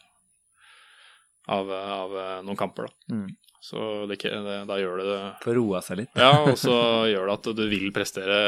av, 1.51 1.70
av 1.70 2.18
eh, 2.18 2.34
noen 2.47 2.59
kamper, 2.59 2.91
da. 2.91 3.14
Mm. 3.14 3.30
Så 3.61 4.07
det, 4.09 4.16
det, 4.24 4.59
da 4.68 4.76
gjør 4.80 5.03
det 5.05 5.16
For 5.43 5.59
å 5.61 5.80
seg 5.84 5.99
litt. 6.01 6.12
Ja, 6.16 6.32
og 6.47 6.57
så 6.59 6.74
gjør 7.11 7.28
det 7.28 7.34
at 7.34 7.49
du 7.59 7.64
vil 7.68 7.91
prestere 7.93 8.38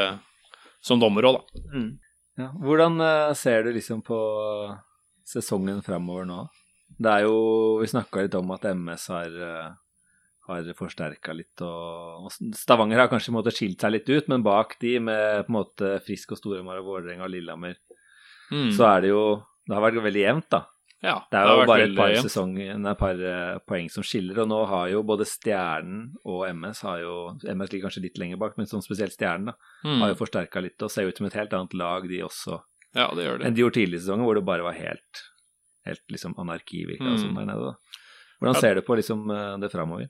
som 0.82 1.00
dommer 1.00 1.28
òg, 1.28 1.38
da. 1.38 1.62
Mm. 1.72 1.90
Ja. 2.40 2.48
Hvordan 2.64 2.98
eh, 3.04 3.34
ser 3.38 3.66
du 3.66 3.72
liksom 3.76 4.00
på 4.04 4.18
sesongen 5.28 5.82
framover 5.84 6.26
nå? 6.28 6.40
Det 7.02 7.08
er 7.10 7.24
jo 7.24 7.78
Vi 7.80 7.88
snakka 7.90 8.24
litt 8.24 8.34
om 8.36 8.50
at 8.54 8.66
MS 8.68 9.06
har, 9.10 9.32
uh, 9.32 9.70
har 10.48 10.68
forsterka 10.76 11.34
litt, 11.34 11.62
og, 11.64 12.26
og 12.28 12.54
Stavanger 12.56 13.00
har 13.00 13.10
kanskje 13.12 13.34
måte 13.34 13.54
skilt 13.54 13.80
seg 13.80 13.94
litt 13.94 14.10
ut, 14.10 14.28
men 14.28 14.44
bak 14.44 14.76
de 14.82 14.98
med 15.00 15.46
på 15.46 15.52
en 15.52 15.56
måte 15.56 15.94
Frisk 16.04 16.34
og 16.34 16.40
Storhamar 16.42 16.82
og 16.82 16.90
Vålerenga 16.90 17.26
og 17.28 17.34
Lillehammer, 17.34 17.78
Mm. 18.52 18.68
så 18.76 18.84
er 18.84 19.00
det 19.00 19.08
jo 19.14 19.20
Det 19.64 19.72
har 19.72 19.80
vært 19.80 20.02
veldig 20.04 20.20
jevnt, 20.26 20.48
da. 20.50 20.58
Ja, 21.02 21.16
Det 21.30 21.38
er 21.38 21.46
jo 21.48 21.60
det 21.60 21.66
bare 21.66 21.82
et 21.82 21.96
par, 21.96 22.08
jevnt. 22.10 22.86
et 22.92 22.98
par 22.98 23.20
eh, 23.20 23.58
poeng 23.66 23.90
som 23.90 24.02
skiller, 24.04 24.38
og 24.42 24.48
nå 24.48 24.66
har 24.68 24.88
jo 24.92 25.02
både 25.02 25.24
Stjernen 25.26 26.12
og 26.24 26.46
MS 26.54 26.80
har 26.82 26.98
jo 27.00 27.14
MS 27.42 27.72
ligger 27.72 27.88
kanskje 27.88 28.02
litt 28.02 28.18
lenger 28.18 28.38
bak, 28.38 28.56
men 28.56 28.66
sånn 28.66 28.82
spesielt 28.84 29.12
Stjernen 29.16 29.46
da, 29.46 29.54
Mm. 29.84 29.98
har 30.00 30.08
jo 30.14 30.14
forsterka 30.14 30.62
litt 30.62 30.80
og 30.82 30.90
ser 30.90 31.08
ut 31.08 31.16
som 31.16 31.26
et 31.26 31.32
helt 31.34 31.50
annet 31.52 31.74
lag, 31.74 32.06
de 32.08 32.20
også, 32.22 32.60
Ja, 32.94 33.08
det 33.14 33.24
gjør 33.26 33.38
det. 33.38 33.46
enn 33.46 33.54
de 33.54 33.62
gjorde 33.62 33.74
tidligere 33.74 33.98
i 33.98 34.04
sesongen, 34.04 34.24
hvor 34.24 34.34
det 34.34 34.44
bare 34.44 34.62
var 34.62 34.74
helt, 34.74 35.22
helt 35.84 36.02
liksom 36.10 36.34
anarki, 36.38 36.86
virka 36.86 37.02
Mm. 37.04 37.34
der 37.34 37.46
nede. 37.46 37.64
da. 37.72 37.74
Hvordan 38.40 38.54
Ja. 38.54 38.60
ser 38.60 38.74
du 38.74 38.82
på 38.82 38.96
liksom 38.96 39.30
eh, 39.30 39.58
det 39.58 39.70
framover? 39.72 40.08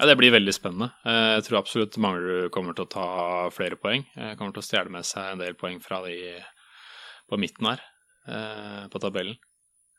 Ja, 0.00 0.06
Det 0.06 0.18
blir 0.18 0.32
veldig 0.32 0.52
spennende. 0.52 0.92
Eh, 1.06 1.36
Jeg 1.36 1.44
tror 1.44 1.58
absolutt 1.62 1.96
Manglerud 1.96 2.50
kommer 2.50 2.74
til 2.74 2.84
å 2.84 2.90
ta 2.90 3.48
flere 3.50 3.76
poeng. 3.76 4.04
Jeg 4.16 4.36
kommer 4.36 4.52
til 4.52 4.60
å 4.60 4.66
stjele 4.66 4.90
med 4.90 5.04
seg 5.04 5.32
en 5.32 5.38
del 5.38 5.54
poeng 5.54 5.80
fra 5.80 6.02
de 6.02 6.42
på 7.30 7.38
midten 7.38 7.64
her, 7.66 7.80
på 8.90 8.98
tabellen. 9.00 9.36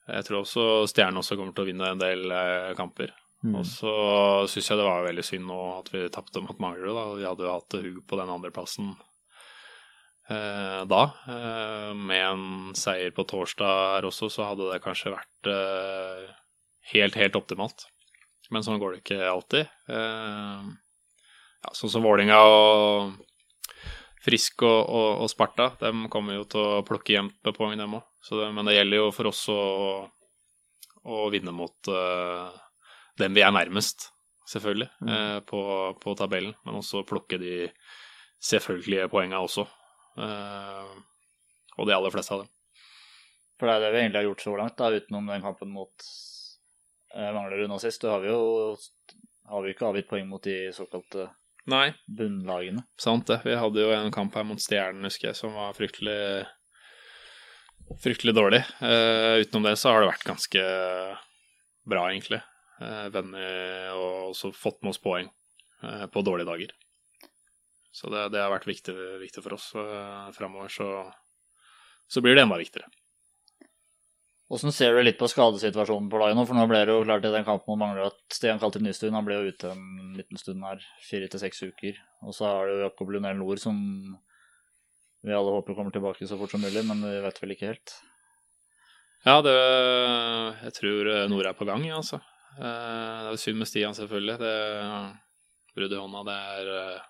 Jeg 0.06 0.26
tror 0.28 0.44
også 0.44 0.66
Stjernen 0.92 1.22
også 1.22 1.38
kommer 1.38 1.56
til 1.56 1.66
å 1.66 1.70
vinne 1.70 1.92
en 1.94 2.02
del 2.02 2.30
eh, 2.30 2.74
kamper. 2.78 3.14
Mm. 3.46 3.58
Og 3.60 3.66
så 3.70 3.92
syns 4.50 4.70
jeg 4.72 4.80
det 4.80 4.86
var 4.88 5.06
veldig 5.06 5.26
synd 5.26 5.46
nå 5.50 5.58
at 5.76 5.92
vi 5.94 6.06
tapte 6.14 6.42
mot 6.42 6.62
Manglerud. 6.62 6.96
da. 6.98 7.06
Vi 7.18 7.28
hadde 7.28 7.46
jo 7.46 7.54
hatt 7.54 7.78
Hug 7.82 8.00
på 8.08 8.20
den 8.20 8.32
andreplassen 8.34 8.94
eh, 10.30 10.82
da. 10.90 11.04
Eh, 11.30 11.92
med 11.98 12.24
en 12.24 12.48
seier 12.78 13.14
på 13.16 13.28
torsdag 13.30 13.84
her 13.98 14.10
også, 14.10 14.32
så 14.34 14.50
hadde 14.52 14.72
det 14.72 14.82
kanskje 14.86 15.14
vært 15.14 15.52
eh, 15.52 16.26
helt, 16.94 17.20
helt 17.22 17.38
optimalt. 17.38 17.88
Men 18.54 18.66
sånn 18.66 18.82
går 18.82 18.96
det 18.96 19.04
ikke 19.04 19.30
alltid. 19.30 19.70
Eh, 19.90 20.74
ja, 21.66 21.74
sånn 21.74 21.94
som 21.94 22.06
Vålinga 22.06 22.42
og 22.46 23.16
Frisk 24.26 24.64
og, 24.66 24.80
og, 24.90 25.10
og 25.22 25.30
Sparta, 25.30 25.70
de 25.82 26.10
kommer 26.14 26.40
jo 26.40 26.46
til 26.50 26.62
å 26.62 26.86
plukke 26.86 27.14
jevnt 27.14 27.38
med 27.46 27.58
poeng, 27.58 27.78
dem 27.78 28.00
òg. 28.00 28.06
Men 28.32 28.66
det 28.66 28.74
gjelder 28.78 28.98
jo 29.04 29.10
for 29.14 29.28
oss 29.30 29.44
å, 29.54 29.60
å 31.06 31.18
vinne 31.30 31.52
mot 31.54 31.90
uh, 31.94 32.50
dem 33.22 33.36
vi 33.38 33.44
er 33.46 33.52
nærmest, 33.54 34.08
selvfølgelig, 34.50 34.88
Mm. 35.02 35.10
eh, 35.14 35.40
på, 35.46 35.60
på 36.02 36.16
tabellen. 36.18 36.56
Men 36.66 36.80
også 36.82 37.04
plukke 37.08 37.38
de 37.42 37.70
selvfølgelige 38.42 39.08
poengene 39.14 39.40
også. 39.46 39.64
Eh, 40.18 40.92
og 41.78 41.88
de 41.90 41.94
aller 41.96 42.14
fleste 42.14 42.34
av 42.36 42.44
dem. 42.44 42.52
For 43.60 43.68
det 43.70 43.76
er 43.78 43.84
det 43.86 43.92
vi 43.94 44.02
egentlig 44.04 44.20
har 44.22 44.28
gjort 44.30 44.44
så 44.46 44.56
langt, 44.60 44.78
da, 44.78 44.90
utenom 44.92 45.30
den 45.32 45.42
kampen 45.46 45.72
mot 45.72 46.08
Manglerud 47.16 47.70
nå 47.72 47.78
sist. 47.80 48.02
Da 48.04 48.12
har 48.18 48.24
vi 48.26 48.28
jo 48.34 48.76
har 49.48 49.62
vi 49.64 49.72
ikke 49.76 49.88
avgitt 49.88 50.10
poeng 50.10 50.26
mot 50.28 50.44
de 50.44 50.72
såkalte 50.76 51.30
Nei, 51.72 51.94
bunnlagene. 52.06 52.84
sant 53.00 53.26
det. 53.30 53.40
Vi 53.46 53.56
hadde 53.58 53.82
jo 53.86 53.94
en 53.96 54.12
kamp 54.14 54.36
her 54.38 54.44
mot 54.46 54.60
Stjernen, 54.62 55.06
husker 55.08 55.30
jeg, 55.32 55.38
som 55.40 55.54
var 55.58 55.72
fryktelig 55.78 56.18
Fryktelig 58.02 58.34
dårlig. 58.36 58.64
Uh, 58.82 59.42
utenom 59.44 59.68
det 59.70 59.76
så 59.78 59.94
har 59.94 60.02
det 60.02 60.10
vært 60.10 60.28
ganske 60.28 60.64
bra, 61.86 62.08
egentlig. 62.10 62.42
Uh, 62.82 63.08
venner 63.14 63.94
og 63.94 64.32
også 64.34 64.52
fått 64.58 64.82
med 64.84 64.96
oss 64.96 65.02
poeng 65.02 65.30
uh, 65.86 66.06
på 66.12 66.26
dårlige 66.26 66.50
dager. 66.50 66.74
Så 67.96 68.10
det, 68.12 68.28
det 68.34 68.42
har 68.44 68.52
vært 68.52 68.68
viktig, 68.68 68.96
viktig 69.22 69.44
for 69.46 69.56
oss. 69.56 69.70
Uh, 69.78 70.28
Framover 70.36 70.72
så, 70.74 70.90
så 72.12 72.24
blir 72.26 72.36
det 72.36 72.44
enda 72.44 72.60
viktigere. 72.60 72.90
Åssen 74.52 74.74
ser 74.76 74.94
du 74.94 75.02
litt 75.02 75.18
på 75.18 75.30
skadesituasjonen 75.30 76.10
på 76.12 76.20
laget 76.22 76.38
nå? 76.38 76.44
For 76.46 76.58
nå 76.58 76.68
ble 76.70 76.84
det 76.86 76.94
jo 76.94 77.06
klart 77.06 77.24
i 77.26 77.32
den 77.34 77.48
kampen 77.48 77.72
man 77.74 77.82
mangler 77.82 78.12
at 78.12 78.20
Stian 78.34 78.60
Kaltim 78.62 78.84
Nystuen 78.86 79.16
han 79.18 79.26
ble 79.26 79.40
jo 79.40 79.54
ute 79.54 79.72
en 79.74 80.14
liten 80.20 80.38
stund 80.38 80.62
her, 80.68 80.84
fire 81.08 81.30
til 81.32 81.42
seks 81.42 81.64
uker. 81.66 81.98
Og 82.22 82.36
så 82.38 82.46
har 82.52 82.70
du 82.70 82.84
Jakob 82.84 83.16
Lunell 83.16 83.40
Nord 83.40 83.64
som 83.64 83.80
vi 85.26 85.34
alle 85.34 85.56
håper 85.58 85.78
kommer 85.78 85.94
tilbake 85.94 86.28
så 86.30 86.38
fort 86.38 86.54
som 86.54 86.62
mulig, 86.62 86.86
men 86.86 87.02
vi 87.02 87.18
vet 87.24 87.42
vel 87.42 87.56
ikke 87.56 87.72
helt. 87.74 87.96
Ja, 89.26 89.40
det 89.42 89.56
Jeg 89.56 90.74
tror 90.78 91.12
Nord 91.32 91.50
er 91.50 91.58
på 91.58 91.66
gang, 91.66 91.84
ja, 91.88 91.98
altså. 91.98 92.22
Eh, 92.60 93.18
Det 93.26 93.34
er 93.34 93.42
synd 93.42 93.58
med 93.60 93.68
Stian, 93.68 93.98
selvfølgelig. 93.98 94.38
Det 94.40 94.56
Brudd 95.76 95.92
i 95.92 96.00
hånda, 96.00 96.22
det 96.24 96.36
er 96.56 96.70
eh, 96.72 97.08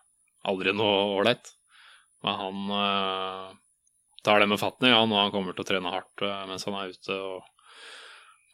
aldri 0.49 0.74
noe 0.74 0.93
ålreit. 1.20 1.51
Men 2.26 2.39
han 2.39 2.72
eh, 2.80 3.51
tar 4.26 4.41
det 4.41 4.47
med 4.49 4.61
fatning, 4.61 4.95
han, 4.95 5.11
og 5.13 5.22
han 5.22 5.34
kommer 5.36 5.53
til 5.53 5.61
å 5.61 5.70
trene 5.70 5.91
hardt 5.93 6.24
eh, 6.26 6.45
mens 6.49 6.66
han 6.66 6.78
er 6.80 6.95
ute. 6.95 7.20
Og 7.20 7.43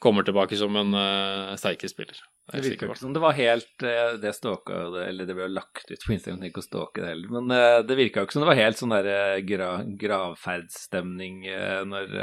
kommer 0.04 0.26
tilbake 0.28 0.58
som 0.58 0.74
en 0.76 0.96
uh, 0.98 1.54
sterkere 1.62 1.92
spiller. 1.92 2.18
Det 2.50 2.58
er 2.58 2.64
virka 2.66 2.88
ikke 2.90 2.98
som 3.00 3.14
det 3.14 3.22
var 3.22 3.36
helt 3.38 3.84
eh, 3.86 4.16
Det 4.20 4.32
stalka 4.36 4.74
eller 5.06 5.26
det 5.30 5.36
ble 5.38 5.46
jo 5.46 5.54
lagt 5.56 5.86
ut 5.92 6.02
på 6.08 6.14
Instagram, 6.16 6.42
ikke 6.50 6.60
å 6.64 6.66
stalke 6.66 7.04
det 7.04 7.12
heller. 7.14 7.30
Men 7.38 7.52
eh, 7.56 7.78
det 7.88 7.96
virka 8.00 8.20
jo 8.24 8.28
ikke 8.28 8.34
som 8.36 8.44
det 8.44 8.50
var 8.50 8.60
helt 8.60 8.80
sånn 8.82 8.96
der 8.96 9.08
eh, 9.12 9.38
gra, 9.48 9.70
gravferdsstemning 10.02 11.46
når 11.92 12.18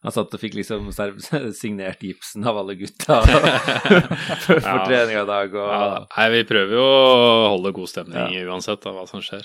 han 0.00 0.14
satt 0.16 0.32
og 0.32 0.40
fikk 0.40 0.54
liksom 0.56 0.86
signert 1.60 2.00
gipsen 2.00 2.46
av 2.48 2.56
alle 2.62 2.72
gutta 2.80 3.18
for 4.46 4.62
Ja. 4.62 4.78
trening 4.86 5.18
i 5.20 5.26
dag. 5.28 5.52
Og, 5.52 5.68
Ja, 5.74 5.98
nei, 6.16 6.28
vi 6.38 6.44
prøver 6.48 6.72
jo 6.78 6.86
å 6.86 7.48
holde 7.52 7.74
god 7.76 7.90
stemning 7.92 8.16
Ja. 8.38 8.46
uansett 8.48 8.86
av 8.88 8.96
hva 8.96 9.04
som 9.10 9.20
skjer. 9.20 9.44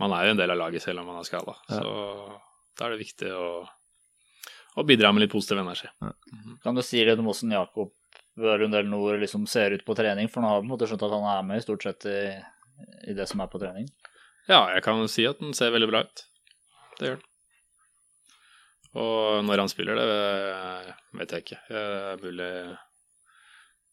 Man 0.00 0.10
er 0.16 0.24
jo 0.26 0.34
en 0.34 0.40
del 0.40 0.50
av 0.54 0.58
laget 0.58 0.82
selv 0.82 1.02
om 1.04 1.10
man 1.12 1.20
er 1.20 1.28
skada, 1.28 1.52
Ja. 1.68 1.82
så 1.82 2.38
da 2.78 2.86
er 2.88 2.94
det 2.96 3.02
viktig 3.04 3.28
å, 3.30 3.50
å 4.80 4.82
bidra 4.88 5.12
med 5.14 5.22
litt 5.26 5.34
positiv 5.36 5.60
energi. 5.60 5.86
Kan 6.64 6.74
du 6.74 6.82
si 6.82 7.04
litt 7.04 7.20
om 7.20 7.28
åssen 7.30 7.52
Jakob 7.54 7.92
Rundell 8.36 8.88
Nord 8.90 9.20
liksom 9.22 9.46
ser 9.46 9.76
ut 9.76 9.84
på 9.86 9.94
trening? 9.94 10.28
For 10.30 10.42
nå 10.42 10.48
har 10.50 10.58
vi 10.60 10.64
på 10.64 10.70
en 10.70 10.74
måte 10.74 10.88
skjønt 10.90 11.04
at 11.06 11.14
han 11.14 11.26
er 11.30 11.44
med 11.46 11.60
i 11.60 11.64
stort 11.64 11.84
sett 11.86 12.06
i, 12.10 12.18
i 13.10 13.14
det 13.14 13.28
som 13.30 13.42
er 13.44 13.50
på 13.52 13.60
trening. 13.62 13.86
Ja, 14.48 14.64
jeg 14.74 14.82
kan 14.84 15.00
si 15.08 15.26
at 15.28 15.38
den 15.40 15.54
ser 15.56 15.72
veldig 15.74 15.90
bra 15.92 16.02
ut. 16.04 16.24
Det 16.98 17.08
gjør 17.08 17.20
den. 17.20 17.30
Og 18.94 19.44
når 19.46 19.62
han 19.64 19.70
spiller 19.70 19.98
det, 19.98 20.08
vet 21.18 21.32
jeg 21.34 21.44
ikke. 21.46 21.60
Eh, 21.74 22.10
Mulig, 22.22 22.50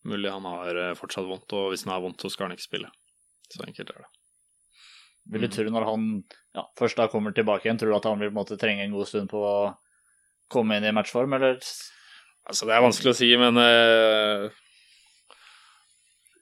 mulig 0.06 0.34
han 0.34 0.46
har 0.46 0.82
fortsatt 0.98 1.26
vondt, 1.30 1.54
og 1.58 1.72
hvis 1.72 1.86
han 1.88 1.96
har 1.96 2.04
vondt, 2.04 2.22
så 2.22 2.30
skal 2.30 2.48
han 2.50 2.58
ikke 2.58 2.68
spille. 2.68 2.92
Så 3.52 3.64
enkelt 3.66 3.90
er 3.94 4.04
det. 4.04 4.10
Vil 5.32 5.46
du 5.46 5.50
tro 5.54 5.66
når 5.70 5.86
han 5.86 6.06
ja, 6.58 6.64
først 6.80 6.98
da 6.98 7.06
kommer 7.12 7.34
tilbake 7.34 7.68
igjen, 7.68 7.78
tror 7.82 7.94
du 7.94 7.98
at 8.00 8.08
han 8.10 8.22
vil 8.22 8.32
på 8.32 8.36
en 8.36 8.40
måte 8.42 8.58
trenge 8.62 8.86
en 8.86 8.94
god 8.96 9.10
stund 9.10 9.30
på 9.30 9.42
å 9.46 9.56
komme 10.52 10.78
inn 10.78 10.88
i 10.90 10.94
matchform, 10.96 11.34
eller? 11.38 11.60
Altså, 12.50 12.68
det 12.68 12.76
er 12.76 12.84
vanskelig 12.84 13.14
å 13.14 13.18
si, 13.18 13.30
men 13.40 13.60
uh, 13.60 14.50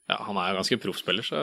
Ja, 0.09 0.19
han 0.25 0.39
er 0.39 0.51
jo 0.51 0.59
ganske 0.61 0.79
proffspiller, 0.81 1.25
så 1.25 1.41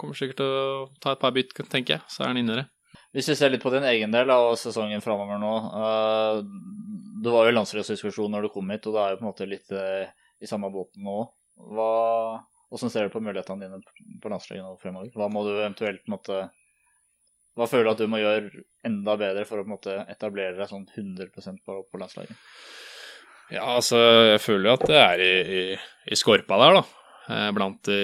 kommer 0.00 0.18
sikkert 0.18 0.40
til 0.40 0.54
å 0.58 0.86
ta 1.02 1.14
et 1.14 1.22
par 1.22 1.34
bytt, 1.36 1.52
tenker 1.70 1.98
jeg. 1.98 2.06
Så 2.10 2.24
er 2.24 2.32
han 2.32 2.40
innere. 2.40 2.66
Hvis 3.12 3.28
vi 3.28 3.36
ser 3.36 3.52
litt 3.52 3.62
på 3.64 3.72
din 3.72 3.84
egen 3.88 4.12
del 4.12 4.30
av 4.32 4.54
sesongen 4.60 5.02
framover 5.04 5.40
nå 5.40 5.52
eh, 5.76 6.38
Du 7.22 7.28
var 7.32 7.46
jo 7.46 7.52
i 7.52 7.56
landslagsdiskusjon 7.56 8.32
når 8.32 8.46
du 8.46 8.52
kom 8.54 8.72
hit, 8.72 8.88
og 8.88 8.96
du 8.96 9.00
er 9.00 9.12
jo 9.12 9.20
på 9.20 9.26
en 9.26 9.30
måte 9.30 9.48
litt 9.48 9.72
eh, 9.76 10.08
i 10.42 10.48
samme 10.48 10.72
båten 10.72 11.04
nå. 11.06 11.18
Hva, 11.76 11.92
hvordan 12.72 12.92
ser 12.92 13.06
du 13.06 13.14
på 13.14 13.22
mulighetene 13.22 13.68
dine 13.68 14.18
på 14.22 14.32
landslaget 14.32 14.64
nå 14.64 14.74
fremover? 14.80 15.12
Hva 15.14 15.28
må 15.32 15.44
du 15.46 15.52
eventuelt 15.54 16.02
på 16.02 16.10
en 16.10 16.16
måte 16.16 16.40
Hva 17.60 17.68
føler 17.68 17.90
du 17.90 17.92
at 17.92 18.00
du 18.00 18.08
må 18.10 18.22
gjøre 18.22 18.64
enda 18.88 19.16
bedre 19.20 19.44
for 19.48 19.60
å 19.60 19.66
på 19.66 19.68
en 19.68 19.74
måte 19.76 19.98
etablere 20.08 20.56
deg 20.56 20.72
sånn 20.72 20.88
100% 20.88 21.62
på, 21.68 21.82
på 21.92 22.00
landslaget? 22.00 22.48
Ja, 23.52 23.74
altså, 23.76 23.98
jeg 24.32 24.40
føler 24.40 24.70
jo 24.70 24.74
at 24.78 24.84
det 24.88 24.96
er 24.96 25.20
i, 25.20 25.32
i, 25.60 25.62
i 26.08 26.16
skorpa 26.16 26.56
der, 26.62 26.78
da. 26.78 26.82
Eh, 27.28 27.48
Blant 27.52 27.84
de 27.84 27.98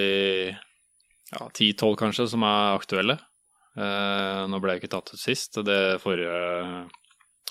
ja, 0.53 1.45
10-12 1.47 1.95
kanskje 1.97 2.27
som 2.29 2.45
er 2.45 2.77
aktuelle. 2.77 3.15
Eh, 3.79 4.41
nå 4.49 4.59
ble 4.61 4.75
jeg 4.75 4.83
ikke 4.83 4.91
tatt 4.93 5.13
ut 5.13 5.21
sist. 5.21 5.57
Det 5.65 5.97
forrige 6.03 6.83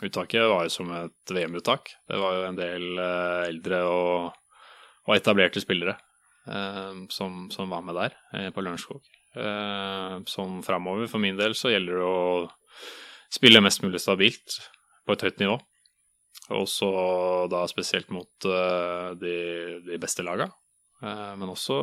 uttaket 0.07 0.46
var 0.46 0.68
jo 0.68 0.74
som 0.76 0.92
et 0.94 1.34
VM-uttak. 1.34 1.90
Det 2.07 2.20
var 2.22 2.36
jo 2.38 2.44
en 2.46 2.61
del 2.61 2.86
eh, 3.03 3.49
eldre 3.49 3.80
og, 3.90 4.61
og 5.09 5.16
etablerte 5.16 5.62
spillere 5.64 5.99
som, 7.12 7.51
som 7.53 7.68
var 7.68 7.82
med 7.84 7.99
der 7.99 8.14
på 8.57 8.62
Lørenskog. 8.64 9.03
Sånn 10.32 10.62
framover, 10.64 11.05
for 11.12 11.20
min 11.20 11.36
del, 11.36 11.53
så 11.53 11.68
gjelder 11.68 11.99
det 12.01 12.07
å 12.09 13.34
spille 13.36 13.61
mest 13.61 13.82
mulig 13.84 14.01
stabilt 14.01 14.57
på 15.05 15.12
et 15.12 15.26
høyt 15.26 15.42
nivå. 15.42 15.59
Og 16.57 16.64
så 16.70 16.88
da 17.53 17.66
spesielt 17.68 18.09
mot 18.14 18.49
eh, 18.49 19.11
de, 19.20 19.36
de 19.84 19.99
beste 20.01 20.24
laga. 20.24 20.49
Eh, 21.03 21.32
men 21.36 21.53
også 21.53 21.76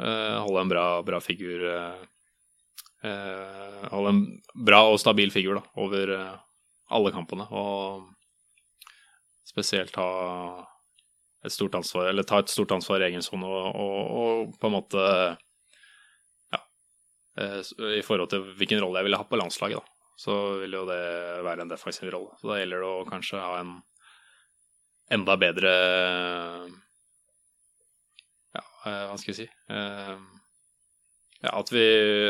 eh, 0.00 0.36
holde 0.44 0.64
en 0.64 0.72
bra, 0.72 0.86
bra 1.06 1.22
figur 1.24 1.68
Holde 3.00 4.10
en 4.12 4.18
bra 4.68 4.82
og 4.90 4.98
stabil 5.00 5.30
figur 5.32 5.56
da, 5.56 5.62
over 5.80 6.10
alle 6.92 7.12
kampene. 7.14 7.46
Og 7.48 8.10
spesielt 9.48 9.96
ha 9.96 10.08
et 11.40 11.54
stort 11.54 11.78
ansvar, 11.78 12.10
eller 12.10 12.26
ta 12.28 12.42
et 12.42 12.52
stort 12.52 12.74
ansvar 12.76 13.00
i 13.00 13.06
egen 13.06 13.24
sone 13.24 13.48
og, 13.48 13.70
og, 13.72 14.10
og 14.20 14.58
på 14.60 14.68
en 14.68 14.74
måte 14.76 15.06
Ja. 16.52 16.60
I 17.40 18.04
forhold 18.04 18.28
til 18.34 18.44
hvilken 18.60 18.84
rolle 18.84 19.00
jeg 19.00 19.08
ville 19.08 19.22
hatt 19.22 19.32
på 19.32 19.40
landslaget, 19.40 19.80
da 19.80 19.89
så 20.20 20.34
vil 20.60 20.74
jo 20.76 20.82
det 20.88 21.00
være 21.46 21.64
en 21.64 21.70
defensiv 21.70 22.10
rolle. 22.12 22.34
Så 22.40 22.50
da 22.50 22.58
gjelder 22.60 22.82
det 22.84 22.88
å 22.92 23.06
kanskje 23.08 23.40
ha 23.40 23.54
en 23.62 23.70
enda 25.16 25.36
bedre 25.40 25.70
Ja, 28.54 28.62
eh, 28.86 29.02
hva 29.08 29.16
skal 29.18 29.32
vi 29.32 29.38
si 29.40 29.48
Eh, 29.48 30.14
Ja, 31.40 31.54
at 31.56 31.72
vi 31.72 31.84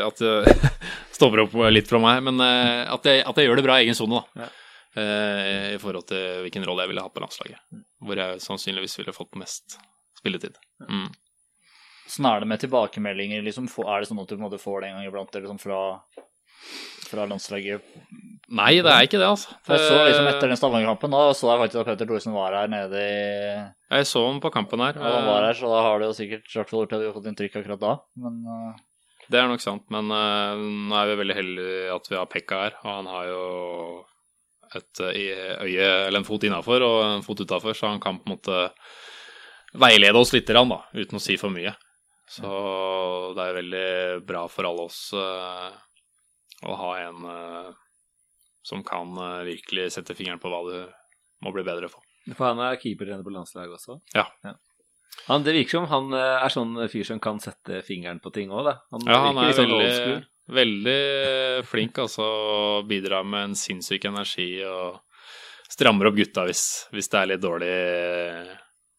At 0.07 0.23
det 0.23 0.55
stopper 1.19 1.43
opp 1.45 1.57
litt 1.75 1.91
fra 1.91 1.99
meg, 2.01 2.23
men 2.31 2.41
eh, 2.45 2.87
at 2.95 3.05
jeg, 3.11 3.25
at 3.27 3.37
jeg 3.37 3.49
gjør 3.51 3.61
det 3.61 3.67
bra 3.67 3.79
i 3.81 3.85
egen 3.85 3.99
sone, 3.99 4.23
da. 4.23 4.47
Ja. 4.47 4.51
I 4.91 5.77
forhold 5.79 6.09
til 6.11 6.41
hvilken 6.43 6.65
rolle 6.67 6.83
jeg 6.83 6.91
ville 6.91 7.03
hatt 7.05 7.13
på 7.15 7.21
landslaget. 7.23 7.61
Hvor 8.03 8.19
jeg 8.19 8.41
sannsynligvis 8.43 8.97
ville 8.99 9.13
fått 9.15 9.37
mest 9.39 9.77
spilletid. 10.19 10.57
Mm. 10.83 11.13
Sånn 12.11 12.27
er 12.27 12.43
det 12.43 12.49
med 12.51 12.59
tilbakemeldinger, 12.65 13.45
liksom? 13.47 13.69
Er 13.85 14.03
det 14.03 14.09
sånn 14.11 14.19
at 14.19 14.27
du 14.27 14.35
på 14.35 14.41
en 14.41 14.47
måte 14.49 14.59
får 14.59 14.81
det 14.83 14.89
en 14.89 14.97
gang 14.99 15.07
iblant, 15.07 15.37
eller 15.39 15.53
sånn 15.53 15.63
fra, 15.63 15.79
fra 17.11 17.27
landslaget? 17.29 17.87
Nei, 18.51 18.81
det 18.83 18.91
er 18.91 19.07
ikke 19.07 19.19
det, 19.21 19.29
altså. 19.31 19.55
Jeg 19.69 19.83
så 19.85 19.99
liksom 20.09 20.27
etter 20.27 20.51
den 20.51 20.59
Stavanger-kampen, 20.59 21.13
da 21.15 21.35
så 21.39 21.53
jeg 21.53 21.63
faktisk 21.63 21.81
at 21.83 21.91
Petter 21.93 22.09
Thoresen 22.09 22.35
var 22.35 22.57
her 22.59 22.71
nede 22.71 22.99
i 22.99 23.19
Jeg 23.95 24.09
så 24.11 24.25
ham 24.27 24.41
på 24.43 24.51
kampen 24.55 24.83
her. 24.83 24.99
Ja, 24.99 25.13
han 25.21 25.29
var 25.29 25.47
her, 25.47 25.59
så 25.59 25.71
da 25.71 25.83
har 25.87 26.01
du 26.01 26.09
jo 26.09 26.17
sikkert 26.19 26.51
i 26.51 26.59
hvert 26.59 26.71
fall 26.73 26.83
gjort 26.83 26.95
at 26.97 27.03
du 27.03 27.09
har 27.09 27.15
fått 27.15 27.29
inntrykk 27.31 27.61
akkurat 27.61 27.83
da. 27.83 27.93
Men 28.19 28.41
eh, 28.55 28.81
Det 29.31 29.39
er 29.39 29.51
nok 29.51 29.63
sant, 29.63 29.85
men 29.95 30.11
uh, 30.11 30.59
nå 30.59 30.99
er 30.99 31.13
vi 31.13 31.21
veldig 31.23 31.37
heldige 31.39 31.93
at 31.95 32.11
vi 32.11 32.19
har 32.19 32.33
Pekka 32.33 32.65
her. 32.65 32.81
Og 32.83 32.91
han 32.97 33.11
har 33.13 33.29
jo 33.31 33.45
et 34.79 35.03
eh, 35.03 35.55
øye, 35.67 35.87
eller 36.09 36.21
en 36.21 36.27
fot 36.27 36.47
innafor 36.47 36.87
og 36.87 36.99
en 37.05 37.25
fot 37.27 37.43
utafor, 37.43 37.75
så 37.75 37.91
han 37.91 38.03
kan 38.03 38.19
på 38.19 38.29
en 38.29 38.35
måte 38.35 38.65
veilede 39.79 40.19
oss 40.19 40.35
litt, 40.35 40.51
da, 40.51 40.65
uten 40.95 41.19
å 41.19 41.23
si 41.23 41.39
for 41.39 41.55
mye. 41.55 41.77
Så 42.31 42.51
det 43.35 43.47
er 43.47 43.57
veldig 43.57 44.27
bra 44.27 44.45
for 44.51 44.67
alle 44.69 44.87
oss 44.87 45.01
eh, 45.19 45.71
å 46.67 46.77
ha 46.77 46.91
en 47.01 47.29
eh, 47.31 47.71
som 48.67 48.85
kan 48.87 49.17
eh, 49.17 49.45
virkelig 49.49 49.91
sette 49.97 50.17
fingeren 50.17 50.41
på 50.43 50.51
hva 50.53 50.63
du 50.69 50.77
må 51.45 51.53
bli 51.55 51.65
bedre 51.67 51.89
på. 51.93 52.03
For 52.35 52.51
han 52.51 52.61
er 52.63 52.81
keepertrener 52.81 53.25
på 53.25 53.33
landslaget 53.33 53.79
også? 53.79 54.01
Ja. 54.15 54.27
Han, 55.27 55.45
det 55.45 55.55
virker 55.57 55.81
som 55.81 55.89
han 55.91 56.13
eh, 56.17 56.37
er 56.45 56.53
sånn 56.53 56.77
fyr 56.93 57.07
som 57.09 57.21
kan 57.23 57.41
sette 57.43 57.83
fingeren 57.87 58.21
på 58.23 58.33
ting 58.35 58.53
òg, 58.53 58.67
da. 58.69 58.77
Han 58.95 59.09
Ja, 59.09 59.21
han 59.29 59.41
er 59.43 59.55
sånn 59.57 59.73
veldig, 59.73 60.17
veldig 60.61 61.01
flink, 61.69 62.01
altså. 62.05 62.27
Bidrar 62.89 63.27
med 63.27 63.51
en 63.51 63.59
sinnssyk 63.59 64.09
energi 64.11 64.53
og 64.69 65.01
strammer 65.71 66.11
opp 66.11 66.19
gutta 66.19 66.45
hvis, 66.49 66.65
hvis 66.95 67.09
det 67.13 67.21
er 67.21 67.31
litt 67.33 67.43
dårlig 67.45 67.75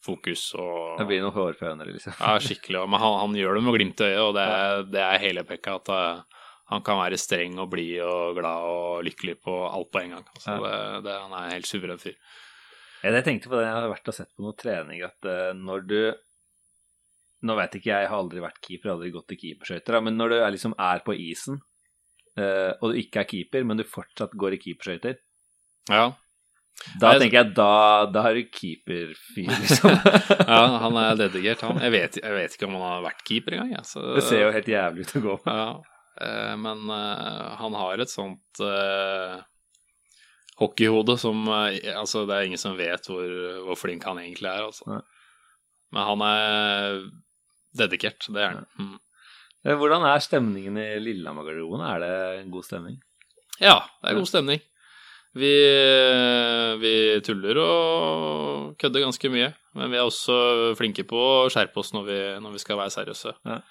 fokus 0.01 0.47
og 0.57 0.97
Det 0.97 1.05
blir 1.09 1.21
noen 1.21 1.35
hårføner, 1.35 1.89
liksom. 1.93 2.15
Ja, 2.17 2.37
skikkelig. 2.41 2.85
Men 2.89 3.01
han, 3.03 3.17
han 3.21 3.35
gjør 3.37 3.57
det 3.57 3.65
med 3.65 3.75
glimt 3.77 4.01
i 4.01 4.07
øyet, 4.09 4.21
og 4.25 4.31
det 4.37 4.45
er, 4.49 4.85
det 4.89 5.03
er 5.05 5.21
hele 5.21 5.43
Pekka. 5.47 5.77
At 5.77 5.91
eh, 5.93 6.40
han 6.71 6.83
kan 6.87 6.97
være 7.01 7.17
streng 7.19 7.59
og 7.59 7.69
blid 7.73 7.99
og 8.05 8.37
glad 8.39 8.63
og 8.71 9.03
lykkelig 9.05 9.35
på 9.43 9.55
alt 9.67 9.91
på 9.91 10.01
en 10.05 10.15
gang. 10.15 10.25
Altså, 10.35 10.55
Ja. 10.55 10.61
det, 10.63 11.03
det, 11.05 11.17
han 11.25 11.33
er 11.35 11.45
en 11.49 11.55
helt 11.57 11.67
suveren 11.69 11.99
fyr. 11.99 12.15
Ja, 13.03 13.11
Jeg 13.17 13.23
tenkte 13.25 13.49
på 13.49 13.57
det, 13.59 13.65
jeg 13.67 13.73
har 13.75 13.89
vært 13.91 14.07
og 14.07 14.13
sett 14.15 14.29
på 14.37 14.43
noen 14.45 14.57
trening, 14.61 15.01
at 15.03 15.25
uh, 15.25 15.51
når 15.57 15.87
du 15.89 15.97
Nå 17.41 17.55
vet 17.57 17.73
ikke 17.79 17.89
jeg, 17.89 18.03
jeg 18.05 18.09
har 18.11 18.19
aldri 18.21 18.41
vært 18.43 18.59
keeper, 18.61 18.91
aldri 18.93 19.09
gått 19.15 19.31
i 19.33 19.37
keeperskøyter, 19.41 19.95
men 20.05 20.13
når 20.19 20.29
du 20.29 20.35
er, 20.37 20.51
liksom 20.53 20.75
er 20.77 20.99
på 21.01 21.15
isen, 21.17 21.55
uh, 22.37 22.71
og 22.77 22.91
du 22.93 22.99
ikke 23.01 23.23
er 23.23 23.29
keeper, 23.31 23.63
men 23.65 23.79
du 23.81 23.83
fortsatt 23.89 24.35
går 24.37 24.53
i 24.53 24.59
keeperskøyter, 24.61 25.15
Ja. 25.89 26.03
da 27.01 27.15
tenker 27.17 27.39
jeg 27.39 27.55
da, 27.57 28.05
da 28.13 28.21
har 28.27 28.37
du 28.37 28.43
keeperfyr, 28.45 29.49
liksom. 29.57 29.89
ja, 30.53 30.61
han 30.85 30.99
er 31.01 31.17
dedikert, 31.23 31.65
han. 31.65 31.81
Jeg 31.81 31.95
vet, 31.97 32.21
jeg 32.21 32.37
vet 32.37 32.53
ikke 32.59 32.69
om 32.69 32.77
han 32.77 32.85
har 32.91 33.01
vært 33.09 33.25
keeper 33.25 33.57
engang. 33.57 33.73
Ja, 33.73 33.81
så- 33.89 34.05
Det 34.19 34.23
ser 34.29 34.45
jo 34.45 34.53
helt 34.53 34.69
jævlig 34.69 35.07
ut 35.09 35.15
å 35.17 35.23
gå 35.25 35.35
på. 35.41 35.57
Ja, 35.57 35.81
men 36.59 36.89
eh, 36.89 37.47
han 37.61 37.77
har 37.77 38.01
et 38.03 38.11
sånt 38.11 38.61
eh, 38.65 39.37
hockeyhode 40.61 41.17
som 41.21 41.43
eh, 41.47 41.79
Altså, 41.95 42.25
det 42.29 42.37
er 42.37 42.49
ingen 42.49 42.61
som 42.61 42.77
vet 42.79 43.07
hvor, 43.09 43.37
hvor 43.67 43.79
flink 43.79 44.05
han 44.07 44.21
egentlig 44.21 44.49
er, 44.51 44.67
altså. 44.67 45.01
Men 45.91 46.07
han 46.07 46.25
er 46.27 46.99
dedikert, 47.77 48.27
det 48.31 48.43
er 48.43 48.53
han. 48.53 48.67
Mm. 48.79 48.97
Eh, 49.65 49.77
Hvordan 49.77 50.05
er 50.09 50.23
stemningen 50.23 50.77
i 50.81 50.89
Lillehammer-garderoben? 51.03 51.85
Er 51.87 52.03
det 52.03 52.13
en 52.41 52.53
god 52.53 52.67
stemning? 52.67 52.99
Ja, 53.61 53.79
det 54.01 54.11
er 54.11 54.21
god 54.21 54.29
stemning. 54.29 54.63
Vi, 55.37 55.51
vi 56.81 56.93
tuller 57.23 57.55
og 57.63 58.73
kødder 58.81 59.05
ganske 59.05 59.29
mye, 59.31 59.53
men 59.79 59.93
vi 59.93 59.99
er 59.99 60.03
også 60.03 60.73
flinke 60.75 61.05
på 61.07 61.15
å 61.15 61.51
skjerpe 61.53 61.79
oss 61.79 61.93
når 61.95 62.03
vi, 62.09 62.17
når 62.43 62.57
vi 62.57 62.63
skal 62.63 62.81
være 62.81 62.91
seriøse. 62.91 63.31
Ja. 63.47 63.61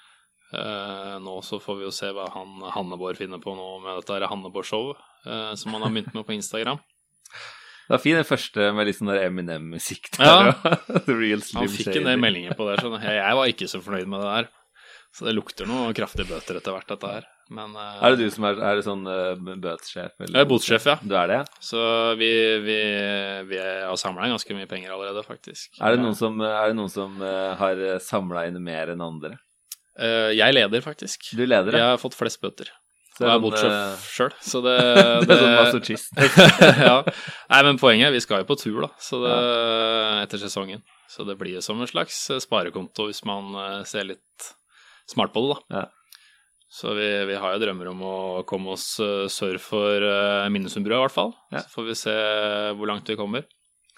Eh, 0.51 1.17
nå 1.23 1.37
så 1.47 1.59
får 1.63 1.77
vi 1.79 1.85
jo 1.87 1.91
se 1.95 2.09
hva 2.11 2.25
han 2.33 2.59
Hanneborg 2.75 3.17
finner 3.21 3.39
på 3.43 3.53
nå 3.55 3.67
med 3.85 4.01
dette 4.01 4.27
Hanneborg-showet, 4.27 4.97
eh, 5.25 5.51
som 5.55 5.71
han 5.77 5.85
har 5.85 5.93
begynt 5.95 6.13
med 6.17 6.25
på 6.27 6.35
Instagram. 6.35 6.79
Det 7.87 7.97
var 7.97 8.01
fin 8.03 8.15
den 8.15 8.27
første 8.27 8.69
med 8.75 8.87
litt 8.87 8.95
sånn 8.99 9.09
der 9.11 9.25
Eminem-musikk. 9.27 10.11
Der, 10.17 10.25
Ja. 10.25 10.51
Han 11.59 11.67
fikk 11.67 11.95
en 11.97 12.07
del 12.07 12.19
meldinger 12.21 12.55
på 12.55 12.67
det, 12.69 12.79
Sånn. 12.79 12.95
jeg. 13.01 13.17
Jeg 13.19 13.35
var 13.35 13.49
ikke 13.51 13.67
så 13.67 13.81
fornøyd 13.83 14.07
med 14.07 14.21
det 14.23 14.29
der. 14.31 14.49
Så 15.11 15.25
det 15.27 15.33
lukter 15.35 15.67
noe 15.67 15.91
kraftige 15.91 16.29
bøter 16.29 16.55
etter 16.61 16.71
hvert, 16.71 16.87
dette 16.87 17.09
her. 17.09 17.25
Men 17.51 17.73
uh, 17.75 17.97
Er 17.99 18.13
det 18.15 18.23
du 18.29 18.31
som 18.31 18.45
er, 18.47 18.61
er 18.63 18.77
det 18.79 18.85
sånn 18.85 19.01
uh, 19.03 19.35
bøtesjef? 19.35 20.13
eller- 20.23 20.37
Jeg 20.39 20.45
er 20.45 20.47
botssjef, 20.47 20.85
ja. 20.87 20.95
Du 21.03 21.15
er 21.19 21.27
det? 21.27 21.39
ja? 21.41 21.59
Så 21.59 21.81
vi, 22.21 22.29
vi, 22.63 22.77
vi 23.49 23.59
har 23.59 23.99
samla 23.99 24.23
inn 24.29 24.37
ganske 24.37 24.55
mye 24.55 24.69
penger 24.71 24.93
allerede, 24.95 25.25
faktisk. 25.27 25.75
Er 25.83 25.97
det 25.97 25.99
noen 26.05 26.15
som, 26.15 26.39
er 26.47 26.71
det 26.71 26.77
noen 26.79 26.93
som 26.93 27.19
uh, 27.19 27.51
har 27.59 27.83
samla 27.99 28.45
inn 28.47 28.61
mer 28.63 28.93
enn 28.95 29.03
andre? 29.03 29.35
Eh, 30.01 30.31
jeg 30.37 30.55
leder, 30.55 30.81
faktisk. 30.83 31.31
Du 31.37 31.43
leder, 31.45 31.75
ja. 31.75 31.83
Jeg 31.83 31.95
har 31.95 32.01
fått 32.01 32.17
flest 32.17 32.41
bøter. 32.41 32.71
Så 33.11 33.27
jeg 33.27 33.35
er 33.35 33.41
bortsett 33.43 33.73
eh, 33.75 34.05
sjøl, 34.07 34.31
så 34.41 34.61
det, 34.65 34.75
Det 35.27 35.35
er 35.35 35.41
sånn 35.43 35.57
masochist. 35.59 36.21
ja. 36.87 36.95
Nei, 37.51 37.61
men 37.67 37.79
poenget 37.81 38.09
er 38.09 38.15
vi 38.15 38.23
skal 38.23 38.41
jo 38.41 38.49
på 38.49 38.57
tur, 38.57 38.79
da, 38.87 38.89
så 39.03 39.19
det, 39.25 39.35
etter 40.23 40.41
sesongen. 40.41 40.81
Så 41.11 41.27
det 41.27 41.35
blir 41.37 41.59
som 41.63 41.81
en 41.83 41.89
slags 41.91 42.23
eh, 42.31 42.41
sparekonto 42.41 43.09
hvis 43.09 43.21
man 43.27 43.53
ser 43.87 44.07
litt 44.13 44.53
smart 45.11 45.35
på 45.35 45.43
det, 45.43 45.57
da. 45.57 45.81
Ja. 45.81 45.87
Så 46.71 46.93
vi, 46.95 47.07
vi 47.27 47.35
har 47.35 47.57
jo 47.57 47.59
drømmer 47.65 47.89
om 47.91 48.03
å 48.07 48.17
komme 48.47 48.77
oss 48.77 48.93
sør 48.95 49.57
for 49.59 50.05
Minnesundbrua, 50.55 51.01
i 51.01 51.03
hvert 51.03 51.17
fall. 51.17 51.33
Ja. 51.51 51.65
Så 51.65 51.73
får 51.75 51.89
vi 51.89 51.95
se 51.99 52.13
hvor 52.79 52.87
langt 52.87 53.11
vi 53.11 53.17
kommer. 53.19 53.43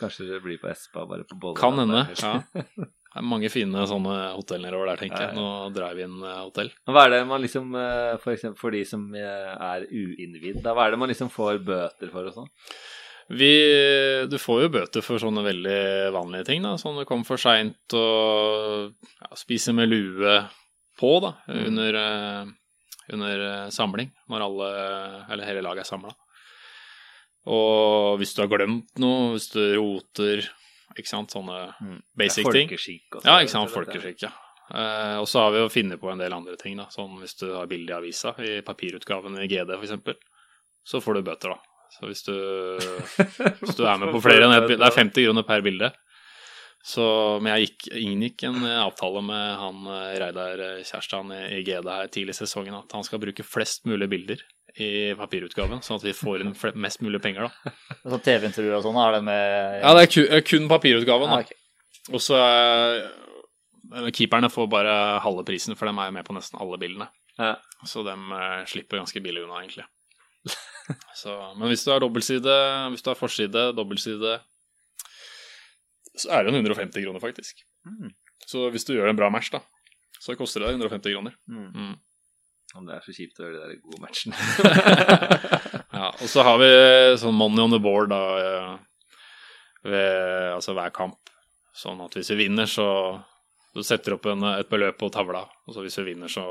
Kanskje 0.02 0.26
det 0.26 0.40
blir 0.42 0.58
på 0.58 0.72
Espa, 0.72 1.06
bare 1.06 1.22
på 1.30 1.38
Bolleland. 1.38 1.62
Kan 1.62 1.78
hende. 1.84 2.08
ja. 2.18 2.88
Det 3.14 3.22
er 3.22 3.30
mange 3.30 3.50
fine 3.54 3.84
sånne 3.86 4.14
hotell 4.34 4.64
nedover 4.66 4.90
der, 4.90 5.02
tenker 5.04 5.28
jeg. 5.28 5.36
Nå 5.38 5.46
inn 6.02 6.16
eh. 6.26 6.72
Hva 6.90 7.04
er 7.06 7.14
det 7.14 7.20
man 7.30 7.44
liksom, 7.44 7.76
eh, 7.78 8.16
for 8.24 8.34
eksempel 8.34 8.58
for 8.58 8.74
de 8.74 8.82
som 8.90 9.06
eh, 9.14 9.54
er 9.54 9.86
uinnvidd, 9.86 10.66
hva 10.66 10.88
er 10.88 10.96
det 10.96 11.02
man 11.04 11.12
liksom 11.14 11.30
får 11.34 11.62
bøter 11.68 12.10
for 12.10 12.32
og 12.32 12.40
sånn? 12.40 12.50
Vi, 13.30 13.54
du 14.28 14.36
får 14.42 14.66
jo 14.66 14.72
bøter 14.74 15.06
for 15.06 15.22
sånne 15.22 15.46
veldig 15.46 15.84
vanlige 16.16 16.50
ting, 16.50 16.66
da. 16.66 16.74
Sånn 16.82 16.98
du 17.00 17.06
kommer 17.08 17.28
for 17.28 17.40
seint 17.40 17.96
og 17.96 18.92
ja, 19.22 19.30
spiser 19.40 19.78
med 19.78 19.94
lue 19.94 20.36
på, 21.00 21.14
da, 21.24 21.36
under, 21.54 22.00
eh, 22.02 22.52
under 23.14 23.46
eh, 23.52 23.70
samling. 23.74 24.10
Når 24.34 24.48
alle, 24.50 24.74
eller 25.30 25.50
hele 25.50 25.64
laget 25.66 25.86
er 25.86 25.92
samla. 25.94 26.18
Og 27.54 28.20
hvis 28.20 28.34
du 28.36 28.44
har 28.44 28.52
glemt 28.52 28.92
noe, 29.04 29.34
hvis 29.36 29.50
du 29.54 29.62
roter, 29.78 30.46
ikke 31.00 31.10
sant, 31.10 31.34
sånne 31.34 31.60
basic 32.18 32.48
ting. 32.48 32.70
Folkeskikk 32.70 33.20
Ja, 33.24 33.40
ikke 33.42 33.54
sant, 33.56 33.74
folkeskikk, 33.74 34.26
ja. 34.28 34.34
Uh, 34.74 35.20
og 35.20 35.28
så 35.28 35.44
har 35.44 35.52
vi 35.54 35.60
jo 35.60 35.70
funnet 35.70 36.00
på 36.00 36.10
en 36.10 36.22
del 36.24 36.34
andre 36.34 36.56
ting, 36.60 36.78
da. 36.80 36.88
Sånn 36.94 37.18
hvis 37.20 37.36
du 37.42 37.50
har 37.52 37.68
bilde 37.70 37.92
i 37.92 37.98
avisa, 37.98 38.34
i 38.40 38.62
papirutgaven 38.66 39.36
i 39.44 39.50
GD 39.52 39.76
f.eks., 39.76 40.16
så 40.84 41.00
får 41.04 41.20
du 41.20 41.28
bøter, 41.28 41.54
da. 41.54 41.74
Så 41.94 42.08
hvis 42.10 42.24
du, 42.26 42.34
hvis 43.62 43.78
du 43.78 43.84
er 43.86 44.00
med 44.02 44.14
på 44.16 44.24
flere 44.24 44.48
enn 44.48 44.56
ett 44.56 44.72
Det 44.72 44.82
er 44.82 44.96
50 44.96 45.28
kroner 45.28 45.46
per 45.48 45.62
bilde. 45.66 45.92
Så, 46.84 47.04
men 47.40 47.54
jeg 47.54 47.70
gikk, 47.70 47.86
inngikk 47.96 48.44
en 48.50 48.66
avtale 48.68 49.22
med 49.24 49.44
han 49.56 49.86
eh, 49.88 50.16
Reidar 50.20 50.60
eh, 50.60 50.82
Kjærstad 50.84 51.30
i, 51.32 51.44
i 51.56 51.62
GD 51.64 51.88
her 51.88 52.10
tidlig 52.12 52.36
i 52.36 52.40
sesongen 52.42 52.76
at 52.76 52.92
han 52.92 53.06
skal 53.08 53.22
bruke 53.24 53.46
flest 53.48 53.88
mulig 53.88 54.10
bilder 54.12 54.42
i 54.82 55.14
papirutgaven, 55.18 55.84
sånn 55.86 56.00
at 56.00 56.06
vi 56.08 56.16
får 56.18 56.42
inn 56.42 56.54
mest 56.82 57.04
mulig 57.06 57.22
penger, 57.22 57.50
da. 57.50 57.74
Så 58.14 58.20
TV-intervjuer 58.26 58.80
og 58.80 58.86
sånn, 58.88 58.98
er 58.98 59.18
det 59.18 59.26
med 59.28 59.76
Ja, 59.84 59.92
det 59.94 60.06
er 60.06 60.14
kun, 60.14 60.30
eh, 60.30 60.46
kun 60.48 60.70
papirutgaven, 60.72 61.30
Ja, 61.30 61.42
da. 61.42 61.46
ok. 61.46 61.60
Og 62.14 62.24
så 62.24 62.40
eh, 62.42 64.08
Keeperne 64.18 64.50
får 64.50 64.72
bare 64.72 64.96
halve 65.24 65.44
prisen, 65.46 65.78
for 65.78 65.88
de 65.90 65.94
er 65.94 66.10
jo 66.10 66.16
med 66.16 66.26
på 66.26 66.34
nesten 66.36 66.58
alle 66.64 66.80
bildene. 66.82 67.10
Ja. 67.38 67.54
Så 67.86 68.02
de 68.08 68.16
eh, 68.16 68.64
slipper 68.72 69.02
ganske 69.02 69.22
billig 69.22 69.44
unna, 69.46 69.62
egentlig. 69.62 69.86
så, 71.22 71.36
men 71.60 71.70
hvis 71.70 71.86
du 71.86 71.92
har 71.94 72.02
dobbeltside, 72.02 72.58
hvis 72.96 73.06
du 73.06 73.12
har 73.12 73.20
forside, 73.20 73.68
dobbeltside, 73.78 74.40
så 76.18 76.34
er 76.34 76.44
det 76.44 76.52
jo 76.54 76.64
150 76.64 77.06
kroner, 77.06 77.22
faktisk. 77.22 77.62
Mm. 77.86 78.10
Så 78.50 78.66
hvis 78.74 78.86
du 78.90 78.96
gjør 78.96 79.12
en 79.12 79.20
bra 79.22 79.30
match, 79.34 79.54
da, 79.54 79.62
så 80.22 80.36
koster 80.40 80.64
det 80.64 80.74
deg 80.74 80.82
150 80.82 81.14
kroner. 81.14 81.38
Mm. 81.50 81.70
Mm. 81.78 81.94
Om 82.74 82.88
det 82.90 82.96
er 82.96 83.04
så 83.06 83.14
kjipt 83.14 83.38
å 83.40 83.46
gjøre 83.46 83.60
de 83.60 83.68
der 83.68 83.82
gode 83.84 84.02
matchene. 84.02 84.38
Ja, 85.94 86.08
og 86.10 86.26
så 86.26 86.42
har 86.42 86.58
vi 86.58 86.68
sånn 87.22 87.36
money 87.38 87.62
on 87.62 87.70
the 87.72 87.78
board 87.80 88.10
da, 88.10 88.18
eh, 88.42 88.72
ved 89.86 90.48
altså 90.56 90.74
hver 90.74 90.90
kamp. 90.96 91.30
Sånn 91.78 92.02
at 92.02 92.16
hvis 92.18 92.32
vi 92.34 92.40
vinner, 92.48 92.66
så 92.70 92.86
du 93.74 93.82
setter 93.86 94.16
opp 94.18 94.26
en, 94.30 94.42
et 94.58 94.70
beløp 94.70 94.98
på 95.02 95.10
tavla, 95.14 95.44
og 95.68 95.76
så 95.76 95.84
hvis 95.86 96.00
vi 96.02 96.08
vinner, 96.12 96.30
så 96.34 96.44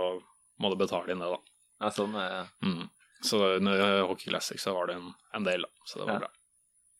må 0.62 0.70
du 0.72 0.78
betale 0.78 1.10
inn 1.14 1.22
det, 1.22 1.30
da. 1.34 1.40
ja, 1.82 1.90
sånn, 1.94 2.14
er 2.18 2.46
Mm. 2.62 2.86
Så 3.22 3.38
under 3.58 3.82
Hockey 4.08 4.30
Classic 4.32 4.58
så 4.62 4.72
var 4.74 4.88
det 4.90 4.96
en, 4.98 5.12
en 5.34 5.44
del, 5.46 5.62
da. 5.62 5.68
Så 5.86 6.00
det 6.00 6.06
var 6.08 6.14
Ja. 6.14 6.18
bra. 6.24 6.30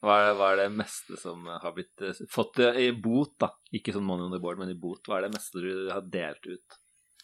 hva, 0.03 0.19
er, 0.27 0.35
hva 0.39 0.51
er 0.53 0.61
det 0.65 0.69
meste 0.77 1.17
som 1.19 1.47
har 1.47 1.73
blitt 1.75 2.03
eh, 2.03 2.21
fått 2.31 2.59
eh, 2.63 2.79
i 2.89 2.93
bot, 2.93 3.33
da? 3.43 3.49
Ikke 3.75 3.95
sånn 3.95 4.07
money 4.07 4.27
on 4.27 4.35
the 4.35 4.39
board, 4.43 4.59
men 4.59 4.71
i 4.71 4.79
bot. 4.79 5.03
Hva 5.07 5.19
er 5.19 5.27
det 5.29 5.33
meste 5.39 5.63
du 5.63 5.91
har 5.91 6.03
delt 6.11 6.47
ut? 6.47 6.79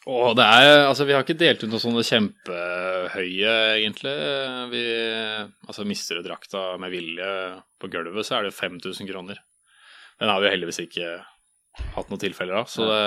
Og 0.07 0.37
det 0.39 0.45
er, 0.47 0.85
altså 0.87 1.05
Vi 1.09 1.13
har 1.13 1.25
ikke 1.25 1.37
delt 1.37 1.65
ut 1.65 1.73
noe 1.73 1.83
sånne 1.83 2.05
kjempehøye, 2.07 3.55
egentlig. 3.81 4.15
Vi, 4.71 4.83
altså 5.67 5.85
Mister 5.89 6.21
du 6.21 6.29
drakta 6.29 6.71
med 6.81 6.95
vilje 6.95 7.33
på 7.83 7.91
gulvet, 7.93 8.27
så 8.27 8.39
er 8.39 8.49
det 8.49 8.55
5000 8.57 9.11
kroner. 9.11 9.43
Den 10.19 10.33
har 10.33 10.43
vi 10.43 10.53
heldigvis 10.53 10.81
ikke 10.87 11.19
hatt 11.95 12.11
noen 12.11 12.23
tilfeller 12.23 12.63
av, 12.63 12.71
så 12.71 12.87
det, 12.89 13.03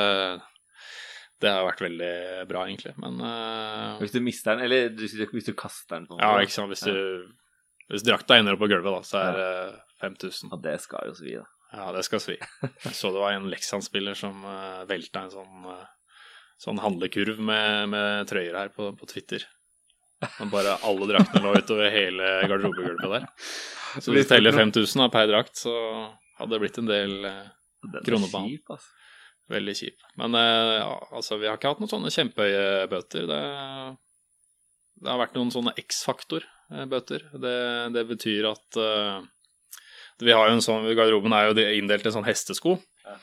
det 1.44 1.52
har 1.52 1.66
vært 1.68 1.84
veldig 1.84 2.14
bra, 2.50 2.66
egentlig. 2.70 2.94
Men 3.02 3.18
uh, 3.24 3.98
Hvis 4.02 4.14
du 4.14 4.22
mister 4.24 4.56
den, 4.56 4.68
eller 4.68 4.92
hvis 4.96 5.48
du, 5.48 5.56
kaster 5.58 5.98
den 5.98 6.08
på 6.08 6.18
noe, 6.18 6.22
ja, 6.22 6.44
ikke 6.46 6.56
sant. 6.56 6.72
Hvis, 6.72 6.86
du, 6.86 7.88
hvis 7.92 8.06
drakta 8.08 8.38
ender 8.40 8.56
opp 8.56 8.64
på 8.64 8.70
gulvet, 8.72 8.94
da, 8.94 9.02
så 9.08 9.24
er 9.24 9.40
det 9.40 9.50
5000. 10.06 10.54
Ja, 10.54 10.62
det 10.68 10.78
skal 10.86 11.10
jo 11.10 11.18
svi, 11.18 11.36
da. 11.40 11.48
Ja, 11.72 11.88
det 11.96 12.04
skal 12.04 12.20
svi. 12.20 12.36
Jeg 12.84 12.96
så 12.98 13.14
det 13.16 13.24
var 13.24 13.34
en 13.36 13.50
Lexan-spiller 13.52 14.18
som 14.20 14.44
uh, 14.44 14.84
velta 14.90 15.26
en 15.26 15.34
sånn, 15.34 15.68
eh, 15.72 15.84
sånn 16.62 16.82
handlekurv 16.82 17.42
med, 17.42 17.90
med 17.92 18.30
trøyer 18.30 18.58
her 18.58 18.72
på, 18.76 18.92
på 18.98 19.10
Twitter. 19.10 19.46
Og 20.22 20.52
bare 20.52 20.78
alle 20.86 21.08
draktene 21.10 21.42
lå 21.44 21.56
utover 21.58 21.94
hele 21.94 22.28
garderobegulvet 22.46 23.16
der. 23.16 23.30
Så 24.04 24.14
hvis 24.14 24.30
du 24.30 24.36
teller 24.36 24.56
5000 24.56 25.04
av 25.04 25.10
per 25.12 25.28
drakt, 25.28 25.58
så 25.60 25.74
hadde 26.38 26.54
det 26.54 26.62
blitt 26.62 26.78
en 26.80 26.88
del 26.88 27.16
eh, 27.28 27.50
Kroner 28.06 28.28
er 28.28 28.32
på 28.32 28.40
han. 28.40 28.54
altså. 28.72 28.94
veldig 29.52 29.74
kjip. 29.76 30.06
Men 30.22 30.38
eh, 30.38 30.78
ja, 30.78 30.94
altså, 31.12 31.40
vi 31.42 31.50
har 31.50 31.60
ikke 31.60 31.74
hatt 31.74 31.82
noen 31.82 31.92
sånne 31.92 32.14
kjempehøye 32.14 32.88
bøter. 32.94 33.28
Det, 33.28 33.42
det 35.02 35.12
har 35.12 35.20
vært 35.20 35.36
noen 35.36 35.52
sånne 35.52 35.76
X-faktor-bøter. 35.82 37.28
Det, 37.42 37.58
det 37.98 38.06
betyr 38.14 38.48
at 38.54 38.80
eh, 38.80 39.28
vi 40.22 40.38
har 40.38 40.48
jo 40.48 40.56
en 40.60 40.64
sånn, 40.64 40.88
Garderoben 40.94 41.34
er 41.36 41.50
jo 41.50 41.68
inndelt 41.82 42.06
i 42.06 42.12
en 42.12 42.20
sånn 42.20 42.30
hestesko. 42.30 42.78
Ja. 43.04 43.18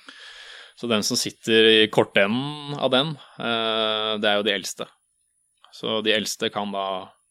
Så 0.78 0.86
den 0.86 1.02
som 1.02 1.18
sitter 1.18 1.66
i 1.72 1.88
kortenden 1.90 2.76
av 2.78 2.92
den, 2.94 3.08
eh, 3.42 4.12
det 4.22 4.30
er 4.30 4.38
jo 4.38 4.46
de 4.46 4.54
eldste. 4.54 4.86
Så 5.74 6.00
de 6.06 6.14
eldste 6.14 6.52
kan 6.54 6.70
da 6.74 6.84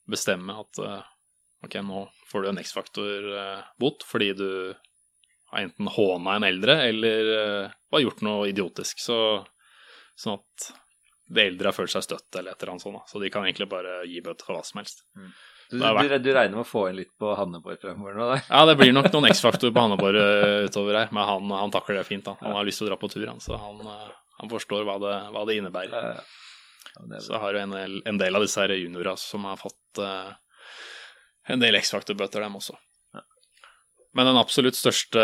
bestemme 0.08 0.56
at 0.60 0.82
eh, 0.84 1.06
ok, 1.64 1.80
nå 1.88 2.04
får 2.28 2.44
du 2.44 2.50
en 2.50 2.60
X-faktor-bot 2.60 4.04
fordi 4.08 4.34
du 4.36 4.50
har 5.54 5.64
enten 5.64 5.88
håna 5.96 6.36
en 6.36 6.48
eldre 6.48 6.76
eller 6.90 7.30
har 7.72 8.04
gjort 8.04 8.26
noe 8.28 8.50
idiotisk. 8.52 9.00
Så, 9.00 9.18
sånn 10.20 10.42
at 10.42 10.68
de 11.32 11.46
eldre 11.48 11.72
har 11.72 11.76
følt 11.76 11.94
seg 11.94 12.04
støtt 12.04 12.36
eller 12.36 12.52
et 12.52 12.62
eller 12.62 12.76
annet 12.76 12.84
sånt. 12.84 13.08
Så 13.08 13.24
de 13.24 13.32
kan 13.32 13.48
egentlig 13.48 13.70
bare 13.72 14.02
gi 14.08 14.20
bøter 14.24 14.48
for 14.48 14.60
hva 14.60 14.68
som 14.68 14.82
helst. 14.82 15.06
Du, 15.70 15.80
vært- 15.82 16.24
du, 16.24 16.30
regner 16.32 16.56
med 16.56 16.64
å 16.64 16.68
få 16.68 16.86
inn 16.90 16.96
litt 17.02 17.12
på 17.20 17.34
Hanneborg 17.36 17.82
fremover 17.82 18.16
nå, 18.16 18.28
da? 18.30 18.38
Ja, 18.48 18.62
det 18.70 18.78
blir 18.80 18.94
nok 18.96 19.10
noen 19.12 19.28
X-faktor 19.34 19.74
på 19.76 19.84
Hanneborg 19.84 20.20
eh, 20.22 20.64
utover 20.70 20.96
her, 21.02 21.12
men 21.12 21.28
han, 21.28 21.52
han 21.60 21.74
takler 21.74 22.00
det 22.00 22.08
fint. 22.08 22.24
da. 22.24 22.38
Han 22.40 22.56
har 22.56 22.68
lyst 22.68 22.80
til 22.80 22.88
å 22.88 22.94
dra 22.94 23.00
på 23.02 23.10
tur, 23.12 23.26
han, 23.28 23.42
så 23.44 23.60
han, 23.60 23.82
eh, 23.84 24.14
han 24.40 24.52
forstår 24.54 24.88
hva 24.88 24.96
det, 25.04 25.16
hva 25.36 25.44
det 25.50 25.58
innebærer. 25.60 26.22
Ja, 26.96 27.04
det 27.12 27.22
Så 27.26 27.42
har 27.44 27.54
jo 27.54 27.66
en, 27.66 27.76
en 28.08 28.22
del 28.22 28.40
av 28.40 28.46
disse 28.46 28.64
her 28.64 28.78
juniora 28.78 29.18
som 29.20 29.44
har 29.46 29.60
fått 29.60 30.00
uh, 30.02 30.32
en 31.52 31.62
del 31.62 31.76
X-faktor-bøter, 31.82 32.42
dem 32.42 32.56
også. 32.58 32.78
Men 34.18 34.32
den 34.32 34.40
absolutt 34.40 34.80
største 34.80 35.22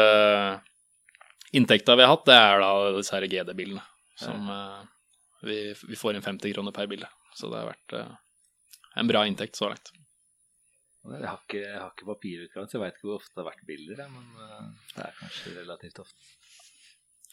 inntekta 1.56 1.96
vi 1.96 2.04
har 2.06 2.12
hatt, 2.12 2.28
det 2.28 2.36
er 2.36 2.62
da 2.62 2.74
disse 3.00 3.16
her 3.16 3.26
GD-bilene. 3.32 3.82
Som 4.20 4.52
uh, 4.52 4.84
vi, 5.42 5.72
vi 5.88 5.98
får 5.98 6.20
inn 6.20 6.26
50 6.26 6.54
kroner 6.54 6.76
per 6.76 6.92
bilde. 6.92 7.10
Så 7.34 7.50
det 7.50 7.64
har 7.64 7.72
vært 7.72 7.98
uh, 7.98 8.14
en 9.02 9.10
bra 9.10 9.24
inntekt 9.26 9.58
så 9.58 9.72
langt. 9.72 9.94
Jeg 11.04 11.28
har 11.28 11.40
ikke, 11.44 11.60
jeg 11.60 11.80
har 11.82 11.92
ikke 11.92 12.08
papirutgave, 12.08 12.66
så 12.70 12.78
jeg 12.78 12.82
veit 12.86 12.96
ikke 12.96 13.10
hvor 13.10 13.20
ofte 13.20 13.34
det 13.36 13.44
har 13.44 13.50
vært 13.52 13.66
bilder. 13.68 14.04
Men 14.14 14.26
eh, 14.40 14.66
det 14.96 15.04
er 15.04 15.16
kanskje 15.20 15.56
relativt 15.58 16.00
ofte. 16.00 16.32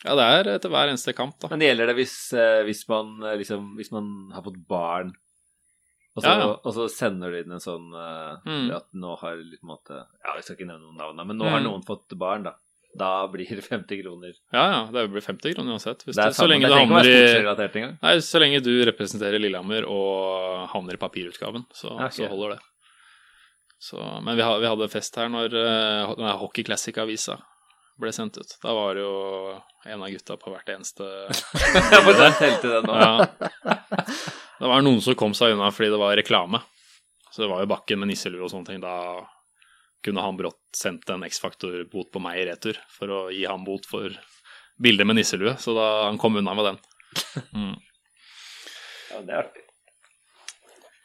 Ja, 0.01 0.15
det 0.17 0.25
er 0.33 0.49
etter 0.57 0.73
hver 0.73 0.89
eneste 0.91 1.13
kamp, 1.15 1.37
da. 1.43 1.51
Men 1.53 1.61
gjelder 1.63 1.91
det 1.93 1.97
hvis, 2.01 2.15
eh, 2.33 2.63
hvis, 2.67 2.87
man, 2.89 3.13
eh, 3.23 3.37
liksom, 3.43 3.75
hvis 3.79 3.93
man 3.95 4.09
har 4.35 4.43
fått 4.47 4.59
barn, 4.67 5.13
og 6.17 6.25
så, 6.25 6.27
Ja, 6.27 6.39
ja. 6.41 6.47
og 6.67 6.73
så 6.75 6.89
sender 6.91 7.31
du 7.31 7.37
inn 7.39 7.53
en 7.55 7.63
sånn 7.63 7.93
Mm. 7.95 8.71
at 8.75 8.89
nå 8.99 9.13
har 9.21 9.37
litt 9.37 9.61
på 9.61 9.69
en 9.69 9.77
måte 9.77 9.95
Ja, 10.25 10.35
jeg 10.35 10.43
skal 10.43 10.57
ikke 10.57 10.67
nevne 10.67 10.89
noen 10.91 10.99
navn, 10.99 11.27
men 11.29 11.39
nå 11.39 11.49
har 11.49 11.61
Mm. 11.61 11.69
noen 11.71 11.85
fått 11.87 12.19
barn, 12.19 12.43
da. 12.43 12.55
Da 12.99 13.29
blir 13.31 13.47
det 13.47 13.63
50 13.71 14.03
kroner. 14.03 14.33
Ja, 14.53 14.65
ja, 14.73 14.81
det 14.91 15.11
blir 15.13 15.23
50 15.23 15.55
kroner 15.55 15.77
uansett. 15.79 16.03
Hvis 16.03 16.17
Det 16.17 16.25
er 16.25 16.31
du, 16.35 16.35
så 16.35 16.49
lenge 16.51 16.67
det 16.67 17.77
i. 17.77 17.85
Nei, 18.03 18.17
så 18.19 18.41
lenge 18.43 18.61
du 18.65 18.73
representerer 18.85 19.39
Lillehammer 19.39 19.87
og 19.87 20.69
havner 20.71 20.95
i 20.95 20.97
papirutgaven, 20.97 21.67
så, 21.71 21.95
okay. 21.95 22.11
så 22.25 22.29
holder 22.29 22.57
det. 22.57 22.61
Så, 23.81 23.97
men 24.21 24.37
vi, 24.37 24.43
ha- 24.45 24.59
vi 24.61 24.69
hadde 24.69 24.91
fest 24.93 25.17
her 25.17 25.31
når 25.33 25.55
denne 25.55 26.35
Hockey 26.41 26.65
Classic-avisa 26.67 27.39
ble 28.01 28.11
sendt 28.13 28.37
ut. 28.41 28.53
Da 28.63 28.73
var 28.77 28.95
det 28.97 29.03
jo 29.07 29.15
en 29.89 30.03
av 30.05 30.11
gutta 30.13 30.37
på 30.41 30.53
hvert 30.53 30.69
eneste 30.73 31.05
Jeg 31.65 32.03
får 32.05 32.21
telte 32.39 32.75
den 32.75 32.89
nå. 32.89 32.97
ja. 33.01 33.75
Det 34.61 34.69
var 34.69 34.85
noen 34.85 35.01
som 35.05 35.17
kom 35.17 35.33
seg 35.37 35.55
unna 35.55 35.71
fordi 35.73 35.89
det 35.95 36.01
var 36.01 36.17
reklame. 36.21 36.61
Så 37.33 37.45
det 37.45 37.49
var 37.53 37.63
jo 37.65 37.71
Bakken 37.71 38.01
med 38.03 38.11
nisselue 38.13 38.43
og 38.45 38.53
sånne 38.53 38.69
ting. 38.69 38.81
Da 38.85 38.95
kunne 40.05 40.25
han 40.25 40.37
brått 40.37 40.61
sendt 40.77 41.09
en 41.13 41.25
X-faktor-bot 41.29 42.11
på 42.13 42.21
meg 42.25 42.41
i 42.43 42.47
retur 42.51 42.77
for 42.93 43.13
å 43.13 43.21
gi 43.33 43.47
ham 43.49 43.65
bot 43.65 43.89
for 43.89 44.13
bildet 44.81 45.09
med 45.09 45.17
nisselue. 45.21 45.57
Så 45.61 45.73
da 45.77 45.89
han 46.09 46.21
kom 46.21 46.37
unna 46.41 46.53
med 46.57 46.69
den. 46.71 46.79
Mm. 47.57 47.75
Ja, 49.11 49.21
det 49.25 49.33
er 49.35 49.43
artig. 49.47 49.65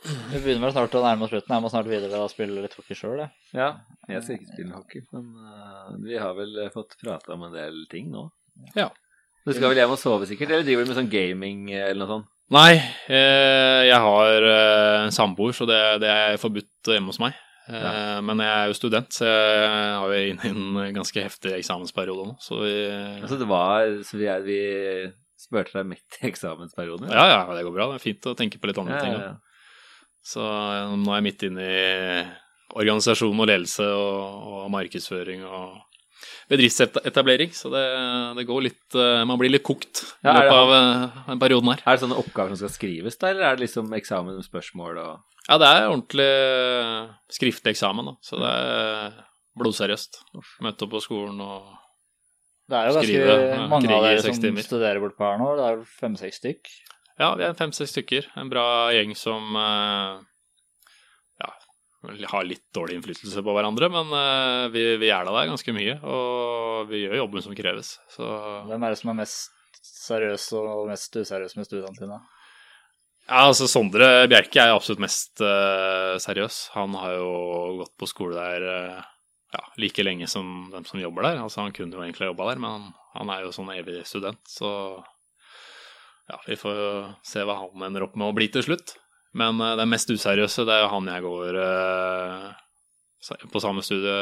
Vi 0.05 0.39
begynner 0.41 0.67
vel 0.67 0.75
snart 0.75 0.97
å 0.97 1.01
nærme 1.03 1.25
oss 1.25 1.31
slutten. 1.33 1.53
Jeg 1.55 1.63
må 1.63 1.71
snart 1.73 1.89
videre 1.89 2.19
og 2.21 2.29
spille 2.33 2.61
litt 2.63 2.75
hockey 2.77 2.97
sjøl. 2.97 3.23
Ja, 3.55 3.71
jeg 4.09 4.21
skal 4.21 4.37
ikke 4.37 4.51
spille 4.51 4.77
hockey, 4.77 5.01
men 5.15 5.31
uh, 5.41 5.95
vi 6.03 6.19
har 6.21 6.35
vel 6.37 6.53
eh, 6.61 6.71
fått 6.73 6.97
prata 7.01 7.33
om 7.33 7.47
en 7.47 7.55
del 7.55 7.81
ting 7.91 8.11
nå. 8.13 8.27
Ja. 8.77 8.91
Du 9.45 9.53
skal 9.53 9.71
vel 9.71 9.81
hjem 9.81 9.93
og 9.93 10.01
sove 10.01 10.27
sikkert, 10.29 10.51
eller 10.53 10.65
driver 10.65 10.85
du 10.85 10.91
med 10.91 10.99
sånn 10.99 11.11
gaming 11.11 11.65
eh, 11.73 11.87
eller 11.89 12.03
noe 12.03 12.11
sånt? 12.13 12.29
Nei, 12.53 12.75
eh, 13.09 13.81
jeg 13.89 13.97
har 14.05 14.45
eh, 14.51 14.99
en 15.07 15.13
samboer, 15.13 15.53
så 15.57 15.65
det, 15.69 15.81
det 16.03 16.11
er 16.13 16.39
forbudt 16.41 16.93
hjemme 16.93 17.09
hos 17.09 17.21
meg. 17.21 17.37
Eh, 17.65 18.19
Men 18.21 18.41
jeg 18.43 18.51
er 18.53 18.69
jo 18.69 18.77
student, 18.77 19.15
så 19.17 19.25
jeg 19.25 19.95
har 19.97 20.11
jo 20.13 20.33
inne 20.33 20.45
i 20.45 20.53
en 20.53 20.97
ganske 20.99 21.23
heftig 21.25 21.55
eksamensperiode 21.57 22.27
nå. 22.29 22.35
Så 22.41 22.61
vi 22.61 22.75
Altså 23.23 23.39
det 23.41 23.49
var, 23.49 23.89
så 24.05 24.21
vi, 24.21 24.29
er, 24.29 24.45
vi 24.45 24.59
spurte 25.41 25.73
deg 25.79 25.89
midt 25.95 26.19
i 26.21 26.27
eksamensperioden? 26.31 27.09
Ja, 27.09 27.25
ja, 27.33 27.41
det 27.57 27.65
går 27.65 27.73
bra. 27.73 27.89
Det 27.93 27.99
er 28.01 28.05
fint 28.05 28.29
å 28.29 28.37
tenke 28.37 28.61
på 28.61 28.69
litt 28.69 28.81
andre 28.81 28.99
ja, 28.99 29.03
ting. 29.05 29.17
ja, 29.17 29.33
ja. 29.33 29.44
Så 30.25 30.41
eh, 30.41 30.93
nå 30.97 31.11
er 31.13 31.19
jeg 31.21 31.27
midt 31.29 31.43
inne 31.49 31.65
i 31.69 32.23
organisasjon 32.75 33.39
og 33.43 33.47
ledelse 33.49 33.85
og, 33.85 34.47
og 34.55 34.71
markedsføring 34.73 35.43
og 35.45 35.75
bedriftsetablering, 36.49 37.51
så 37.57 37.69
det, 37.73 37.83
det 38.37 38.45
går 38.49 38.63
litt 38.67 38.95
eh, 38.97 39.21
Man 39.27 39.37
blir 39.41 39.51
litt 39.53 39.63
kokt 39.65 40.01
i 40.03 40.27
Ja, 40.27 40.33
løpet 40.39 40.57
av 40.57 40.73
eh, 40.75 41.21
den 41.29 41.41
perioden 41.41 41.71
her. 41.73 41.83
Er 41.85 41.97
det 41.97 42.03
sånne 42.05 42.17
oppgaver 42.21 42.53
som 42.53 42.61
skal 42.65 42.73
skrives 42.75 43.17
da, 43.21 43.31
eller 43.31 43.47
er 43.51 43.57
det 43.59 43.65
liksom 43.67 43.93
eksamen 43.97 44.37
med 44.39 44.45
spørsmål 44.47 44.99
og 45.03 45.13
Ja, 45.49 45.59
det 45.61 45.69
er 45.69 45.87
ordentlig 45.91 46.27
skriftlig 47.37 47.75
eksamen, 47.75 48.07
da. 48.09 48.15
Så 48.25 48.39
det 48.41 48.51
er 48.51 49.17
blodseriøst. 49.61 50.17
Møte 50.65 50.87
opp 50.87 50.93
på 50.97 51.01
skolen 51.05 51.37
og 51.45 51.59
skrive. 51.69 51.81
Det 52.65 52.77
er 52.79 52.87
jo 52.89 52.95
ganske 52.95 53.11
Skrive, 53.11 53.67
mange 53.69 53.93
av 53.93 54.03
dere 54.07 54.23
som 54.25 54.39
timer. 54.41 54.65
studerer 54.65 55.01
bortpå 55.03 55.27
her 55.29 55.37
nå. 55.37 55.51
Det 55.59 55.65
er 55.67 55.75
jo 55.77 55.83
fem-seks 55.99 56.39
stykk. 56.41 56.71
Ja, 57.15 57.31
vi 57.39 57.45
er 57.47 57.55
fem-seks 57.55 57.93
stykker. 57.95 58.27
En 58.35 58.49
bra 58.51 58.91
gjeng 58.91 59.13
som 59.15 59.55
eh, 59.55 60.17
ja, 61.39 61.51
har 62.33 62.47
litt 62.47 62.65
dårlig 62.75 62.97
innflytelse 62.97 63.43
på 63.45 63.55
hverandre, 63.55 63.87
men 63.93 64.11
eh, 64.19 64.63
vi, 64.73 64.83
vi 64.99 65.11
er 65.15 65.23
da 65.23 65.35
der 65.37 65.51
ganske 65.53 65.75
mye, 65.75 65.95
og 66.03 66.91
vi 66.91 67.05
gjør 67.05 67.21
jobben 67.21 67.45
som 67.45 67.55
kreves. 67.55 67.95
Så 68.11 68.27
Hvem 68.67 68.83
er 68.83 68.91
det 68.91 68.99
som 68.99 69.13
er 69.13 69.19
mest 69.21 69.53
seriøs 69.85 70.49
og 70.59 70.89
mest 70.89 71.15
useriøs 71.15 71.55
med 71.55 71.69
studiene 71.69 71.95
sine? 71.95 72.19
Ja, 73.25 73.47
altså 73.47 73.65
Sondre 73.65 74.27
Bjerke 74.29 74.61
er 74.61 74.75
absolutt 74.75 75.01
mest 75.01 75.41
uh, 75.41 76.13
seriøs. 76.21 76.59
Han 76.75 76.93
har 76.99 77.15
jo 77.15 77.31
gått 77.79 77.95
på 77.97 78.09
skole 78.11 78.37
der 78.37 78.65
uh, 78.69 78.99
ja, 79.55 79.63
like 79.81 80.03
lenge 80.05 80.27
som 80.29 80.67
dem 80.73 80.85
som 80.85 81.01
jobber 81.01 81.25
der. 81.25 81.41
Altså 81.41 81.63
Han 81.63 81.73
kunne 81.73 81.95
jo 81.95 82.03
egentlig 82.03 82.27
ha 82.27 82.29
jobba 82.29 82.51
der, 82.51 82.61
men 82.61 82.75
han, 82.75 82.93
han 83.15 83.33
er 83.33 83.47
jo 83.47 83.55
sånn 83.55 83.71
evig 83.73 84.03
student, 84.05 84.43
så 84.45 84.69
ja, 86.31 86.39
vi 86.47 86.57
får 86.57 86.77
jo 86.79 86.91
se 87.25 87.43
hva 87.45 87.57
han 87.61 87.87
ender 87.87 88.05
opp 88.07 88.15
med 88.17 88.29
å 88.31 88.35
bli 88.35 88.47
til 88.53 88.65
slutt. 88.65 88.95
Men 89.35 89.59
uh, 89.61 89.75
den 89.79 89.91
mest 89.91 90.09
useriøse, 90.09 90.65
det 90.67 90.73
er 90.77 90.85
jo 90.85 90.91
han 90.93 91.09
jeg 91.11 91.25
går 91.25 91.59
uh, 91.59 92.51
på 93.51 93.61
samme 93.63 93.83
studie 93.85 94.15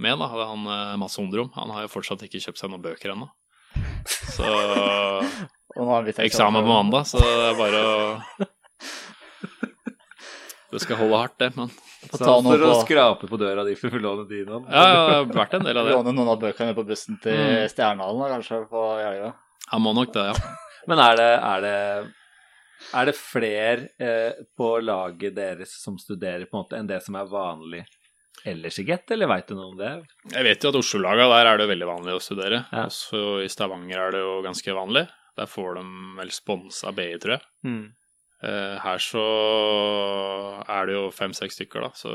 med, 0.00 0.18
da. 0.20 0.26
Det 0.32 0.44
er 0.44 0.50
han 0.50 0.66
uh, 0.68 0.96
Mads 1.00 1.18
Ondrom. 1.22 1.52
Han 1.56 1.72
har 1.74 1.86
jo 1.86 1.92
fortsatt 1.92 2.24
ikke 2.26 2.42
kjøpt 2.42 2.60
seg 2.60 2.72
noen 2.72 2.84
bøker 2.84 3.14
ennå. 3.14 3.30
Så 4.34 4.46
Og 5.76 5.86
nå 5.86 5.92
har 5.92 6.02
vi 6.02 6.12
eksamen 6.24 6.64
på 6.64 6.70
mandag, 6.70 7.04
så 7.06 7.20
det 7.22 7.34
er 7.46 7.58
bare 7.58 7.82
å 7.86 7.92
Det 10.70 10.80
skal 10.84 10.98
holde 11.00 11.18
hardt, 11.18 11.36
det, 11.42 11.50
men 11.56 11.70
Så 12.06 12.18
ta 12.20 12.36
han 12.36 12.46
står 12.46 12.62
og 12.62 12.68
på 12.70 12.82
skraper 12.84 13.30
på 13.30 13.38
døra 13.40 13.64
di 13.66 13.72
for 13.78 13.94
å 13.94 14.00
låne 14.02 14.26
dine. 14.30 14.60
ja, 14.70 14.82
ja, 14.86 14.98
det 14.98 15.14
har 15.16 15.24
vært 15.34 15.56
en 15.58 15.64
del 15.66 15.80
av 15.80 15.86
det. 15.88 15.94
Låne 15.98 16.12
noen 16.14 16.30
av 16.30 16.38
bøkene 16.42 16.74
på 16.78 16.84
bussen 16.86 17.18
til 17.22 17.34
Mm. 17.38 17.64
Stjernehallen, 17.72 18.34
kanskje, 18.36 18.60
på 18.70 18.82
helga. 19.00 19.32
Han 19.72 19.82
må 19.82 19.94
nok 19.98 20.12
det, 20.14 20.26
ja. 20.30 20.54
Men 20.88 21.02
er 21.04 21.16
det, 21.18 21.30
er 21.50 21.64
det, 21.64 21.74
er 22.96 23.08
det 23.10 23.16
flere 23.18 23.88
eh, 24.00 24.40
på 24.56 24.70
laget 24.84 25.34
deres 25.36 25.74
som 25.82 25.98
studerer 26.00 26.46
på 26.48 26.56
en 26.56 26.62
måte 26.64 26.78
enn 26.80 26.88
det 26.88 27.02
som 27.04 27.18
er 27.20 27.28
vanlig 27.30 27.82
ellers 28.48 28.78
i 28.80 28.86
Get, 28.88 29.10
eller 29.12 29.28
veit 29.28 29.50
du 29.50 29.54
noe 29.58 29.72
om 29.74 29.76
det? 29.76 29.90
Jeg 30.32 30.46
vet 30.46 30.62
jo 30.64 30.70
at 30.72 30.78
Oslo-laga, 30.80 31.26
der 31.28 31.50
er 31.50 31.58
det 31.60 31.66
veldig 31.68 31.88
vanlig 31.90 32.14
å 32.16 32.22
studere. 32.24 32.62
Ja. 32.72 32.86
Også 32.88 33.42
i 33.44 33.48
Stavanger 33.52 34.00
er 34.06 34.14
det 34.16 34.22
jo 34.24 34.38
ganske 34.46 34.76
vanlig. 34.76 35.02
Der 35.36 35.48
får 35.50 35.74
de 35.76 35.82
vel 36.16 36.32
spons 36.32 36.80
av 36.88 36.96
BI, 36.96 37.10
tror 37.20 37.36
jeg. 37.36 37.44
Eh, 38.40 38.76
Her 38.80 39.02
så 39.04 39.24
er 40.64 40.88
det 40.88 40.94
jo 40.96 41.10
fem-seks 41.12 41.58
stykker, 41.60 41.84
da, 41.84 41.90
så 41.96 42.14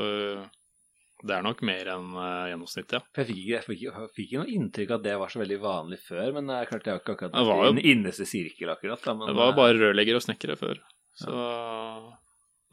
det 1.24 1.32
er 1.36 1.42
nok 1.46 1.62
mer 1.64 1.88
enn 1.94 2.10
uh, 2.12 2.44
gjennomsnittet, 2.50 2.92
ja. 2.98 3.00
Jeg 3.16 3.26
fikk, 3.30 3.38
ikke- 3.40 3.54
jeg 3.54 3.64
fikk, 3.64 3.80
jeg 3.86 4.10
fikk 4.16 4.26
ikke 4.26 4.42
noe 4.42 4.52
inntrykk 4.58 4.90
av 4.90 4.98
at 5.00 5.04
det 5.06 5.14
var 5.22 5.28
så 5.32 5.40
veldig 5.40 5.60
vanlig 5.62 5.98
før, 6.04 6.32
men 6.36 6.46
det 6.50 6.56
er 6.58 6.66
klart 6.70 6.84
jeg 6.84 6.92
har 6.92 7.00
ikke 7.00 7.14
akkurat 7.16 7.32
Det 7.38 7.46
var 7.48 7.64
jo- 7.64 7.72
den 7.72 7.82
innerste 7.94 8.26
sirkel 8.28 8.68
akkurat. 8.74 9.02
Da, 9.02 9.14
men, 9.14 9.26
Det 9.28 9.36
var 9.36 9.50
jo 9.52 9.56
bare 9.56 9.78
rørleggere 9.80 10.16
og 10.20 10.26
snekkere 10.26 10.56
før. 10.60 10.76
Så 11.16 11.32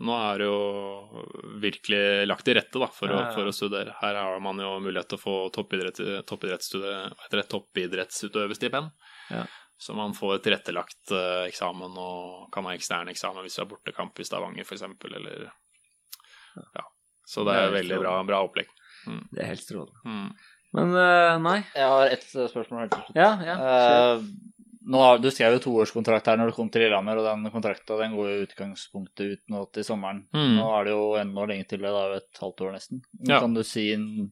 nå 0.04 0.12
er 0.20 0.38
det 0.42 0.48
jo 0.50 1.24
virkelig 1.64 2.28
lagt 2.28 2.44
til 2.44 2.56
rette 2.58 2.80
da, 2.82 2.88
for, 2.92 3.08
Ja, 3.14 3.30
å, 3.30 3.34
for 3.38 3.48
å 3.48 3.54
studere. 3.56 3.94
Her 4.02 4.16
har 4.20 4.40
man 4.44 4.58
jo 4.60 4.72
mulighet 4.84 5.08
til 5.14 5.18
å 5.20 5.24
få 5.24 5.36
toppidrett, 5.56 6.02
toppidrettsstudie- 6.28 7.48
toppidrettsutøverstipend. 7.48 8.92
Ja. 9.32 9.46
Så 9.78 9.96
man 9.96 10.14
får 10.14 10.40
tilrettelagt 10.44 11.12
uh, 11.12 11.44
eksamen 11.48 11.96
og 12.00 12.52
kan 12.54 12.64
ha 12.68 12.74
ekstern 12.76 13.10
eksamen 13.12 13.44
hvis 13.44 13.56
du 13.58 13.62
har 13.64 13.70
bortekamp 13.72 14.20
i 14.20 14.24
Stavanger 14.28 14.64
f.eks. 14.68 14.84
Eller 14.84 15.48
ja. 16.56 16.84
Så 17.26 17.44
det 17.48 17.54
Det 17.54 17.60
er 17.62 17.68
er 17.70 17.76
veldig 17.78 18.00
bra, 18.04 18.16
bra 18.28 18.42
opplegg. 18.46 18.68
Det 19.06 19.42
er 19.44 19.50
helt 19.52 19.64
strålende. 19.64 20.00
Mm. 20.08 20.28
Men 20.74 20.96
uh, 20.98 21.36
nei. 21.44 21.60
Jeg 21.76 21.88
har 21.92 22.08
ett 22.16 22.24
eh, 22.36 22.48
spørsmål 22.50 22.80
helt 22.86 22.94
til 22.96 23.04
slutt. 23.06 23.18
Ja, 23.20 23.30
ja. 23.46 23.56
Eh, 23.62 24.24
nå 24.90 25.00
har, 25.00 25.20
du 25.22 25.30
skrev 25.32 25.54
jo 25.56 25.62
toårskontrakt 25.64 26.26
her 26.28 26.40
når 26.40 26.50
du 26.50 26.56
kom 26.58 26.68
til 26.74 26.82
Lillehammer, 26.84 27.20
og 27.22 27.28
den 27.28 27.52
kontrakta 27.54 27.96
den 28.02 28.16
går 28.18 28.32
jo 28.32 28.40
i 28.40 28.48
utgangspunktet 28.48 29.30
ut 29.36 29.44
nå 29.54 29.62
til 29.76 29.86
sommeren. 29.88 30.24
Mm. 30.36 30.58
Nå 30.58 30.66
er 30.80 30.90
det 30.90 30.96
jo 30.96 31.06
enda 31.22 31.46
lenge 31.52 31.68
til 31.70 31.80
det, 31.84 31.92
da 31.94 32.02
er 32.08 32.16
jo 32.16 32.20
et 32.24 32.42
halvt 32.44 32.66
år 32.66 32.74
nesten. 32.76 33.04
Ja. 33.30 33.40
Kan 33.40 33.54
du 33.56 33.62
si, 33.64 33.86
en- 33.94 34.32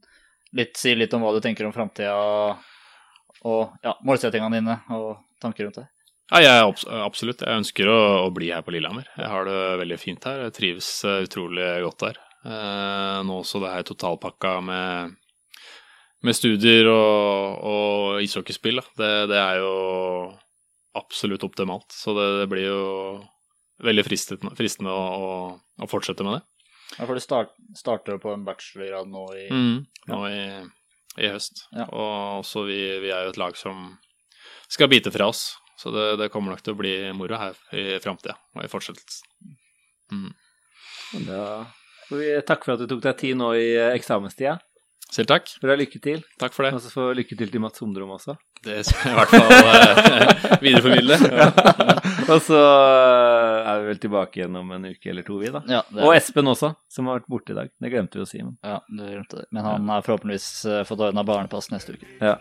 litt, 0.58 0.74
si 0.82 0.96
litt 0.98 1.14
om 1.16 1.24
hva 1.24 1.32
du 1.38 1.40
tenker 1.46 1.70
om 1.70 1.76
framtida 1.76 2.18
og 3.48 3.78
ja, 3.86 3.96
målsettingene 4.06 4.60
dine 4.60 4.76
og 4.98 5.22
tanker 5.42 5.70
rundt 5.70 5.80
det? 5.84 5.88
Ja, 6.32 6.40
jeg, 6.42 6.52
er 6.90 7.06
absolutt. 7.06 7.42
Jeg 7.44 7.62
ønsker 7.62 7.90
å, 7.92 8.00
å 8.26 8.28
bli 8.34 8.52
her 8.52 8.64
på 8.64 8.72
Lillehammer. 8.76 9.08
Jeg 9.20 9.28
har 9.32 9.48
det 9.48 9.62
veldig 9.82 9.98
fint 10.00 10.28
her. 10.28 10.46
Jeg 10.48 10.56
trives 10.58 10.90
utrolig 11.06 11.70
godt 11.84 12.06
her. 12.08 12.20
Eh, 12.42 13.18
nå 13.28 13.42
også 13.42 13.62
det 13.62 13.74
her 13.74 13.86
totalpakka 13.86 14.56
med, 14.66 15.18
med 16.26 16.38
studier 16.38 16.90
og, 16.90 17.60
og 17.72 18.24
ishockeyspill. 18.26 18.82
Det, 18.98 19.12
det 19.30 19.38
er 19.38 19.62
jo 19.62 19.74
absolutt 20.98 21.46
optimalt. 21.48 21.94
Så 21.94 22.16
det, 22.18 22.28
det 22.42 22.50
blir 22.52 22.68
jo 22.68 22.82
veldig 23.82 24.06
fristende, 24.06 24.54
fristende 24.58 24.94
å, 24.94 25.02
å, 25.02 25.34
å 25.82 25.90
fortsette 25.90 26.26
med 26.26 26.40
det. 26.40 26.44
Ja, 26.98 27.06
for 27.06 27.16
du 27.16 27.24
start, 27.24 27.54
starter 27.78 28.18
jo 28.18 28.24
på 28.26 28.34
en 28.36 28.46
bachelorgrad 28.46 29.10
nå 29.10 29.26
i 29.38 29.48
Mm, 29.48 29.84
nå 30.12 30.22
i, 30.28 30.44
i 31.24 31.30
høst. 31.32 31.66
Ja. 31.72 31.88
Og 31.88 32.42
også 32.42 32.66
vi, 32.68 32.82
vi 33.06 33.14
er 33.14 33.26
jo 33.28 33.36
et 33.36 33.40
lag 33.40 33.56
som 33.60 33.94
skal 34.72 34.90
bite 34.92 35.14
fra 35.14 35.30
oss. 35.32 35.54
Så 35.80 35.90
det, 35.94 36.18
det 36.20 36.30
kommer 36.34 36.54
nok 36.54 36.62
til 36.66 36.76
å 36.76 36.78
bli 36.78 36.94
moro 37.18 37.40
her 37.42 37.56
i 37.74 37.96
framtida 38.04 38.36
og 38.54 38.66
i 38.66 38.70
fortsettelsen. 38.70 39.56
Mm. 40.12 40.34
Da 41.26 41.46
takke 42.48 42.68
for 42.68 42.76
at 42.76 42.84
du 42.84 42.90
tok 42.92 43.02
deg 43.06 43.18
tid 43.22 43.40
nå 43.40 43.54
i 43.58 43.72
eh, 43.78 43.96
eksamenstida. 43.96 44.58
Selv 45.12 45.28
takk. 45.28 45.50
Bra 45.60 45.76
lykke 45.76 46.00
til. 46.00 46.22
Takk 46.40 46.54
for 46.56 46.64
det. 46.64 46.72
Og 46.78 46.84
så 46.86 46.92
får 46.94 47.18
lykke 47.20 47.36
til 47.36 47.50
til 47.52 47.60
Mats 47.60 47.82
Hundrom 47.84 48.14
også. 48.16 48.38
Det 48.64 48.78
skal 48.88 49.10
jeg 49.10 49.12
i 49.12 49.18
hvert 49.18 49.34
fall 49.34 49.50
eh, 49.58 50.54
videreformidle. 50.64 51.18
Ja. 51.28 51.48
Og 52.32 52.38
så 52.46 52.60
eh, 52.62 53.72
er 53.74 53.82
vi 53.82 53.90
vel 53.90 54.00
tilbake 54.06 54.40
igjen 54.40 54.56
om 54.56 54.72
en 54.72 54.86
uke 54.88 55.12
eller 55.12 55.26
to, 55.28 55.36
vi, 55.42 55.50
da. 55.52 55.64
Ja, 55.68 55.82
det, 55.90 56.06
Og 56.06 56.16
Espen 56.16 56.48
også, 56.48 56.70
som 56.88 57.10
har 57.10 57.20
vært 57.20 57.28
borte 57.34 57.52
i 57.52 57.58
dag. 57.58 57.74
Det 57.76 57.92
glemte 57.92 58.22
vi 58.22 58.24
å 58.24 58.30
si. 58.30 58.40
Men, 58.46 58.56
ja, 58.64 58.78
du 58.88 59.02
glemte 59.04 59.42
det. 59.42 59.48
Men 59.52 59.68
han 59.68 59.90
har 59.92 60.06
forhåpentligvis 60.08 60.48
fått 60.88 61.04
ordna 61.10 61.26
barnepass 61.28 61.68
neste 61.74 61.98
uke. 61.98 62.08
ja, 62.22 62.38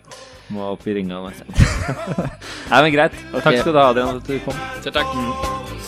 må 0.55 0.69
opp 0.77 0.87
i 0.87 0.95
ringa 1.01 1.25
neste. 1.27 1.49
Nei, 2.71 2.85
men 2.85 2.95
greit. 2.95 3.19
Takk 3.41 3.65
skal 3.65 3.75
du 3.75 3.81
ha, 3.81 3.89
Adrian, 3.91 4.21
at 4.23 4.31
du 4.31 4.39
kom. 4.47 4.63
Selv 4.85 5.01
takk. 5.01 5.19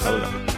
Ha 0.03 0.17
det 0.17 0.25
bra. 0.25 0.52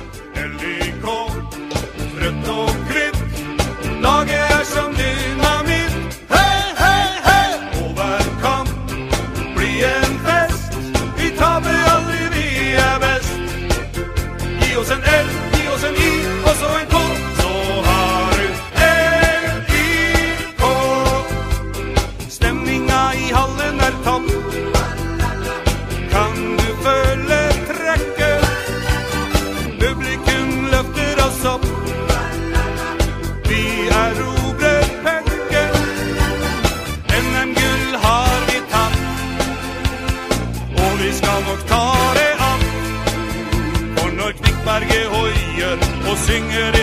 Av. 46.31 46.74